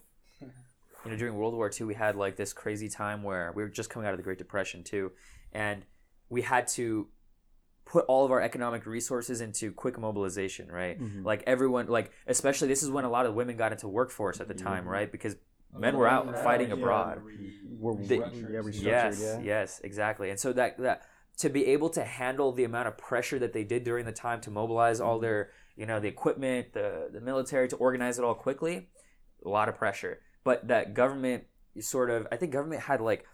you 1.05 1.11
know, 1.11 1.17
during 1.17 1.35
World 1.35 1.55
War 1.55 1.71
II, 1.79 1.87
we 1.87 1.95
had 1.95 2.17
like 2.17 2.37
this 2.37 2.53
crazy 2.53 2.89
time 2.89 3.23
where 3.23 3.53
we 3.55 3.63
were 3.63 3.69
just 3.69 3.91
coming 3.91 4.07
out 4.07 4.13
of 4.13 4.19
the 4.19 4.23
Great 4.25 4.39
Depression 4.39 4.83
too, 4.85 5.13
and 5.53 5.85
we 6.29 6.43
had 6.43 6.67
to 6.69 7.09
put 7.87 8.05
all 8.07 8.25
of 8.25 8.31
our 8.31 8.41
economic 8.41 8.87
resources 8.87 9.41
into 9.41 9.73
quick 9.73 9.99
mobilization, 9.99 10.71
right? 10.71 10.97
Like 11.25 11.43
everyone, 11.47 11.89
like 11.89 12.13
especially 12.27 12.69
this 12.69 12.83
is 12.83 12.91
when 12.91 13.05
a 13.05 13.11
lot 13.11 13.27
of 13.27 13.35
women 13.35 13.57
got 13.57 13.73
into 13.73 13.89
workforce 13.89 14.41
at 14.41 14.47
the 14.49 14.55
time, 14.55 14.87
right? 14.87 15.11
Because 15.11 15.37
men 15.77 15.97
were 15.97 16.07
out 16.07 16.27
fighting 16.45 16.69
Yeah. 16.69 16.75
abroad. 16.75 17.23
We're, 17.79 17.97
They- 17.97 18.19
yeah, 18.19 18.61
Yes, 18.73 19.21
yeah. 19.21 19.41
yes, 19.41 19.81
exactly. 19.83 20.31
And 20.31 20.39
so 20.39 20.53
that 20.53 20.79
that 20.79 21.03
to 21.39 21.49
be 21.49 21.67
able 21.67 21.89
to 21.91 22.05
handle 22.05 22.53
the 22.53 22.65
amount 22.65 22.87
of 22.87 22.99
pressure 22.99 23.39
that 23.39 23.53
they 23.55 23.65
did 23.65 23.83
during 23.83 24.05
the 24.05 24.13
time 24.13 24.41
to 24.43 24.51
mobilize 24.51 25.01
all 25.01 25.19
their, 25.19 25.51
you 25.75 25.87
know, 25.87 25.99
the 25.99 26.09
equipment, 26.09 26.73
the 26.75 27.09
the 27.13 27.21
military 27.21 27.67
to 27.69 27.77
organize 27.77 28.19
it 28.19 28.25
all 28.25 28.35
quickly, 28.35 28.89
a 29.45 29.49
lot 29.49 29.69
of 29.69 29.75
pressure. 29.77 30.21
But 30.45 30.69
that 30.69 30.95
government 30.95 31.45
sort 31.81 32.11
of, 32.11 32.27
I 32.33 32.37
think 32.37 32.53
government 32.53 32.83
had 32.83 33.01
like 33.01 33.27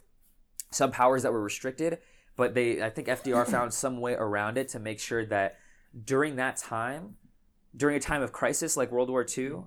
some 0.70 0.90
powers 0.90 1.22
that 1.22 1.32
were 1.32 1.42
restricted, 1.42 1.98
but 2.36 2.54
they, 2.54 2.82
I 2.82 2.90
think 2.90 3.08
FDR 3.08 3.46
found 3.50 3.72
some 3.72 4.00
way 4.00 4.14
around 4.14 4.58
it 4.58 4.68
to 4.70 4.78
make 4.78 5.00
sure 5.00 5.24
that 5.26 5.58
during 6.04 6.36
that 6.36 6.56
time, 6.56 7.16
during 7.76 7.96
a 7.96 8.00
time 8.00 8.22
of 8.22 8.32
crisis 8.32 8.76
like 8.76 8.90
World 8.90 9.10
War 9.10 9.24
II, 9.36 9.64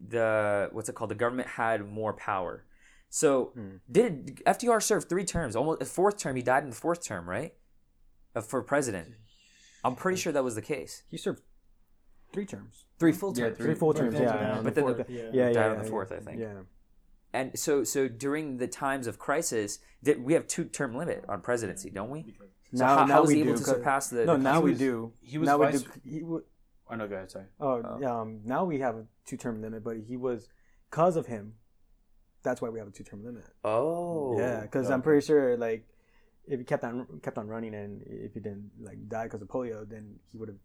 the 0.00 0.68
what's 0.72 0.88
it 0.88 0.94
called? 0.94 1.10
The 1.10 1.16
government 1.16 1.48
had 1.48 1.88
more 1.88 2.12
power. 2.12 2.64
So 3.10 3.52
did 3.90 4.42
FDR 4.46 4.82
serve 4.82 5.08
three 5.08 5.24
terms? 5.24 5.56
Almost 5.56 5.82
a 5.82 5.86
fourth 5.86 6.18
term. 6.18 6.36
He 6.36 6.42
died 6.42 6.62
in 6.62 6.70
the 6.70 6.76
fourth 6.76 7.04
term, 7.04 7.28
right? 7.28 7.54
Uh, 8.34 8.40
for 8.40 8.62
president. 8.62 9.14
I'm 9.84 9.94
pretty 9.94 10.18
sure 10.18 10.32
that 10.32 10.44
was 10.44 10.54
the 10.54 10.62
case. 10.62 11.02
He 11.08 11.16
served 11.16 11.42
three 12.32 12.46
terms. 12.46 12.84
Three 12.98 13.12
full 13.12 13.36
Yeah, 13.36 13.46
terms. 13.46 13.58
Three 13.58 13.74
full 13.74 13.94
terms, 13.94 14.14
full 14.14 14.22
yeah. 14.24 14.32
terms. 14.32 14.58
on 14.58 14.64
But 14.64 14.74
the 14.74 14.80
then 14.82 14.94
fourth- 14.94 15.06
the- 15.06 15.12
yeah, 15.12 15.22
yeah. 15.22 15.28
yeah, 15.32 15.44
Died 15.46 15.54
yeah, 15.54 15.68
on 15.70 15.78
the 15.78 15.84
yeah, 15.84 15.90
fourth, 15.90 16.12
I 16.12 16.18
think. 16.18 16.40
Yeah. 16.40 16.54
And 17.32 17.58
so, 17.58 17.84
so 17.84 18.08
during 18.08 18.56
the 18.56 18.66
times 18.66 19.06
of 19.06 19.18
crisis, 19.18 19.78
did 20.02 20.22
we 20.24 20.32
have 20.32 20.46
two 20.46 20.64
term 20.64 20.96
limit 20.96 21.24
on 21.28 21.40
presidency, 21.42 21.90
don't 21.90 22.10
we? 22.10 22.22
Because 22.22 22.48
So 22.72 22.84
Now, 22.84 22.96
how, 22.98 23.04
now 23.06 23.14
how 23.14 23.20
was 23.22 23.28
we 23.28 23.34
he 23.36 23.40
able 23.42 23.52
do, 23.52 23.58
to 23.58 23.64
'cause- 23.64 23.74
surpass 23.74 24.08
the? 24.10 24.24
No, 24.24 24.36
the 24.36 24.42
now 24.42 24.60
we 24.60 24.70
was- 24.70 24.78
do. 24.78 25.12
he 25.20 25.38
was 25.38 25.46
now 25.46 25.58
vice- 25.58 25.72
we 25.74 25.78
do. 25.78 26.00
He, 26.04 26.20
w- 26.20 26.44
oh 26.90 26.94
no 26.94 27.06
go 27.06 27.14
ahead 27.16 27.30
sorry 27.30 27.44
oh, 27.60 27.82
Oh. 27.84 27.98
yeah. 28.00 28.18
Um, 28.20 28.40
now 28.44 28.64
we 28.64 28.78
have 28.80 28.96
a 28.96 29.04
two-term 29.26 29.60
limit, 29.60 29.84
but 29.84 29.96
he 29.98 30.16
was 30.16 30.48
because 30.90 31.16
of 31.16 31.26
him. 31.26 31.54
That's 32.42 32.62
why 32.62 32.68
we 32.70 32.78
have 32.78 32.88
a 32.88 32.90
two-term 32.92 33.24
limit. 33.24 33.44
Oh, 33.64 34.38
Yeah, 34.38 34.60
because 34.62 34.90
I'm 34.90 35.02
pretty 35.02 35.24
sure 35.26 35.56
like 35.56 35.86
if 36.46 36.58
he 36.58 36.64
kept 36.64 36.82
on 36.84 37.20
kept 37.22 37.36
on 37.36 37.46
running 37.46 37.74
and 37.74 38.02
if 38.06 38.32
he 38.32 38.40
didn't 38.40 38.70
like 38.80 39.06
die 39.08 39.24
because 39.24 39.42
of 39.42 39.48
polio, 39.48 39.86
then 39.88 40.18
he 40.32 40.38
would 40.38 40.48
have 40.48 40.56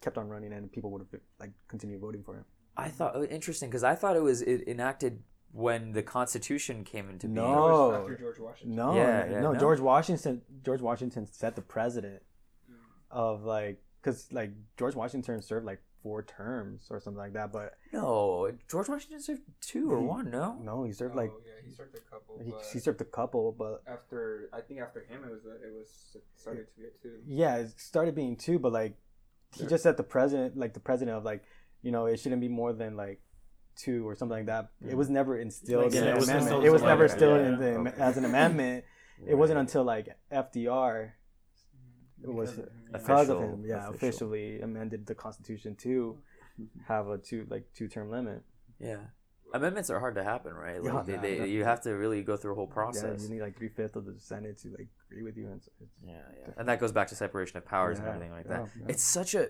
kept 0.00 0.18
on 0.18 0.28
running 0.28 0.52
and 0.52 0.70
people 0.70 0.90
would 0.92 1.00
have 1.10 1.20
like 1.40 1.50
continued 1.68 2.00
voting 2.00 2.22
for 2.22 2.34
him. 2.36 2.44
I 2.76 2.88
thought 2.88 3.12
oh, 3.16 3.24
interesting 3.24 3.68
because 3.70 3.82
I 3.84 3.94
thought 3.94 4.16
it 4.16 4.22
was 4.22 4.42
it 4.42 4.68
enacted 4.68 5.22
when 5.52 5.92
the 5.92 6.02
Constitution 6.02 6.84
came 6.84 7.08
into 7.10 7.26
being. 7.26 7.36
No. 7.36 7.90
That 7.92 7.98
was 8.00 8.10
after 8.10 8.18
George 8.18 8.38
Washington. 8.38 8.76
No, 8.76 8.94
Yeah, 8.94 9.30
yeah, 9.30 9.40
no, 9.40 9.52
no. 9.52 9.58
George 9.58 9.80
Washington. 9.80 10.42
George 10.64 10.80
Washington 10.80 11.26
set 11.26 11.56
the 11.56 11.62
president 11.62 12.22
of 13.10 13.42
like 13.44 13.82
because 14.00 14.30
like 14.32 14.52
George 14.78 14.94
Washington 14.94 15.40
served 15.42 15.66
like 15.66 15.80
four 16.02 16.22
terms 16.22 16.86
or 16.90 17.00
something 17.00 17.18
like 17.18 17.32
that, 17.32 17.52
but 17.52 17.74
No, 17.92 18.52
George 18.70 18.88
Washington 18.88 19.20
served 19.20 19.42
two 19.60 19.90
or 19.90 19.98
He- 19.98 20.06
one. 20.06 20.30
No, 20.30 20.54
no, 20.62 20.84
he 20.84 20.92
served 20.92 21.14
Oh, 21.14 21.18
like 21.18 21.32
yeah, 21.44 21.52
he 21.64 21.72
served 21.72 21.96
a 21.96 22.00
couple. 22.10 22.38
he, 22.40 22.52
he 22.72 22.78
served 22.78 23.00
a 23.00 23.04
couple, 23.04 23.50
but 23.52 23.82
after 23.86 24.48
I 24.52 24.60
think 24.60 24.80
after 24.80 25.00
him 25.00 25.24
it 25.24 25.30
was 25.30 25.44
it 25.44 25.72
was 25.76 26.16
started 26.36 26.66
to 26.76 26.80
get 26.80 27.02
two. 27.02 27.16
yeah, 27.26 27.56
it 27.56 27.80
started 27.80 28.14
being 28.14 28.36
two, 28.36 28.58
but 28.60 28.72
like 28.72 28.94
he 29.56 29.62
Yeah. 29.64 29.68
just 29.70 29.82
said 29.82 29.96
the 29.96 30.02
president, 30.02 30.56
like 30.56 30.74
the 30.74 30.80
president 30.80 31.16
of 31.16 31.24
like 31.24 31.42
you 31.82 31.90
know 31.92 32.06
it 32.06 32.18
shouldn't 32.20 32.40
be 32.40 32.48
more 32.48 32.72
than 32.72 32.96
like 32.96 33.20
two 33.76 34.06
or 34.08 34.14
something 34.14 34.36
like 34.38 34.46
that. 34.46 34.70
It 34.86 34.96
was 34.96 35.08
never 35.08 35.36
instilled 35.38 35.84
Like, 35.84 35.92
in 35.94 35.98
yeah, 35.98 36.00
the 36.04 36.10
it 36.10 36.14
was 36.16 36.28
amendment. 36.28 36.42
instilled 36.46 36.64
It 36.64 36.70
was 36.70 36.82
as 36.82 36.86
never 36.86 37.08
like- 37.08 37.16
still 37.16 37.36
yeah, 37.36 37.46
in 37.48 37.58
the 37.60 37.90
okay. 37.90 38.02
as 38.02 38.16
an 38.16 38.24
amendment. 38.24 38.84
It 39.26 39.34
wasn't 39.34 39.58
until 39.60 39.84
like 39.84 40.16
FDR 40.32 41.12
it 42.22 42.28
was 42.34 42.50
Because 42.50 42.58
of 42.58 42.68
him, 42.68 42.74
yeah. 42.90 42.98
because 42.98 43.28
of 43.28 43.40
him, 43.40 43.64
yeah, 43.64 43.76
official. 43.88 43.94
officially 43.94 44.60
amended 44.60 45.06
the 45.06 45.14
Constitution 45.14 45.76
to 45.76 46.18
mm-hmm. 46.60 46.80
have 46.88 47.08
a 47.08 47.18
two 47.18 47.46
like 47.48 47.64
two 47.74 47.86
term 47.88 48.10
limit. 48.10 48.42
yeah. 48.80 48.98
Amendments 49.54 49.88
are 49.90 49.98
hard 49.98 50.14
to 50.16 50.22
happen, 50.24 50.52
right? 50.54 50.82
Like 50.82 50.92
Yeah, 50.94 51.02
they, 51.02 51.12
yeah, 51.12 51.20
they, 51.20 51.36
yeah. 51.38 51.44
you 51.44 51.64
have 51.64 51.80
to 51.82 51.90
really 51.92 52.22
go 52.22 52.36
through 52.36 52.52
a 52.52 52.54
whole 52.54 52.66
process. 52.66 53.02
Yeah, 53.02 53.08
process. 53.10 53.28
you 53.28 53.34
need 53.36 53.42
like 53.42 53.56
three 53.56 53.68
fifths 53.70 53.96
of 53.96 54.04
the 54.04 54.14
Senate 54.18 54.58
to 54.58 54.68
like 54.70 54.88
agree 55.10 55.22
with 55.22 55.36
you, 55.36 55.46
and 55.46 55.54
it's, 55.56 55.68
it's, 55.80 55.90
Yeah, 56.04 56.12
yeah. 56.40 56.52
And 56.58 56.68
that 56.68 56.80
goes 56.80 56.92
back 56.92 57.08
to 57.08 57.14
separation 57.14 57.56
of 57.56 57.64
powers 57.64 57.98
and 57.98 58.06
everything 58.08 58.30
like 58.32 58.46
that. 58.48 58.60
yeah, 58.60 58.66
yeah. 58.80 58.86
It's 58.88 59.02
such 59.02 59.34
a 59.34 59.48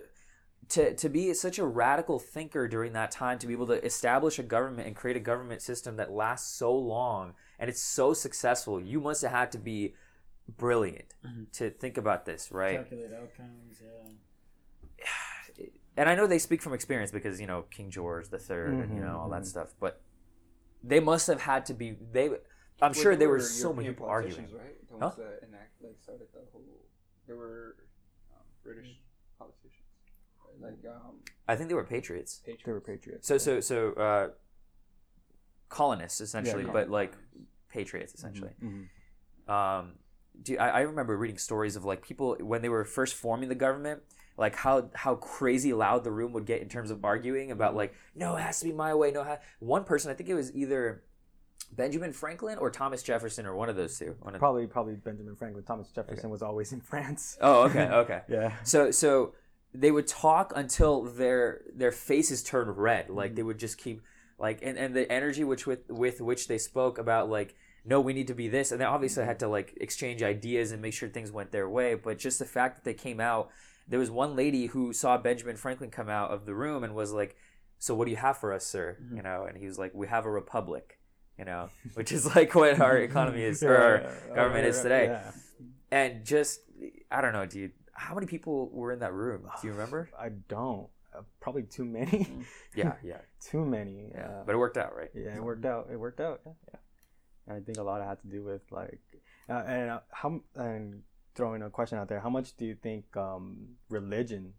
to 0.69 0.93
to 0.95 1.09
be 1.09 1.33
such 1.33 1.57
a 1.59 1.65
radical 1.65 2.19
thinker 2.19 2.67
during 2.67 2.93
that 2.93 3.11
time 3.11 3.39
to 3.39 3.47
be 3.47 3.53
able 3.53 3.67
to 3.67 3.83
establish 3.83 4.39
a 4.39 4.43
government 4.43 4.87
and 4.87 4.95
create 4.95 5.17
a 5.17 5.19
government 5.21 5.61
system 5.61 5.95
that 5.97 6.11
lasts 6.11 6.53
so 6.53 6.73
long 6.75 7.33
and 7.57 7.69
it's 7.69 7.81
so 7.81 8.13
successful. 8.13 8.79
You 8.81 8.99
must 8.99 9.21
have 9.23 9.31
had 9.31 9.51
to 9.53 9.57
be 9.57 9.95
brilliant 10.57 11.13
Mhm. 11.25 11.51
to 11.53 11.69
think 11.71 11.97
about 11.97 12.25
this, 12.25 12.51
right? 12.51 12.77
Calculate 12.79 13.13
outcomes. 13.13 13.81
Yeah. 13.81 14.11
And 15.99 16.09
I 16.09 16.15
know 16.15 16.25
they 16.27 16.39
speak 16.39 16.61
from 16.61 16.73
experience 16.73 17.11
because 17.11 17.39
you 17.39 17.47
know 17.47 17.63
King 17.69 17.91
George 17.91 18.29
the 18.29 18.37
3rd 18.39 18.79
and 18.79 18.95
you 18.95 19.01
know 19.01 19.17
all 19.19 19.29
that 19.29 19.43
Mhm, 19.43 19.49
stuff, 19.49 19.73
but 19.79 20.01
they 20.83 20.99
must 20.99 21.27
have 21.27 21.41
had 21.41 21.65
to 21.67 21.73
be. 21.73 21.95
They, 22.11 22.27
I'm 22.81 22.93
Well, 22.93 22.93
sure 22.93 23.15
they 23.15 23.19
there 23.19 23.29
were 23.29 23.39
were 23.39 23.43
so 23.43 23.73
many 23.73 23.89
people 23.89 24.07
arguing. 24.07 24.35
politicians, 24.35 24.53
Right? 24.53 24.87
The 24.87 24.93
Huh? 24.95 25.09
ones 25.09 25.15
that 25.17 25.47
enact, 25.47 25.81
like, 25.81 25.97
started 26.01 26.27
the 26.33 26.39
whole. 26.53 26.85
They 27.27 27.33
were 27.33 27.75
um, 28.33 28.45
British 28.63 29.01
politicians, 29.37 29.91
right? 30.61 30.71
like 30.71 30.81
um, 30.89 31.15
I 31.47 31.55
think 31.55 31.69
they 31.69 31.75
were 31.75 31.83
patriots. 31.83 32.39
patriots. 32.45 32.63
They 32.65 32.71
were 32.71 32.81
patriots. 32.81 33.27
So 33.27 33.37
so 33.37 33.59
so 33.59 33.93
uh, 33.93 34.27
colonists 35.69 36.21
essentially, 36.21 36.63
Yeah, 36.63 36.71
but 36.73 36.89
like 36.89 37.13
patriots 37.69 38.13
essentially. 38.13 38.51
Mhm. 38.63 38.87
Um, 39.47 39.93
do 40.41 40.57
I, 40.57 40.69
I 40.69 40.79
remember 40.81 41.17
reading 41.17 41.37
stories 41.37 41.75
of 41.75 41.85
like 41.85 42.01
people 42.01 42.37
when 42.39 42.61
they 42.61 42.69
were 42.69 42.85
first 42.85 43.15
forming 43.15 43.49
the 43.49 43.55
government, 43.55 44.01
like 44.39 44.55
how 44.55 44.89
how 44.95 45.15
crazy 45.15 45.73
loud 45.73 46.03
the 46.03 46.11
room 46.11 46.31
would 46.31 46.45
get 46.45 46.61
in 46.61 46.69
terms 46.69 46.89
of 46.89 47.03
arguing 47.03 47.51
about 47.51 47.75
like 47.75 47.93
no, 48.15 48.37
it 48.37 48.41
has 48.41 48.59
to 48.61 48.65
be 48.65 48.71
my 48.71 48.95
way. 48.95 49.11
No, 49.11 49.23
ha-. 49.23 49.37
one 49.59 49.83
person 49.83 50.09
I 50.09 50.13
think 50.13 50.29
it 50.29 50.33
was 50.33 50.55
either 50.55 51.03
Benjamin 51.73 52.13
Franklin 52.13 52.57
or 52.57 52.71
Thomas 52.71 53.03
Jefferson 53.03 53.45
or 53.45 53.53
one 53.53 53.69
of 53.69 53.75
those 53.75 53.99
two. 53.99 54.15
Of, 54.25 54.39
Probably, 54.39 54.65
probably 54.65 54.95
Benjamin 54.95 55.35
Franklin. 55.35 55.65
Thomas 55.65 55.91
Jefferson 55.91 56.29
was 56.29 56.41
always 56.41 56.71
in 56.71 56.79
France. 56.79 57.37
oh, 57.41 57.63
okay, 57.63 57.87
okay. 57.87 58.21
Yeah. 58.29 58.53
So 58.63 58.91
so 58.91 59.33
they 59.73 59.91
would 59.91 60.07
talk 60.07 60.53
until 60.55 61.03
their 61.03 61.61
their 61.75 61.91
faces 61.91 62.41
turned 62.41 62.77
red. 62.77 63.09
Like 63.09 63.31
mm-hmm. 63.31 63.35
they 63.35 63.43
would 63.43 63.59
just 63.59 63.77
keep 63.77 64.01
like 64.39 64.59
and, 64.63 64.77
and 64.77 64.95
the 64.95 65.11
energy 65.11 65.43
which 65.43 65.67
with 65.67 65.89
with 65.89 66.21
which 66.21 66.47
they 66.47 66.57
spoke 66.57 66.97
about 66.97 67.29
like 67.29 67.55
no 67.83 67.99
we 67.99 68.13
need 68.13 68.27
to 68.27 68.33
be 68.33 68.47
this 68.47 68.71
and 68.71 68.79
they 68.79 68.85
obviously 68.85 69.21
mm-hmm. 69.21 69.27
had 69.27 69.39
to 69.39 69.49
like 69.49 69.77
exchange 69.81 70.23
ideas 70.23 70.71
and 70.71 70.81
make 70.81 70.93
sure 70.93 71.09
things 71.09 71.31
went 71.31 71.51
their 71.51 71.69
way 71.69 71.93
but 71.93 72.17
just 72.17 72.39
the 72.39 72.45
fact 72.45 72.75
that 72.77 72.85
they 72.85 72.93
came 72.93 73.19
out 73.19 73.49
there 73.89 73.99
was 73.99 74.11
one 74.11 74.35
lady 74.35 74.67
who 74.67 74.93
saw 74.93 75.17
benjamin 75.17 75.55
franklin 75.57 75.89
come 75.89 76.09
out 76.09 76.31
of 76.31 76.45
the 76.45 76.53
room 76.55 76.83
and 76.83 76.93
was 76.95 77.11
like 77.11 77.35
so 77.77 77.93
what 77.95 78.05
do 78.05 78.11
you 78.11 78.17
have 78.17 78.37
for 78.37 78.53
us 78.53 78.65
sir 78.65 78.97
you 79.13 79.21
know 79.21 79.45
and 79.47 79.57
he 79.57 79.65
was 79.65 79.77
like 79.79 79.93
we 79.93 80.07
have 80.07 80.25
a 80.25 80.31
republic 80.31 80.99
you 81.37 81.45
know 81.45 81.69
which 81.95 82.11
is 82.11 82.25
like 82.35 82.53
what 82.55 82.79
our 82.79 82.97
economy 83.09 83.41
is 83.43 83.61
or 83.63 83.75
our 83.75 84.35
government 84.35 84.65
is 84.65 84.81
today 84.81 85.05
Yeah. 85.07 85.31
and 85.91 86.25
just 86.25 86.61
i 87.11 87.21
don't 87.21 87.33
know 87.33 87.45
dude 87.45 87.71
how 87.93 88.13
many 88.15 88.27
people 88.27 88.69
were 88.71 88.91
in 88.93 88.99
that 88.99 89.13
room 89.13 89.47
do 89.61 89.67
you 89.67 89.73
remember 89.77 90.09
I 90.17 90.29
don't. 90.47 90.87
Uh, 91.11 91.23
probably 91.41 91.63
too 91.63 91.83
many. 91.85 92.27
yeah 92.75 92.93
yeah 93.03 93.17
too 93.41 93.65
many. 93.65 94.11
yeah 94.13 94.27
Uh, 94.27 94.43
but 94.45 94.53
it 94.53 94.57
worked 94.59 94.77
out 94.77 94.95
right 94.95 95.09
yeah, 95.15 95.35
it 95.35 95.43
worked 95.43 95.65
out. 95.65 95.87
It 95.91 95.97
worked 95.97 96.19
out. 96.21 96.39
Yeah. 96.45 96.53
yeah. 96.71 96.79
And 97.47 97.57
I 97.57 97.61
think 97.65 97.77
a 97.79 97.83
lot 97.83 98.05
had 98.05 98.21
to 98.21 98.27
do 98.27 98.43
with 98.43 98.61
like, 98.71 99.01
uh, 99.49 99.63
and 99.65 99.89
uh, 99.89 99.99
how 100.11 100.39
and 100.55 101.01
throwing 101.39 101.61
a 101.61 101.69
question 101.69 101.97
out 101.97 102.09
there. 102.09 102.19
How 102.19 102.29
much 102.29 102.55
do 102.57 102.65
you 102.65 102.75
think 102.75 103.15
um, 103.15 103.77
religion? 103.89 104.53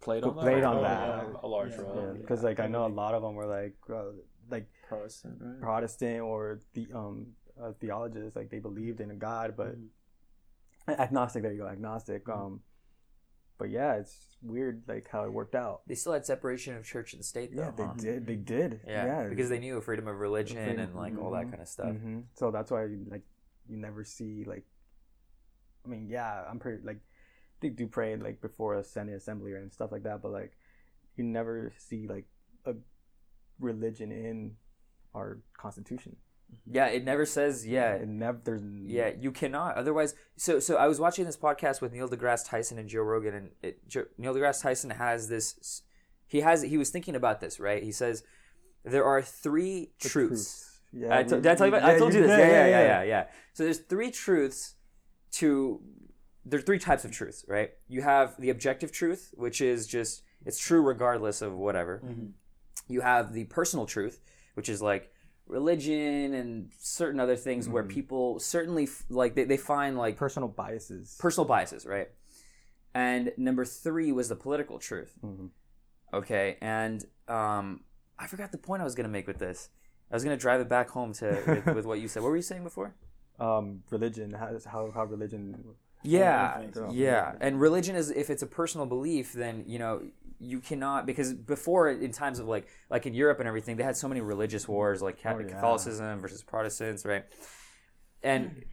Played 0.00 0.24
on 0.24 0.36
that. 0.36 0.64
On 0.64 0.76
Oh, 0.78 0.82
that. 0.82 1.06
yeah, 1.08 1.40
A 1.42 1.46
large 1.46 1.72
Yeah. 1.72 1.82
role. 1.82 2.14
Because 2.14 2.42
like 2.42 2.58
I 2.58 2.68
know 2.68 2.86
a 2.86 2.94
lot 3.02 3.12
of 3.14 3.22
them 3.22 3.34
were 3.34 3.46
like, 3.60 3.76
uh, 3.90 4.12
like 4.50 4.66
Protestant, 4.88 5.36
right? 5.40 5.60
Protestant 5.60 6.20
or 6.22 6.62
the 6.74 6.86
um 6.94 7.16
uh, 7.62 7.72
theologists, 7.80 8.36
like 8.36 8.48
they 8.50 8.58
believed 8.58 9.00
in 9.00 9.10
a 9.10 9.14
God, 9.28 9.54
but 9.56 9.72
Mhm. 9.76 9.88
agnostic. 11.06 11.42
There 11.42 11.52
you 11.52 11.62
go, 11.64 11.68
agnostic. 11.68 12.28
Um, 12.28 12.60
but 13.58 13.68
yeah, 13.70 13.94
it's 14.00 14.36
weird 14.42 14.82
like 14.86 15.08
how 15.08 15.24
it 15.24 15.32
worked 15.32 15.54
out. 15.54 15.80
they 15.88 15.94
still 15.94 16.12
had 16.12 16.24
separation 16.26 16.76
of 16.76 16.84
church 16.84 17.14
and 17.14 17.24
state 17.24 17.50
though 17.56 17.62
Yeah, 17.62 17.70
they 17.80 17.84
huh? 17.84 17.94
did. 18.08 18.26
They 18.26 18.36
did. 18.36 18.80
Yeah, 18.86 19.28
because 19.28 19.48
they 19.48 19.58
knew 19.58 19.80
freedom 19.80 20.06
of 20.08 20.16
religion 20.18 20.56
Freedom- 20.64 20.78
and 20.80 20.94
like 20.94 21.16
all 21.18 21.32
that 21.32 21.46
mhm, 21.46 21.50
kind 21.52 21.62
of 21.62 21.68
stuff. 21.68 21.94
hmm 21.96 22.20
So 22.34 22.50
that's 22.50 22.70
why 22.70 22.82
like 23.14 23.24
you 23.68 23.76
never 23.78 24.04
see 24.04 24.44
like, 24.44 24.64
I 25.86 25.88
mean, 25.88 26.08
yeah, 26.08 26.42
I'm 26.48 26.58
pretty 26.58 26.82
like 26.84 27.00
they 27.60 27.68
do 27.68 27.86
pray 27.86 28.16
like 28.16 28.40
before 28.40 28.74
a 28.74 28.84
Senate 28.84 29.14
assembly 29.14 29.52
and 29.52 29.72
stuff 29.72 29.92
like 29.92 30.02
that, 30.02 30.22
but 30.22 30.32
like 30.32 30.52
you 31.16 31.24
never 31.24 31.72
see 31.78 32.06
like 32.06 32.26
a 32.64 32.74
religion 33.60 34.12
in 34.12 34.56
our 35.14 35.38
constitution. 35.56 36.16
Mm-hmm. 36.52 36.76
Yeah, 36.76 36.86
it 36.86 37.04
never 37.04 37.26
says 37.26 37.66
yeah. 37.66 37.94
It 37.94 38.08
never 38.08 38.38
there's 38.44 38.62
Yeah, 38.84 39.10
you 39.18 39.32
cannot. 39.32 39.76
Otherwise, 39.76 40.14
so 40.36 40.60
so 40.60 40.76
I 40.76 40.86
was 40.86 41.00
watching 41.00 41.24
this 41.24 41.36
podcast 41.36 41.80
with 41.80 41.92
Neil 41.92 42.08
deGrasse 42.08 42.48
Tyson 42.48 42.78
and 42.78 42.88
Joe 42.88 43.02
Rogan, 43.02 43.34
and 43.34 43.50
it, 43.62 43.88
Joe, 43.88 44.04
Neil 44.18 44.34
deGrasse 44.34 44.62
Tyson 44.62 44.90
has 44.90 45.28
this. 45.28 45.82
He 46.26 46.40
has 46.40 46.62
he 46.62 46.76
was 46.76 46.90
thinking 46.90 47.14
about 47.16 47.40
this, 47.40 47.58
right? 47.58 47.82
He 47.82 47.92
says 47.92 48.22
there 48.84 49.04
are 49.04 49.22
three 49.22 49.90
the 50.00 50.08
truths. 50.08 50.80
Yeah, 50.92 51.18
I 51.18 51.22
t- 51.24 51.34
we- 51.34 51.40
did 51.40 51.52
I 51.52 51.54
tell 51.56 51.66
you 51.66 51.74
about? 51.74 51.88
I 51.88 51.98
told 51.98 52.14
you 52.14 52.20
this. 52.20 52.30
Yeah, 52.30 52.36
did, 52.36 52.52
yeah, 52.52 52.66
yeah, 52.66 52.82
yeah, 52.82 53.02
yeah. 53.02 53.26
So 53.52 53.64
there's 53.64 53.78
three 53.78 54.10
truths 54.10 54.75
to. 55.40 55.80
There 56.44 56.58
are 56.60 56.62
three 56.62 56.78
types 56.78 57.04
of 57.04 57.10
truth, 57.10 57.44
right? 57.48 57.72
You 57.88 58.02
have 58.02 58.36
the 58.40 58.50
objective 58.50 58.92
truth, 58.92 59.34
which 59.36 59.60
is 59.60 59.86
just 59.86 60.22
it's 60.44 60.58
true 60.58 60.80
regardless 60.80 61.42
of 61.42 61.54
whatever. 61.54 62.00
Mhm. 62.04 62.32
You 62.88 63.00
have 63.00 63.32
the 63.32 63.44
personal 63.44 63.84
truth, 63.86 64.20
which 64.54 64.68
is 64.68 64.80
like 64.80 65.12
religion 65.48 66.34
and 66.34 66.70
certain 66.78 67.18
other 67.20 67.36
things 67.36 67.68
where 67.68 67.82
Mhm. 67.84 67.88
people 67.88 68.38
certainly 68.38 68.84
f- 68.84 69.04
like 69.08 69.34
they, 69.34 69.44
they 69.44 69.56
find 69.56 69.96
like 69.98 70.16
personal 70.16 70.48
biases. 70.48 71.16
personal 71.18 71.46
biases, 71.48 71.84
right? 71.86 72.10
And 72.94 73.32
number 73.36 73.64
three 73.64 74.12
was 74.12 74.28
the 74.28 74.36
political 74.36 74.78
truth. 74.78 75.18
Mhm. 75.24 75.50
Okay, 76.14 76.56
and 76.60 77.04
um, 77.28 77.84
I 78.18 78.26
forgot 78.28 78.52
the 78.52 78.58
point 78.58 78.80
I 78.82 78.84
was 78.84 78.94
gonna 78.94 79.08
make 79.08 79.26
with 79.26 79.38
this. 79.38 79.68
I 80.10 80.14
was 80.14 80.22
gonna 80.24 80.36
drive 80.36 80.60
it 80.60 80.68
back 80.68 80.90
home 80.90 81.12
to 81.14 81.42
with, 81.46 81.66
with 81.76 81.86
what 81.86 81.98
you 82.00 82.06
said. 82.08 82.22
What 82.22 82.28
were 82.30 82.36
you 82.36 82.42
saying 82.42 82.62
before? 82.62 82.94
Um, 83.38 83.82
religion 83.90 84.30
how 84.32 84.90
how 84.94 85.04
religion. 85.04 85.64
Yeah, 86.02 86.62
influence. 86.62 86.94
yeah. 86.94 87.34
And 87.40 87.60
religion 87.60 87.96
is 87.96 88.10
if 88.10 88.30
it's 88.30 88.42
a 88.42 88.46
personal 88.46 88.86
belief, 88.86 89.32
then 89.32 89.64
you 89.66 89.78
know 89.78 90.02
you 90.38 90.60
cannot 90.60 91.06
because 91.06 91.32
before 91.32 91.88
in 91.90 92.12
times 92.12 92.38
of 92.38 92.46
like 92.46 92.68
like 92.90 93.06
in 93.06 93.14
Europe 93.14 93.38
and 93.40 93.48
everything, 93.48 93.76
they 93.76 93.82
had 93.84 93.96
so 93.96 94.08
many 94.08 94.20
religious 94.20 94.68
wars 94.68 95.02
like 95.02 95.22
Ca- 95.22 95.34
Oh, 95.34 95.38
yeah. 95.38 95.48
Catholicism 95.48 96.20
versus 96.20 96.42
Protestants, 96.42 97.04
right? 97.04 97.24
And 98.22 98.64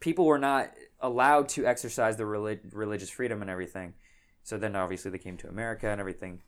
people 0.00 0.26
were 0.26 0.38
not 0.38 0.70
allowed 1.00 1.48
to 1.50 1.66
exercise 1.66 2.16
the 2.16 2.26
relig- 2.26 2.72
religious 2.72 3.10
freedom 3.10 3.40
and 3.42 3.50
everything. 3.50 3.94
So 4.42 4.58
then 4.58 4.74
obviously 4.76 5.10
they 5.10 5.18
came 5.18 5.36
to 5.38 5.48
America 5.48 5.88
and 5.88 6.00
everything. 6.00 6.42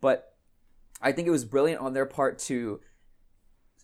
But 0.00 0.34
I 1.00 1.12
think 1.12 1.26
it 1.28 1.30
was 1.30 1.44
brilliant 1.44 1.80
on 1.80 1.92
their 1.92 2.06
part 2.06 2.38
to 2.40 2.80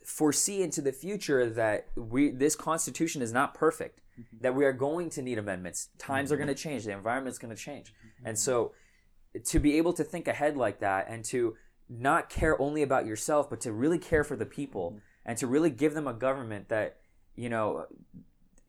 foresee 0.04 0.62
into 0.62 0.80
the 0.80 0.92
future 0.92 1.48
that 1.48 1.88
we 1.96 2.30
this 2.30 2.56
constitution 2.56 3.22
is 3.22 3.32
not 3.32 3.54
perfect 3.54 4.00
mm-hmm. 4.18 4.36
that 4.40 4.54
we 4.54 4.64
are 4.64 4.72
going 4.72 5.10
to 5.10 5.22
need 5.22 5.38
amendments. 5.38 5.88
Times 5.98 6.30
are 6.30 6.36
mm-hmm. 6.36 6.46
going 6.46 6.56
to 6.56 6.62
change 6.62 6.84
the 6.84 6.92
environment 6.92 7.32
is 7.32 7.38
going 7.38 7.54
to 7.54 7.60
change 7.60 7.88
mm-hmm. 7.88 8.26
and 8.26 8.38
so 8.38 8.72
to 9.44 9.58
be 9.58 9.78
able 9.78 9.92
to 9.94 10.04
think 10.04 10.28
ahead 10.28 10.56
like 10.56 10.80
that 10.80 11.08
and 11.08 11.24
to 11.24 11.56
not 11.88 12.28
care 12.28 12.60
only 12.60 12.82
about 12.82 13.06
yourself 13.06 13.48
but 13.48 13.60
to 13.60 13.72
really 13.72 13.98
care 13.98 14.24
for 14.24 14.36
the 14.36 14.46
people 14.46 14.98
and 15.24 15.38
to 15.38 15.46
really 15.46 15.70
give 15.70 15.94
them 15.94 16.06
a 16.06 16.12
government 16.12 16.68
that 16.68 16.98
you 17.34 17.48
know 17.48 17.86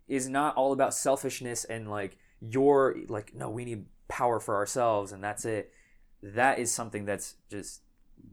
is 0.08 0.28
not 0.30 0.56
all 0.56 0.74
about 0.74 0.94
selfishness 0.94 1.64
and 1.66 1.90
like 1.90 2.18
your 2.42 2.96
like 3.08 3.34
no 3.34 3.50
we 3.50 3.66
need 3.66 3.86
power 4.08 4.40
for 4.40 4.56
ourselves 4.56 5.12
and 5.12 5.24
that's 5.24 5.46
it 5.46 5.72
that 6.22 6.60
is 6.60 6.72
something 6.72 7.06
that's 7.06 7.36
just 7.50 7.82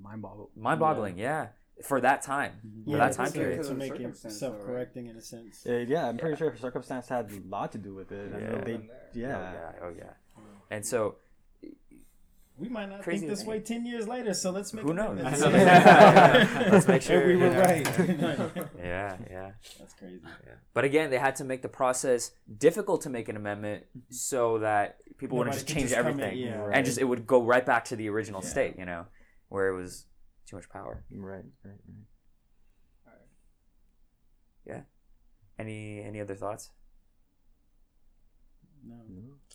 Mind 0.02 0.22
boggle. 0.22 0.50
mind-boggling 0.56 1.18
yeah, 1.18 1.48
for 1.84 2.00
that 2.00 2.22
time 2.22 2.52
for 2.84 2.96
that 2.96 3.12
time 3.12 3.32
period 3.32 3.52
Because 3.52 3.66
To 3.68 3.72
of 3.72 3.78
the 3.78 3.84
make 3.84 3.92
it 3.92 3.96
circumstance, 3.98 4.40
though, 4.40 4.48
right? 4.50 4.56
self-correcting 4.58 5.06
in 5.06 5.16
a 5.16 5.22
sense. 5.22 5.66
Uh, 5.66 5.72
yeah, 5.88 6.08
I'm 6.08 6.18
pretty 6.18 6.36
sure 6.36 6.54
circumstance 6.56 7.08
had 7.08 7.30
a 7.30 7.48
lot 7.48 7.72
to 7.72 7.78
do 7.78 7.94
with 7.94 8.12
it. 8.12 8.32
I 8.34 8.38
Yeah. 8.38 8.48
know 8.50 8.60
they, 8.64 8.74
oh 8.74 8.80
yeah. 9.14 9.52
yeah 9.52 9.72
oh 9.82 9.92
yeah 9.96 10.12
and 10.70 10.84
so 10.86 11.16
We 12.58 12.68
might 12.68 12.90
not 12.90 13.00
Crazy 13.02 13.20
think 13.26 13.30
this 13.38 13.46
way 13.46 13.60
ten 13.60 13.86
years 13.86 14.06
later, 14.06 14.34
so 14.34 14.50
let's 14.50 14.74
make 14.74 14.84
Who 14.84 14.92
knows? 14.92 15.18
amendments. 15.18 15.40
Let's 16.72 16.86
make 16.88 17.00
sure, 17.02 17.20
And 17.20 17.26
we 17.26 17.32
you 17.32 17.38
were 17.38 17.50
know. 17.54 17.60
right. 17.60 17.86
yeah 18.78 19.16
yeah 19.30 19.50
That's 19.78 19.94
crazy. 19.94 20.20
Yeah. 20.46 20.52
But 20.74 20.84
again, 20.84 21.08
they 21.10 21.18
had 21.18 21.36
to 21.36 21.44
make 21.44 21.62
the 21.62 21.68
process 21.70 22.32
difficult 22.58 23.00
to 23.02 23.10
make 23.10 23.28
an 23.30 23.36
amendment 23.36 23.84
so 24.10 24.58
that 24.58 24.98
people 25.16 25.38
wouldn't 25.38 25.54
just 25.54 25.66
change 25.68 25.88
just 25.88 25.94
come 25.96 26.06
in, 26.06 26.20
everything 26.20 26.38
yeah, 26.38 26.68
and 26.72 26.84
just 26.84 26.98
it 26.98 27.04
would 27.04 27.26
go 27.26 27.42
right 27.42 27.64
back 27.64 27.86
to 27.86 27.96
the 27.96 28.08
original 28.10 28.42
Yeah. 28.42 28.48
state, 28.50 28.74
you 28.78 28.84
know, 28.84 29.06
where 29.48 29.68
it 29.68 29.76
was 29.76 30.04
too 30.50 30.56
much 30.56 30.68
power. 30.68 31.04
Right, 31.10 31.44
right, 31.64 31.64
right. 31.64 32.06
All 33.06 33.12
right. 33.12 33.26
Yeah. 34.66 34.80
Any 35.58 36.02
any 36.02 36.20
other 36.20 36.34
thoughts? 36.34 36.70
No. 38.86 38.96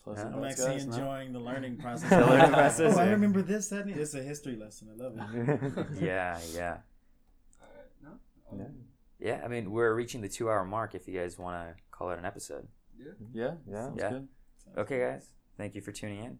Pleasant 0.03 0.31
Yeah. 0.31 0.37
I'm 0.37 0.43
actually 0.45 0.65
guys, 0.67 0.85
no? 0.87 0.93
enjoying 0.95 1.33
the 1.33 1.39
learning 1.39 1.77
process. 1.83 2.09
The 2.09 2.25
learning 2.25 2.51
process, 2.53 2.95
Oh, 2.95 2.99
I 2.99 3.09
remember 3.09 3.41
this. 3.41 3.69
That 3.69 3.87
it's 3.87 4.13
a 4.13 4.21
history 4.21 4.55
lesson. 4.55 4.89
I 4.93 5.03
love 5.03 5.17
it. 5.17 5.87
Yeah, 6.01 6.39
yeah, 6.53 6.77
Alright, 7.61 7.91
no? 8.03 8.11
Yeah. 8.55 8.67
yeah. 9.19 9.41
I 9.43 9.47
mean, 9.47 9.71
we're 9.71 9.93
reaching 9.95 10.21
the 10.21 10.29
two 10.29 10.49
hour 10.49 10.63
mark. 10.63 10.93
If 10.95 11.07
you 11.07 11.19
guys 11.19 11.37
want 11.39 11.55
to 11.67 11.75
call 11.91 12.11
it 12.11 12.19
an 12.19 12.25
episode, 12.25 12.67
Yeah. 12.99 13.11
Yeah, 13.33 13.53
yeah, 13.67 13.81
sounds 13.83 13.97
Yeah. 13.99 14.09
good. 14.09 14.27
okay, 14.77 14.99
guys. 14.99 15.29
Thank 15.57 15.73
you 15.75 15.81
for 15.81 15.91
tuning 15.91 16.23
in. 16.23 16.39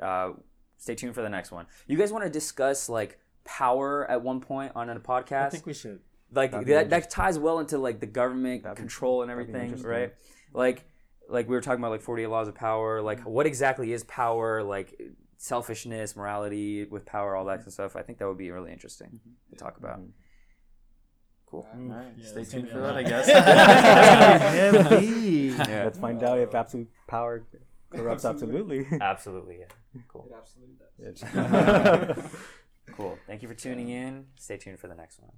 Uh, 0.00 0.30
stay 0.78 0.94
tuned 0.94 1.14
for 1.14 1.22
the 1.22 1.28
next 1.28 1.50
one. 1.50 1.66
You 1.86 1.98
guys 1.98 2.10
want 2.10 2.24
to 2.24 2.30
discuss 2.30 2.88
like 2.88 3.18
power 3.48 4.08
at 4.08 4.22
one 4.22 4.40
point 4.40 4.72
on 4.76 4.90
a 4.90 5.00
podcast? 5.00 5.46
I 5.46 5.48
think 5.48 5.66
we 5.66 5.74
should. 5.74 6.00
like 6.32 6.52
That'd 6.52 6.68
that, 6.68 6.90
that 6.90 7.10
ties 7.10 7.38
well 7.38 7.58
into 7.58 7.78
like 7.78 7.98
the 7.98 8.06
government 8.06 8.62
That'd 8.62 8.76
be- 8.76 8.82
control 8.82 9.22
and 9.22 9.30
everything 9.30 9.82
right? 9.82 10.12
Like 10.52 10.84
like 11.28 11.48
we 11.48 11.54
were 11.54 11.60
talking 11.60 11.80
about 11.80 11.90
like 11.90 12.02
48 12.02 12.26
laws 12.26 12.48
of 12.48 12.54
power. 12.54 13.02
Like 13.02 13.20
mm-hmm. 13.20 13.30
what 13.30 13.46
exactly 13.46 13.92
is 13.92 14.04
power? 14.04 14.62
Like 14.62 15.00
selfishness 15.38 16.16
morality 16.16 16.84
with 16.84 17.06
power 17.06 17.36
all 17.36 17.44
that 17.46 17.52
mm-hmm. 17.52 17.58
kind 17.58 17.66
of 17.66 17.72
stuff. 17.72 17.96
I 17.96 18.02
think 18.02 18.18
that 18.18 18.28
would 18.28 18.38
be 18.38 18.50
really 18.50 18.72
interesting 18.72 19.08
mm-hmm. 19.08 19.54
to 19.54 19.56
talk 19.56 19.78
about. 19.78 20.00
Cool. 21.46 21.66
Mm, 21.74 21.90
Alright, 21.90 22.12
yeah, 22.18 22.26
stay 22.26 22.44
tuned 22.44 22.68
for 22.68 22.80
that. 22.80 22.96
I 22.96 23.02
guess. 23.02 23.26
Heavy. 24.90 25.38
Yeah. 25.58 25.84
Let's 25.84 25.98
find 25.98 26.22
out 26.22 26.38
if 26.38 26.54
absolute 26.54 26.88
power 27.06 27.46
corrupts 27.90 28.24
absolutely. 28.24 28.86
absolutely. 29.00 29.60
Yeah. 29.60 30.00
Cool. 30.08 30.28
It 30.30 30.36
absolutely 30.36 30.76
does. 32.14 32.24
cool. 32.96 33.18
Thank 33.26 33.42
you 33.42 33.48
for 33.48 33.54
tuning 33.54 33.88
in. 33.88 34.26
Stay 34.38 34.56
tuned 34.56 34.78
for 34.78 34.88
the 34.88 34.94
next 34.94 35.20
one 35.20 35.32